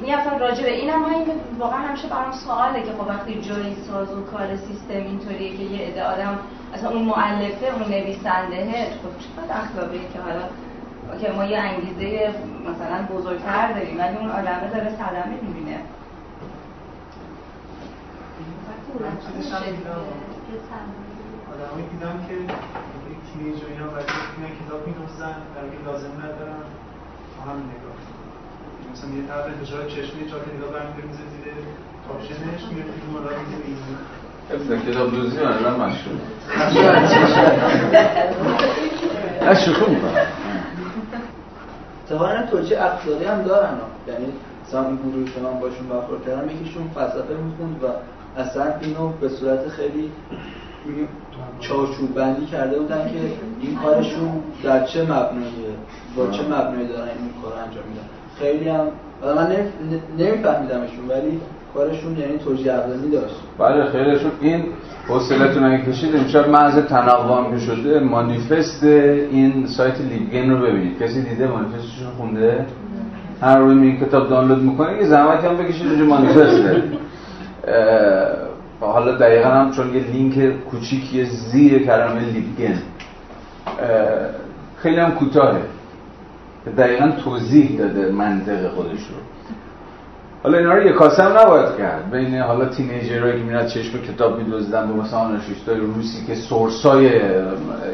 میگم 0.00 0.38
راجع 0.40 0.62
به 0.62 0.72
اینم 0.72 1.04
این 1.04 1.26
واقعا 1.58 1.78
همیشه 1.78 2.08
برام 2.08 2.32
سواله 2.32 2.82
که 2.82 2.92
خب 2.92 3.08
وقتی 3.08 3.40
جایی 3.40 3.76
ساز 3.88 4.12
و 4.12 4.22
کار 4.22 4.56
سیستم 4.56 4.94
اینطوریه 4.94 5.56
که 5.56 5.62
یه 5.62 5.86
عده 5.88 6.04
آدم 6.04 6.38
اصلا 6.74 6.90
اون 6.90 7.02
مؤلفه 7.02 7.66
اون 7.66 7.88
نویسنده 7.88 8.86
خب 9.02 9.12
چقدر 9.24 9.60
اخلاقی 9.60 9.98
که 9.98 10.20
حالا 10.20 10.42
که 11.20 11.32
ما 11.32 11.44
یه 11.44 11.58
انگیزه 11.58 12.34
مثلا 12.68 13.16
بزرگتر 13.16 13.72
داریم 13.72 13.98
ولی 13.98 14.16
اون 14.16 14.30
آدمه 14.30 14.70
داره 14.70 14.90
صدمه 14.90 15.34
می‌بینه. 15.42 15.80
آدمایی 21.52 21.86
دیدم 21.90 22.26
که 22.28 22.34
تینیج 23.32 23.62
و 23.62 23.66
اینا 23.66 23.86
وقتی 23.86 24.12
کتاب 24.66 24.86
میدوزن 24.86 25.36
در 25.54 25.92
لازم 25.92 26.12
ندارن. 26.18 26.62
هم 27.46 27.58
نگاه. 27.58 27.91
مثلا 28.92 29.10
یه 29.10 29.22
طرف 29.28 29.46
انتشار 29.46 29.84
چشمی 29.84 30.22
تا 30.30 30.36
نگاه 30.36 30.70
برمی‌داره 30.72 31.06
میزه 31.06 31.24
زیر 31.32 31.44
کاپشنش 32.08 32.62
میره 32.72 32.84
فیلم 32.96 33.12
رو 33.16 33.20
میزه 33.40 33.56
این. 33.66 34.80
کتاب 34.92 35.08
دوزی 35.10 35.36
من 35.36 35.52
الان 35.52 35.80
مشهور. 35.80 36.16
نه 39.42 39.54
شوخی 39.54 39.90
می‌کنم. 39.90 40.26
ظاهرا 42.08 42.46
توجیه 42.46 42.82
اقتصادی 42.82 43.24
هم 43.24 43.42
دارن. 43.42 43.74
یعنی 44.08 44.26
مثلا 44.66 44.86
این 44.86 44.96
گروهی 44.96 45.24
که 45.24 45.40
من 45.40 45.60
باشون 45.60 45.88
برخورد 45.88 46.26
کردم 46.26 46.50
یکیشون 46.50 46.90
فلسفه 46.94 47.34
می‌خوند 47.34 47.84
و 47.84 47.86
اصلا 48.40 48.74
اینو 48.80 49.08
به 49.08 49.28
صورت 49.28 49.68
خیلی 49.68 50.12
چارچوب 51.60 52.14
بندی 52.14 52.46
کرده 52.46 52.78
بودن 52.78 53.08
که 53.08 53.18
این 53.60 53.78
کارشون 53.78 54.42
در 54.62 54.86
چه 54.86 55.02
مبناییه؟ 55.02 55.74
با 56.16 56.30
چه 56.30 56.42
مبنایی 56.42 56.88
دارن 56.88 57.08
این 57.08 57.32
کار 57.42 57.52
انجام 57.52 57.84
میدن؟ 57.88 58.21
خیلی 58.42 58.68
هم 58.68 58.86
من 59.36 59.56
نمیفهمیدمشون 60.18 61.04
ولی 61.08 61.40
کارشون 61.74 62.16
یعنی 62.18 62.38
توجیه 62.38 62.72
عقلانی 62.72 63.10
داشت. 63.10 63.34
بله 63.58 63.90
خیلیشون 63.90 64.30
این 64.40 64.64
حوصلتون 65.08 65.64
اگه 65.64 65.84
کشید 65.84 66.16
امشب 66.16 66.48
محض 66.48 66.78
تنوع 66.78 67.50
که 67.50 67.58
شده 67.58 68.00
مانیفست 68.00 68.84
این 68.84 69.66
سایت 69.66 69.94
لیگن 70.00 70.50
رو 70.50 70.66
ببینید. 70.66 71.02
کسی 71.02 71.22
دیده 71.22 71.46
مانیفستشون 71.46 72.10
خونده؟ 72.16 72.66
هر 73.40 73.58
روی 73.58 73.86
این 73.86 74.00
کتاب 74.00 74.28
دانلود 74.28 74.62
می‌کنه 74.62 74.96
یه 74.96 75.04
زحمتی 75.04 75.46
هم 75.46 75.56
بکشید 75.56 75.86
اونجا 75.86 76.04
مانیفسته. 76.04 76.82
حالا 78.80 79.12
دقیقا 79.12 79.48
هم 79.48 79.70
چون 79.70 79.94
یه 79.94 80.02
لینک 80.12 80.64
کوچیکی 80.70 81.24
زیر 81.24 81.86
کلمه 81.86 82.20
لیگن 82.20 82.78
خیلی 84.76 84.96
هم 84.96 85.10
کوتاهه. 85.10 85.60
دقیقا 86.70 87.12
توضیح 87.24 87.78
داده 87.78 88.12
منطق 88.12 88.68
خودش 88.68 88.90
رو. 88.90 89.16
حالا 90.42 90.58
اینا 90.58 90.74
رو 90.74 90.82
یک 90.82 90.94
کاسه 90.94 91.22
هم 91.22 91.38
نباید 91.38 91.76
کرد. 91.78 92.10
بین 92.10 92.38
حالا 92.38 92.64
تینیجرهایی 92.64 93.38
که 93.38 93.44
میرن 93.44 93.66
چشم 93.66 93.98
کتاب 93.98 94.38
میدوزدن 94.38 94.88
به 94.88 94.94
مثلا 94.94 95.18
آنارشیستای 95.18 95.80
روسی 95.80 96.26
که 96.26 96.34
سورسای 96.34 97.08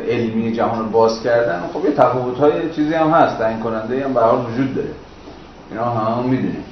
علمی 0.08 0.52
جهان 0.52 0.78
رو 0.78 0.90
باز 0.90 1.22
کردن. 1.22 1.60
خب 1.72 1.84
یه 1.84 1.92
تفاوت 1.92 2.38
های 2.38 2.70
چیزی 2.70 2.94
هم 2.94 3.10
هست. 3.10 3.38
تعیین 3.38 3.60
کننده 3.60 4.04
هم 4.04 4.14
به 4.14 4.20
حال 4.20 4.38
وجود 4.52 4.74
داره. 4.74 4.88
اینا 5.70 5.84
هم 5.84 6.24
می‌دونیم. 6.24 6.64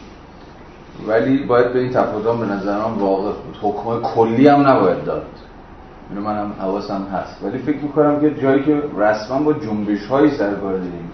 ولی 1.08 1.46
باید 1.46 1.72
به 1.72 1.78
این 1.78 1.92
تفاوت 1.92 2.40
به 2.40 2.46
نظر 2.46 2.78
من 2.78 2.94
واقع 2.98 3.30
حکم 3.62 4.02
کلی 4.02 4.48
هم 4.48 4.68
نباید 4.68 5.04
داد. 5.04 5.26
اینو 6.10 6.22
منم 6.22 6.52
حواسم 6.60 7.06
هست. 7.12 7.44
ولی 7.44 7.58
فکر 7.58 7.78
می‌کنم 7.82 8.20
که 8.20 8.34
جایی 8.34 8.62
که 8.62 8.82
رسما 8.98 9.38
با 9.38 9.52
جنبش 9.52 10.06
هایی 10.06 10.30
سرکار 10.30 10.74
دیدیم 10.74 11.10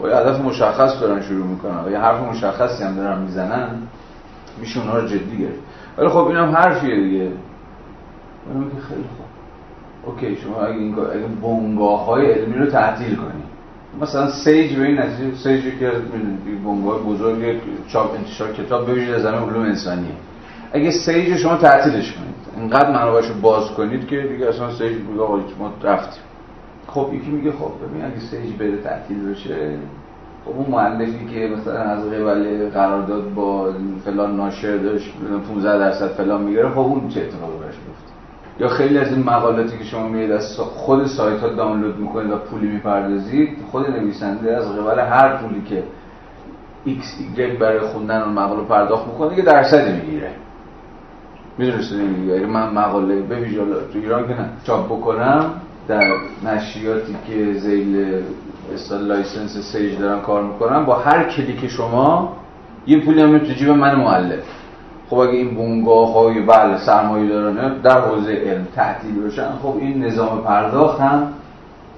با 0.00 0.08
هدف 0.08 0.40
مشخص 0.40 1.00
دارن 1.00 1.22
شروع 1.22 1.46
می‌کنن. 1.46 1.84
و 1.84 1.90
یه 1.90 1.98
حرف 1.98 2.20
مشخصی 2.20 2.84
هم 2.84 2.96
دارن 2.96 3.22
می‌زنن 3.22 3.68
میشه 4.60 4.80
اونها 4.80 4.98
رو 4.98 5.08
جدی 5.08 5.38
گرفت. 5.38 5.60
ولی 5.98 6.08
خب 6.08 6.26
اینم 6.26 6.50
حرفیه 6.50 6.96
دیگه. 6.96 7.30
من 8.54 8.64
که 8.64 8.80
خیلی 8.88 9.04
خوب. 9.16 9.28
OK 10.04 10.36
شما 10.36 10.62
اگه 10.62 10.76
این 10.76 10.94
اگه 10.98 11.26
بنگاه 11.42 12.06
های 12.06 12.32
علمی 12.32 12.54
رو 12.54 12.66
تعطیل 12.66 13.16
کنید 13.16 13.48
مثلا 14.00 14.30
Sage 14.30 14.76
به 14.76 14.84
این 14.84 14.98
نتیجه 14.98 15.34
Sage 15.36 15.62
که 15.78 15.92
می‌دونید 16.12 16.64
بنگاه 16.64 16.98
بزرگ 16.98 17.60
چاپ 17.88 18.14
انتشار 18.14 18.52
کتاب 18.52 18.86
به 18.86 19.14
ویژه 19.14 19.22
زمینه 19.22 19.38
علوم 19.38 19.62
انسانیه. 19.62 20.12
اگه 20.72 20.90
Sage 20.90 21.36
شما 21.36 21.56
تعطیلش 21.56 22.12
کنید 22.12 22.34
اینقدر 22.56 22.90
منابعش 22.90 23.26
رو 23.26 23.34
باز 23.34 23.70
کنید 23.70 24.08
که 24.08 24.20
دیگه 24.20 24.46
اصلا 24.46 24.72
Sage 24.72 24.92
میگه 24.92 25.22
آقا 25.22 25.36
ما 25.36 25.72
رفتیم. 25.82 26.22
خب 26.88 27.10
یکی 27.12 27.30
میگه 27.30 27.52
خب 27.52 27.70
ببین 27.86 28.04
اگه 28.04 28.20
Sage 28.20 28.52
بره 28.58 28.76
تعطیل 28.76 29.30
بشه 29.30 29.78
خب 30.44 30.50
اون 30.50 30.66
مؤلفی 30.70 31.26
که 31.26 31.54
مثلا 31.56 31.80
از 31.80 32.04
قبل 32.04 32.68
قرارداد 32.70 33.34
با 33.34 33.72
فلان 34.04 34.36
ناشر 34.36 34.76
داشت 34.76 35.12
15 35.48 35.78
درصد 35.78 36.08
فلان 36.08 36.42
می‌گیره 36.42 36.68
خب 36.68 36.78
اون 36.78 37.08
چه 37.08 37.20
اتفاقی 37.20 37.58
براش 37.58 37.74
یا 38.60 38.68
خیلی 38.68 38.98
از 38.98 39.12
این 39.12 39.24
مقالاتی 39.24 39.78
که 39.78 39.84
شما 39.84 40.08
میرید 40.08 40.30
از 40.30 40.56
خود 40.60 41.06
سایت 41.06 41.40
ها 41.40 41.48
دانلود 41.48 41.98
می‌کنید 41.98 42.30
و 42.30 42.36
پولی 42.36 42.66
می‌پردازید 42.66 43.58
خود 43.70 43.90
نویسنده 43.90 44.56
از 44.56 44.64
قبل 44.64 44.98
هر 44.98 45.36
پولی 45.36 45.62
که 45.62 45.82
x 46.86 47.38
y 47.38 47.60
برای 47.60 47.80
خوندن 47.80 48.22
اون 48.22 48.32
مقاله 48.32 48.64
پرداخت 48.64 49.06
می‌کنه 49.06 49.36
که 49.36 49.42
درصدی 49.42 49.92
می‌گیره. 49.92 50.30
می‌دونستید 51.58 52.16
دیگه 52.16 52.46
من 52.46 52.70
مقاله 52.70 53.20
به 53.20 53.36
تو 53.92 53.98
ایران 53.98 54.28
که 54.28 54.34
نه 54.34 54.48
چاپ 54.64 54.86
بکنم 54.86 55.50
در 55.88 56.12
نشریاتی 56.44 57.16
که 57.26 57.52
ذیل 57.52 58.22
license 58.90 59.58
سیج 59.72 59.98
دارن 59.98 60.20
کار 60.20 60.42
می‌کنن 60.42 60.84
با 60.84 60.94
هر 60.94 61.24
کلیک 61.24 61.66
شما 61.66 62.36
یه 62.86 63.00
پولی 63.00 63.22
هم 63.22 63.38
تو 63.38 63.52
جیب 63.52 63.68
من 63.68 63.94
مؤلف 63.94 64.44
خب 65.10 65.16
اگه 65.16 65.32
این 65.32 65.54
بنگاه 65.54 66.12
های 66.12 66.40
بله 66.40 66.78
سرمایه 66.78 67.28
دارانه 67.28 67.74
در 67.82 68.00
حوزه 68.00 68.32
علم 68.32 68.66
تعطیل 68.76 69.20
بشن 69.20 69.50
خب 69.62 69.74
این 69.80 70.04
نظام 70.04 70.42
پرداخت 70.42 71.00
هم 71.00 71.28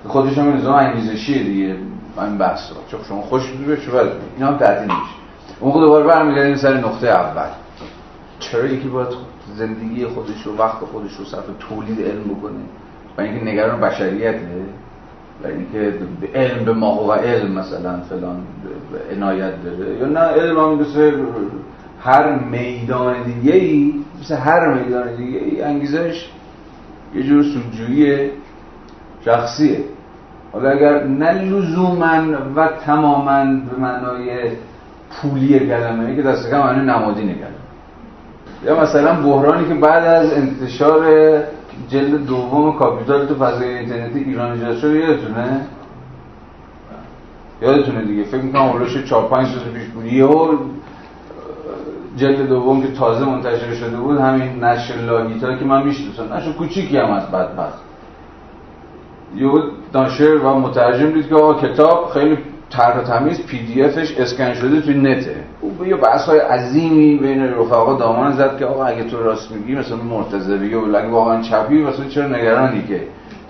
خودش 0.08 0.38
هم 0.38 0.56
نظام 0.56 0.74
انگیزشیه 0.74 1.42
دیگه. 1.42 1.76
این 2.18 2.38
بحث 2.38 2.60
چون 2.90 3.00
شما 3.08 3.22
خوش 3.22 3.52
بشه 3.52 3.90
بعد 3.90 4.06
این 4.36 4.46
هم 4.46 4.56
تعطیل 4.56 4.84
میشه. 4.84 5.14
اون 5.60 5.72
خود 5.72 5.82
دوباره 5.82 6.06
برمیگردیم 6.06 6.56
سر 6.56 6.74
نقطه 6.74 7.08
اول. 7.08 7.48
چرا 8.38 8.66
یکی 8.66 8.88
باید 8.88 9.08
زندگی 9.56 10.06
خودش 10.06 10.42
رو 10.44 10.56
وقت 10.56 10.78
خودش 10.92 11.12
رو 11.12 11.24
صرف 11.24 11.44
تولید 11.68 12.00
علم 12.00 12.24
بکنه؟ 12.24 12.60
و 13.20 13.22
اینکه 13.22 13.44
نگران 13.44 13.80
بشریته 13.80 14.38
و 15.44 15.46
اینکه 15.46 15.94
علم 16.34 16.64
به 16.64 16.72
ما 16.72 17.04
و 17.04 17.12
علم 17.12 17.52
مثلا 17.52 18.00
فلان 18.00 18.42
عنایت 19.16 19.52
داره 19.64 19.96
یا 19.98 20.06
نه 20.06 20.20
علم 20.20 20.58
هم 20.58 20.78
مثل 20.78 21.12
هر 22.00 22.38
میدان 22.38 23.22
دیگه 23.22 23.52
ای 23.52 23.94
مثل 24.20 24.34
هر 24.34 24.74
میدان 24.74 25.16
دیگه 25.16 25.38
ای 25.38 25.62
انگیزش 25.62 26.28
یه 27.14 27.22
جور 27.22 27.42
سودجویی 27.42 28.30
شخصیه. 29.24 29.80
حالا 30.52 30.70
اگر 30.70 31.04
نه 31.04 31.32
لزوما 31.32 32.22
و 32.56 32.68
تماما 32.86 33.44
به 33.44 33.80
معنای 33.80 34.50
پولی 35.10 35.58
کلمه 35.58 36.16
که 36.16 36.22
دست 36.22 36.50
کم 36.50 36.58
معنی 36.58 36.86
نمادینه 36.86 37.34
کلمه. 37.34 37.60
یا 38.64 38.80
مثلا 38.80 39.22
بحرانی 39.22 39.68
که 39.68 39.74
بعد 39.74 40.04
از 40.04 40.32
انتشار 40.32 41.04
جلد 41.88 42.26
دوم 42.26 42.72
کاپیتال 42.78 43.26
تو 43.26 43.34
فضای 43.34 43.78
اینترنتی 43.78 44.18
ایران 44.18 44.52
ایجاد 44.52 44.76
شده 44.76 44.98
یادتونه؟ 44.98 45.66
یادتونه 47.62 48.04
دیگه. 48.04 48.24
فکر 48.24 48.42
می‌کنم 48.42 48.62
اولش 48.62 49.04
4 49.04 49.28
5 49.28 49.54
روز 49.54 49.62
پیش 49.62 49.88
بود. 49.88 50.04
یهو 50.04 50.56
جلد 52.16 52.48
دوم 52.48 52.82
که 52.82 52.92
تازه 52.92 53.24
منتشر 53.24 53.74
شده 53.74 53.96
بود 53.96 54.18
همین 54.18 54.64
نشر 54.64 54.94
لاگیتا 54.94 55.56
که 55.56 55.64
من 55.64 55.82
می‌شناسم. 55.82 56.32
نشر 56.32 56.52
کوچیکی 56.52 56.96
هم 56.96 57.10
از 57.10 57.30
بدبخت. 57.30 57.78
یه 59.36 59.50
ناشر 59.94 60.34
و 60.34 60.54
مترجم 60.54 61.10
دید 61.10 61.28
که 61.28 61.34
آقا 61.34 61.54
کتاب 61.54 62.10
خیلی 62.14 62.38
طرح 62.70 63.02
تمیز 63.02 63.46
پی 63.46 63.66
دی 63.66 63.82
افش 63.82 64.16
اسکن 64.18 64.54
شده 64.54 64.80
توی 64.80 64.94
نته 64.94 65.36
او 65.60 65.86
یه 65.86 65.96
بحث 65.96 66.24
های 66.24 66.38
عظیمی 66.38 67.18
بین 67.18 67.42
رفقا 67.42 67.94
دامان 67.94 68.32
زد 68.32 68.58
که 68.58 68.66
آقا 68.66 68.84
اگه 68.84 69.04
تو 69.04 69.22
راست 69.22 69.50
میگی 69.52 69.74
مثلا 69.74 69.96
مرتضوی 69.96 70.74
و 70.74 70.96
اگه 70.96 71.08
واقعا 71.08 71.42
چپی 71.42 71.82
مثلا 71.82 72.04
چرا 72.08 72.26
نگرانی 72.26 72.82
که 72.82 73.00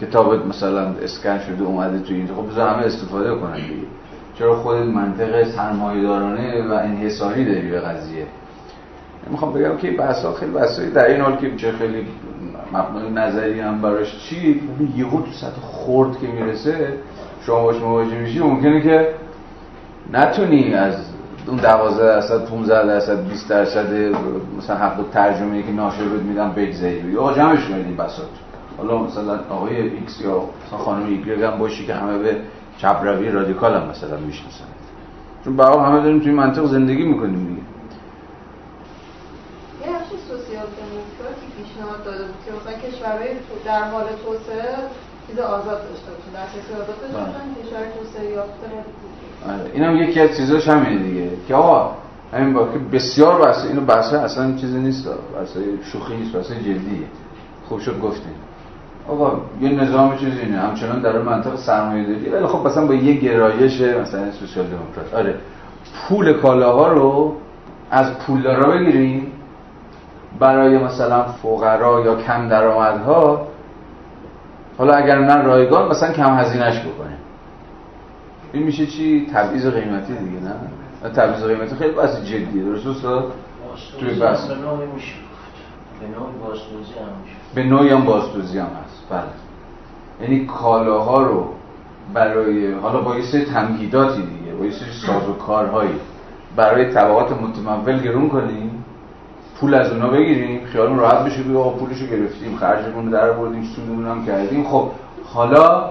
کتابت 0.01 0.47
مثلا 0.47 0.95
اسکن 1.03 1.39
شده 1.39 1.65
اومده 1.65 1.99
توی 1.99 2.17
این. 2.17 2.27
خب 2.27 2.51
بذار 2.51 2.69
همه 2.69 2.87
استفاده 2.87 3.35
کنن 3.35 3.55
دیگه. 3.55 3.87
چرا 4.39 4.57
خودت 4.57 4.87
منطق 4.87 5.45
سرمایه‌دارانه 5.45 6.69
و 6.69 6.73
انحصاری 6.73 7.45
داری 7.45 7.71
به 7.71 7.81
قضیه؟ 7.81 8.27
می‌خوام 9.31 9.53
بگم 9.53 9.77
که 9.77 9.91
بحث 9.91 10.27
خیلی 10.41 10.53
بحثایی 10.53 10.91
در 10.91 11.07
این 11.07 11.21
حال 11.21 11.37
که 11.37 11.73
خیلی 11.73 12.07
مبنای 12.73 13.11
نظری 13.11 13.61
هم 13.61 13.81
براش 13.81 14.19
چی؟ 14.19 14.61
یهو 14.97 15.21
تو 15.21 15.33
سطح 15.33 15.61
خرد 15.61 16.21
که 16.21 16.27
می‌رسه 16.27 16.95
شما 17.47 17.63
باش 17.63 17.77
مواجه 17.77 18.19
میشی 18.19 18.39
ممکنه 18.39 18.81
که 18.81 19.15
نتونی 20.13 20.75
از 20.75 20.95
اون 21.47 21.57
12 21.57 22.05
درصد 22.05 22.45
15 22.45 22.87
درصد 22.87 23.29
20 23.29 23.49
درصد 23.49 23.93
مثلا 24.59 24.77
حق 24.77 25.05
ترجمه 25.13 25.63
که 25.63 25.73
ناشر 25.73 26.05
بهت 26.05 26.23
میدن 26.23 26.53
بگذری 26.53 27.13
یا 27.13 27.33
جمعش 27.33 27.69
کنید 27.69 27.97
بساط. 27.97 28.27
حالا 28.79 28.99
مثلا 28.99 29.39
آقای 29.51 29.81
x 29.81 30.21
یا 30.21 30.45
مثلا 30.67 30.79
خانم 30.79 31.07
ایگرگ 31.07 31.43
هم 31.43 31.59
باشی 31.59 31.87
که 31.87 31.95
همه 31.95 32.19
به 32.19 32.37
چپ 32.79 33.01
روی 33.05 33.31
رادیکال 33.31 33.75
هم 33.75 33.89
مثلا 33.89 34.17
می‌شناسن. 34.17 34.65
چون 35.45 35.57
به 35.57 35.65
همه 35.65 36.01
داریم 36.01 36.21
توی 36.21 36.33
منطق 36.33 36.65
زندگی 36.65 37.05
می‌کنیم 37.05 37.47
دیگه. 37.47 37.61
یه 39.81 39.99
سوسیال 40.29 40.67
دموکراتی 40.81 41.47
پیشنهاد 41.57 42.05
داده 42.05 42.25
بود 42.25 42.37
که 42.47 42.53
مثلا 42.53 42.91
کشورهای 42.91 43.29
در 43.65 43.83
حال 43.91 44.05
توسعه 44.05 44.75
چیز 45.31 45.39
آزاد 45.39 45.81
داشته 48.07 48.31
یافته 48.31 48.67
آره. 49.49 49.71
این 49.73 49.83
هم 49.83 49.97
یکی 49.97 50.21
از 50.21 50.37
چیزاش 50.37 50.69
همینه 50.69 51.03
دیگه. 51.03 51.31
که 51.49 51.55
آقا 51.55 51.95
همین 52.33 52.55
با 52.55 52.73
که 52.73 52.79
بسیار 52.79 53.41
بحث 53.41 53.67
اینو 53.67 53.81
بحث 53.81 54.13
اصلا 54.13 54.57
چیزی 54.57 54.79
نیست. 54.79 55.09
بحث 55.09 55.57
شوخی 55.93 56.17
نیست 56.17 56.37
بحث 56.37 56.53
جدیه 56.53 57.07
خوب 57.69 57.81
شد 57.81 58.01
گفتیم 58.01 58.35
آقا 59.09 59.41
یه 59.61 59.71
نظام 59.71 60.17
چیزی 60.17 60.41
اینه. 60.41 60.59
همچنان 60.59 61.01
در 61.01 61.19
منطقه 61.19 61.57
سرمایه 61.57 62.07
داری 62.07 62.29
ولی 62.29 62.47
خب 62.47 62.67
مثلا 62.67 62.87
با 62.87 62.95
یه 62.95 63.15
گرایش 63.15 63.81
مثلا 63.81 64.33
سوسیال 64.33 64.67
دموکرات. 64.67 65.15
آره. 65.15 65.35
پول 66.09 66.33
کالاها 66.33 66.89
رو 66.89 67.35
از 67.91 68.19
پولدارا 68.19 68.71
بگیریم. 68.71 69.33
برای 70.41 70.79
مثلا 70.79 71.23
فقرا 71.23 72.01
یا 72.01 72.15
کم 72.15 72.49
درآمدها 72.49 73.50
حالا 74.81 74.95
اگر 74.95 75.19
نه 75.19 75.43
رایگان 75.43 75.89
مثلا 75.89 76.13
کم 76.13 76.35
هزینهش 76.35 76.79
بکنه 76.81 77.17
این 78.53 78.63
میشه 78.63 78.87
چی؟ 78.87 79.27
تبعیض 79.35 79.67
قیمتی 79.67 80.15
دیگه 80.15 80.41
نه؟ 80.41 81.11
تبعیض 81.11 81.45
قیمتی 81.45 81.75
خیلی 81.75 81.95
بحث 81.95 82.17
جدیه 82.25 82.63
درست 82.63 82.87
است؟ 82.87 83.05
توی 84.01 84.21
بحث. 84.21 84.47
به 84.47 84.55
نوعی 84.55 84.87
میشه 84.95 85.15
به 86.01 86.07
نوعی 86.07 86.33
بازدوزی 86.43 86.93
هم 86.93 87.23
میشه. 87.25 87.37
به 87.55 87.63
نوعی 87.65 87.89
هم 87.89 88.05
بازدوزی 88.05 88.59
هم 88.59 88.67
هست. 88.67 89.03
بله. 89.11 89.23
یعنی 90.21 90.47
کالاها 90.47 91.23
رو 91.23 91.49
برای 92.15 92.73
حالا 92.73 93.01
با 93.01 93.17
یه 93.17 93.23
سری 93.23 93.45
تمهیداتی 93.45 94.23
دیگه 94.23 94.53
با 94.59 94.65
یه 94.65 94.71
سری 94.71 94.93
ساز 95.07 95.29
و 95.29 95.33
کارهایی 95.33 95.95
برای 96.57 96.95
طبقات 96.95 97.33
متمول 97.33 98.03
گرون 98.03 98.29
کنیم. 98.29 98.80
پول 99.61 99.75
از 99.75 99.93
اونا 99.93 100.09
بگیریم 100.09 100.61
خیالمون 100.73 100.99
راحت 100.99 101.25
بشه 101.25 101.45
که 101.45 101.59
آقا 101.59 101.71
پولشو 101.71 102.07
گرفتیم 102.07 102.57
خرجمون 102.57 103.05
رو 103.05 103.13
در 103.13 103.33
بردیم 103.33 103.65
سودمون 103.77 104.07
هم 104.07 104.27
کردیم. 104.27 104.65
خب 104.65 104.91
حالا 105.25 105.91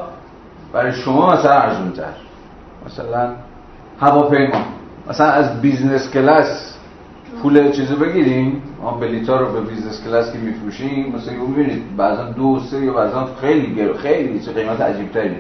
برای 0.74 0.92
شما 0.92 1.34
مثلا 1.34 1.52
ارزون 1.52 1.92
تر 1.92 2.14
مثلا 2.86 3.32
هواپیما. 4.00 4.62
مثلا 5.10 5.28
از 5.28 5.62
business 5.62 6.12
class 6.12 6.76
پول 7.42 7.72
چیزو 7.72 7.96
بگیریم 7.96 8.62
ما 8.82 8.92
بلیتا 8.92 9.40
رو 9.40 9.54
به 9.54 9.62
business 9.62 10.04
class 10.04 10.34
که 10.34 10.38
میفروشیم 10.38 11.14
مثلا 11.16 11.42
اون 11.42 11.54
ببینید 11.54 11.98
بعضا 11.98 12.24
دو 12.24 12.60
سه 12.60 12.86
یا 12.86 12.94
بعضا 12.94 13.30
خیلی 13.42 13.76
گرو 13.76 13.94
خیلی 13.94 14.40
چه 14.40 14.52
قیمت 14.52 14.82
عجیب 14.82 15.12
تری 15.12 15.36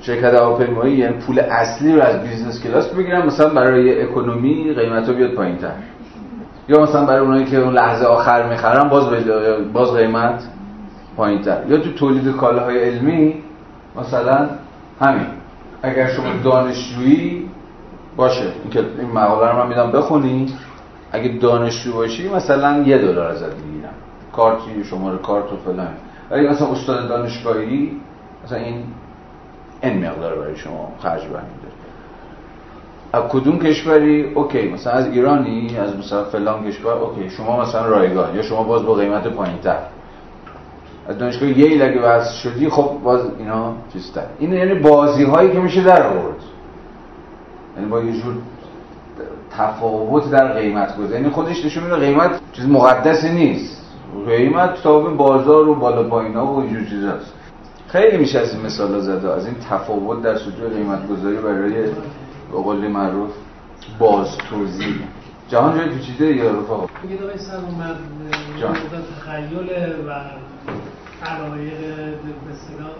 شرکت 0.00 0.34
هواپیمایی 0.34 0.96
یعنی 0.96 1.14
پول 1.14 1.38
اصلی 1.38 1.92
رو 1.92 2.02
از 2.02 2.22
business 2.22 2.62
class 2.62 2.88
بگیرم 2.88 3.26
مثلا 3.26 3.48
برای 3.48 4.02
economy 4.02 4.74
قیمتا 4.74 5.12
بیاد 5.12 5.30
پایینتر. 5.30 5.72
یا 6.68 6.82
مثلا 6.82 7.06
برای 7.06 7.20
اونایی 7.20 7.44
که 7.44 7.56
اون 7.56 7.74
لحظه 7.74 8.06
آخر 8.06 8.48
می‌خرن 8.48 8.88
باز 8.88 9.06
باز 9.72 9.92
قیمت 9.92 10.42
پایینتر. 11.16 11.66
یا 11.68 11.78
تو 11.78 11.92
تولید 11.92 12.36
کالاهای 12.36 12.78
علمی 12.84 13.34
مثلا 13.96 14.48
همین. 15.00 15.26
اگر 15.82 16.06
شما 16.08 16.24
دانشجویی 16.44 17.48
باشه. 18.16 18.42
این 18.42 18.84
این 18.98 19.10
مقاله 19.10 19.52
رو 19.52 19.58
من 19.58 19.66
میدم 19.68 19.92
بخونی. 19.92 20.54
اگه 21.12 21.28
دانشجو 21.28 21.92
باشی 21.92 22.28
مثلا 22.28 22.82
یه 22.82 22.98
دلار 22.98 23.26
ازت 23.26 23.54
می‌گیرم 23.66 23.94
کارتی 24.32 24.84
شماره 24.84 25.18
کارت 25.18 25.52
و 25.52 25.56
فلان. 25.56 25.88
ولی 26.30 26.48
مثلا 26.48 26.68
استاد 26.68 27.08
دانشگاهی 27.08 28.00
مثلا 28.44 28.58
این 28.58 28.84
این 29.82 30.06
مقدار 30.06 30.34
برای 30.34 30.56
شما 30.56 30.92
خرج 31.02 31.20
برمیداره 31.20 31.57
از 33.12 33.22
کدوم 33.28 33.58
کشوری؟ 33.58 34.32
okay 34.34 34.68
مثلا 34.68 34.92
از 34.92 35.06
ایرانی 35.06 35.76
از 35.78 35.96
مثلا 35.96 36.24
فلان 36.24 36.70
کشور 36.70 36.92
okay 36.92 37.30
شما 37.30 37.62
مثلا 37.62 37.86
رایگان 37.86 38.36
یا 38.36 38.42
شما 38.42 38.62
باز 38.62 38.82
با 38.82 38.94
قیمت 38.94 39.26
پایینتر. 39.26 39.78
از 41.08 41.18
دانشگاه 41.18 41.48
ییل 41.48 41.82
اگه 41.82 42.00
واسه 42.00 42.32
شدی 42.32 42.68
خب 42.68 42.90
باز 43.04 43.20
اینا 43.38 43.72
چیزتر. 43.92 44.22
این 44.38 44.52
یعنی 44.52 44.74
بازی 44.74 45.24
هایی 45.24 45.52
که 45.52 45.58
میشه 45.58 45.82
در 45.82 46.06
آورد. 46.06 46.36
یعنی 47.76 47.88
با 47.88 48.00
یه 48.00 48.12
جور 48.12 48.34
تفاوت 49.50 50.30
در 50.30 50.52
قیمت 50.52 50.96
گذاری. 50.96 51.14
یعنی 51.14 51.30
خودش 51.30 51.64
نشون 51.64 51.84
میده 51.84 51.96
قیمت 51.96 52.40
چیز 52.52 52.68
مقدسی 52.68 53.30
نیست. 53.30 53.82
قیمت 54.26 54.82
تابع 54.82 55.10
بازار 55.10 55.68
و 55.68 55.74
بالا 55.74 56.02
پایینا 56.02 56.46
و 56.46 56.58
اینجور 56.60 56.84
چیزاست. 56.84 57.32
خیلی 57.88 58.16
میشه 58.16 58.38
از 58.38 58.54
این 58.54 58.66
مثال 58.66 59.00
زده. 59.00 59.30
از 59.30 59.46
این 59.46 59.56
تفاوت 59.70 60.22
در 60.22 60.36
سطوح 60.36 60.68
قیمت 60.74 61.08
گذاری 61.08 61.36
برای 61.36 61.84
به 62.52 62.58
قول 62.58 62.88
معروف 62.88 63.30
باز 63.98 64.38
توضیح 64.50 64.94
جهان 65.48 65.78
جای 65.78 65.88
پیچیده 65.88 66.26
یا 66.36 66.60
رفاقا 66.60 66.86
یه 67.10 67.16
دقیقه 67.16 67.38
سر 67.38 67.56
اومد 67.56 67.96
تخیل 69.20 69.70
و 70.08 70.10
علایق 71.26 71.78
به 72.20 72.52
اصطلاح 72.52 72.90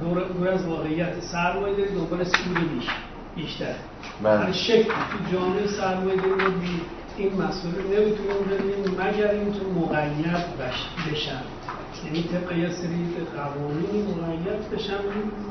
دور, 0.00 0.24
دور 0.24 0.48
از 0.48 0.66
واقعیت. 0.66 1.20
سرمایه 1.20 1.76
داری 1.76 1.94
دنبال 1.94 2.24
سود 2.24 2.58
بیش 2.74 2.88
بیشتر. 3.36 3.74
بله. 4.22 4.52
شکل 4.52 4.88
تو 4.92 5.32
جامعه 5.32 5.66
سرمایه 5.66 6.16
داری 6.16 6.30
رو 6.30 6.52
این 7.16 7.32
مسئله 7.42 7.82
نمی‌تونیم 7.82 8.42
ببینیم 8.50 8.90
مگر 8.92 9.30
اینکه 9.30 9.60
مقید 9.80 10.44
بشن. 11.12 11.40
یعنی 12.04 12.22
طبق 12.22 12.52
یه 12.52 12.70
سری 12.70 13.06
قوانینی 13.36 14.02
مقید 14.02 14.70
بشن 14.70 14.98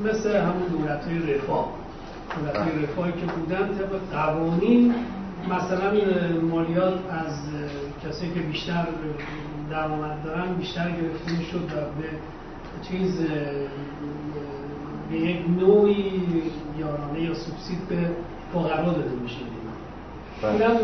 مثل 0.06 0.38
همون 0.38 0.68
دولت 0.72 1.06
های 1.06 1.36
رفاه. 1.36 1.85
های 2.34 2.84
رفاهی 2.84 3.12
که 3.12 3.26
بودن 3.26 3.78
طبق 3.78 4.00
قوانین 4.12 4.94
مثلا 5.50 5.92
مالیات 6.42 6.94
از 7.10 7.40
کسایی 8.04 8.32
که 8.34 8.40
بیشتر 8.40 8.88
درآمد 9.72 10.24
دارن 10.24 10.54
بیشتر 10.54 10.92
گرفته 10.92 11.38
می‌شد 11.40 11.64
و 11.64 12.02
به 12.02 12.08
چیز 12.90 13.22
به 15.12 15.18
یک 15.18 15.38
نوعی 15.60 16.22
یارانه 16.80 17.22
یا 17.22 17.34
سوبسید 17.34 17.88
به 17.90 18.10
فقرا 18.54 18.94
داده 18.94 19.16
میشه 19.24 19.38
اینم 20.44 20.78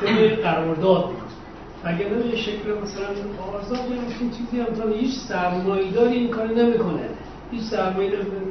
طبق 0.00 0.42
قرارداد. 0.42 1.04
بود 1.04 1.14
اگر 1.84 2.26
یه 2.26 2.36
شکل 2.36 2.70
مثلا 2.82 3.04
یا 3.04 4.02
این 4.20 4.30
چیزی 4.30 4.60
هم 4.60 4.66
تا 4.66 4.88
هیچ 4.88 5.18
سرمایه‌داری 5.18 6.14
این 6.14 6.30
کاری 6.30 6.54
نمی‌کنه. 6.54 7.08
هیچ 7.54 7.62
سرمایه 7.62 8.10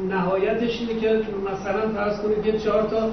نهایتش 0.09 0.79
اینه 0.79 1.01
که 1.01 1.21
مثلا 1.51 1.89
فرض 1.89 2.19
کنید 2.19 2.43
که 2.43 2.59
چهار 2.59 2.83
تا 2.83 3.09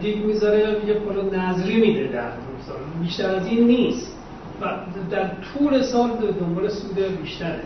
دیگ 0.00 0.24
می‌ذاره 0.24 0.58
یه 0.86 0.94
پلو 0.94 1.30
نظری 1.36 1.80
میده 1.80 2.12
در 2.12 2.30
سال. 2.66 2.76
بیشتر 3.02 3.34
از 3.34 3.46
این 3.46 3.66
نیست. 3.66 4.16
و 4.60 4.66
در 5.10 5.30
طول 5.54 5.82
سال 5.82 6.10
دنبال 6.40 6.68
سود 6.68 6.98
بیشتره. 7.22 7.60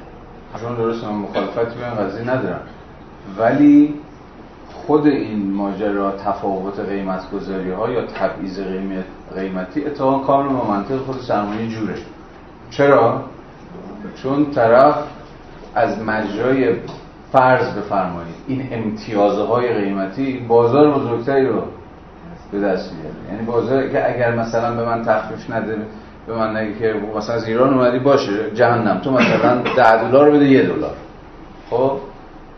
چون 0.60 0.74
درست 0.74 1.05
من 1.05 1.12
مخالفتی 1.12 1.78
به 1.78 2.02
قضیه 2.02 2.31
ندارم. 2.31 2.60
ولی 3.39 3.94
خود 4.72 5.06
این 5.06 5.51
ماجرا 5.51 6.12
تفاوت 6.12 6.81
قیمت 6.81 7.31
گذاری 7.31 7.70
ها 7.70 7.90
یا 7.90 8.06
تبعیض 8.06 8.60
قیمت 8.60 9.05
قیمتی 9.36 9.85
اتفاقا 9.85 10.18
کاملا 10.18 10.52
با 10.52 10.70
منطق 10.70 10.98
خود 10.98 11.20
سرمایه 11.20 11.68
جوره. 11.68 11.94
چرا؟ 12.70 13.24
چون 14.22 14.51
طرف 14.51 14.97
از 15.74 15.98
مجرای 15.98 16.74
فرض 17.35 17.74
بفرمایید. 17.74 18.35
این 18.47 18.69
امتیازهای 18.73 19.74
قیمتی 19.74 20.44
بازار 20.48 20.90
بزرگتری 20.90 21.47
رو 21.47 21.62
به 22.52 22.61
دست 22.61 22.93
میاره. 22.93 23.32
یعنی 23.32 23.47
بازار 23.47 23.89
که 23.89 24.15
اگر 24.15 24.35
مثلا 24.35 24.74
به 24.74 24.85
من 24.85 25.05
تخفیف 25.05 25.51
نده 25.51 25.77
به 26.27 26.35
من 26.35 26.56
نگه 26.56 26.78
که 26.78 26.94
مثلا 27.16 27.35
از 27.35 27.48
ایران 27.48 27.74
اومدی 27.74 27.98
باشه 27.98 28.51
جهنم. 28.55 28.98
تو 28.98 29.11
مثلا 29.11 29.62
ده 29.77 30.09
دلار 30.09 30.31
بده 30.31 30.44
یه 30.44 30.62
دلار. 30.62 30.94
خب؟ 31.70 31.93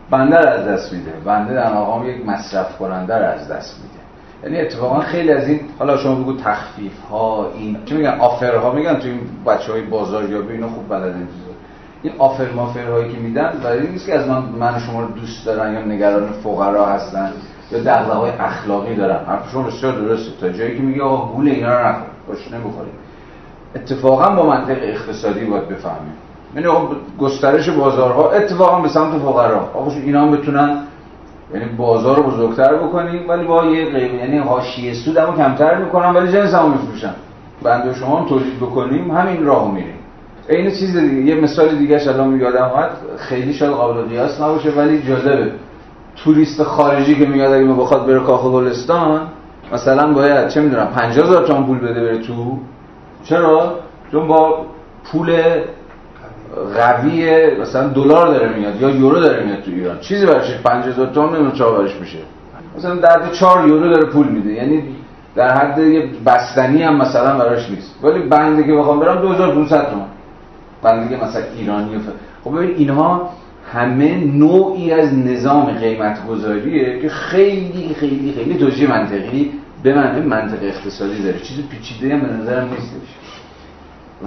بنده 0.09 0.49
از 0.49 0.67
دست 0.67 0.93
میده. 0.93 1.11
بنده 1.25 1.53
در 1.53 1.73
مقام 1.73 2.09
یک 2.09 2.25
مصرف 2.25 2.77
کننده 2.77 3.13
از 3.13 3.51
دست 3.51 3.81
میده. 3.83 4.03
یعنی 4.43 4.67
اتفاقا 4.67 4.99
خیلی 4.99 5.31
از 5.31 5.47
این 5.47 5.59
حالا 5.79 5.97
شما 5.97 6.15
بگو 6.15 6.37
تخفیف 6.37 7.01
ها 7.09 7.51
این 7.55 7.77
چی 7.85 7.95
میگن؟ 7.95 8.19
آفر 8.19 8.55
ها 8.55 8.71
میگن 8.71 8.95
تو 8.95 9.07
این 9.07 9.19
بچه 9.45 9.71
های 9.71 9.81
بازاریابی 9.81 10.53
اینا 10.53 10.67
خوب 10.67 10.89
بلدن. 10.89 11.27
این 12.03 12.13
آفر 12.17 12.51
مافر 12.55 12.91
هایی 12.91 13.11
که 13.11 13.19
میدن 13.19 13.51
برای 13.63 13.87
نیست 13.87 14.05
که 14.05 14.15
از 14.15 14.27
من 14.27 14.43
من 14.59 14.79
شما 14.79 15.01
رو 15.01 15.07
دوست 15.07 15.45
دارن 15.45 15.73
یا 15.73 15.81
نگران 15.81 16.29
فقرا 16.43 16.85
هستن 16.85 17.31
یا 17.71 17.79
دغدغه 17.79 18.13
های 18.13 18.31
اخلاقی 18.31 18.95
دارن. 18.95 19.25
حرف 19.25 19.51
شما 19.51 19.63
بسیار 19.63 19.93
درسته. 19.93 20.31
تا 20.41 20.49
جایی 20.49 20.77
که 20.77 20.83
میگه 20.83 21.03
آقا 21.03 21.33
گول 21.33 21.47
اینا 21.47 21.79
رو 21.79 21.87
نخور. 21.87 22.07
باش 22.27 22.51
نمی‌خورید 22.51 22.93
اتفاقا 23.75 24.29
با 24.29 24.45
منطق 24.45 24.77
اقتصادی 24.81 25.45
باید 25.45 25.67
بفهمیم. 25.69 26.13
یعنی 26.55 26.67
گسترش 27.19 27.69
بازارها 27.69 28.31
اتفاقا 28.31 28.81
به 28.81 28.89
سمت 28.89 29.19
فقرا. 29.19 29.59
آقا 29.73 29.91
اینا 29.91 30.21
هم 30.21 30.31
بتونن 30.31 30.83
یعنی 31.53 31.65
بازار 31.65 32.15
رو 32.17 32.23
بزرگتر 32.23 32.75
بکنیم 32.75 33.29
ولی 33.29 33.45
با 33.45 33.65
یه 33.65 33.85
قیمت 33.85 34.13
یعنی 34.13 34.37
حاشیه 34.37 34.93
سود 34.93 35.17
هم 35.17 35.35
کمتر 35.35 35.77
می‌کنم 35.77 36.15
ولی 36.15 36.31
جنس 36.31 36.53
هم 36.53 36.71
میفروشن. 36.71 37.13
بنده 37.63 37.93
شما 37.93 38.19
هم 38.19 38.25
تولید 38.25 38.57
بکنیم 38.57 39.11
همین 39.11 39.45
راهو 39.45 39.71
میریم. 39.71 39.96
این 40.49 40.71
چیز 40.71 40.97
دیگه 40.97 41.35
یه 41.35 41.41
مثال 41.41 41.75
دیگه 41.75 42.07
الان 42.07 42.39
یادم 42.39 42.63
اومد. 42.63 42.89
خیلی 43.17 43.53
شاید 43.53 43.71
قابل 43.71 44.01
قیاس 44.01 44.41
نباشه 44.41 44.69
ولی 44.69 45.01
جالبه. 45.07 45.51
توریست 46.15 46.63
خارجی 46.63 47.15
که 47.15 47.25
میاد 47.25 47.53
اگه 47.53 47.65
بخواد 47.65 48.07
بره 48.07 48.19
کاخ 48.19 48.45
گلستان 48.45 49.21
مثلا 49.73 50.13
باید 50.13 50.47
چه 50.47 50.61
می‌دونم 50.61 50.87
50000 50.95 51.47
تومان 51.47 51.65
پول 51.65 51.79
بده 51.79 52.01
بره 52.01 52.17
تو. 52.17 52.57
چرا؟ 53.23 53.73
چون 54.11 54.27
با 54.27 54.65
پول 55.03 55.41
قوی 56.77 57.47
مثلا 57.61 57.87
دلار 57.87 58.27
داره 58.27 58.57
میاد 58.57 58.81
یا 58.81 58.89
یورو 58.89 59.19
داره 59.19 59.43
میاد 59.43 59.61
تو 59.61 59.71
ایران. 59.71 59.99
چیزی 59.99 60.25
براش 60.25 60.57
5000 60.63 61.07
تومان 61.07 61.29
نمی‌دونم 61.29 61.51
چه 61.51 61.63
براش 61.63 61.95
میشه. 61.95 62.17
مثلا 62.77 62.95
در 62.95 63.29
4 63.31 63.67
یورو 63.67 63.89
داره 63.89 64.05
پول 64.05 64.27
میده. 64.27 64.53
یعنی 64.53 64.83
در 65.35 65.57
حد 65.57 65.77
یه 65.77 66.09
بستنی 66.25 66.83
هم 66.83 66.97
مثلا 66.97 67.37
براش 67.37 67.69
نیست. 67.69 67.95
ولی 68.03 68.19
بنده 68.19 68.63
که 68.63 68.73
بخوام 68.73 68.99
برم 68.99 69.21
2500 69.21 69.89
تومان. 69.89 70.07
بنده 70.81 71.17
که 71.17 71.23
مثلا 71.23 71.43
ایرانی 71.57 71.99
خب 72.43 72.57
ببین 72.57 72.75
اینها 72.77 73.29
همه 73.73 74.17
نوعی 74.17 74.91
از 74.91 75.13
نظام 75.13 75.65
قیمت 75.65 76.27
گذاریه 76.27 76.99
که 77.01 77.09
خیلی 77.09 77.95
خیلی 77.99 78.33
خیلی 78.33 78.57
توجیه 78.57 78.89
منطقی 78.89 79.51
به 79.83 79.93
من 79.93 80.23
منطق 80.23 80.63
اقتصادی 80.63 81.23
داره. 81.23 81.39
چیز 81.39 81.67
پیچیده 81.67 82.15
هم 82.15 82.21
به 82.21 82.27
نظرم 82.27 82.69
نیستش 82.69 83.17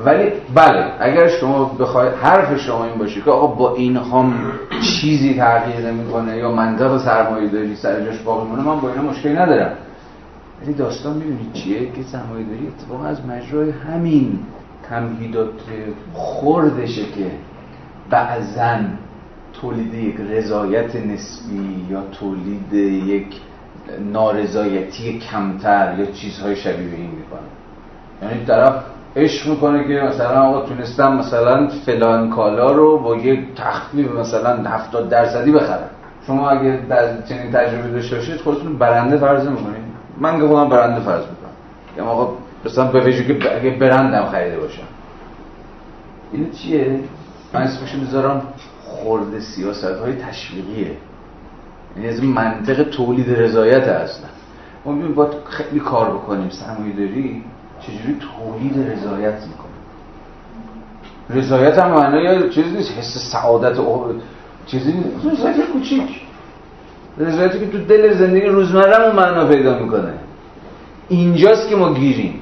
ولی 0.04 0.32
بله 0.54 0.92
اگر 1.00 1.28
شما 1.28 1.64
بخواید 1.64 2.12
حرف 2.12 2.60
شما 2.60 2.84
این 2.84 2.98
باشه 2.98 3.20
که 3.20 3.30
آقا 3.30 3.46
با 3.46 3.74
این 3.74 3.96
هم 3.96 4.52
چیزی 4.80 5.34
تغییر 5.34 5.90
نمی‌کنه 5.90 6.36
یا 6.36 6.52
منطق 6.52 6.98
سرمایه 6.98 7.48
داری 7.48 7.76
سر 7.76 8.00
جاش 8.04 8.18
باقی 8.18 8.48
مونه 8.48 8.62
من 8.62 8.80
با 8.80 8.90
اینا 8.90 9.02
مشکلی 9.02 9.32
ندارم. 9.32 9.72
ولی 10.62 10.72
داستان 10.72 11.16
می‌دونید 11.16 11.52
چیه؟ 11.52 11.86
که 11.86 12.02
سرمایه 12.02 12.44
داری 12.46 12.66
اتفاقا 12.66 13.04
از 13.04 13.26
مجرای 13.26 13.70
همین 13.70 14.38
تمهیدات 14.90 15.60
خردشه 16.14 17.02
که 17.02 17.30
بعضا 18.10 18.76
تولید 19.60 19.94
یک 19.94 20.16
رضایت 20.30 20.96
نسبی 20.96 21.86
یا 21.90 22.02
تولید 22.20 22.72
یک 22.72 23.26
نارضایتی 24.12 25.18
کمتر 25.18 25.94
یا 25.98 26.06
چیزهای 26.06 26.56
شبیه 26.56 26.94
این 26.94 27.10
می‌کنه. 27.10 27.48
یعنی 28.22 28.44
طرف 28.44 28.74
عشق 29.16 29.50
می‌کنه 29.50 29.88
که 29.88 29.94
مثلا 29.94 30.42
آقا 30.42 30.66
تونستم 30.66 31.16
مثلا 31.16 31.68
فلان 31.68 32.30
کالا 32.30 32.72
رو 32.72 32.98
با 32.98 33.16
یک 33.16 33.54
تخفیف 33.56 34.10
مثلا 34.10 34.56
70 34.56 35.08
درصدی 35.08 35.52
بخرم. 35.52 35.90
شما 36.26 36.50
اگه 36.50 36.80
در 36.88 37.22
چنین 37.22 37.52
تجربه 37.52 37.88
داشته 37.88 38.16
باشید 38.16 38.40
خودتون 38.40 38.78
برنده 38.78 39.16
فرض 39.16 39.48
می‌کنید. 39.48 39.82
من 40.18 40.40
که 40.40 40.46
خودم 40.46 40.68
برنده 40.68 41.00
فرض 41.00 41.22
می‌کنم. 41.22 41.50
یا 41.96 42.04
آقا 42.04 42.34
مثلا 42.64 42.84
به 42.92 43.12
که 43.12 43.56
اگه 43.56 43.70
برندم 43.70 44.26
خریده 44.26 44.58
باشم. 44.58 44.82
این 46.32 46.50
چیه؟ 46.50 47.00
من 47.54 47.62
اسمش 47.62 47.94
می‌ذارم 47.94 48.42
خورد 48.84 49.38
سیاست 49.38 49.84
های 49.84 50.12
تشویقیه. 50.12 50.96
یعنی 51.96 52.08
از 52.08 52.24
منطق 52.24 52.82
تولید 52.82 53.30
رضایت 53.30 53.88
اصلا 53.88 54.26
ما 54.84 54.92
ببینیم 54.92 55.14
باید 55.14 55.32
خیلی 55.44 55.80
کار 55.80 56.10
بکنیم. 56.10 56.48
سرمایه 56.50 56.96
داری 56.96 57.44
چجوری 57.80 58.16
تولید 58.36 58.92
رضایت 58.92 59.34
می‌کنه؟ 59.34 59.70
رضایت 61.30 61.78
هم 61.78 61.90
معنی 61.90 62.48
چیزی 62.48 62.70
نیست. 62.70 62.98
حس 62.98 63.32
سعادت 63.32 63.78
او 63.78 64.20
چیزی 64.66 64.92
نیست. 64.92 65.26
رضایت 65.26 65.56
کوچیک. 65.72 66.20
رضایتی 67.18 67.58
که 67.58 67.66
تو 67.66 67.78
دل 67.78 68.14
زندگی 68.14 68.46
روزمرهمون 68.46 69.16
معنا 69.16 69.46
پیدا 69.46 69.78
می‌کنه. 69.78 70.12
اینجاست 71.08 71.68
که 71.68 71.76
ما 71.76 71.94
گیریم. 71.94 72.40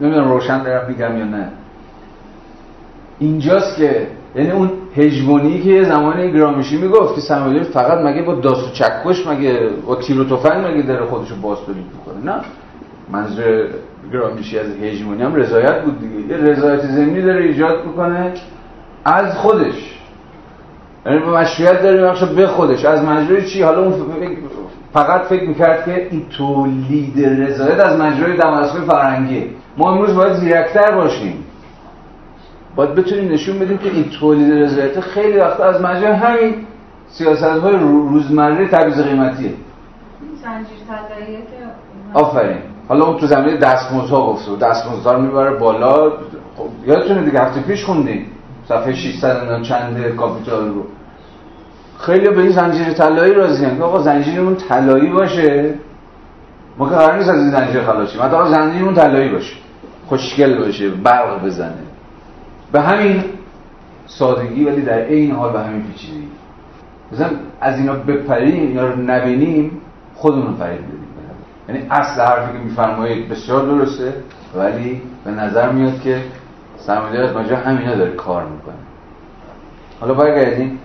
نمی‌دونم 0.00 0.32
روشن 0.32 0.62
دارم 0.62 0.88
میگم 0.88 1.18
یا 1.18 1.24
نه. 1.24 1.48
اینجاست 3.18 3.76
که 3.76 4.06
یعنی 4.36 4.50
اون 4.50 4.70
هژمونی 4.96 5.60
که 5.62 5.68
یه 5.68 5.84
زمانی 5.84 6.32
گرامیشی 6.32 6.76
می‌گفت 6.76 7.14
که 7.14 7.20
سرمایه‌داری 7.20 7.64
فقط 7.72 7.98
مگه 7.98 8.22
با 8.22 8.34
داست 8.34 8.68
و 8.68 8.70
چکش 8.70 9.26
مگه 9.26 9.70
با 9.86 9.96
تیر 9.96 10.20
و 10.20 10.24
تفنگ 10.36 10.66
مگه 10.66 10.82
داره 10.82 11.06
خودشو 11.06 11.36
باز 11.36 11.58
تولید 11.66 11.84
می‌کنه. 11.84 12.34
نه. 12.34 12.40
منظور 13.12 13.68
گرامیشی 14.12 14.58
از 14.58 14.66
هژمونی 14.82 15.22
هم 15.22 15.34
رضایت 15.34 15.82
بود 15.82 16.00
دیگه. 16.00 16.28
یه 16.28 16.36
رضایت 16.36 16.80
زمینی 16.80 17.22
داره 17.22 17.42
ایجاد 17.44 17.86
می‌کنه 17.86 18.32
از 19.04 19.36
خودش. 19.36 20.00
یعنی 21.06 21.18
مشروعیت 21.18 21.82
داره 21.82 22.00
میبخشه 22.00 22.26
به 22.26 22.46
خودش. 22.46 22.84
از 22.84 23.04
مجرای 23.04 23.46
چی؟ 23.46 23.62
حالا 23.62 23.82
اون 23.84 23.92
فقط 24.92 25.20
فکر 25.20 25.48
می‌کرد 25.48 25.84
که 25.84 26.08
این 26.10 26.26
تولید 26.38 27.26
رضایت 27.26 27.80
از 27.80 28.00
مجرای 28.00 28.36
دمدستگاه 28.36 28.84
فرهنگی. 28.84 29.50
ما 29.76 29.92
امروز 29.92 30.14
باید 30.14 30.32
زیرکتر 30.32 30.90
باشیم. 30.90 31.44
باید 32.76 32.94
بتونیم 32.94 33.32
نشون 33.32 33.58
بدیم 33.58 33.78
که 33.78 33.90
این 33.90 34.04
تولید 34.20 34.52
رضایت 34.52 35.00
خیلی 35.00 35.38
وقتا 35.38 35.64
از 35.64 35.82
مجرای 35.82 36.12
همین 36.12 36.54
سیاست 37.08 37.42
های 37.42 37.76
روزمره 37.76 38.68
تبعیض 38.68 39.00
قیمتیه. 39.00 39.52
آفرین. 42.14 42.58
حالا 42.88 43.04
اون 43.04 43.16
تو 43.16 43.26
زمینه 43.26 43.56
دستمزدها 43.56 44.26
گفته 44.26 44.50
بود. 44.50 44.58
دستمزدها 44.58 45.12
رو 45.12 45.20
می‌بره 45.22 45.50
بالا. 45.50 46.10
خب 46.56 46.68
یادتونه 46.86 47.22
دیگه 47.22 47.40
هفته 47.40 47.60
پیش 47.60 47.84
خوندیم. 47.84 48.26
صفحه 48.68 48.94
600 48.94 49.62
چند 49.62 50.14
کاپیتال 50.16 50.68
رو. 50.68 50.84
خیلی 52.00 52.28
به 52.28 52.40
این 52.40 52.50
زنجیر 52.50 52.92
طلایی 52.92 53.34
راضی 53.34 53.76
که 53.76 53.82
آقا 53.82 54.02
زنجیرمون 54.02 54.54
طلایی 54.54 55.10
باشه. 55.10 55.74
ما 56.78 56.88
که 56.88 56.94
قرار 56.94 57.16
نیست 57.16 57.28
از 57.28 57.36
این 57.36 57.50
زنجیر 57.50 57.82
خلاص 57.82 58.10
شیم. 58.10 58.20
آقا 58.20 58.50
زنجیرمون 58.50 58.94
طلایی 58.94 59.28
باشه. 59.28 59.56
خوشگل 60.06 60.58
باشه. 60.58 60.90
برق 60.90 61.44
بزنه. 61.44 61.82
به 62.72 62.80
همین 62.80 63.24
سادگی 64.06 64.64
ولی 64.64 64.82
در 64.82 64.98
این 64.98 65.32
حال 65.32 65.52
به 65.52 65.60
همین 65.60 65.82
پیچیدگی. 65.82 66.28
مثلا 67.12 67.30
از 67.60 67.78
اینا 67.78 67.94
بپریم 67.94 68.76
یا 68.76 68.88
رو 68.88 69.02
نبینیم 69.02 69.80
خودمون 70.14 70.54
فریب 70.54 70.78
بدیم. 70.78 71.10
یعنی 71.68 71.86
اصل 71.90 72.20
حرفی 72.20 72.52
که 72.52 72.58
میفرمایید 72.64 73.28
بسیار 73.28 73.66
درسته 73.66 74.14
ولی 74.56 75.02
به 75.24 75.30
نظر 75.30 75.72
میاد 75.72 76.00
که 76.00 76.22
سرمایه 76.76 77.20
از 77.20 77.36
ماجرا 77.36 77.56
همینا 77.56 77.94
داره 77.94 78.12
کار 78.12 78.42
می‌کنه. 78.42 78.74
حالا 80.00 80.14
برگردیم. 80.14 80.78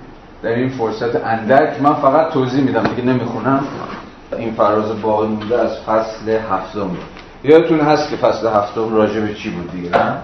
در 0.45 0.55
این 0.55 0.69
فرصت 0.69 1.26
اندک 1.26 1.81
من 1.81 1.93
فقط 1.93 2.34
توضیح 2.34 2.63
میدم 2.63 2.84
دیگه 2.84 3.03
نمی‌خونم. 3.03 3.63
این 4.38 4.53
فراز 4.53 5.01
باقی 5.01 5.27
مونده 5.27 5.59
از 5.59 5.77
فصل 5.80 6.30
هفتم. 6.51 6.89
یادتون 7.43 7.80
هست 7.80 8.09
که 8.09 8.15
فصل 8.15 8.47
هفتم 8.47 8.95
راجع 8.95 9.19
به 9.19 9.34
چی 9.34 9.49
بود 9.49 9.72
دیگه 9.72 9.89
نه؟ 9.89 10.17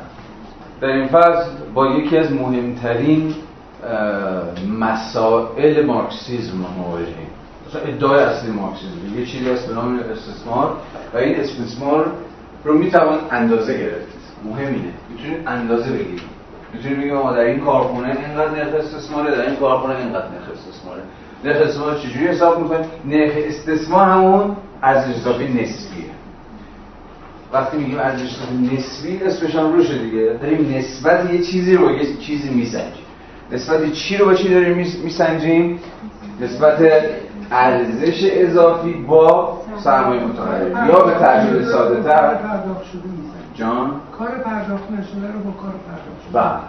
در 0.82 0.88
این 0.88 1.08
فصل 1.08 1.50
با 1.74 1.88
یکی 1.88 2.18
از 2.18 2.32
مهمترین 2.32 3.34
مسائل 4.80 5.86
مارکسیزم 5.86 6.58
مواجهیم. 6.78 7.28
ادعای 7.88 8.24
اصلی 8.24 8.52
مارکسیزم. 8.52 9.20
یه 9.20 9.26
چیزی 9.26 9.52
هست 9.52 9.68
به 9.68 9.74
نام 9.74 10.00
استثمار 10.12 10.76
و 11.14 11.18
این 11.18 11.40
استثمار 11.40 12.06
رو 12.64 12.74
می‌توان 12.74 13.18
اندازه 13.32 13.78
گرفت. 13.78 14.08
مهم 14.46 14.68
اینه. 14.68 14.94
می‌تونید 15.10 15.48
اندازه 15.48 15.92
بگیرید. 15.92 16.41
می‌تونید 16.74 16.98
بگید 16.98 17.14
ما 17.14 17.32
در 17.34 17.40
این 17.40 17.60
کارخونه 17.60 18.08
اینقدر 18.08 18.52
نرخ 18.52 18.74
استثماره 18.74 19.32
در 19.36 19.46
این 19.46 19.56
کارخونه 19.56 19.96
اینقدر 19.96 20.26
نرخ 20.28 20.50
استثماره. 20.54 21.02
نرخ 21.46 21.62
استثمار 21.62 22.00
چجوری 22.00 22.28
حساب 22.28 22.62
می‌کنید 22.62 22.86
نرخ 23.06 23.32
استثمار 23.38 24.06
همون 24.08 24.56
ارزش 24.84 25.16
اضافی 25.16 25.44
نسبیه. 25.44 26.12
وقتی 27.54 27.78
میگیم 27.78 28.00
ارزش 28.00 28.36
اضافی 28.36 28.76
نسبی 28.76 29.24
اسمش 29.24 29.56
هم 29.56 29.74
روشه 29.74 29.98
دیگه. 29.98 30.40
داریم 30.42 30.76
نسبت 30.78 31.34
یه 31.34 31.42
چیزی 31.42 31.76
رو 31.76 31.92
یه 31.92 32.16
چیزی 32.18 32.50
میسنجیم. 32.50 33.06
نسبت 33.52 33.92
چی 33.92 34.18
رو 34.18 34.26
با 34.26 34.34
چی 34.34 34.50
داریم 34.50 34.78
میسنجیم؟ 35.04 35.80
نسبت 36.42 36.80
ارزش 37.52 38.30
اضافی 38.32 38.94
با 38.94 39.58
سرمایه 39.84 40.22
متغیر 40.24 40.68
یا 40.88 41.00
به 41.00 41.14
تعبیر 41.14 41.66
ساده 41.66 42.04
تر 42.04 42.38
جان. 43.56 43.92
کار 44.18 44.30
پرداخت 44.30 44.92
نشده 44.92 45.34
رو 45.34 45.40
با 45.40 45.52
کار 45.52 45.74
پرداخت 45.88 46.32
بله. 46.34 46.60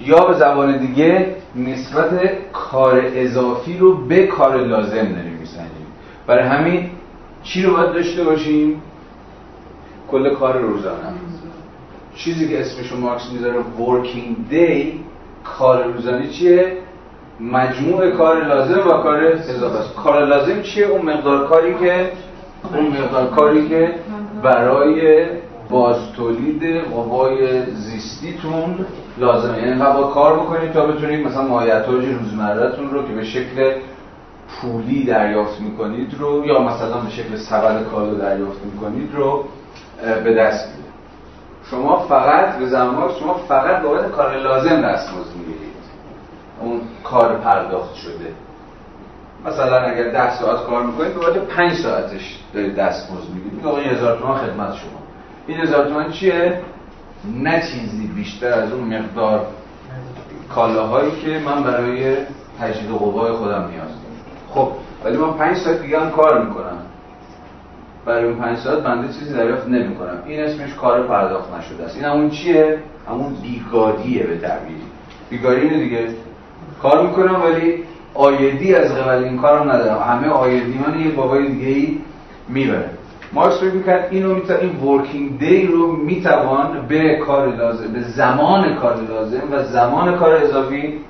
یا 0.00 0.24
به 0.24 0.34
زبان 0.34 0.78
دیگه 0.78 1.36
نسبت 1.56 2.10
کار 2.52 3.02
اضافی 3.14 3.78
رو 3.78 3.96
به 3.96 4.26
کار 4.26 4.56
لازم 4.56 4.94
داریم 4.94 5.38
میسنجیم. 5.40 5.86
برای 6.26 6.48
همین 6.48 6.90
چی 7.42 7.62
رو 7.62 7.76
باید 7.76 7.92
داشته 7.92 8.24
باشیم؟ 8.24 8.82
کل 10.10 10.34
کار 10.34 10.58
روزانه. 10.58 11.14
چیزی 12.14 12.48
که 12.48 12.60
اسمشو 12.60 12.96
مارکس 12.96 13.32
می‌ذاره 13.32 13.60
working 13.78 14.52
day 14.52 14.84
کار 15.44 15.84
روزانه 15.84 16.28
چیه؟ 16.28 16.72
مجموع 17.40 18.10
کار 18.10 18.44
لازم 18.44 18.88
و 18.88 18.92
کار 18.92 19.24
اضافه 19.24 19.78
است. 19.78 19.94
کار 19.94 20.26
لازم 20.26 20.62
چیه؟ 20.62 20.86
اون 20.86 21.02
مقدار 21.02 21.48
کاری 21.48 21.74
که 21.74 22.12
اون 22.74 22.86
مقدار 22.86 23.30
کاری 23.30 23.68
که 23.68 23.94
برای 24.44 25.26
باز 25.70 25.96
تولید 26.16 26.80
قوای 26.80 27.66
زیستیتون 27.66 28.86
لازمه. 29.18 29.58
یعنی 29.58 29.78
با 29.78 30.02
کار 30.02 30.38
بکنید 30.38 30.72
تا 30.72 30.86
بتونید 30.86 31.26
مثلا 31.26 31.42
مایحتاج 31.42 32.04
روزمرهتون 32.04 32.90
رو 32.90 33.06
که 33.06 33.12
به 33.12 33.24
شکل 33.24 33.72
پولی 34.48 35.04
دریافت 35.04 35.60
می‌کنید 35.60 36.14
رو 36.18 36.46
یا 36.46 36.62
مثلا 36.62 37.00
به 37.00 37.10
شکل 37.10 37.36
سبد 37.36 37.84
کالو 37.90 38.18
دریافت 38.18 38.64
می‌کنید 38.64 39.14
رو 39.14 39.44
به 40.24 40.34
دست 40.34 40.66
بیارید. 40.66 40.94
شما 41.70 41.96
فقط 41.96 42.58
به 42.58 42.66
زمان 42.66 43.10
شما 43.20 43.34
فقط 43.48 43.82
بابت 43.82 44.10
کار 44.10 44.36
لازم 44.36 44.80
دستمزد 44.82 45.36
می‌گیرید. 45.38 45.74
اون 46.60 46.80
کار 47.04 47.36
پرداخت 47.36 47.94
شده. 47.94 48.32
مثلا 49.46 49.80
اگر 49.80 50.08
ده 50.08 50.38
ساعت 50.38 50.66
کار 50.66 50.82
می‌کنید 50.82 51.14
به 51.14 51.40
5 51.40 51.72
ساعتش 51.72 52.38
دارید 52.54 52.74
دستمزد 52.74 53.28
می‌گیرید 53.34 53.52
میگه 53.52 53.68
آقا 53.68 53.78
هزار 53.78 54.18
تومان 54.18 54.38
خدمت 54.38 54.74
شما. 54.74 55.00
این 55.46 55.60
هزار 55.60 55.88
تومان 55.88 56.10
چیه؟ 56.12 56.60
نه 57.42 57.60
چیزی 57.60 58.06
بیشتر 58.06 58.52
از 58.52 58.72
اون 58.72 58.98
مقدار 58.98 59.46
کالاهایی 60.54 61.10
که 61.10 61.40
من 61.46 61.62
برای 61.62 62.16
تجدید 62.60 62.90
قوای 62.90 63.32
خودم 63.32 63.68
نیاز 63.70 63.70
دارم. 63.70 63.94
خب 64.50 64.72
ولی 65.04 65.16
من 65.16 65.32
5 65.32 65.56
ساعت 65.56 65.82
دیگه 65.82 66.00
هم 66.00 66.10
کار 66.10 66.44
می‌کنم. 66.44 66.78
برای 68.06 68.24
اون 68.24 68.34
5 68.34 68.58
ساعت 68.58 68.78
بنده 68.78 69.12
چیزی 69.12 69.34
دریافت 69.34 69.68
نمی‌کنم. 69.68 70.22
این 70.26 70.40
اسمش 70.40 70.74
کار 70.74 71.02
پرداخت 71.02 71.48
نشده 71.54 71.84
است. 71.84 71.96
این 71.96 72.04
همون 72.04 72.30
چیه؟ 72.30 72.78
همون 73.08 73.34
بیگاریه 73.34 74.26
به 74.26 74.38
تعبیری 74.38 74.82
بیگاری 75.30 75.60
اینه 75.60 75.78
دیگه. 75.78 76.08
کار 76.82 77.06
می‌کنم 77.06 77.42
ولی 77.42 77.84
عایدی 78.14 78.74
از 78.74 78.92
قبل 78.92 79.24
این 79.24 79.38
کارم 79.38 79.70
ندارم. 79.70 80.02
همه 80.02 80.28
عایدی 80.28 80.78
من 80.86 81.00
یه 81.00 81.10
بابای 81.10 81.46
دیگه 81.48 81.68
ای 81.68 81.98
می‌بره. 82.48 82.90
مارکس 83.32 83.60
فکر 83.60 83.70
می‌کرد 83.70 84.08
اینو 84.10 84.34
می‌توان 84.34 84.60
این 84.60 84.76
working 84.76 85.38
day 85.38 85.66
رو 85.66 85.96
می‌توان 85.96 86.86
به 86.88 87.16
کار 87.16 87.56
لازم 87.56 87.92
به 87.92 88.00
زمان 88.00 88.74
کار 88.74 88.96
لازم 89.08 89.42
و 89.50 89.62
زمان 89.62 90.16
کار 90.18 90.34
اضافی 90.34 91.00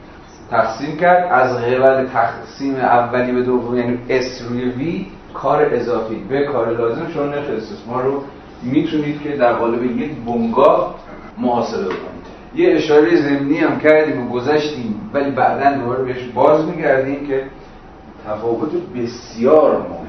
تقسیم 0.50 0.96
کرد. 0.96 1.32
از 1.32 1.56
قبل 1.56 2.06
تقسیم 2.06 2.74
اولی 2.74 3.32
به 3.32 3.42
دوم 3.42 3.78
یعنی 3.78 3.98
s 4.08 4.42
روی 4.48 4.64
v 4.64 5.06
کار 5.34 5.66
اضافی. 5.72 6.14
به 6.28 6.44
کار 6.44 6.70
لازم 6.70 7.08
شما 7.14 7.24
نرخ 7.24 7.50
استثمار 7.56 8.02
رو 8.02 8.22
می‌تونید 8.62 9.22
که 9.22 9.36
در 9.36 9.52
قالب 9.52 9.84
یک 9.84 10.10
بنگاه 10.26 10.94
محاسبه 11.38 11.84
بکنید 11.84 12.13
یه 12.54 12.74
اشاره 12.74 13.16
زمینی 13.16 13.58
هم 13.58 13.78
کردیم 13.78 14.26
و 14.26 14.28
گذشتیم 14.28 15.10
ولی 15.12 15.30
بعدا 15.30 15.76
دوباره 15.76 16.04
بهش 16.04 16.24
باز 16.34 16.64
میگردیم 16.64 17.26
که 17.26 17.46
تفاوت 18.26 18.70
بسیار 18.72 19.78
مهم. 19.78 20.04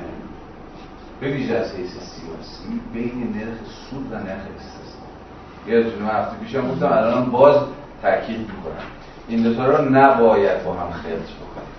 به 1.20 1.28
ویژه 1.28 1.56
از 1.56 1.76
حیث 1.76 1.92
سیاسی 1.92 2.82
بین 2.94 3.34
نرخ 3.36 3.58
سود 3.90 4.12
و 4.12 4.16
نرخ 4.16 4.46
استثمار. 4.56 5.10
یادتونه 5.68 6.08
هفته 6.08 6.38
پیشم 6.38 6.72
گفتم 6.72 6.86
الان 6.86 7.32
باز 7.32 7.56
تاکید 8.02 8.40
می‌کنم. 8.40 8.86
این 9.28 9.44
دو 9.44 9.54
تا 9.54 9.66
رو 9.66 9.90
نباید 9.90 10.64
با 10.64 10.74
هم 10.74 10.92
خلط 10.92 11.14
بکنیم. 11.14 11.76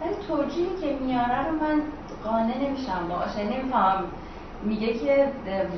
ولی 0.00 0.14
توجیهی 0.28 0.68
که 0.80 1.04
میاره 1.04 1.48
رو 1.48 1.52
من 1.52 1.82
قانع 2.24 2.58
نمیشم 2.58 3.08
باشه 3.08 3.44
نمی‌فهمم. 3.44 4.04
میگه 4.66 4.94
که 4.94 5.28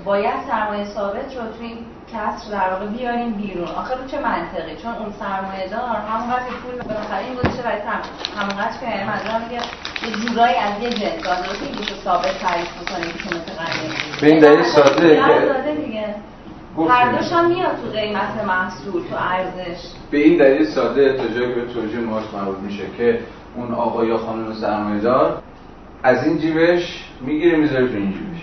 باید 0.05 0.41
سرمایه 0.49 0.85
ثابت 0.85 1.37
رو 1.37 1.43
توی 1.59 1.67
این 1.67 1.79
کسر 2.13 2.51
در 2.53 2.71
واقع 2.73 2.87
بیاریم 2.87 3.33
بیرون. 3.33 3.69
آخه 3.69 3.95
رو 3.95 4.07
چه 4.11 4.19
منطقی؟ 4.29 4.77
چون 4.83 4.93
اون 4.93 5.13
سرمایه 5.21 5.69
دار 5.69 5.97
همونقدر 6.11 6.45
که 6.47 6.55
پول 6.63 6.75
بالاخره 6.89 7.25
این 7.25 7.35
گذاشته 7.35 7.63
برای 7.63 7.81
همونقدر 8.39 8.77
که 8.81 8.87
یعنی 8.87 9.05
منظورم 9.11 9.43
میگه 9.45 9.63
یه 10.07 10.27
جورایی 10.27 10.57
از 10.57 10.83
یه 10.83 10.91
جنس 10.91 11.23
درسته 11.25 11.67
که 11.87 11.95
ثابت 12.05 12.39
تعریف 12.39 12.69
می‌کنه 12.81 13.07
که 13.13 13.37
متغیر 13.37 13.91
به 14.21 14.27
این 14.27 14.41
دلیل 14.41 14.63
ساده 14.63 15.17
که 15.65 15.83
دیگه 15.87 16.15
هر 16.89 17.13
دوش 17.13 17.33
هم 17.33 17.49
میاد 17.49 17.77
تو 17.85 17.91
قیمت 17.99 18.45
محصول 18.47 19.03
تو 19.11 19.17
ارزش. 19.17 19.81
به 20.11 20.19
این 20.19 20.39
دلیل 20.39 20.67
ساده 20.67 21.13
تا 21.13 21.29
جایی 21.29 21.55
که 21.55 21.61
به 21.61 21.73
توجیه 21.75 22.01
مارکس 22.01 22.35
مربوط 22.35 22.59
میشه 22.59 22.85
که 22.99 23.21
اون 23.57 23.75
آقا 23.75 24.05
یا 24.05 24.19
خانم 24.19 24.55
سرمایه 24.55 25.01
دار 25.01 25.43
از 26.03 26.27
این 26.27 26.39
جیبش 26.39 27.05
می‌گیره 27.21 27.57
می‌ذاره 27.57 27.89
تو 27.89 27.95
این 27.95 28.13
جیبش. 28.13 28.38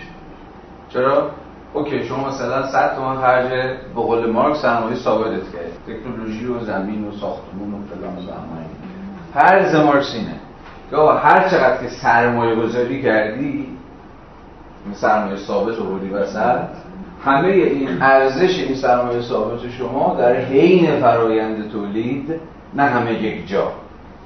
چرا؟ 0.96 1.30
اوکی 1.74 2.04
شما 2.04 2.28
مثلا 2.28 2.66
100 2.66 2.96
تومان 2.96 3.20
خرج 3.20 3.48
به 3.94 4.00
قول 4.00 4.30
مارکس 4.30 4.62
سرمایه 4.62 4.96
ثابتت 4.96 5.52
کرد 5.52 5.96
تکنولوژی 5.96 6.46
و 6.46 6.60
زمین 6.64 7.08
و 7.08 7.12
ساختمون 7.12 7.74
و 7.74 7.76
فلان 7.94 8.16
و 8.16 8.20
زمانی 8.20 8.66
هر 9.34 9.84
مارکس 9.84 10.14
اینه. 10.14 10.34
که 10.90 10.96
هر 10.96 11.48
چقدر 11.48 11.76
که 11.76 11.88
سرمایه 11.88 12.54
گذاری 12.54 13.02
کردی 13.02 13.68
سرمایه 14.92 15.36
ثابت 15.36 15.76
بودی 15.76 16.08
وسط 16.08 16.58
همه 17.24 17.48
این 17.48 17.88
ارزش 18.02 18.58
این 18.58 18.74
سرمایه 18.74 19.20
ثابت 19.20 19.70
شما 19.78 20.16
در 20.18 20.36
حین 20.36 21.00
فرایند 21.00 21.70
تولید 21.72 22.34
نه 22.74 22.82
همه 22.82 23.22
یک 23.22 23.48
جا 23.48 23.72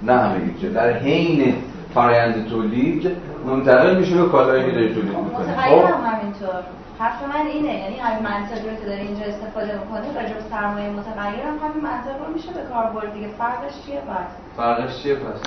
نه 0.03 0.13
همه 0.13 0.47
یک 0.47 0.61
جا 0.61 0.69
در 0.69 0.93
حین 0.93 1.55
فرایند 1.95 2.49
تولید 2.49 3.17
منتقل 3.47 3.97
میشه 3.97 4.23
به 4.23 4.29
کالایی 4.29 4.67
که 4.67 4.73
داری 4.73 4.95
تولید 4.95 5.17
می‌کنه 5.17 5.57
خب؟ 5.57 5.85
همینطور. 6.05 6.63
حرف 6.99 7.23
من 7.23 7.47
اینه 7.47 7.75
یعنی 7.79 7.97
همین 7.97 8.23
منطقی 8.23 8.71
رو 8.71 8.77
که 8.77 8.87
داری 8.87 9.01
اینجا 9.01 9.25
استفاده 9.25 9.73
می‌کنه 9.79 10.23
راجع 10.23 10.35
به 10.35 10.41
سرمایه 10.51 10.91
متغیر 10.91 11.45
هم 11.47 11.59
همین 11.65 11.83
منطق 11.83 12.27
رو 12.27 12.35
میشه 12.35 12.49
به 12.53 12.61
کار 12.73 12.87
برد 12.87 13.13
دیگه. 13.13 13.29
فرقش 13.39 13.73
چیه؟ 13.87 14.01
پس 14.01 14.57
فرقش 14.57 15.03
چیه؟ 15.03 15.15
پس 15.15 15.41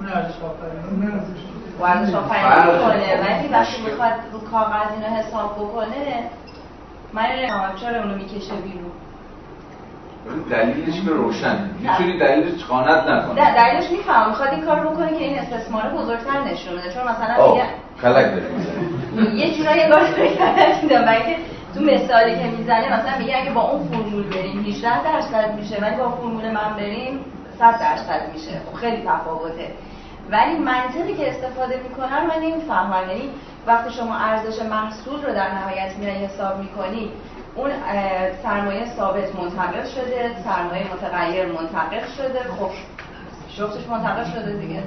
اون 0.00 0.08
ارزش 0.08 0.34
آفرینی 0.42 1.12
ارزش 1.82 2.14
آفرینی. 2.14 2.72
می‌کنه. 2.72 3.08
ولی 3.22 3.48
وقتی 3.48 3.82
می‌خواد 3.82 4.12
رو 4.32 4.38
کاغذ 4.38 4.90
اینو 4.94 5.16
حساب 5.16 5.54
بکنه 5.58 6.30
من 7.12 7.26
نمی‌دونم 7.26 7.72
چرا 7.80 8.02
اونو 8.02 8.14
می‌کشه 8.14 8.54
بیرون. 8.54 8.92
دلیلش 10.50 11.00
که 11.04 11.10
روشن. 11.10 11.70
می‌تونی 11.80 12.18
دلیلش 12.18 12.64
قانت 12.64 13.08
نکنی. 13.08 13.34
دلیلش 13.34 13.90
می‌فهمم. 13.90 14.28
می‌خواد 14.28 14.48
این 14.48 14.64
کار 14.64 14.80
بکنه 14.80 15.08
که 15.18 15.24
این 15.24 15.38
استثمار 15.38 15.82
بزرگتر 15.82 16.40
نشون 16.40 16.76
بده. 16.76 16.92
چون 16.92 17.02
مثلا 17.02 17.52
میگه 17.52 17.64
خلق 18.02 18.14
داری 18.14 19.36
یه 19.36 19.56
جورایی 19.56 19.82
انگار 19.82 20.04
خلق 20.04 20.82
میدم 20.82 21.04
بلکه 21.04 21.36
تو 21.74 21.80
مثالی 21.80 22.36
که 22.36 22.44
می‌زنه 22.58 23.00
مثلا 23.00 23.18
میگه 23.18 23.36
اگه 23.36 23.50
با 23.50 23.60
اون 23.70 23.88
فرمول 23.88 24.22
بریم 24.22 24.64
18 24.68 25.04
درصد 25.04 25.54
میشه 25.54 25.82
ولی 25.82 25.96
با 25.96 26.10
فرمول 26.10 26.50
من 26.50 26.76
بریم 26.76 27.20
100 27.58 27.80
درصد 27.80 28.20
میشه. 28.34 28.50
خب 28.70 28.76
خیلی 28.76 29.02
تفاوته. 29.06 29.70
ولی 30.30 30.58
منطقی 30.58 31.14
که 31.14 31.30
استفاده 31.30 31.80
می‌کنن 31.88 32.26
من 32.26 32.42
نمی‌فهمم. 32.42 33.10
یعنی 33.10 33.30
وقتی 33.66 33.90
شما 33.90 34.16
ارزش 34.16 34.62
محصول 34.62 35.22
رو 35.22 35.34
در 35.34 35.54
نهایت 35.54 35.96
میای 35.98 36.24
حساب 36.24 36.58
می‌کنی 36.58 37.10
اون 37.56 37.70
سرمایه 38.42 38.84
ثابت 38.96 39.34
منتقل 39.34 39.84
شده 39.84 40.36
سرمایه 40.44 40.86
متغیر 40.94 41.46
منتقل 41.46 42.06
شده. 42.16 42.40
خب 42.58 42.70
جفتش 43.58 43.88
منتقل 43.88 44.24
شده 44.24 44.52
دیگه. 44.52 44.82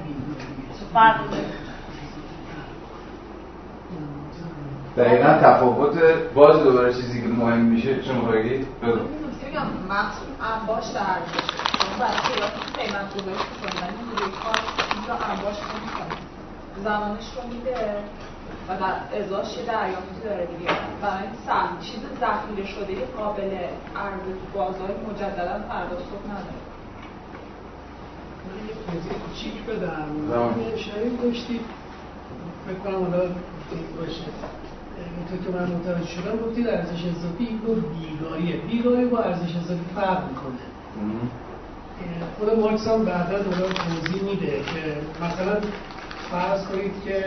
فرق 0.94 1.16
دقیقا 4.98 5.34
تفاوت 5.34 5.98
باز 6.36 6.64
دوباره 6.64 6.94
چیزی 6.94 7.22
که 7.22 7.28
مهم 7.28 7.58
میشه 7.58 8.02
چون 8.02 8.32
بگی؟ 8.32 8.58
بگو. 8.58 9.00
میگم 9.46 9.68
محصول 9.90 10.28
انباش 10.54 10.84
در 10.86 11.20
شما 11.80 11.98
باید 12.00 12.12
قیمت 12.78 13.14
گذاری 13.14 13.38
کنید 13.62 13.94
نیروی 14.10 14.32
کار 14.44 14.60
اینجا 14.96 15.14
انباش 15.14 15.58
نمی‌کنه. 15.58 16.18
زمانش 16.84 17.24
رو 17.36 17.54
میده. 17.54 18.04
و 18.70 18.78
در 18.78 19.20
ازاش 19.20 19.58
یه 19.58 19.66
دریافتی 19.66 20.20
داره 20.24 20.46
دیگه. 20.46 20.72
برای 21.02 21.28
سهم 21.46 21.80
چیز 21.80 22.00
ذخیره 22.22 22.68
شده 22.68 23.06
قابل 23.18 23.52
عرضه 23.96 24.32
تو 24.40 24.46
بازار 24.60 24.90
مجددا 25.10 25.60
فردا 25.70 25.98
صبح 26.10 26.26
نداره. 26.32 26.60
یه 28.68 28.74
توضیح 28.92 29.14
کوچیک 29.14 29.64
بدم. 29.64 30.10
شاید 30.78 31.22
داشتید. 31.22 31.62
فکر 32.68 32.78
کنم 32.78 33.04
حالا 33.04 33.20
باشه. 33.98 34.24
اینطور 35.18 35.40
که 35.46 35.58
من 35.58 35.76
متوجه 35.76 36.08
شدم. 36.08 36.38
گفتید 36.38 36.68
ارزش 36.68 37.06
اضافی 37.06 37.46
این 37.46 37.58
دور 37.58 37.80
بیگاریه 37.80 38.58
بیگاری 38.58 39.06
با 39.06 39.20
ارزش 39.20 39.56
اضافی 39.56 39.86
فرق 39.96 40.30
می‌کنه. 40.30 40.64
خود 42.40 42.60
مارکس 42.60 42.88
هم 42.88 43.06
بعدا 43.06 43.40
دوباره 43.40 43.74
توضیح 43.74 44.24
میده 44.24 44.64
که 44.64 44.98
مثلا 45.26 45.58
فرض 46.32 46.68
کنید 46.68 46.92
که 47.06 47.26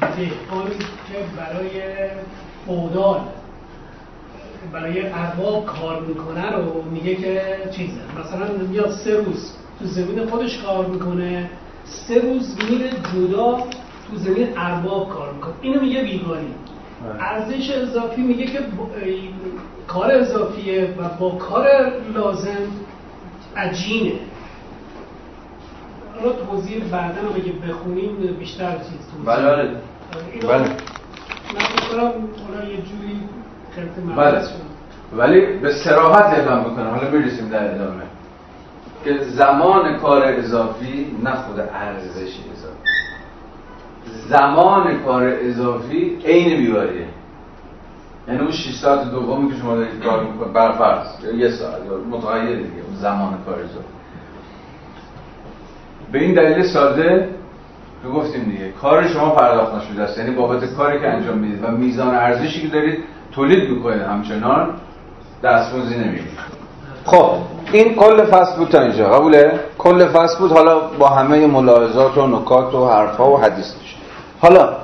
دهقانی 0.00 0.74
که 0.78 1.18
برای 1.36 1.82
فودال 2.66 3.20
برای 4.72 5.06
ارباب 5.12 5.66
کار 5.66 6.00
می‌کنه 6.00 6.50
رو 6.50 6.82
میگه 6.92 7.14
که 7.14 7.42
چیزه. 7.70 8.00
مثلا 8.20 8.66
میاد 8.68 8.90
سه 8.90 9.16
روز 9.16 9.52
تو 9.78 9.84
زمین 9.84 10.26
خودش 10.26 10.58
کار 10.58 10.86
می‌کنه 10.86 11.50
سه 11.84 12.20
روز 12.20 12.56
میره 12.70 12.90
جدا 12.90 13.58
تو 14.10 14.16
زمین 14.16 14.48
ارباب 14.58 15.08
کار 15.08 15.32
می‌کنه. 15.32 15.54
اینو 15.60 15.80
میگه 15.80 16.02
بیگاری. 16.02 16.54
ارزش 17.20 17.70
اضافی 17.70 18.22
میگه 18.22 18.46
که 18.46 18.58
کار 19.86 20.12
اضافیه 20.12 20.94
و 20.98 21.08
با 21.08 21.30
کار 21.30 21.66
لازم 22.14 22.66
عجینه. 23.56 24.12
حالا 26.20 26.32
توضیح 26.32 26.84
بعدا 26.92 27.20
رو 27.22 27.28
بگه 27.28 27.52
بخونیم 27.52 28.16
بیشتر 28.38 28.72
چیز 28.78 29.26
توضیح 29.26 29.26
بله 29.26 29.56
بله. 29.56 29.70
بله. 30.48 30.68
من 31.54 31.64
بکنم 31.76 32.28
حالا 32.46 32.68
یه 32.68 32.76
جوری 32.76 33.20
بله. 34.16 34.42
ولی 35.16 35.46
به 35.46 35.72
سراحت 35.72 36.24
اعلام 36.24 36.70
می‌کنم. 36.70 36.90
حالا 36.90 37.10
برسیم 37.10 37.48
در 37.48 37.74
ادامه. 37.74 38.02
که 39.04 39.18
زمان 39.24 39.96
کار 39.98 40.22
اضافی 40.24 41.16
نه 41.24 41.34
خود 41.34 41.60
ارزش 41.60 42.38
اضافی. 42.52 42.84
زمان 44.28 44.98
کار 45.04 45.32
اضافی 45.40 46.18
عین 46.24 46.56
بیواریه 46.56 47.06
یعنی 48.28 48.40
اون 48.40 48.50
6 48.50 48.74
ساعت 48.74 49.10
دومی 49.10 49.50
که 49.50 49.56
شما 49.56 49.76
دارید 49.76 50.04
کار 50.04 50.24
می‌کنید 50.24 50.52
بر 50.52 50.72
فرض 50.72 51.06
یه 51.38 51.50
ساعت 51.50 51.84
یا 51.84 51.98
متغیر 52.10 52.56
دیگه 52.56 52.82
زمان 52.94 53.38
کار 53.46 53.54
اضافی. 53.54 53.84
به 56.14 56.20
این 56.20 56.34
دلیل 56.34 56.62
ساده 56.62 57.28
که 58.02 58.08
گفتیم 58.08 58.44
دیگه. 58.44 58.72
کار 58.82 59.08
شما 59.08 59.30
پرداخت 59.30 59.74
نشده 59.74 60.02
است. 60.02 60.18
یعنی 60.18 60.30
بابت 60.30 60.74
کاری 60.74 61.00
که 61.00 61.08
انجام 61.08 61.38
می‌دید 61.38 61.64
و 61.64 61.70
میزان 61.70 62.14
ارزشی 62.14 62.60
که 62.62 62.68
دارید 62.68 62.98
تولید 63.32 63.70
می‌کنید 63.70 64.00
همچنان 64.02 64.70
دستمزدی 65.42 65.94
نمی‌گیرید 65.94 66.38
خب 67.04 67.30
این 67.72 67.94
کل 67.94 68.24
فصل 68.24 68.56
بود 68.56 68.68
تا 68.68 68.80
اینجا. 68.80 69.08
قبوله؟ 69.08 69.60
کل 69.78 70.06
فصل 70.06 70.38
بود. 70.38 70.52
حالا 70.52 70.80
با 70.98 71.08
همه 71.08 71.46
ملاحظات 71.46 72.18
و 72.18 72.26
نکات 72.26 72.74
و 72.74 72.88
حرفها 72.88 73.30
و 73.30 73.40
حدیثش 73.40 73.96
حالا 74.40 74.76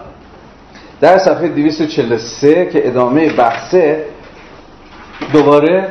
در 1.01 1.19
صفحه 1.19 1.49
243 1.49 2.67
که 2.67 2.89
ادامه 2.89 3.33
بحثه 3.33 4.05
دوباره 5.33 5.89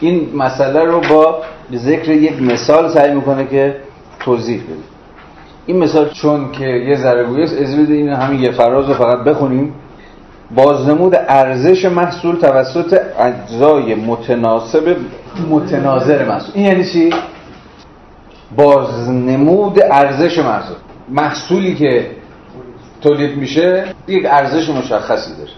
این 0.00 0.30
مسئله 0.36 0.84
رو 0.84 1.00
با 1.00 1.42
ذکر 1.74 2.10
یک 2.10 2.42
مثال 2.42 2.88
سعی 2.88 3.14
می‌کنه 3.14 3.46
که 3.46 3.76
توضیح 4.20 4.62
بده 4.62 4.94
این 5.66 5.78
مثال 5.78 6.08
چون 6.08 6.52
که 6.52 6.64
یه 6.64 6.96
ذره 6.96 7.24
گویه 7.24 7.44
از 7.44 7.76
بده 7.78 7.94
این 7.94 8.08
همین 8.08 8.40
یه 8.40 8.50
فراز 8.50 8.88
رو 8.88 8.94
فقط 8.94 9.18
بخونیم. 9.18 9.74
بازنمود 10.54 11.14
ارزش 11.14 11.84
محصول 11.84 12.36
توسط 12.36 13.00
اجزای 13.18 13.94
متناسب 13.94 14.96
متناظر 15.50 16.28
محصول. 16.28 16.52
این 16.54 16.66
یعنی 16.66 16.84
چی؟ 16.84 17.10
بازنمود 18.56 19.80
ارزش 19.90 20.38
محصول. 20.38 20.76
محصولی 21.08 21.74
که 21.74 22.10
تولید 23.00 23.36
میشه 23.36 23.84
یک 24.08 24.26
ارزش 24.26 24.70
مشخصی 24.70 25.30
داره. 25.36 25.50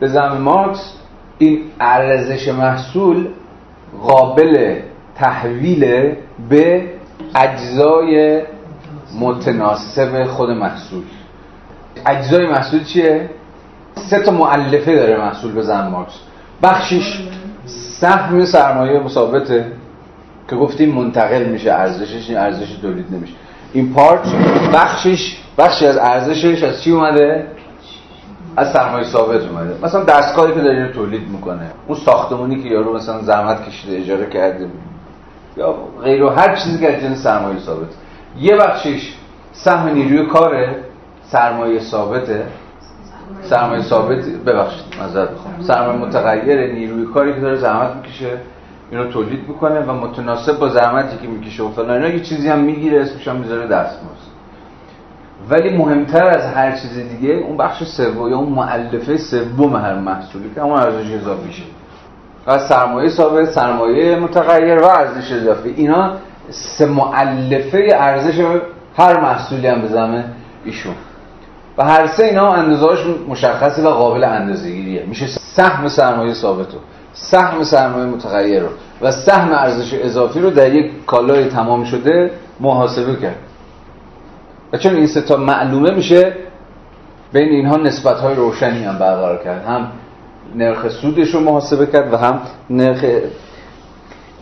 به 0.00 0.08
زمین 0.08 0.40
مارکس 0.40 0.92
این 1.38 1.60
ارزش 1.80 2.48
محصول 2.48 3.28
قابل 4.02 4.74
تحویل 5.14 6.14
به 6.50 6.95
اجزای 7.34 8.42
متناسب 9.20 10.24
خود 10.24 10.50
محصول. 10.50 11.02
اجزای 12.06 12.46
محصول 12.46 12.84
چیه؟ 12.84 13.30
سه 13.94 14.18
تا 14.20 14.30
معلفه 14.30 14.94
داره 14.96 15.18
محصول 15.18 15.52
به 15.52 15.62
زن 15.62 15.88
مارکس 15.88 16.14
بخشش 16.62 17.22
سهم 17.66 18.44
سرمایه 18.44 19.08
ثابته 19.08 19.72
که 20.48 20.56
گفتیم 20.56 20.94
منتقل 20.94 21.44
میشه 21.44 21.72
ارزشش 21.72 22.28
این 22.28 22.38
ارزش 22.38 22.72
تولید 22.82 23.06
نمیشه. 23.10 23.34
این 23.72 23.94
پارت 23.94 24.28
بخشش 24.74 25.36
بخشی 25.58 25.86
از 25.86 25.96
ارزشش 25.96 26.62
از 26.62 26.82
چی 26.82 26.90
اومده؟ 26.92 27.46
از 28.56 28.72
سرمایه 28.72 29.04
ثابت 29.04 29.40
اومده. 29.42 29.74
مثلا 29.82 30.04
دستگاهی 30.04 30.54
که 30.54 30.60
داره 30.60 30.92
تولید 30.92 31.28
می‌کنه. 31.28 31.70
اون 31.86 31.98
ساختمونی 31.98 32.62
که 32.62 32.68
یارو 32.68 32.96
مثلا 32.96 33.22
زحمت 33.22 33.68
کشیده 33.68 33.96
اجاره 33.96 34.26
کرده 34.26 34.68
یا 35.56 35.74
غیر 36.02 36.22
و 36.22 36.28
هر 36.28 36.56
چیزی 36.56 36.78
که 36.78 36.96
از 36.96 37.02
جنس 37.02 37.22
سرمایه 37.22 37.58
ثابت. 37.58 37.88
یه 38.38 38.56
بخشش 38.56 39.14
سهم 39.52 39.88
نیروی 39.88 40.26
کاره 40.26 40.76
سرمایه 41.22 41.80
ثابته. 41.80 42.46
سرمایه 43.42 43.82
ثابت 43.82 44.24
ببخشید 44.46 44.84
معذرت 45.00 45.30
بخوام 45.30 45.54
سرمایه 45.62 45.98
متغیر 45.98 46.72
نیروی 46.72 47.06
کاری 47.06 47.34
که 47.34 47.40
داره 47.40 47.56
زحمت 47.56 47.96
می‌کشه 47.96 48.38
اینو 48.90 49.04
تولید 49.04 49.48
می‌کنه 49.48 49.80
و 49.80 49.92
متناسب 49.92 50.58
با 50.58 50.68
زحمتی 50.68 51.16
که 51.16 51.28
می‌کشه 51.28 51.62
و 51.62 51.70
فلان. 51.70 51.90
اینا 51.90 52.08
یه 52.08 52.20
چیزی 52.20 52.48
هم 52.48 52.58
می‌گیره 52.58 53.00
اسمش 53.00 53.28
هم 53.28 53.36
می‌ذاره 53.36 53.66
دستمزد. 53.66 54.36
ولی 55.50 55.76
مهمتر 55.76 56.26
از 56.26 56.44
هر 56.54 56.72
چیز 56.72 56.98
دیگه 56.98 57.34
اون 57.34 57.56
بخش 57.56 57.82
سوم 57.84 58.28
یا 58.30 58.36
اون 58.38 58.48
مؤلفه 58.48 59.16
سوم 59.16 59.76
هر 59.76 59.94
محصولی 59.94 60.50
که 60.54 60.60
همون 60.60 60.78
ارزش 60.80 61.12
اضافیشه 61.12 61.62
و 62.46 62.58
سرمایه 62.58 63.08
ثابت 63.08 63.50
سرمایه 63.50 64.16
متغیر 64.16 64.78
و 64.78 64.84
ارزش 64.84 65.32
اضافی. 65.32 65.74
اینا 65.76 66.12
سه 66.50 66.86
مؤلفه 66.86 67.88
ارزش 67.94 68.44
هر 68.96 69.20
محصولی 69.20 69.66
هم 69.66 69.82
بزنه 69.82 70.24
ایشون. 70.64 70.94
و 71.78 71.84
هر 71.84 72.06
سه 72.06 72.24
اینا 72.24 72.52
اندازه‌اش 72.52 72.98
مشخصه 73.28 73.82
و 73.82 73.88
قابل 73.88 74.24
اندازه‌گیریه. 74.24 75.04
میشه 75.06 75.26
سهم 75.26 75.88
سرمایه 75.88 76.34
ثابت 76.34 76.74
رو 76.74 76.80
سهم 77.12 77.64
سرمایه 77.64 78.06
متغیر 78.06 78.62
رو 78.62 78.68
و 79.02 79.12
سهم 79.12 79.52
ارزش 79.52 79.94
اضافی 79.94 80.40
رو 80.40 80.50
در 80.50 80.74
یک 80.74 81.04
کالای 81.06 81.48
تمام 81.48 81.84
شده 81.84 82.30
محاسبه 82.60 83.16
کرد. 83.16 83.36
و 84.72 84.76
چون 84.76 84.94
این 84.94 85.06
سه 85.06 85.20
تا 85.20 85.36
معلومه 85.36 85.90
میشه 85.90 86.32
بین 87.32 87.48
اینها 87.48 87.76
نسبت 87.76 88.16
های 88.16 88.34
روشنی 88.34 88.84
هم 88.84 88.98
برقرار 88.98 89.44
کرد. 89.44 89.64
هم 89.64 89.88
نرخ 90.54 90.88
سودش 90.88 91.34
رو 91.34 91.40
محاسبه 91.40 91.86
کرد 91.86 92.12
و 92.12 92.16
هم 92.16 92.40
نرخ 92.70 93.04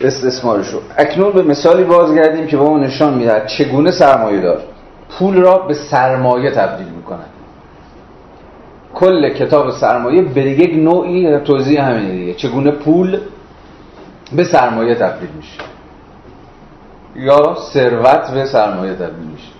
استثمارش 0.00 0.68
رو. 0.68 0.80
اکنون 0.96 1.32
به 1.32 1.42
مثالی 1.42 1.84
بازگردیم 1.84 2.46
که 2.46 2.56
با 2.56 2.70
ما 2.70 2.78
نشان 2.78 3.14
می‌دهد 3.14 3.46
چگونه 3.46 3.90
سرمایه 3.90 4.40
دار. 4.40 4.62
پول 5.18 5.36
را 5.36 5.58
به 5.58 5.74
سرمایه 5.74 6.50
تبدیل 6.50 6.88
می‌کنن 6.88 7.24
کل 8.94 9.28
کتاب 9.28 9.70
سرمایه 9.70 10.22
به 10.22 10.40
یک 10.40 10.74
نوعی 10.74 11.38
توضیح 11.38 11.88
همینه 11.88 12.12
دیگه. 12.12 12.34
چگونه 12.34 12.70
پول 12.70 13.18
به 14.36 14.44
سرمایه 14.44 14.94
تبدیل 14.94 15.28
میشه. 15.36 15.60
یا 17.16 17.56
ثروت 17.72 18.30
به 18.30 18.44
سرمایه 18.44 18.94
تبدیل 18.94 19.28
میشه. 19.32 19.53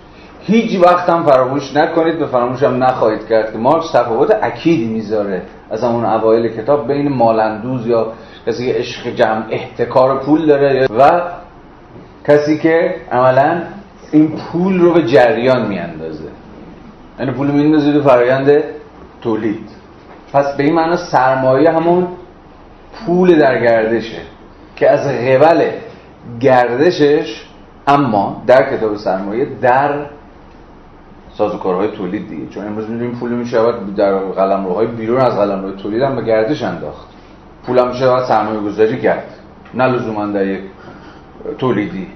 هیچ 0.47 0.83
وقت 0.83 1.09
هم 1.09 1.23
فراموش 1.23 1.75
نکنید 1.75 2.19
به 2.19 2.25
فراموش 2.25 2.63
هم 2.63 2.83
نخواهید 2.83 3.27
کرد 3.27 3.51
که 3.51 3.57
مارکس 3.57 3.91
تفاوت 3.91 4.37
اکیدی 4.41 4.85
می‌ذاره 4.85 5.41
از 5.71 5.83
اون 5.83 6.05
اوایل 6.05 6.47
کتاب 6.47 6.87
بین 6.87 7.09
مالندوز 7.09 7.87
یا 7.87 8.13
کسی 8.47 8.67
که 8.67 8.79
عشق 8.79 9.09
جمع 9.09 9.43
احتکار 9.49 10.19
پول 10.19 10.45
داره 10.45 10.87
و 10.99 11.21
کسی 12.27 12.57
که 12.57 12.95
عملا 13.11 13.61
این 14.11 14.31
پول 14.37 14.79
رو 14.79 14.93
به 14.93 15.03
جریان 15.03 15.67
میاندازه. 15.67 16.29
یعنی 17.19 17.31
پول 17.31 17.51
میندازه 17.51 17.93
تو 17.93 18.03
فرایند 18.03 18.63
تولید. 19.21 19.69
پس 20.33 20.57
به 20.57 20.63
این 20.63 20.73
معنا 20.73 20.95
سرمایه 20.95 21.71
همون 21.71 22.07
پول 23.05 23.39
در 23.39 23.61
گردشه 23.63 24.21
که 24.75 24.89
از 24.89 25.07
قبل 25.07 25.69
گردشش 26.39 27.45
اما 27.87 28.43
در 28.47 28.77
کتاب 28.77 28.95
سرمایه 28.95 29.47
در 29.61 30.05
سازوکارهای 31.37 31.91
تولید 31.91 32.29
دیگه. 32.29 32.47
چون 32.47 32.67
امروز 32.67 32.89
می‌دونیم 32.89 33.15
پول 33.15 33.31
میشه 33.31 33.57
در 33.97 34.17
قلمروهای 34.17 34.87
بیرون 34.87 35.21
از 35.21 35.35
قلمروهای 35.35 35.75
تولید 35.75 36.01
هم 36.01 36.15
به 36.15 36.21
گردش 36.21 36.63
انداخت. 36.63 37.07
پول 37.65 37.79
هم 37.79 37.87
میشه 37.87 38.07
باید 38.07 38.25
سرمایه 38.25 38.59
گذاری 38.59 39.01
کرد. 39.01 39.23
نه 39.73 39.87
لزوما 39.87 40.25
در 40.25 40.47
یک 40.47 40.61
تولیدی. 41.57 42.07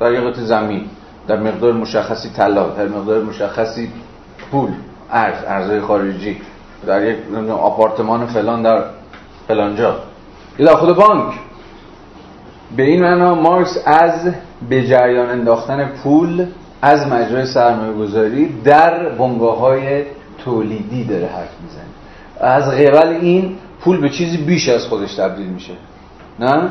در 0.00 0.12
یک 0.12 0.34
زمین. 0.34 0.84
در 1.28 1.40
مقدار 1.40 1.72
مشخصی 1.72 2.30
طلا. 2.30 2.68
در 2.68 2.88
مقدار 2.88 3.24
مشخصی 3.24 3.92
پول. 4.50 4.70
ارز 5.10 5.44
ارزهای 5.46 5.80
خارجی. 5.80 6.40
در 6.86 7.04
یک 7.06 7.18
آپارتمان 7.50 8.26
فلان 8.26 8.62
در 8.62 8.84
فلانجا. 9.48 9.96
یا 10.58 10.66
در 10.66 10.74
خود 10.74 10.96
بانک. 10.96 11.34
به 12.76 12.82
این 12.82 13.02
معنا 13.02 13.34
مارکس 13.34 13.78
از 13.86 14.32
به 14.68 14.86
جریان 14.86 15.30
انداختن 15.30 15.84
پول 15.84 16.46
از 16.86 17.06
مجرای 17.06 17.46
سرمایه 17.46 17.92
گذاری 17.92 18.48
در 18.64 19.08
بنگاه 19.08 19.58
های 19.58 20.02
تولیدی 20.44 21.04
داره 21.04 21.26
حرف 21.26 21.54
می‌زنه. 21.62 21.84
از 22.40 22.70
قبل 22.70 23.08
این 23.08 23.56
پول 23.80 24.00
به 24.00 24.08
چیزی 24.08 24.36
بیش 24.36 24.68
از 24.68 24.84
خودش 24.86 25.14
تبدیل 25.14 25.46
میشه. 25.46 25.72
نه؟ 26.40 26.68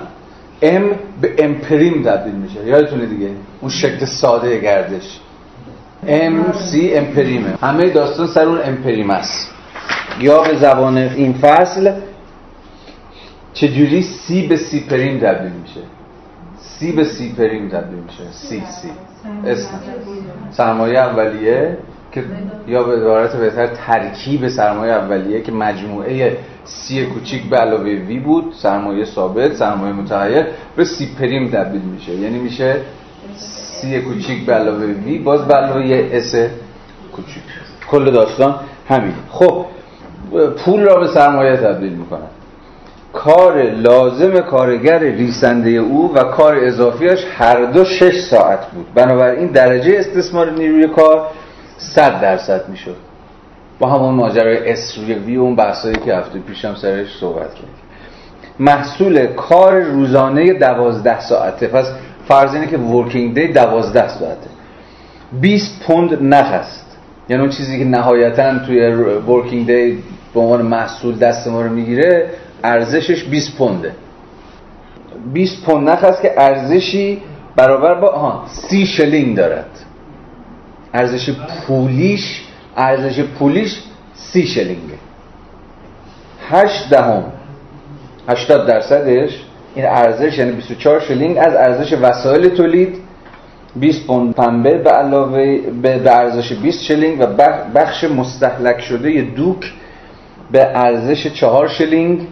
ام 0.62 0.90
به 1.22 1.36
امپریم 1.40 2.04
تبدیل 2.04 2.36
میشه. 2.36 2.68
یادتونه 2.68 3.06
دیگه؟ 3.06 3.30
اون 3.62 3.72
شکل 3.72 4.06
ساده 4.06 4.60
گردش. 4.60 5.20
ام 6.08 6.54
سی 6.54 6.94
امپریمه 6.94 7.54
همه 7.62 7.90
داستان 7.90 8.28
سر 8.28 8.46
اون 8.46 8.60
امپریم 8.64 9.10
است. 9.10 9.52
یا 10.20 10.44
به 10.44 10.58
زبان 10.58 10.98
این 10.98 11.34
فصل 11.34 11.92
چجوری 13.54 14.02
C 14.02 14.48
به 14.48 14.58
C 14.58 14.80
prime 14.80 15.20
تبدیل 15.20 15.52
میشه؟ 15.52 15.82
C 16.58 16.92
به 16.92 17.04
C 17.04 17.34
prime 17.38 17.70
تبدیل 17.70 18.00
میشه. 18.00 18.32
C 18.32 18.64
C 18.82 18.90
اسم. 19.46 19.70
سرمایه 20.52 21.00
اولیه 21.00 21.78
که 22.12 22.24
یا 22.68 22.84
به 22.84 22.96
عبارت 22.96 23.36
بهتر 23.36 23.68
ترکیب 23.68 24.48
سرمایه 24.48 24.94
اولیه 24.94 25.42
که 25.42 25.52
مجموعه 25.52 26.38
سی 26.64 27.06
کوچیک 27.06 27.50
به 27.50 27.58
علاوه 27.58 27.84
وی 27.84 28.20
بود 28.20 28.54
سرمایه 28.58 29.06
ثابت 29.06 29.54
سرمایه 29.54 29.94
متغیر 29.94 30.46
به 30.76 30.86
C 30.86 31.16
prime 31.20 31.50
تبدیل 31.50 31.82
میشه. 31.82 32.12
یعنی 32.12 32.40
میشه 32.40 32.76
سی 33.36 34.02
کوچیک 34.02 34.46
به 34.46 34.54
علاوه 34.54 34.86
وی 34.86 35.18
باز 35.18 35.48
به 35.48 35.54
علاوه 35.54 36.10
s 36.12 36.36
کوچیک. 37.16 37.44
کل 37.92 38.12
داستان 38.12 38.56
همین. 38.90 39.14
خب 39.30 39.66
پول 40.58 40.82
را 40.82 41.00
به 41.00 41.08
سرمایه 41.08 41.58
تبدیل 41.58 41.94
می‌کنن. 41.94 42.35
کار 43.16 43.64
لازم 43.72 44.40
کارگر 44.40 45.00
ریسنده 45.00 45.70
او 45.70 46.14
و 46.14 46.24
کار 46.24 46.56
اضافیش 46.56 47.20
هر 47.38 47.66
دو 47.66 47.86
شش 47.86 48.20
ساعت 48.20 48.72
بود. 48.72 48.86
بنابراین 48.96 49.48
درجه 49.48 49.96
استثمار 50.00 50.52
نیروی 50.52 50.88
کار 50.88 51.28
صد 51.78 52.22
درصد 52.22 52.70
می‌شد. 52.70 52.96
با 53.80 53.90
همون 53.90 54.16
ماجرای 54.16 54.72
اس 54.72 54.98
روی 54.98 55.14
وی 55.14 55.36
اون 55.36 55.56
بحثایی 55.56 55.96
که 56.06 56.16
هفته 56.16 56.40
پیشم 56.40 56.76
سرش 56.76 57.08
صحبت 57.20 57.54
کردیم. 57.54 57.86
محصول 58.60 59.28
کار 59.28 59.80
روزانه 59.80 60.54
دوازده 60.54 61.20
ساعته. 61.20 61.68
پس 61.68 61.86
فرض 62.28 62.54
اینه 62.54 62.68
که 62.68 62.78
ورکینگ 62.78 63.34
دی 63.34 63.48
دوازده 63.48 64.08
ساعته. 64.08 64.50
20 65.42 65.84
پوند 65.88 66.24
نخ 66.24 66.46
است 66.46 66.98
یعنی 67.30 67.42
اون 67.42 67.52
چیزی 67.52 67.80
که 67.80 67.86
نهایتا 67.86 68.60
توی 68.60 68.92
working 69.28 69.68
day 69.68 70.04
به 70.34 70.40
عنوان 70.40 70.62
محصول 70.62 71.16
دست 71.16 71.48
ما 71.48 71.62
رو 71.62 71.70
می‌گیره 71.70 72.30
ارزشش 72.64 73.24
20 73.24 73.58
پونده. 73.58 73.92
20 75.34 75.66
پوند 75.66 75.90
نخ 75.90 76.04
است 76.04 76.22
که 76.22 76.34
ارزشی 76.38 77.22
برابر 77.56 77.94
با 77.94 78.08
آها 78.08 78.44
30 78.48 78.86
شلینگ 78.86 79.38
دارد. 79.38 79.70
ارزش 80.94 81.30
پولیش 81.68 82.42
ارزش 82.78 83.24
پولیش 83.24 83.80
30 84.14 84.48
شلینگه. 84.48 84.96
8 86.50 86.90
دهم. 86.90 87.24
80 88.30 88.68
درصدش 88.68 89.44
این 89.76 89.86
ارزش 89.86 90.38
یعنی 90.38 90.52
24 90.52 91.00
شلینگ 91.00 91.38
از 91.38 91.56
ارزش 91.56 91.94
وسایل 91.94 92.50
تولید 92.50 92.98
20 93.76 94.08
پوند 94.08 94.34
پنبه 94.34 94.78
به 94.78 94.90
علاوه 94.90 95.58
به 95.82 96.12
ارزش 96.12 96.54
20 96.54 96.84
شلینگ 96.84 97.20
و 97.22 97.26
بخش 97.76 98.04
مستحلک 98.04 98.82
شده 98.82 99.22
دوک 99.22 99.74
به 100.52 100.66
ارزش 100.66 101.28
4 101.28 101.68
شلینگ. 101.68 102.28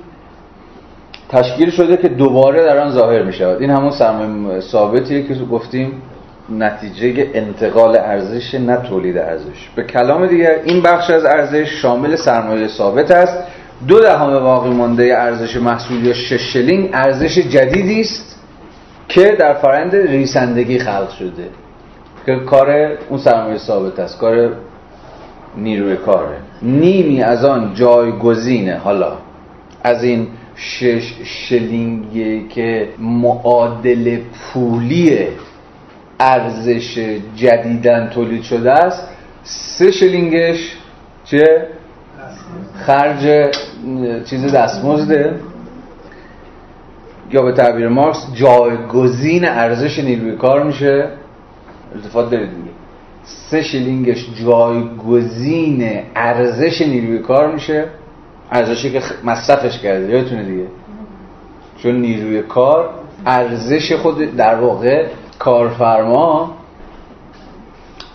تشکیل 1.34 1.70
شده 1.70 1.98
که 1.98 2.08
دوباره 2.08 2.64
در 2.64 2.78
آن 2.78 2.92
ظاهر 2.92 3.24
می 3.24 3.34
شود. 3.34 3.62
این 3.62 3.70
همون 3.70 3.92
سرمایه 3.92 4.62
ثابتیه 4.62 5.24
که 5.24 5.34
گفتیم 5.34 6.02
نتیجه 6.50 7.28
انتقال 7.34 7.98
ارزش 7.98 8.56
نه 8.56 8.78
تولید 8.78 9.18
ارزش. 9.18 9.70
به 9.76 9.84
کلام 9.84 10.28
دیگر 10.28 10.56
این 10.64 10.82
بخش 10.82 11.10
از 11.10 11.26
ارزش 11.26 11.70
شامل 11.82 12.16
سرمایه 12.16 12.68
ثابت 12.68 13.12
است. 13.12 13.44
دو 13.88 14.00
دهم 14.00 14.40
باقی 14.40 14.70
مانده 14.70 15.18
ارزش 15.18 15.58
محصول 15.58 16.06
یا 16.06 16.14
شش 16.14 16.54
شلینگ 16.54 16.90
ارزش 16.94 17.38
جدیدی 17.38 18.02
است 18.02 18.40
که 19.08 19.36
در 19.40 19.54
فرند 19.54 19.96
ریسندگی 19.96 20.80
خلق 20.80 21.10
شده. 21.10 21.48
که 22.26 22.36
کار 22.36 22.98
اون 23.10 23.20
سرمایه 23.20 23.58
ثابت 23.58 24.00
است 24.00 24.20
کار 24.20 24.52
نیروی 25.58 25.96
کاره. 25.96 26.38
نیمی 26.62 27.24
از 27.24 27.46
آن 27.46 27.74
جایگزینه. 27.74 28.78
حالا 28.78 29.12
از 29.84 30.04
این 30.04 30.28
شش 30.56 31.14
شلینگی 31.24 32.48
که 32.48 32.90
معادل 33.00 34.18
پولی 34.18 35.28
ارزش 36.20 37.00
جدیدن 37.36 38.10
تولید 38.10 38.44
شده 38.44 38.72
است. 38.72 39.08
سه 39.44 39.92
شلینگش 39.92 40.78
چه؟ 41.26 41.68
خرج 42.76 43.52
چیز 44.26 44.52
دستمزده 44.52 45.36
یا 47.32 47.42
به 47.42 47.52
تعبیر 47.52 47.88
مارکس 47.88 48.28
جایگزین 48.34 49.46
ارزش 49.46 50.00
نیروی 50.00 50.36
کار 50.36 50.64
میشه. 50.64 51.08
التفات 51.96 52.30
دارید 52.30 52.50
دیگه 52.50 52.70
سه 53.24 53.62
شلینگش 53.62 54.28
جایگزین 54.46 56.00
ارزش 56.16 56.82
نیروی 56.82 57.20
کار 57.20 57.54
میشه. 57.54 57.86
ارزشی 58.54 58.92
که 58.92 59.02
مصرفش 59.24 59.80
کرده 59.80 60.10
یادتونه 60.10 60.44
دیگه. 60.44 60.68
چون 61.78 61.96
نیروی 61.96 62.42
کار 62.42 62.90
ارزش 63.26 63.94
خود 63.94 64.36
در 64.36 64.56
واقع 64.56 65.08
کارفرما 65.40 66.58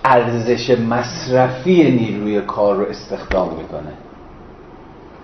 ارزش 0.05 0.71
مصرفی 0.71 1.91
نیروی 1.91 2.41
کار 2.41 2.77
رو 2.77 2.85
استخدام 2.85 3.49
می‌کنه. 3.49 3.93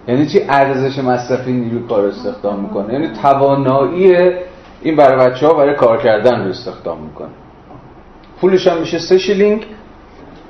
یعنی 0.09 0.27
چی 0.27 0.41
ارزش 0.49 0.99
مصرفی 0.99 1.53
نیروی 1.53 1.89
کار 1.89 2.03
رو 2.03 2.09
استخدام 2.09 2.61
می‌کنه؟ 2.61 2.93
یعنی 2.93 3.09
توانایی 3.23 4.17
این 4.83 4.97
برای 4.97 5.31
بچه 5.31 5.47
ها 5.47 5.55
برای 5.55 5.75
کار 5.75 6.03
کردن 6.03 6.45
رو 6.45 6.51
استخدام 6.51 6.99
می‌کنه. 7.01 7.29
پولش 8.41 8.67
هم 8.67 8.79
میشه 8.79 8.99
سه 8.99 9.19
شیلینگ 9.19 9.67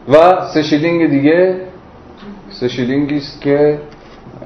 و 0.08 0.44
سه 0.54 0.62
شیلینگ 0.62 1.10
دیگه 1.10 1.60
سه 2.50 2.68
شیلینگی 2.68 3.16
است 3.16 3.40
که 3.40 3.78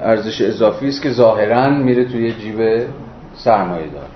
ارزش 0.03 0.41
اضافی 0.41 0.87
است 0.87 1.01
که 1.01 1.11
ظاهرا 1.11 1.69
میره 1.69 2.05
توی 2.05 2.31
جیب 2.31 2.85
سرمایه 3.35 3.87
دار. 3.87 4.07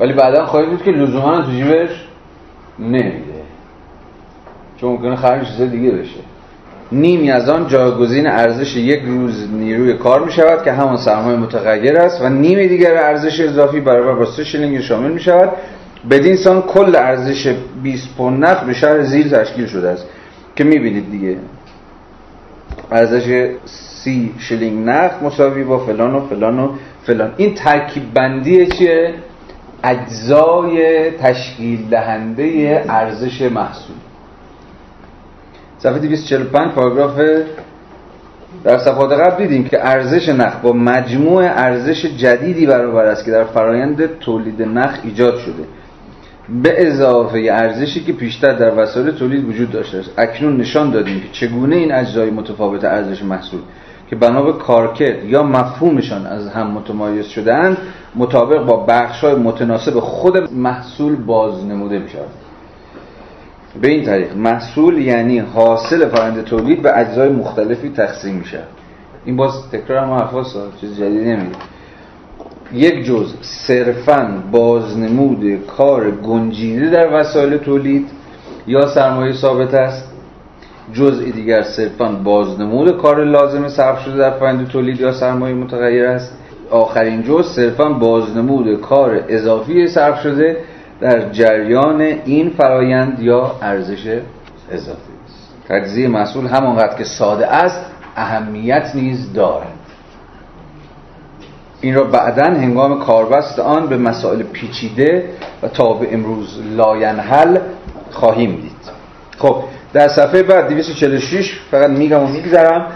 ولی 0.00 0.12
بعدا 0.12 0.46
خواهید 0.46 0.70
دید 0.70 0.82
که 0.82 0.90
لزوما 0.90 1.42
تو 1.42 1.50
جیبش 1.50 2.06
نمیره 2.78 3.42
چون 4.76 4.90
ممکنه 4.90 5.16
خرج 5.16 5.46
چیز 5.46 5.60
دیگه 5.60 5.90
بشه. 5.90 6.20
نیمی 6.92 7.30
از 7.30 7.48
آن 7.48 7.68
جایگزین 7.68 8.26
ارزش 8.26 8.76
یک 8.76 9.02
روز 9.06 9.52
نیروی 9.52 9.94
کار 9.94 10.24
می 10.24 10.32
شود 10.32 10.64
که 10.64 10.72
همان 10.72 10.96
سرمایه 10.96 11.36
متغیر 11.36 11.96
است 11.96 12.22
و 12.22 12.28
نیمی 12.28 12.68
دیگر 12.68 12.94
ارزش 12.94 13.40
اضافی 13.40 13.80
برابر 13.80 14.14
با 14.14 14.24
سه 14.24 14.44
شلینگ 14.44 14.80
شامل 14.80 15.12
می 15.12 15.20
شود 15.20 15.50
بدین 16.10 16.36
سان 16.36 16.62
کل 16.62 16.96
ارزش 16.96 17.54
20 17.82 18.16
پوند 18.16 18.44
نقد 18.44 18.66
به 18.66 18.72
شهر 18.72 19.02
زیر 19.02 19.28
تشکیل 19.28 19.66
شده 19.66 19.88
است. 19.88 20.06
که 20.56 20.64
می 20.64 20.78
بینید 20.78 21.10
دیگه. 21.10 21.36
ارزش 22.90 23.48
سی 24.04 24.34
شلینگ 24.38 24.88
نقد 24.88 25.24
مساوی 25.24 25.64
با 25.64 25.78
فلان 25.78 26.14
و 26.14 26.20
فلان 26.20 26.58
و 26.58 26.68
فلان. 27.06 27.32
این 27.36 27.54
ترکیب 27.54 28.14
بندی 28.14 28.66
چیه؟ 28.66 29.14
اجزای 29.84 31.10
تشکیل 31.10 31.88
دهنده 31.90 32.84
ارزش 32.88 33.42
محصول. 33.42 33.96
صفحه 35.78 35.98
245 35.98 36.72
پاراگراف 36.72 37.20
در 38.64 38.78
صفحات 38.78 39.12
قبل 39.12 39.42
دیدیم 39.42 39.64
که 39.64 39.86
ارزش 39.86 40.28
نخ 40.28 40.56
با 40.62 40.72
مجموع 40.72 41.42
ارزش 41.42 42.06
جدیدی 42.06 42.66
برابر 42.66 43.04
است 43.04 43.24
که 43.24 43.30
در 43.30 43.44
فرایند 43.44 44.18
تولید 44.18 44.62
نخ 44.62 44.98
ایجاد 45.04 45.38
شده. 45.38 45.64
به 46.62 46.86
اضافه 46.86 47.48
ارزشی 47.52 48.00
که 48.00 48.12
پیشتر 48.12 48.52
در 48.52 48.82
وسایل 48.82 49.10
تولید 49.10 49.48
وجود 49.48 49.70
داشته 49.70 49.98
است. 49.98 50.10
اکنون 50.18 50.56
نشان 50.56 50.90
دادیم 50.90 51.20
که 51.20 51.28
چگونه 51.32 51.76
این 51.76 51.92
اجزای 51.92 52.30
متفاوت 52.30 52.84
ارزش 52.84 53.22
محصول 53.22 53.60
که 54.12 54.16
بنا 54.16 54.42
به 54.42 54.52
کارکرد 54.52 55.24
یا 55.24 55.42
مفهومشان 55.42 56.26
از 56.26 56.48
هم 56.48 56.70
متمایز 56.70 57.26
شدهاند 57.26 57.78
مطابق 58.16 58.64
با 58.64 58.76
بخش‌های 58.76 59.34
متناسب 59.34 60.00
خود 60.00 60.52
محصول 60.52 61.16
بازنموده 61.16 61.98
می‌شود. 61.98 62.28
به 63.80 63.88
این 63.88 64.04
طریق 64.04 64.36
محصول 64.36 64.98
یعنی 64.98 65.38
حاصل 65.38 66.08
فرآیند 66.08 66.44
تولید 66.44 66.82
به 66.82 66.98
اجزای 66.98 67.28
مختلفی 67.28 67.88
تقسیم 67.88 68.34
میشه. 68.34 68.60
این 69.24 69.36
باز 69.36 69.70
تکرار 69.70 69.98
هم 69.98 70.12
حرفاست 70.12 70.56
چیز 70.80 70.96
جدیدی 70.96 71.24
نمیگه. 71.24 71.56
یک 72.72 73.04
جز 73.04 73.34
صرفا 73.40 74.42
بازنمود 74.50 75.66
کار 75.66 76.10
گنجیده 76.10 76.90
در 76.90 77.20
وسایل 77.20 77.56
تولید 77.56 78.08
یا 78.66 78.86
سرمایه 78.86 79.32
ثابت 79.32 79.74
است. 79.74 80.11
جزء 80.92 81.24
دیگر 81.24 81.62
صرفا 81.62 82.08
بازنمود 82.08 82.96
کار 82.96 83.24
لازم 83.24 83.68
صرف 83.68 84.04
شده 84.04 84.16
در 84.16 84.30
فرآیند 84.30 84.68
تولید 84.68 85.00
یا 85.00 85.12
سرمایه 85.12 85.54
متغیر 85.54 86.06
است. 86.06 86.38
آخرین 86.70 87.22
جز 87.22 87.46
صرفا 87.46 87.88
بازنمود 87.88 88.80
کار 88.80 89.24
اضافی 89.28 89.88
صرف 89.88 90.22
شده 90.22 90.56
در 91.00 91.30
جریان 91.30 92.00
این 92.00 92.50
فرایند 92.50 93.20
یا 93.20 93.56
ارزش 93.62 94.20
اضافی 94.70 95.12
است. 95.26 95.54
تجزیه 95.68 96.08
محصول 96.08 96.46
همانقدر 96.46 96.96
که 96.96 97.04
ساده 97.04 97.46
است 97.46 97.86
اهمیت 98.16 98.90
نیز 98.94 99.32
دارد. 99.32 99.66
این 101.80 101.94
را 101.94 102.04
بعدا 102.04 102.44
هنگام 102.44 102.98
کاربست 102.98 103.58
آن 103.58 103.86
به 103.86 103.96
مسائل 103.96 104.42
پیچیده 104.42 105.24
و 105.62 105.68
تا 105.68 105.94
به 105.94 106.14
امروز 106.14 106.58
لاینحل 106.76 107.58
خواهیم 108.10 108.50
دید. 108.50 108.72
خب 109.38 109.56
در 109.92 110.08
صفحه 110.08 110.42
بعد 110.42 110.68
246 110.68 111.60
فقط 111.70 111.90
میگم 111.90 112.22
و 112.22 112.26
میگذرم 112.26 112.86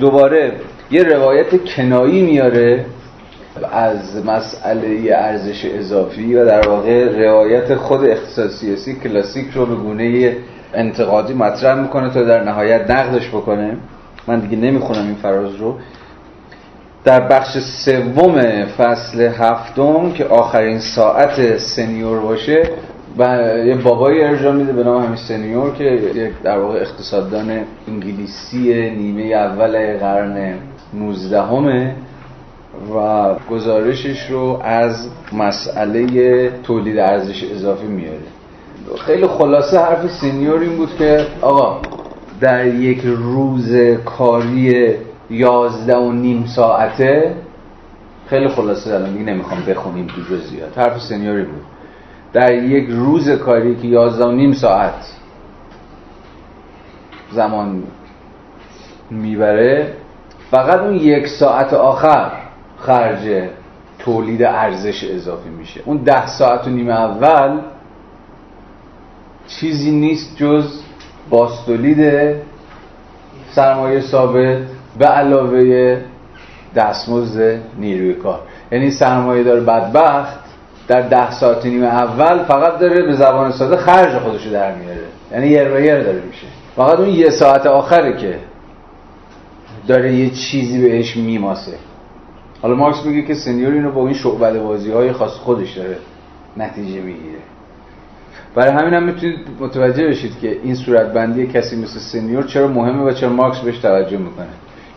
دوباره 0.00 0.52
یه 0.90 1.02
روایت 1.02 1.64
کنایی 1.64 2.22
میاره 2.22 2.84
از 3.72 4.26
مسئله 4.26 5.14
ارزش 5.14 5.64
اضافی 5.64 6.34
و 6.34 6.46
در 6.46 6.68
واقع 6.68 7.04
روایت 7.28 7.74
خود 7.74 8.04
اقتصاد 8.04 8.50
سیاسی 8.50 8.94
کلاسیک 8.94 9.46
رو 9.54 9.66
به 9.66 9.74
گونه 9.74 10.36
انتقادی 10.74 11.34
مطرح 11.34 11.80
می‌کنه 11.80 12.10
تا 12.10 12.22
در 12.22 12.44
نهایت 12.44 12.90
نقدش 12.90 13.28
بکنه. 13.28 13.76
من 14.26 14.40
دیگه 14.40 14.56
نمی‌خونم 14.56 15.06
این 15.06 15.14
فراز 15.14 15.54
رو. 15.54 15.74
در 17.04 17.20
بخش 17.20 17.58
سوم 17.58 18.64
فصل 18.64 19.20
هفتم 19.20 20.12
که 20.12 20.24
آخرین 20.24 20.78
ساعت 20.78 21.58
سنیور 21.58 22.20
باشه 22.20 22.70
و 23.18 23.48
یه 23.66 23.74
بابایی 23.76 24.22
ارجاع 24.22 24.52
میده 24.52 24.72
به 24.72 24.84
نام 24.84 25.02
همین 25.02 25.16
سنیور 25.16 25.74
که 25.74 25.84
یک 25.84 26.42
در 26.42 26.58
واقع 26.58 26.78
اقتصاددان 26.78 27.60
انگلیسی 27.88 28.90
نیمه 28.90 29.22
اول 29.22 29.98
قرن 29.98 30.54
19 30.94 31.42
همه 31.42 31.94
و 32.94 33.34
گزارشش 33.50 34.30
رو 34.30 34.60
از 34.64 35.08
مسئله 35.32 36.50
تولید 36.62 36.98
ارزش 36.98 37.44
اضافی 37.44 37.86
میاره. 37.86 38.18
خیلی 39.06 39.26
خلاصه 39.26 39.80
حرف 39.80 40.10
سینیور 40.10 40.60
این 40.60 40.76
بود 40.76 40.96
که 40.98 41.26
آقا 41.42 41.80
در 42.40 42.66
یک 42.66 43.00
روز 43.04 43.76
کاری 44.04 44.94
یازده 45.30 45.96
و 45.96 46.12
نیم 46.12 46.44
ساعته 46.46 47.34
خیلی 48.26 48.48
خلاصه 48.48 48.94
الان 48.94 49.12
دیگه 49.12 49.24
نمی‌خوام 49.24 49.60
بخونیم 49.68 50.06
تو 50.06 50.34
جزئیات 50.34 50.78
حرف 50.78 51.02
سنیوری 51.02 51.42
بود. 51.42 51.75
در 52.32 52.54
یک 52.54 52.88
روز 52.90 53.30
کاری 53.30 53.76
که 53.76 53.88
یازده 53.88 54.32
نیم 54.32 54.52
ساعت 54.52 55.16
زمان 57.30 57.82
می‌بره 59.10 59.92
فقط 60.50 60.80
اون 60.80 60.94
یک 60.94 61.26
ساعت 61.26 61.74
آخر 61.74 62.32
خرج 62.78 63.48
تولید 63.98 64.42
ارزش 64.42 65.04
اضافی 65.04 65.48
میشه. 65.48 65.80
اون 65.84 65.96
ده 65.96 66.26
ساعت 66.26 66.66
و 66.66 66.70
نیم 66.70 66.90
اول 66.90 67.60
چیزی 69.46 69.90
نیست 69.90 70.36
جز 70.36 70.80
باستولید 71.30 72.34
سرمایه 73.50 74.00
ثابت 74.00 74.58
به 74.98 75.06
علاوه 75.06 76.00
دستمزد 76.74 77.58
نیروی 77.78 78.14
کار. 78.14 78.40
یعنی 78.72 78.90
سرمایه 78.90 79.42
دار 79.42 79.60
بدبخت 79.60 80.45
در 80.88 81.00
ده 81.00 81.30
ساعت 81.30 81.66
نیم 81.66 81.84
اول 81.84 82.44
فقط 82.44 82.78
داره 82.78 83.02
به 83.02 83.14
زبان 83.14 83.52
ساده 83.52 83.76
خرج 83.76 84.18
خودشو 84.18 84.50
در 84.50 84.74
میاره. 84.74 85.00
یعنی 85.32 85.46
یر 85.46 85.72
و 85.74 85.80
یر 85.80 86.02
داره 86.02 86.22
میشه. 86.26 86.46
فقط 86.76 86.98
اون 86.98 87.08
یه 87.08 87.30
ساعت 87.30 87.66
آخره 87.66 88.16
که 88.16 88.38
داره 89.86 90.14
یه 90.14 90.30
چیزی 90.30 90.82
بهش 90.82 91.16
میماسه. 91.16 91.72
حالا 92.62 92.74
مارکس 92.74 93.04
میگه 93.04 93.22
که 93.22 93.34
سنیور 93.34 93.72
اینو 93.72 93.90
با 93.90 94.06
این 94.06 94.14
شعبده 94.14 94.60
بازی 94.60 94.92
های 94.92 95.12
خاص 95.12 95.32
خودش 95.32 95.72
داره 95.72 95.96
نتیجه 96.56 97.00
می‌گیره. 97.00 97.38
برای 98.54 98.72
همین 98.72 98.94
هم 98.94 99.02
می‌تونید 99.02 99.38
متوجه 99.60 100.08
بشید 100.08 100.38
که 100.40 100.58
این 100.62 100.74
صورتبندی 100.74 101.46
کسی 101.46 101.76
مثل 101.76 101.98
سنیور 101.98 102.42
چرا 102.42 102.68
مهمه 102.68 103.02
و 103.02 103.12
چرا 103.12 103.28
مارکس 103.28 103.58
بهش 103.58 103.78
توجه 103.78 104.16
می‌کنه. 104.16 104.46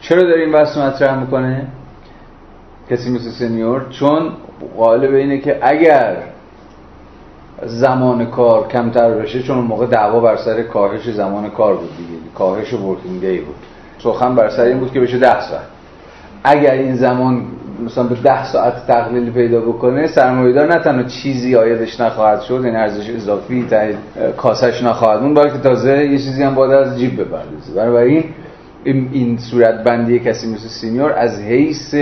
چرا 0.02 0.22
داره 0.22 0.42
این 0.42 0.52
بحث 0.52 0.78
مطرح 0.78 1.20
می‌کنه؟ 1.20 1.68
کسی 2.90 3.10
مثل 3.10 3.30
سنیور 3.30 3.86
چون 3.90 4.32
قائل 4.78 5.08
به 5.08 5.18
اینه 5.18 5.38
که 5.38 5.58
اگر 5.62 6.16
زمان 7.66 8.26
کار 8.26 8.68
کمتر 8.68 9.12
بشه 9.12 9.44
چون 9.44 9.58
اون 9.58 9.66
موقع 9.68 9.86
دعوا 9.86 10.20
بر 10.20 10.36
سر 10.36 10.62
کاهش 10.64 11.10
زمان 11.10 11.50
کار 11.50 11.76
بود 11.76 11.90
دیگه 11.98 12.20
کاهش 12.36 12.74
working 12.74 13.22
day 13.22 13.38
بود. 13.38 13.56
سخن 13.98 14.36
بر 14.36 14.50
سر 14.50 14.64
این 14.64 14.80
بود 14.80 14.94
که 14.94 15.00
بشه 15.00 15.18
ده 15.18 15.42
ساعت. 15.42 15.66
اگر 16.44 16.72
این 16.72 16.96
زمان 16.96 17.46
مثلا 17.86 18.04
به 18.04 18.16
ده 18.16 18.46
ساعت 18.52 18.88
تقلیل 18.88 19.32
پیدا 19.32 19.62
بکنه 19.62 20.08
سرمایه‌دار 20.08 20.74
نه 20.74 20.80
تنها 20.80 21.04
چیزی 21.04 21.56
عایدش 21.56 22.00
نخواهد 22.00 22.42
شد 22.42 22.54
این 22.54 22.64
یعنی 22.64 22.78
ارزش 22.78 23.10
اضافی 23.10 23.66
تو 23.70 23.78
کاسش 24.38 24.84
نخواهد 24.84 25.22
موند 25.22 25.34
بلکه 25.34 25.58
تازه 25.58 26.06
یه 26.06 26.18
چیزی 26.18 26.44
هم 26.44 26.56
باید 26.56 26.72
از 26.72 27.00
جیب 27.00 27.22
بپردازه. 27.22 27.74
بنابراین 27.76 28.24
این 28.84 29.10
این 29.14 29.38
صورت 29.38 29.84
بندی 29.84 30.20
کسی 30.20 30.54
مثل 30.54 30.68
سینیور 30.68 31.14
از 31.14 31.40
حیث 31.42 31.96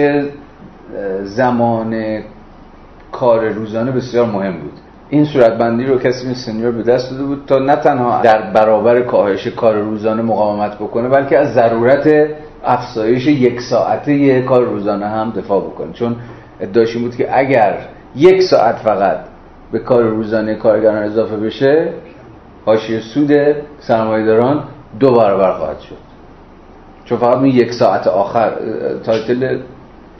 زمان 1.23 2.21
کار 3.19 3.49
روزانه 3.49 3.91
بسیار 3.91 4.25
مهم 4.25 4.57
بود. 4.57 4.73
این 5.09 5.25
صورت 5.25 5.57
بندی 5.57 5.85
رو 5.85 5.99
کسی 5.99 6.27
مثل 6.29 6.39
سینیور 6.39 6.71
به 6.71 6.83
دست 6.83 7.11
داده 7.11 7.23
بود 7.23 7.43
تا 7.47 7.59
نه 7.59 7.75
تنها 7.75 8.21
در 8.21 8.51
برابر 8.51 9.01
کاهش 9.01 9.47
کار 9.47 9.75
روزانه 9.75 10.21
مقاومت 10.21 10.75
بکنه 10.75 11.09
بلکه 11.09 11.37
از 11.37 11.53
ضرورت 11.53 12.29
افزایش 12.63 13.27
یک 13.27 13.61
ساعته 13.61 14.41
کار 14.41 14.63
روزانه 14.63 15.05
هم 15.07 15.29
دفاع 15.31 15.61
بکنه. 15.61 15.93
چون 15.93 16.15
ادعاش 16.59 16.95
این 16.95 17.03
بود 17.03 17.15
که 17.15 17.37
اگر 17.37 17.77
یک 18.15 18.41
ساعت 18.41 18.75
فقط 18.75 19.17
به 19.71 19.79
کار 19.79 20.03
روزانه 20.03 20.55
کارگران 20.55 21.03
اضافه 21.03 21.37
بشه 21.37 21.93
حاشیه 22.65 22.99
سود 22.99 23.31
سرمایه‌داران 23.79 24.63
دو 24.99 25.11
برابر 25.11 25.51
خواهد 25.51 25.79
شد. 25.79 25.97
چون 27.05 27.17
فقط 27.17 27.35
اون 27.35 27.45
یک 27.45 27.73
ساعت 27.73 28.07
آخر 28.07 28.51
title 29.03 29.59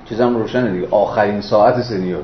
چیزم 0.10 0.38
روشنه 0.38 0.72
دیگه. 0.72 0.88
آخرین 0.92 1.42
ساعت 1.42 1.82
سنیور. 1.82 2.24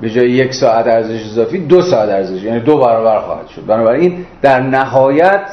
به 0.00 0.10
جای 0.10 0.30
یک 0.30 0.54
ساعت 0.54 0.86
ارزش 0.86 1.24
اضافی 1.24 1.58
دو 1.58 1.82
ساعت 1.82 2.08
ارزش 2.08 2.42
یعنی 2.42 2.60
دو 2.60 2.78
برابر 2.78 3.20
خواهد 3.20 3.48
شد. 3.48 3.66
بنابراین 3.66 4.26
در 4.42 4.60
نهایت 4.60 5.46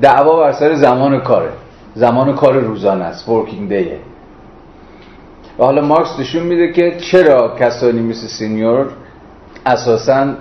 دعوا 0.00 0.36
بر 0.36 0.52
سر 0.52 0.74
زمان 0.74 1.20
کاره. 1.20 1.50
زمان 1.94 2.34
کار 2.34 2.54
روزانه 2.58 3.04
است 3.04 3.28
working 3.28 3.68
day 3.68 3.90
ه 3.90 3.98
و 5.58 5.64
حالا 5.64 5.82
مارکس 5.82 6.20
نشون 6.20 6.42
میده 6.42 6.72
که 6.72 6.96
چرا 6.98 7.56
کسانی 7.60 8.00
مثل 8.00 8.26
سینیور 8.26 8.86
اساسا 9.66 10.34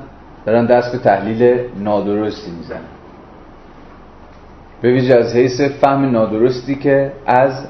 دارن 0.46 0.66
دست 0.66 0.92
به 0.92 0.98
تحلیل 0.98 1.60
نادرستی 1.80 2.52
می‌زنن؟ 2.52 2.80
به 4.82 4.92
ویژه 4.92 5.16
از 5.16 5.36
حیث 5.36 5.62
فهم 5.62 6.12
نادرستی 6.12 6.76
که 6.76 7.12
از 7.26 7.66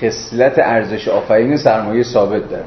خصلت 0.00 0.58
ارزش 0.58 1.08
آفرین 1.08 1.56
سرمایه 1.56 2.02
ثابت 2.02 2.50
داره. 2.50 2.64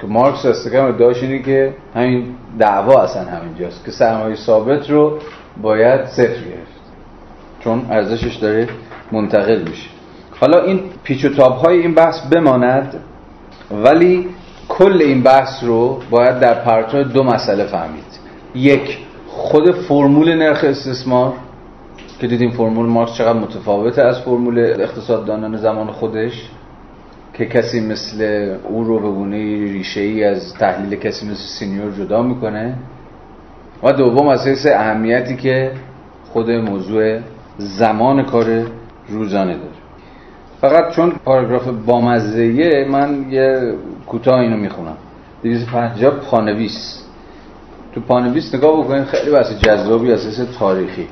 که 0.00 0.06
مارکس 0.06 0.46
استکم 0.46 0.84
ادعاش 0.84 1.22
اینه 1.22 1.38
که 1.38 1.74
همین 1.94 2.34
دعوا 2.58 3.02
اصلا 3.02 3.22
همینجاست 3.22 3.84
که 3.84 3.90
سرمایه 3.90 4.36
ثابت 4.36 4.90
رو 4.90 5.18
باید 5.62 6.06
صفر 6.06 6.24
گرفت. 6.24 6.78
چون 7.60 7.86
ارزشش 7.90 8.34
داره 8.36 8.68
منتقل 9.12 9.62
میشه. 9.68 9.88
حالا 10.40 10.62
این 10.62 10.80
پیچ 11.02 11.24
و 11.24 11.28
تاب 11.28 11.56
های 11.56 11.78
این 11.78 11.94
بحث 11.94 12.20
بماند 12.20 12.94
ولی 13.84 14.28
کل 14.68 15.02
این 15.02 15.22
بحث 15.22 15.64
رو 15.64 16.00
باید 16.10 16.40
در 16.40 16.54
پرتو 16.54 17.04
دو 17.04 17.22
مسئله 17.22 17.64
فهمید. 17.64 18.04
یک 18.54 18.98
خود 19.28 19.70
فرمول 19.70 20.34
نرخ 20.34 20.64
استثمار 20.64 21.32
که 22.20 22.26
دیدیم 22.26 22.50
فرمول 22.50 22.86
مارکس 22.86 23.14
چقدر 23.14 23.38
متفاوته 23.38 24.02
از 24.02 24.20
فرمول 24.20 24.58
اقتصاددانان 24.58 25.56
زمان 25.56 25.86
خودش. 25.86 26.48
که 27.38 27.46
کسی 27.46 27.80
مثل 27.80 28.48
او 28.68 28.84
رو 28.84 28.98
به 29.00 29.08
گونه 29.08 29.36
ریشه 29.72 30.00
ای 30.00 30.24
از 30.24 30.54
تحلیل 30.54 30.98
کسی 30.98 31.26
مثل 31.26 31.42
سینیور 31.58 31.92
جدا 31.92 32.22
می‌کنه. 32.22 32.74
و 33.82 33.92
دوم 33.92 34.28
از 34.28 34.46
حیث 34.46 34.66
اهمیتی 34.66 35.36
که 35.36 35.72
خود 36.32 36.50
موضوع 36.50 37.18
زمان 37.58 38.22
کار 38.22 38.66
روزانه 39.08 39.56
داره. 39.56 39.78
فقط 40.60 40.94
چون 40.94 41.10
پاراگراف 41.24 41.68
بامزهیه 41.68 42.86
من 42.90 43.26
یه 43.30 43.74
کوتاه 44.06 44.40
اینو 44.40 44.56
می‌خونم. 44.56 44.96
250 45.42 46.10
پانویس. 46.10 47.02
تو 47.94 48.00
پانویس 48.00 48.54
نگاه 48.54 48.84
بکنید 48.84 49.04
خیلی 49.04 49.30
بحث 49.30 49.52
جذابی 49.52 50.12
اساس 50.12 50.58
تاریخی. 50.58 51.06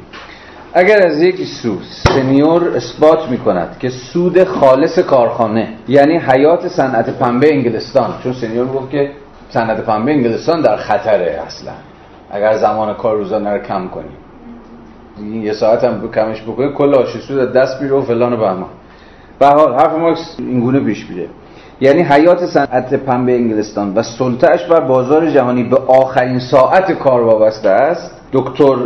اگر 0.78 1.06
از 1.06 1.22
یک 1.22 1.44
سو 1.46 1.78
سنیور 1.82 2.76
اثبات 2.76 3.28
می 3.30 3.38
کند 3.38 3.76
که 3.78 3.88
سود 3.88 4.44
خالص 4.44 4.98
کارخانه 4.98 5.68
یعنی 5.88 6.18
حیات 6.18 6.68
صنعت 6.68 7.10
پنبه 7.10 7.54
انگلستان 7.54 8.14
چون 8.22 8.32
سنیور 8.32 8.66
گفت 8.66 8.90
که 8.90 9.10
صنعت 9.50 9.80
پنبه 9.80 10.12
انگلستان 10.12 10.60
در 10.60 10.76
خطره 10.76 11.42
اصلا. 11.46 11.72
اگر 12.30 12.56
زمان 12.56 12.94
کار 12.94 13.16
روزانه 13.16 13.50
رو 13.50 13.58
کم 13.58 13.88
کنیم 13.88 15.44
یه 15.44 15.52
ساعت 15.52 15.84
هم 15.84 16.10
کمش 16.14 16.42
بکنیم 16.42 16.72
کل 16.72 16.94
آشی 16.94 17.20
سود 17.20 17.52
دست 17.52 17.82
میره 17.82 17.94
و 17.94 18.02
فلان 18.02 18.32
و 18.32 18.36
بهمان 18.36 18.70
به 19.38 19.46
حال 19.46 19.74
حرف 19.74 19.92
مارکس 19.98 20.36
اینگونه 20.38 20.80
پیش 20.80 21.10
میره. 21.10 21.28
یعنی 21.80 22.02
حیات 22.02 22.46
صنعت 22.46 22.94
پنبه 22.94 23.34
انگلستان 23.34 23.94
و 23.94 24.02
سلطهش 24.02 24.64
بر 24.64 24.80
بازار 24.80 25.30
جهانی 25.30 25.64
به 25.64 25.76
آخرین 25.76 26.38
ساعت 26.38 26.92
کار 26.92 27.22
وابسته 27.22 27.68
است 27.68 28.10
دکتر 28.32 28.76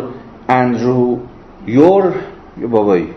اندرو 0.48 1.18
یور 1.66 2.12
بابایی 2.70 3.08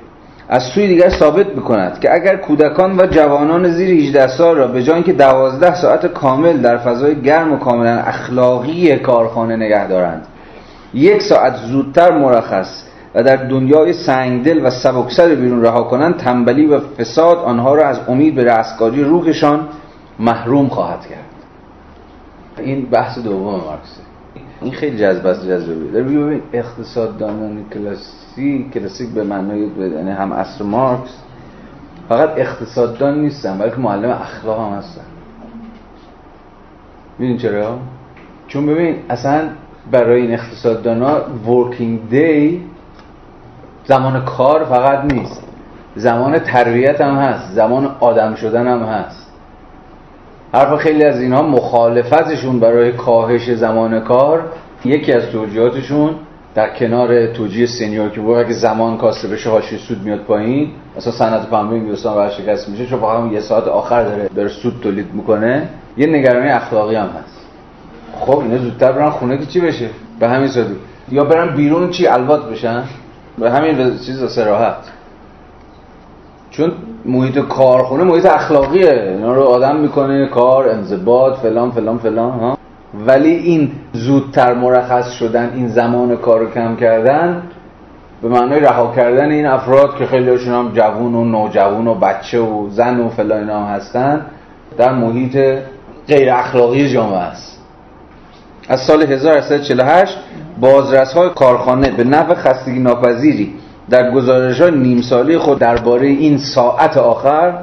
از 0.49 0.63
سوی 0.63 0.87
دیگر 0.87 1.09
ثابت 1.09 1.47
می‌کند 1.55 1.99
که 1.99 2.13
اگر 2.13 2.35
کودکان 2.35 2.99
و 2.99 3.05
جوانان 3.05 3.69
زیر 3.69 3.89
18 3.89 4.27
سال 4.27 4.55
را 4.55 4.67
به 4.67 4.83
جای 4.83 5.03
که 5.03 5.13
12 5.13 5.75
ساعت 5.75 6.05
کامل 6.05 6.57
در 6.57 6.77
فضای 6.77 7.21
گرم 7.21 7.53
و 7.53 7.57
کاملا 7.57 7.99
اخلاقی 7.99 8.95
کارخانه 8.95 9.55
نگه 9.55 9.87
دارند 9.87 10.27
یک 10.93 11.21
ساعت 11.21 11.55
زودتر 11.55 12.17
مرخص 12.17 12.83
و 13.15 13.23
در 13.23 13.35
دنیای 13.35 13.93
سنگدل 13.93 14.65
و 14.65 14.69
سبکسر 14.69 15.35
بیرون 15.35 15.61
رها 15.61 15.83
کنند 15.83 16.17
تنبلی 16.17 16.65
و 16.65 16.79
فساد 16.79 17.37
آنها 17.37 17.75
را 17.75 17.87
از 17.87 17.99
امید 18.07 18.35
به 18.35 18.43
رستگاری 18.43 19.03
روحشان 19.03 19.67
محروم 20.19 20.67
خواهد 20.67 21.01
کرد. 21.01 21.19
این 22.65 22.85
بحث 22.85 23.19
دوم 23.19 23.55
مارکسه 23.55 24.12
این 24.63 24.73
خیلی 24.73 24.97
جذب 24.97 25.27
است 25.27 25.47
در 25.47 25.57
ببین 26.01 26.41
اقتصاد 26.53 27.17
دانان 27.17 27.65
کلاسیک 27.73 28.71
کلاسیک 28.71 29.09
به 29.09 29.23
معنای 29.23 29.59
یعنی 29.77 30.11
هم 30.11 30.31
اصر 30.31 30.63
مارکس. 30.63 31.17
فقط 32.09 32.29
اقتصاددان 32.37 33.21
نیستن 33.21 33.57
بلکه 33.57 33.77
معلم 33.77 34.09
اخلاق 34.09 34.59
هم 34.59 34.77
هستن. 34.77 35.01
ببین 37.19 37.37
چرا؟ 37.37 37.79
چون 38.47 38.65
ببین 38.65 38.95
اصلا 39.09 39.49
برای 39.91 40.21
این 40.21 40.33
اقتصاددان 40.33 41.01
ها 41.01 41.21
ورکینگ 41.47 42.09
دی 42.09 42.61
زمان 43.85 44.25
کار 44.25 44.63
فقط 44.65 45.13
نیست. 45.13 45.43
زمان 45.95 46.39
تربیت 46.39 47.01
هم 47.01 47.15
هست. 47.15 47.51
زمان 47.51 47.95
آدم 47.99 48.35
شدن 48.35 48.67
هم 48.67 48.83
هست. 48.83 49.22
حرف 50.53 50.75
خیلی 50.75 51.03
از 51.03 51.19
اینها 51.19 51.41
مخالفتشون 51.41 52.59
برای 52.59 52.91
کاهش 52.91 53.51
زمان 53.51 53.99
کار 53.99 54.43
یکی 54.85 55.13
از 55.13 55.23
توجیهاتشون 55.31 56.15
در 56.55 56.75
کنار 56.75 57.27
توجیه 57.27 57.65
سینیور 57.65 58.09
که 58.09 58.21
بود 58.21 58.47
که 58.47 58.53
زمان 58.53 58.97
کاسته 58.97 59.27
بشه 59.27 59.49
هاشی 59.49 59.77
سود 59.77 60.03
میاد 60.03 60.19
پایین 60.19 60.69
مثلا 60.97 61.13
صنعت 61.13 61.49
پنبه 61.49 61.75
انگلستان 61.75 62.17
ورشکست 62.17 62.69
میشه 62.69 62.85
چون 62.85 62.99
فقط 62.99 63.31
یه 63.31 63.39
ساعت 63.39 63.67
آخر 63.67 64.03
داره 64.03 64.29
داره 64.35 64.49
سود 64.49 64.79
تولید 64.81 65.13
می‌کنه. 65.13 65.69
یه 65.97 66.07
نگرانی 66.07 66.49
اخلاقی 66.49 66.95
هم 66.95 67.07
هست. 67.07 67.45
خب 68.19 68.39
اینا 68.39 68.57
زودتر 68.57 68.91
برن 68.91 69.09
خونه 69.09 69.37
که 69.37 69.45
چی 69.45 69.59
بشه؟ 69.59 69.89
به 70.19 70.29
همین 70.29 70.47
سادی 70.47 70.75
یا 71.11 71.23
برن 71.23 71.55
بیرون 71.55 71.89
چی؟ 71.89 72.07
الوات 72.07 72.49
بشن؟ 72.49 72.83
به 73.39 73.51
همین 73.51 73.97
چیز 74.05 74.31
سراحت. 74.31 74.75
چون 76.53 76.71
محیط 77.05 77.39
کارخونه 77.39 78.03
محیط 78.03 78.25
اخلاقیه. 78.25 78.91
اینا 78.91 79.33
رو 79.33 79.41
آدم 79.41 79.75
می‌کنه 79.75 80.27
کار 80.27 80.69
انضباط 80.69 81.39
فلان 81.39 81.71
فلان 81.71 81.97
فلان 81.97 82.31
ها. 82.31 82.57
ولی 83.07 83.29
این 83.29 83.71
زودتر 83.93 84.53
مرخص 84.53 85.11
شدن 85.11 85.51
این 85.55 85.67
زمان 85.67 86.15
کار 86.15 86.39
رو 86.39 86.49
کم 86.49 86.75
کردن 86.75 87.43
به 88.21 88.27
معنای 88.27 88.59
رها 88.59 88.93
کردن 88.95 89.31
این 89.31 89.45
افراد 89.45 89.97
که 89.97 90.05
خیلی 90.05 90.29
هاشون 90.29 90.53
هم 90.53 90.71
جوون 90.75 91.15
و 91.15 91.25
نوجوون 91.25 91.87
و 91.87 91.95
بچه 91.95 92.39
و 92.39 92.69
زن 92.69 92.99
و 92.99 93.09
فلان 93.09 93.39
اینا 93.39 93.65
هم 93.65 93.75
هستن 93.75 94.25
در 94.77 94.93
محیط 94.93 95.37
غیر 96.07 96.33
اخلاقی 96.33 96.89
جامعه 96.89 97.17
است. 97.17 97.59
از 98.69 98.79
سال 98.79 99.03
1848 99.03 100.17
بازرس 100.59 101.13
های 101.13 101.29
کارخانه 101.29 101.91
به 101.91 102.03
نفع 102.03 102.33
خستگی 102.33 102.79
ناپذیری 102.79 103.53
در 103.89 104.11
گزارش 104.11 104.61
های 104.61 104.71
نیم 104.71 105.01
سالی 105.01 105.37
خود 105.37 105.59
درباره 105.59 106.07
این 106.07 106.37
ساعت 106.37 106.97
آخر 106.97 107.53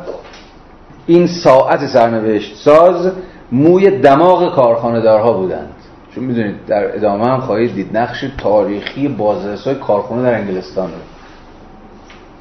این 1.07 1.27
ساعت 1.27 1.87
سرنوشت 1.87 2.57
ساز 2.57 3.13
موی 3.53 3.91
دماغ 3.91 4.55
کارخانه 4.55 5.01
دارها 5.01 5.33
بودند. 5.33 5.75
چون 6.15 6.25
می‌دونید 6.25 6.55
در 6.67 6.97
ادامه 6.97 7.25
هم 7.25 7.41
خواهید 7.41 7.75
دید 7.75 7.97
نقش 7.97 8.25
تاریخی 8.39 9.09
بازرس 9.09 9.65
های 9.65 9.75
کارخانه 9.75 10.23
در 10.23 10.35
انگلستان 10.35 10.87
رو. 10.87 10.99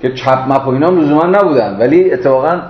که 0.02 0.14
چپ 0.14 0.46
مپ 0.48 0.68
و 0.68 0.70
اینا 0.70 0.90
لزوما 0.90 1.26
نبودن. 1.26 1.78
ولی 1.80 2.14
اتفاقا 2.14 2.62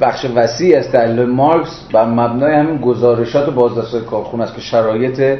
بخش 0.00 0.26
وسیع 0.34 0.78
از 0.78 0.90
تحلیل 0.90 1.26
مارکس 1.26 1.88
بر 1.92 2.04
مبنای 2.04 2.54
همین 2.54 2.76
گزارشات 2.76 3.50
بازرس 3.50 3.90
های 3.94 4.00
کارخانه 4.00 4.44
است 4.44 4.54
که 4.54 4.60
شرایط 4.60 5.38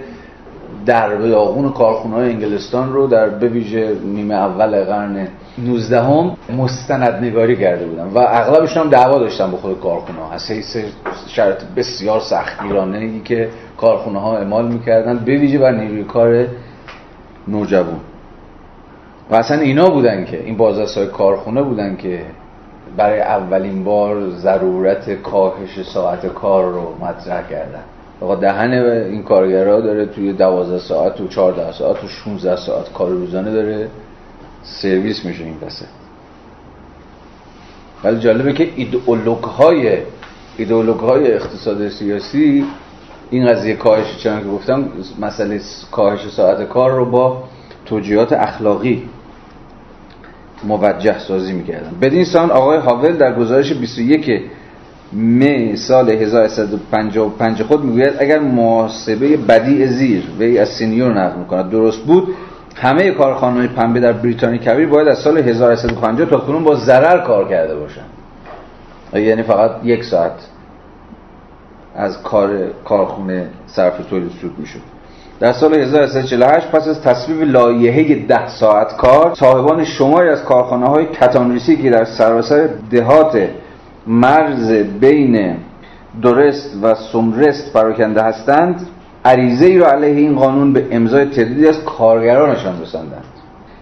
در 0.86 1.16
بیاغون 1.16 1.72
کارخونه 1.72 2.14
های 2.14 2.30
انگلستان 2.30 2.92
رو 2.92 3.06
در 3.06 3.28
بویژه 3.28 3.96
نیمه 4.04 4.34
اول 4.34 4.84
قرن 4.84 5.28
19 5.58 6.02
هم 6.02 6.36
مستند 6.58 7.24
نگاری 7.24 7.56
کرده 7.56 7.86
بودن 7.86 8.04
و 8.04 8.18
اغلبشون 8.18 8.82
هم 8.82 8.90
دعوا 8.90 9.18
داشتن 9.18 9.50
به 9.50 9.56
خود 9.56 9.80
کارخونه 9.80 10.18
ها 10.18 10.32
از 10.32 10.50
حیث 10.50 10.76
شرط 11.26 11.64
بسیار 11.76 12.20
سختگیرانه 12.20 12.98
ای 12.98 13.20
که 13.20 13.48
کارخونه 13.76 14.20
ها 14.20 14.36
اعمال 14.36 14.68
می‌کردن 14.68 15.18
به 15.18 15.58
بر 15.58 15.72
نیروی 15.72 16.04
کار 16.04 16.46
نوجوان. 17.48 18.00
و 19.30 19.34
اصلا 19.34 19.60
اینا 19.60 19.90
بودن 19.90 20.24
که 20.24 20.44
این 20.44 20.56
های 20.96 21.06
کارخونه 21.06 21.62
بودن 21.62 21.96
که 21.96 22.20
برای 22.96 23.20
اولین 23.20 23.84
بار 23.84 24.30
ضرورت 24.30 25.22
کاهش 25.22 25.82
ساعت 25.94 26.26
کار 26.26 26.64
رو 26.64 26.94
مطرح 27.00 27.48
کردن. 27.50 27.82
آقا 28.24 28.34
دهن 28.34 28.72
این 28.72 29.22
کارگرها 29.22 29.80
داره 29.80 30.06
توی 30.06 30.32
12 30.32 30.78
ساعت 30.78 31.20
و 31.20 31.28
14 31.28 31.72
ساعت 31.72 32.04
و 32.04 32.08
16 32.08 32.56
ساعت 32.56 32.92
کار 32.92 33.10
روزانه 33.10 33.52
داره. 33.52 33.88
سرویس 34.62 35.24
میشه 35.24 35.44
این 35.44 35.58
پسه 35.58 35.86
ولی 38.04 38.20
جالبه 38.20 38.52
که 38.52 38.68
ایدئولوگ 38.76 39.44
های 39.44 39.98
ایدئولوگ 40.56 40.98
های 41.00 41.32
اقتصاد 41.32 41.88
سیاسی 41.88 42.64
این 43.30 43.46
قضیه 43.46 43.74
کاهش 43.74 44.16
چنان 44.16 44.42
که 44.42 44.48
گفتم 44.48 44.88
مسئله 45.20 45.60
کاهش 45.90 46.28
ساعت 46.28 46.68
کار 46.68 46.90
رو 46.90 47.04
با 47.04 47.44
توجیهات 47.86 48.32
اخلاقی 48.32 49.08
موجه 50.64 51.18
سازی 51.18 51.52
می‌کردن. 51.52 51.90
بدین 52.02 52.24
سان 52.24 52.50
آقای 52.50 52.78
هاول 52.78 53.12
در 53.12 53.34
گزارش 53.34 53.72
21 53.72 54.42
می 55.14 55.76
سال 55.76 56.10
1155 56.10 57.62
خود 57.62 57.84
می‌گوید 57.84 58.14
اگر 58.18 58.38
محاسبه 58.38 59.36
بدی 59.36 59.86
زیر 59.86 60.24
وی 60.38 60.58
از 60.58 60.68
سینیور 60.68 61.12
نقل 61.12 61.38
می‌کند 61.38 61.70
درست 61.70 61.98
بود. 61.98 62.28
همه 62.76 63.10
کارخانه 63.10 63.66
پنبه 63.66 64.00
در 64.00 64.12
بریتانیا 64.12 64.58
کبیر 64.58 64.88
باید 64.88 65.08
از 65.08 65.18
سال 65.18 65.38
1150 65.38 66.30
تا 66.30 66.36
کنون 66.38 66.64
با 66.64 66.74
ضرر 66.74 67.18
کار 67.18 67.48
کرده 67.48 67.76
باشند. 67.76 68.10
یعنی 69.14 69.42
فقط 69.42 69.70
یک 69.84 70.04
ساعت 70.04 70.32
از 71.96 72.22
کار 72.22 72.50
کارخونه 72.84 73.48
صرف 73.66 74.06
تولید 74.10 74.30
سود 74.40 74.58
می‌شد. 74.58 74.80
در 75.40 75.52
سال 75.52 75.74
1348 75.74 76.70
پس 76.70 76.88
از 76.88 77.02
تصویب 77.02 77.42
لایحه 77.42 78.26
ده 78.26 78.48
ساعت 78.48 78.96
کار 78.96 79.34
صاحبان 79.34 79.84
شماری 79.84 80.28
از 80.28 80.42
کارخانه 80.42 80.86
های 80.86 81.06
کتانریسی 81.06 81.76
که 81.76 81.90
در 81.90 82.04
سراسر 82.04 82.68
دهات 82.90 83.48
مرز 84.06 84.72
بین 85.00 85.56
درست 86.22 86.76
و 86.82 86.94
سمرست 86.94 87.72
پراکنده 87.72 88.22
هستند 88.22 88.86
عریضه 89.24 89.66
ای 89.66 89.78
را 89.78 89.90
علیه 89.90 90.20
این 90.20 90.36
قانون 90.36 90.72
به 90.72 90.86
امضای 90.90 91.24
تعدادی 91.24 91.68
از 91.68 91.84
کارگرانشان 91.84 92.82
رساندند. 92.82 93.24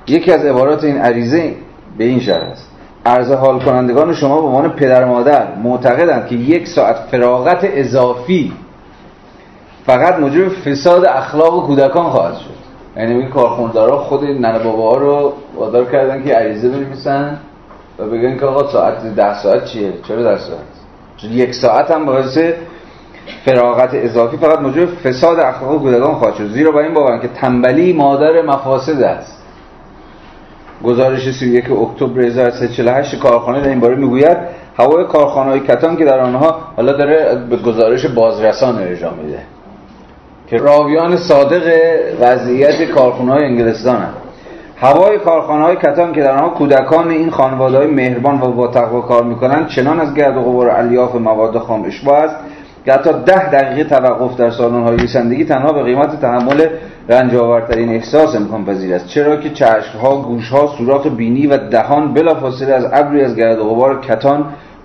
یکی 0.06 0.32
از 0.32 0.44
عبارات 0.44 0.84
این 0.84 0.98
عریضه 0.98 1.54
به 1.98 2.04
این 2.04 2.20
شرح 2.20 2.50
است. 2.50 2.70
عرض 3.06 3.30
حال 3.30 3.60
کنندگان 3.60 4.14
شما 4.14 4.40
به 4.40 4.46
عنوان 4.46 4.68
پدر 4.68 5.04
مادر 5.04 5.54
معتقدند 5.54 6.26
که 6.26 6.34
یک 6.34 6.68
ساعت 6.68 6.96
فراغت 6.96 7.58
اضافی 7.62 8.52
فقط 9.86 10.18
موجب 10.18 10.48
فساد 10.48 11.04
اخلاق 11.04 11.66
کودکان 11.66 12.10
خواهد 12.10 12.34
شد. 12.34 12.62
یعنی 12.96 13.28
کارخوندارا 13.28 13.98
خود 13.98 14.24
ننه 14.24 14.58
باباها 14.58 14.96
رو 14.96 15.32
وادار 15.56 15.84
کردن 15.84 16.24
که 16.24 16.34
عریضه 16.34 16.68
بنویسن. 16.68 17.38
و 17.98 18.06
بگن 18.06 18.38
که 18.38 18.46
آقا 18.46 18.72
ساعت 18.72 19.14
ده 19.14 19.42
ساعت 19.42 19.64
چیه؟ 19.64 19.92
چرا 20.08 20.22
ده 20.22 20.38
ساعت؟ 20.38 20.58
چون 21.16 21.32
یک 21.32 21.54
ساعت 21.54 21.90
هم 21.90 22.06
باعث 22.06 22.38
فراغت 23.44 23.90
اضافی 23.92 24.36
فقط 24.36 24.58
موجب 24.58 24.86
فساد 24.86 25.38
اخلاق 25.38 25.78
کودکان 25.78 26.14
خواهد 26.14 26.34
شد. 26.34 26.48
زیرا 26.48 26.70
با 26.70 26.80
این 26.80 26.94
باورن 26.94 27.20
که 27.20 27.28
تنبلی 27.28 27.92
مادر 27.92 28.42
مفاسد 28.42 29.02
است. 29.02 29.42
گزارش 30.84 31.30
31 31.30 31.70
اکتبر 31.70 32.20
1348 32.20 33.18
کارخانه 33.18 33.60
در 33.60 33.68
این 33.68 33.80
باره 33.80 33.96
می‌گوید 33.96 34.36
هوای 34.76 35.04
کارخانه 35.04 35.50
های 35.50 35.60
کتان 35.60 35.96
که 35.96 36.04
در 36.04 36.20
آنها 36.20 36.60
حالا 36.76 36.92
داره 36.92 37.46
به 37.50 37.56
گزارش 37.56 38.06
بازرسان 38.06 38.78
ارجاع 38.78 39.14
میده 39.14 39.38
که 40.46 40.56
راویان 40.56 41.16
صادق 41.16 41.72
وضعیت 42.20 42.82
کارخانه 42.82 43.32
های 43.32 43.44
انگلستان 43.44 43.96
هم. 43.96 44.14
هوای 44.82 45.18
کارخانه 45.18 45.64
های 45.64 45.76
کتان 45.76 46.12
که 46.12 46.22
در 46.22 46.32
آنها 46.32 46.48
کودکان 46.48 47.10
این 47.10 47.30
خانواده 47.30 47.78
های 47.78 47.86
مهربان 47.86 48.40
و 48.40 48.52
با 48.52 48.68
تقوا 48.68 49.00
کار 49.00 49.24
می‌کنند 49.24 49.68
چنان 49.68 50.00
از 50.00 50.14
گرد 50.14 50.36
و 50.36 50.40
غبار 50.42 50.70
الیاف 50.70 51.14
مواد 51.14 51.58
خام 51.58 51.84
اشباه 51.84 52.18
است 52.18 52.36
که 52.84 52.92
حتی 52.92 53.10
ده 53.26 53.50
دقیقه 53.50 53.84
توقف 53.84 54.36
در 54.36 54.50
سالن 54.50 54.82
های 54.82 55.06
زندگی 55.06 55.44
تنها 55.44 55.72
به 55.72 55.82
قیمت 55.82 56.20
تحمل 56.20 56.66
رنج 57.08 57.34
آورترین 57.34 57.88
احساس 57.88 58.36
امکان 58.36 58.64
پذیر 58.64 58.94
است. 58.94 59.08
چرا 59.08 59.36
که 59.36 59.50
چشم 59.50 59.98
ها 60.02 60.16
گوش 60.16 60.48
ها 60.48 60.66
سوراخ 60.78 61.06
بینی 61.06 61.46
و 61.46 61.56
دهان 61.56 62.14
بلافاصله 62.14 62.72
از 62.72 62.84
ابری 62.92 63.24
از 63.24 63.36
گرد 63.36 63.58
و 63.58 63.64
غبار 63.64 64.00
کتان 64.00 64.44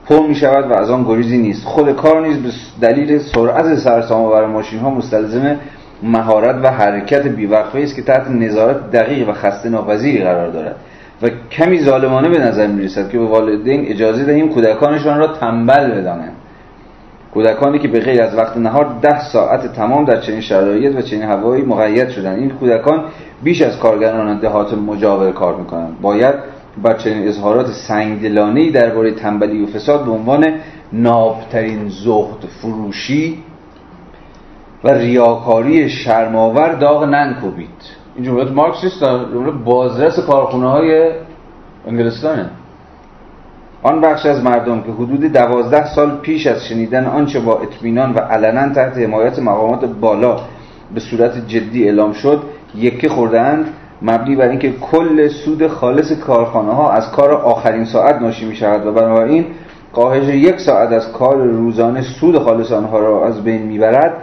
پر 0.10 0.28
می 0.28 0.36
شود 0.36 0.72
و 0.72 0.74
از 0.74 0.90
آن 0.90 1.04
گریزی 1.04 1.38
نیست. 1.38 1.66
خود 1.66 1.92
کار 1.92 2.28
نیز 2.28 2.38
به 2.38 2.50
دلیل 2.88 3.20
سرعت 3.20 3.76
سرسام 3.76 4.26
آور 4.26 4.46
ماشین 4.46 4.80
ها 4.80 4.90
مستلزم 4.90 5.56
مهارت 6.04 6.56
و 6.64 6.72
حرکت 6.72 7.28
بیوقفه 7.28 7.80
است 7.80 7.96
که 7.96 8.02
تحت 8.02 8.30
نظارت 8.30 8.92
دقیق 8.92 9.30
و 9.30 9.34
خسته 9.34 9.70
ناپذیری 9.70 10.24
قرار 10.24 10.52
دارد. 10.52 10.76
و 11.22 11.30
کمی 11.52 11.80
ظالمانه 11.80 12.30
به 12.30 12.40
نظر 12.40 12.68
می 12.68 12.86
رسد 12.86 13.10
که 13.10 13.18
به 13.18 13.26
والدین 13.26 13.86
اجازه 13.88 14.26
دهیم 14.26 14.50
کودکانشان 14.50 15.20
را 15.20 15.28
تنبل 15.28 15.92
بدانند. 15.92 16.34
کودکانی 17.34 17.80
که 17.80 17.88
به 17.88 18.00
غیر 18.00 18.22
از 18.22 18.36
وقت 18.36 18.58
نهار 18.58 18.96
ده 19.02 19.20
ساعت 19.20 19.74
تمام 19.74 20.06
در 20.06 20.22
چنین 20.22 20.42
شرایط 20.42 20.96
و 20.96 21.02
چنین 21.02 21.24
هوایی 21.24 21.64
مقید 21.64 22.10
شدند. 22.10 22.40
این 22.40 22.50
کودکان 22.50 23.04
بیش 23.44 23.62
از 23.62 23.80
کارگران 23.80 24.40
دهات 24.40 24.74
مجاور 24.74 25.32
کار 25.32 25.56
می‌کنند. 25.56 26.02
باید 26.02 26.36
بر 26.84 26.94
چنین 26.94 27.28
اظهارات 27.28 27.68
سنگدلانه 27.88 28.72
درباره 28.72 29.12
تنبلی 29.12 29.64
و 29.64 29.68
فساد 29.68 30.06
به 30.06 30.12
عنوان 30.12 30.54
نابترین 30.94 31.90
زهد 31.90 32.46
فروشی 32.62 33.44
و 34.84 34.90
ریاکاری 34.90 35.90
شرماور 35.90 36.74
داغ 36.74 37.04
ننکوبید. 37.04 37.70
این 38.16 38.26
جملات 38.26 38.52
مارکسیست 38.52 39.04
جمله 39.04 39.52
بازرس 39.52 40.20
کارخونه 40.20 40.70
های 40.70 41.12
انگلستانه. 41.88 42.50
آن 43.84 44.02
بخش 44.02 44.26
از 44.26 44.44
مردم 44.44 44.82
که 44.82 44.92
حدود 44.92 45.24
دوازده 45.24 45.96
سال 45.96 46.18
پیش 46.18 46.48
از 46.48 46.66
شنیدن 46.66 47.06
آنچه 47.06 47.40
با 47.40 47.60
اطمینان 47.60 48.14
و 48.14 48.20
علنا 48.20 48.74
تحت 48.74 48.98
حمایت 48.98 49.40
مقامات 49.40 49.86
بالا 49.86 50.40
به 50.94 51.00
صورت 51.00 51.48
جدی 51.48 51.84
اعلام 51.84 52.14
شد 52.14 52.44
یکی 52.76 53.08
خوردند 53.08 53.66
مبنی 54.02 54.36
بر 54.36 54.50
اینکه 54.50 54.72
کل 54.72 55.28
سود 55.28 55.68
خالص 55.68 56.12
کارخانه 56.12 56.72
ها 56.72 56.92
از 56.92 57.12
کار 57.12 57.32
آخرین 57.32 57.86
ساعت 57.86 58.22
ناشی 58.22 58.46
می 58.46 58.56
شود 58.56 58.86
و 58.86 58.92
بنابراین 58.92 59.46
کاهش 59.94 60.28
یک 60.28 60.60
ساعت 60.60 60.92
از 60.92 61.12
کار 61.12 61.38
روزانه 61.38 62.02
سود 62.02 62.40
خالص 62.40 62.72
آنها 62.72 63.00
را 63.00 63.26
از 63.28 63.44
بین 63.44 63.62
می‌برد. 63.62 64.14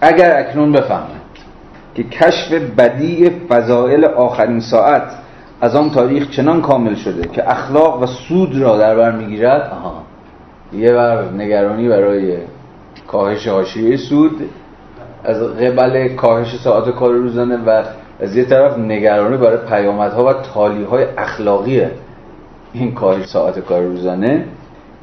اگر 0.00 0.38
اکنون 0.38 0.72
بفهمند 0.72 1.20
که 1.94 2.04
کشف 2.04 2.52
بدیع 2.52 3.30
فضائل 3.48 4.04
آخرین 4.04 4.60
ساعت 4.60 5.02
از 5.60 5.76
آن 5.76 5.90
تاریخ 5.90 6.30
چنان 6.30 6.62
کامل 6.62 6.94
شده 6.94 7.28
که 7.28 7.50
اخلاق 7.50 8.02
و 8.02 8.06
سود 8.06 8.58
را 8.60 8.78
در 8.78 8.96
بر 8.96 9.10
می‌گیرد 9.10 9.70
آها 9.72 10.02
یه 10.72 10.92
بر 10.92 11.24
نگرانی 11.24 11.88
برای 11.88 12.36
کاهش 13.06 13.48
حاشیه 13.48 13.96
سود 13.96 14.50
از 15.24 15.42
قبل 15.42 16.08
کاهش 16.08 16.56
ساعت 16.56 16.90
کار 16.90 17.12
روزانه 17.12 17.56
و 17.56 17.82
از 18.20 18.36
یه 18.36 18.44
طرف 18.44 18.78
نگرانی 18.78 19.36
برای 19.36 19.58
پیامدها 19.68 20.24
و 20.24 20.32
تالیهای 20.32 21.04
اخلاقی 21.18 21.82
این 22.72 22.94
کاهش 22.94 23.26
ساعت 23.26 23.58
کار 23.58 23.82
روزانه. 23.82 24.44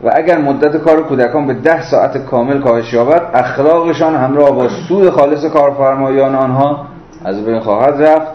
و 0.06 0.12
اگر 0.14 0.38
مدت 0.38 0.78
کار 0.78 1.04
کودکان 1.04 1.48
به 1.48 1.54
ده 1.54 1.82
ساعت 1.92 2.18
کامل 2.18 2.60
کاهش 2.60 2.94
یابد 2.94 3.22
اخلاقشان 3.34 4.16
همراه 4.16 4.52
با 4.52 4.70
سود 4.70 5.10
خالص 5.10 5.46
کارفرمایان 5.46 6.36
آنها 6.36 6.86
از 7.26 7.46
بین 7.46 7.60
خواهد 7.60 8.02
رفت 8.02 8.32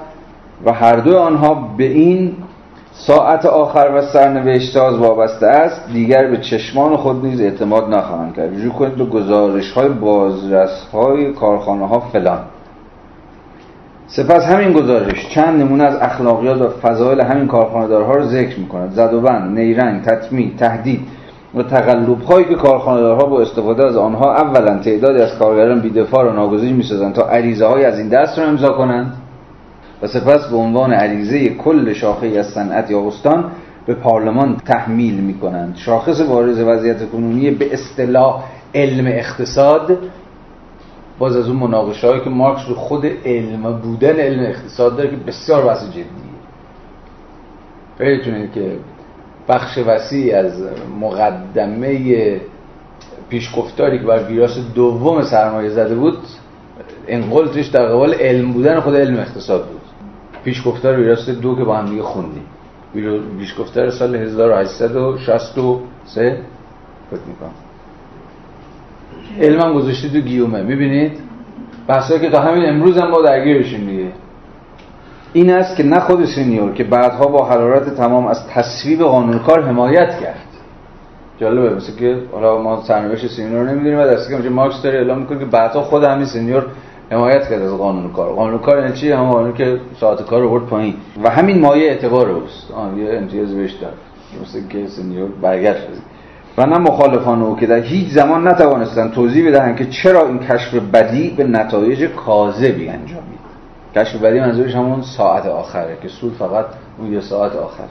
و 0.64 0.72
هر 0.72 0.96
دو 0.96 1.18
آنها 1.18 1.54
به 1.76 1.84
این 1.84 2.32
ساعت 2.92 3.46
آخر 3.46 3.90
و 3.94 4.02
سرنوشتاز 4.02 4.98
وابسته 4.98 5.46
است 5.46 5.92
دیگر 5.92 6.26
به 6.26 6.36
چشمان 6.36 6.96
خود 6.96 7.24
نیز 7.24 7.40
اعتماد 7.40 7.94
نخواهند 7.94 8.34
کرد. 8.34 8.54
رجوع 8.54 8.72
کنید 8.72 8.94
به 8.94 9.04
گزارش 9.04 9.72
های 9.72 9.88
بازرس 9.88 10.86
های 10.92 11.32
کارخانه 11.32 11.86
ها 11.88 12.00
فلان. 12.00 12.40
سپس 14.06 14.44
همین 14.44 14.72
گزارش 14.72 15.28
چند 15.34 15.60
نمونه 15.60 15.84
از 15.84 15.96
اخلاقیات 16.00 16.60
و 16.62 16.68
فضایل 16.68 17.20
همین 17.20 17.46
کارخانه‌دارها 17.46 18.12
رو 18.12 18.24
ذکر 18.24 18.60
می‌کند. 18.60 18.90
زدوبند، 18.90 19.58
نیرنگ، 19.58 20.02
تطمیع، 20.02 20.52
تهدید. 20.58 21.00
و 21.54 21.62
تقلب 21.62 22.22
هایی 22.22 22.44
که 22.44 22.54
کارخانه‌دارها 22.54 23.26
با 23.26 23.40
استفاده 23.40 23.86
از 23.86 23.96
آنها 23.96 24.34
اولا 24.34 24.78
تعدادی 24.78 25.22
از 25.22 25.38
کارگران 25.38 25.80
بیدفاع 25.80 26.24
را 26.24 26.32
ناگزیر 26.32 26.72
می‌سازند 26.72 27.14
تا 27.14 27.22
عریضه 27.22 27.66
های 27.66 27.84
از 27.84 27.98
این 27.98 28.08
دست 28.08 28.38
را 28.38 28.44
امضا 28.44 28.68
کنند 28.68 29.12
و 30.02 30.06
سپس 30.06 30.46
به 30.50 30.56
عنوان 30.56 30.92
عریضه 30.92 31.48
کل 31.48 31.92
شاخه 31.92 32.26
از 32.26 32.46
صنعت 32.46 32.90
یا 32.90 33.06
استان 33.06 33.44
به 33.86 33.94
پارلمان 33.94 34.56
تحمیل 34.56 35.14
می 35.14 35.34
کنند 35.34 35.76
شاخص 35.76 36.20
بارز 36.20 36.60
وضعیت 36.60 37.10
کنونی 37.10 37.50
به 37.50 37.74
اصطلاح 37.74 38.42
علم 38.74 39.06
اقتصاد 39.06 39.98
باز 41.18 41.36
از 41.36 41.48
اون 41.48 41.56
مناقشه 41.56 42.06
هایی 42.06 42.20
که 42.20 42.30
مارکس 42.30 42.68
رو 42.68 42.74
خود 42.74 43.06
علم 43.24 43.80
بودن 43.82 44.16
علم 44.16 44.42
اقتصاد 44.42 44.96
داره 44.96 45.10
که 45.10 45.16
بسیار 45.16 45.64
بحث 45.64 45.90
جدیه. 45.90 46.04
خیلی 47.98 48.48
که 48.54 48.76
بخش 49.48 49.78
وسیع 49.86 50.38
از 50.38 50.62
مقدمه 51.00 52.40
پیشگفتاری 53.28 53.98
که 53.98 54.04
بر 54.04 54.28
ویراس 54.28 54.58
دوم 54.74 55.22
سرمایه 55.22 55.70
زده 55.70 55.94
بود 55.94 56.18
انقلتش 57.08 57.66
در 57.66 57.86
قبال 57.86 58.14
علم 58.14 58.52
بودن 58.52 58.80
خود 58.80 58.94
علم 58.94 59.16
اقتصاد 59.16 59.66
بود. 59.66 59.80
پیشگفتار 60.44 61.00
ویراس 61.00 61.28
دو 61.28 61.56
که 61.56 61.64
با 61.64 61.76
هم 61.76 61.86
دیگه 61.86 62.02
خوندیم. 62.02 62.44
پیشگفتار 63.38 63.90
سال 63.90 64.16
1863 64.16 66.38
فکر 67.10 67.20
می‌کنم. 67.26 67.50
علم 69.40 69.60
هم 69.60 69.74
گذاشته 69.74 70.08
تو 70.08 70.20
گیومه. 70.20 70.62
می‌بینید؟ 70.62 71.12
بحثایی 71.88 72.20
که 72.20 72.30
تا 72.30 72.40
همین 72.40 72.68
امروز 72.68 72.98
هم 72.98 73.10
با 73.10 73.22
درگیرشیم 73.22 73.86
دیگه. 73.86 74.09
این 75.32 75.50
است 75.50 75.76
که 75.76 75.82
نه 75.82 76.00
خود 76.00 76.24
سینیور 76.24 76.72
که 76.72 76.84
بعدها 76.84 77.26
با 77.26 77.46
حرارت 77.46 77.96
تمام 77.96 78.26
از 78.26 78.46
تصویب 78.46 79.02
قانون 79.02 79.36
کار 79.36 79.62
حمایت 79.62 80.20
کرد. 80.20 80.46
جالبه 81.38 81.74
مثل 81.74 81.96
که 81.98 82.16
حالا 82.32 82.62
ما 82.62 82.82
سرنوشت 82.82 83.26
سینیور 83.26 83.70
نمی‌دونیم 83.70 83.98
و 83.98 84.02
دستی 84.02 84.42
که 84.42 84.48
مارکس 84.48 84.82
داره 84.82 84.98
اعلام 84.98 85.18
می‌کنه 85.18 85.38
که 85.38 85.44
بعدها 85.44 85.82
خود 85.82 86.04
همین 86.04 86.26
سینیور 86.26 86.66
حمایت 87.10 87.48
کرد 87.50 87.62
از 87.62 87.72
قانون 87.72 88.12
کار 88.12 88.32
قانون 88.32 88.58
کار 88.58 88.78
یعنی 88.78 88.92
چی؟ 88.92 89.12
هم 89.12 89.30
قانون 89.30 89.52
که 89.52 89.80
ساعت 90.00 90.22
کار 90.22 90.42
رو 90.42 90.50
برد 90.50 90.66
پایین. 90.66 90.94
و 91.24 91.30
همین 91.30 91.60
مایه 91.60 91.90
اعتبار 91.90 92.30
اوست. 92.30 92.70
آن 92.70 92.98
یه 92.98 93.14
امتیاز 93.14 93.54
بهش 93.54 93.72
داد. 93.72 93.94
مثل 94.42 94.68
که 94.68 94.86
سینیور 94.86 95.28
برگشت. 95.42 95.88
و 96.58 96.66
نه 96.66 96.78
مخالفان 96.78 97.42
او 97.42 97.56
که 97.56 97.66
در 97.66 97.80
هیچ 97.80 98.08
زمان 98.08 98.48
نتوانستن 98.48 99.10
توضیح 99.10 99.48
بدهند 99.48 99.76
که 99.76 99.86
چرا 99.86 100.26
این 100.26 100.38
کشف 100.38 100.74
بدی 100.74 101.34
به 101.36 101.44
نتایج 101.44 102.04
کاذبی 102.04 102.88
انجامید 102.88 103.39
کشف 103.96 104.16
بدی 104.16 104.40
منظورش 104.40 104.74
همون 104.74 105.02
ساعت 105.02 105.46
آخره 105.46 105.98
که 106.02 106.08
سود 106.08 106.36
فقط 106.38 106.64
اون 106.98 107.12
یه 107.12 107.20
ساعت 107.20 107.56
آخر. 107.56 107.84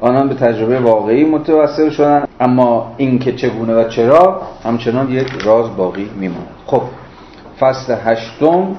آنان 0.00 0.28
به 0.28 0.34
تجربه 0.34 0.80
واقعی 0.80 1.24
متوسل 1.24 1.90
شدن 1.90 2.24
اما 2.40 2.94
این 2.96 3.18
که 3.18 3.32
چگونه 3.32 3.74
و 3.74 3.88
چرا 3.88 4.42
همچنان 4.64 5.12
یک 5.12 5.28
راز 5.44 5.76
باقی 5.76 6.10
میماند. 6.16 6.48
خب 6.66 6.82
فصل 7.60 7.96
هشتم 8.04 8.76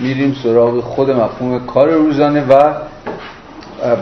میریم 0.00 0.36
سراغ 0.42 0.80
خود 0.80 1.10
مفهوم 1.10 1.66
کار 1.66 1.90
روزانه 1.90 2.46
و 2.46 2.74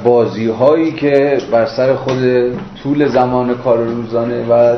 بازی 0.04 0.50
هایی 0.50 0.92
که 0.92 1.38
بر 1.52 1.66
سر 1.66 1.94
خود 1.94 2.18
طول 2.82 3.08
زمان 3.08 3.54
کار 3.54 3.78
روزانه 3.78 4.46
و 4.46 4.76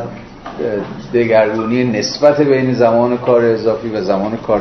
دگرگونی 1.14 1.84
نسبت 1.84 2.40
بین 2.40 2.74
زمان 2.74 3.16
کار 3.16 3.44
اضافی 3.44 3.88
و 3.88 4.00
زمان 4.00 4.36
کار 4.36 4.60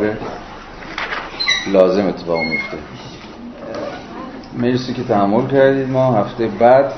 لازم 1.72 2.08
اتفاق 2.08 2.40
میفته. 2.40 2.78
مرسی 4.54 4.94
که 4.94 5.04
تحمل 5.04 5.48
کردید. 5.48 5.90
ما 5.90 6.14
هفته 6.14 6.48
بعد 6.48 6.94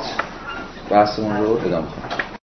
بحثمون 0.89 1.37
رو 1.37 1.51
ادامه 1.51 1.87
کنیم 1.87 2.28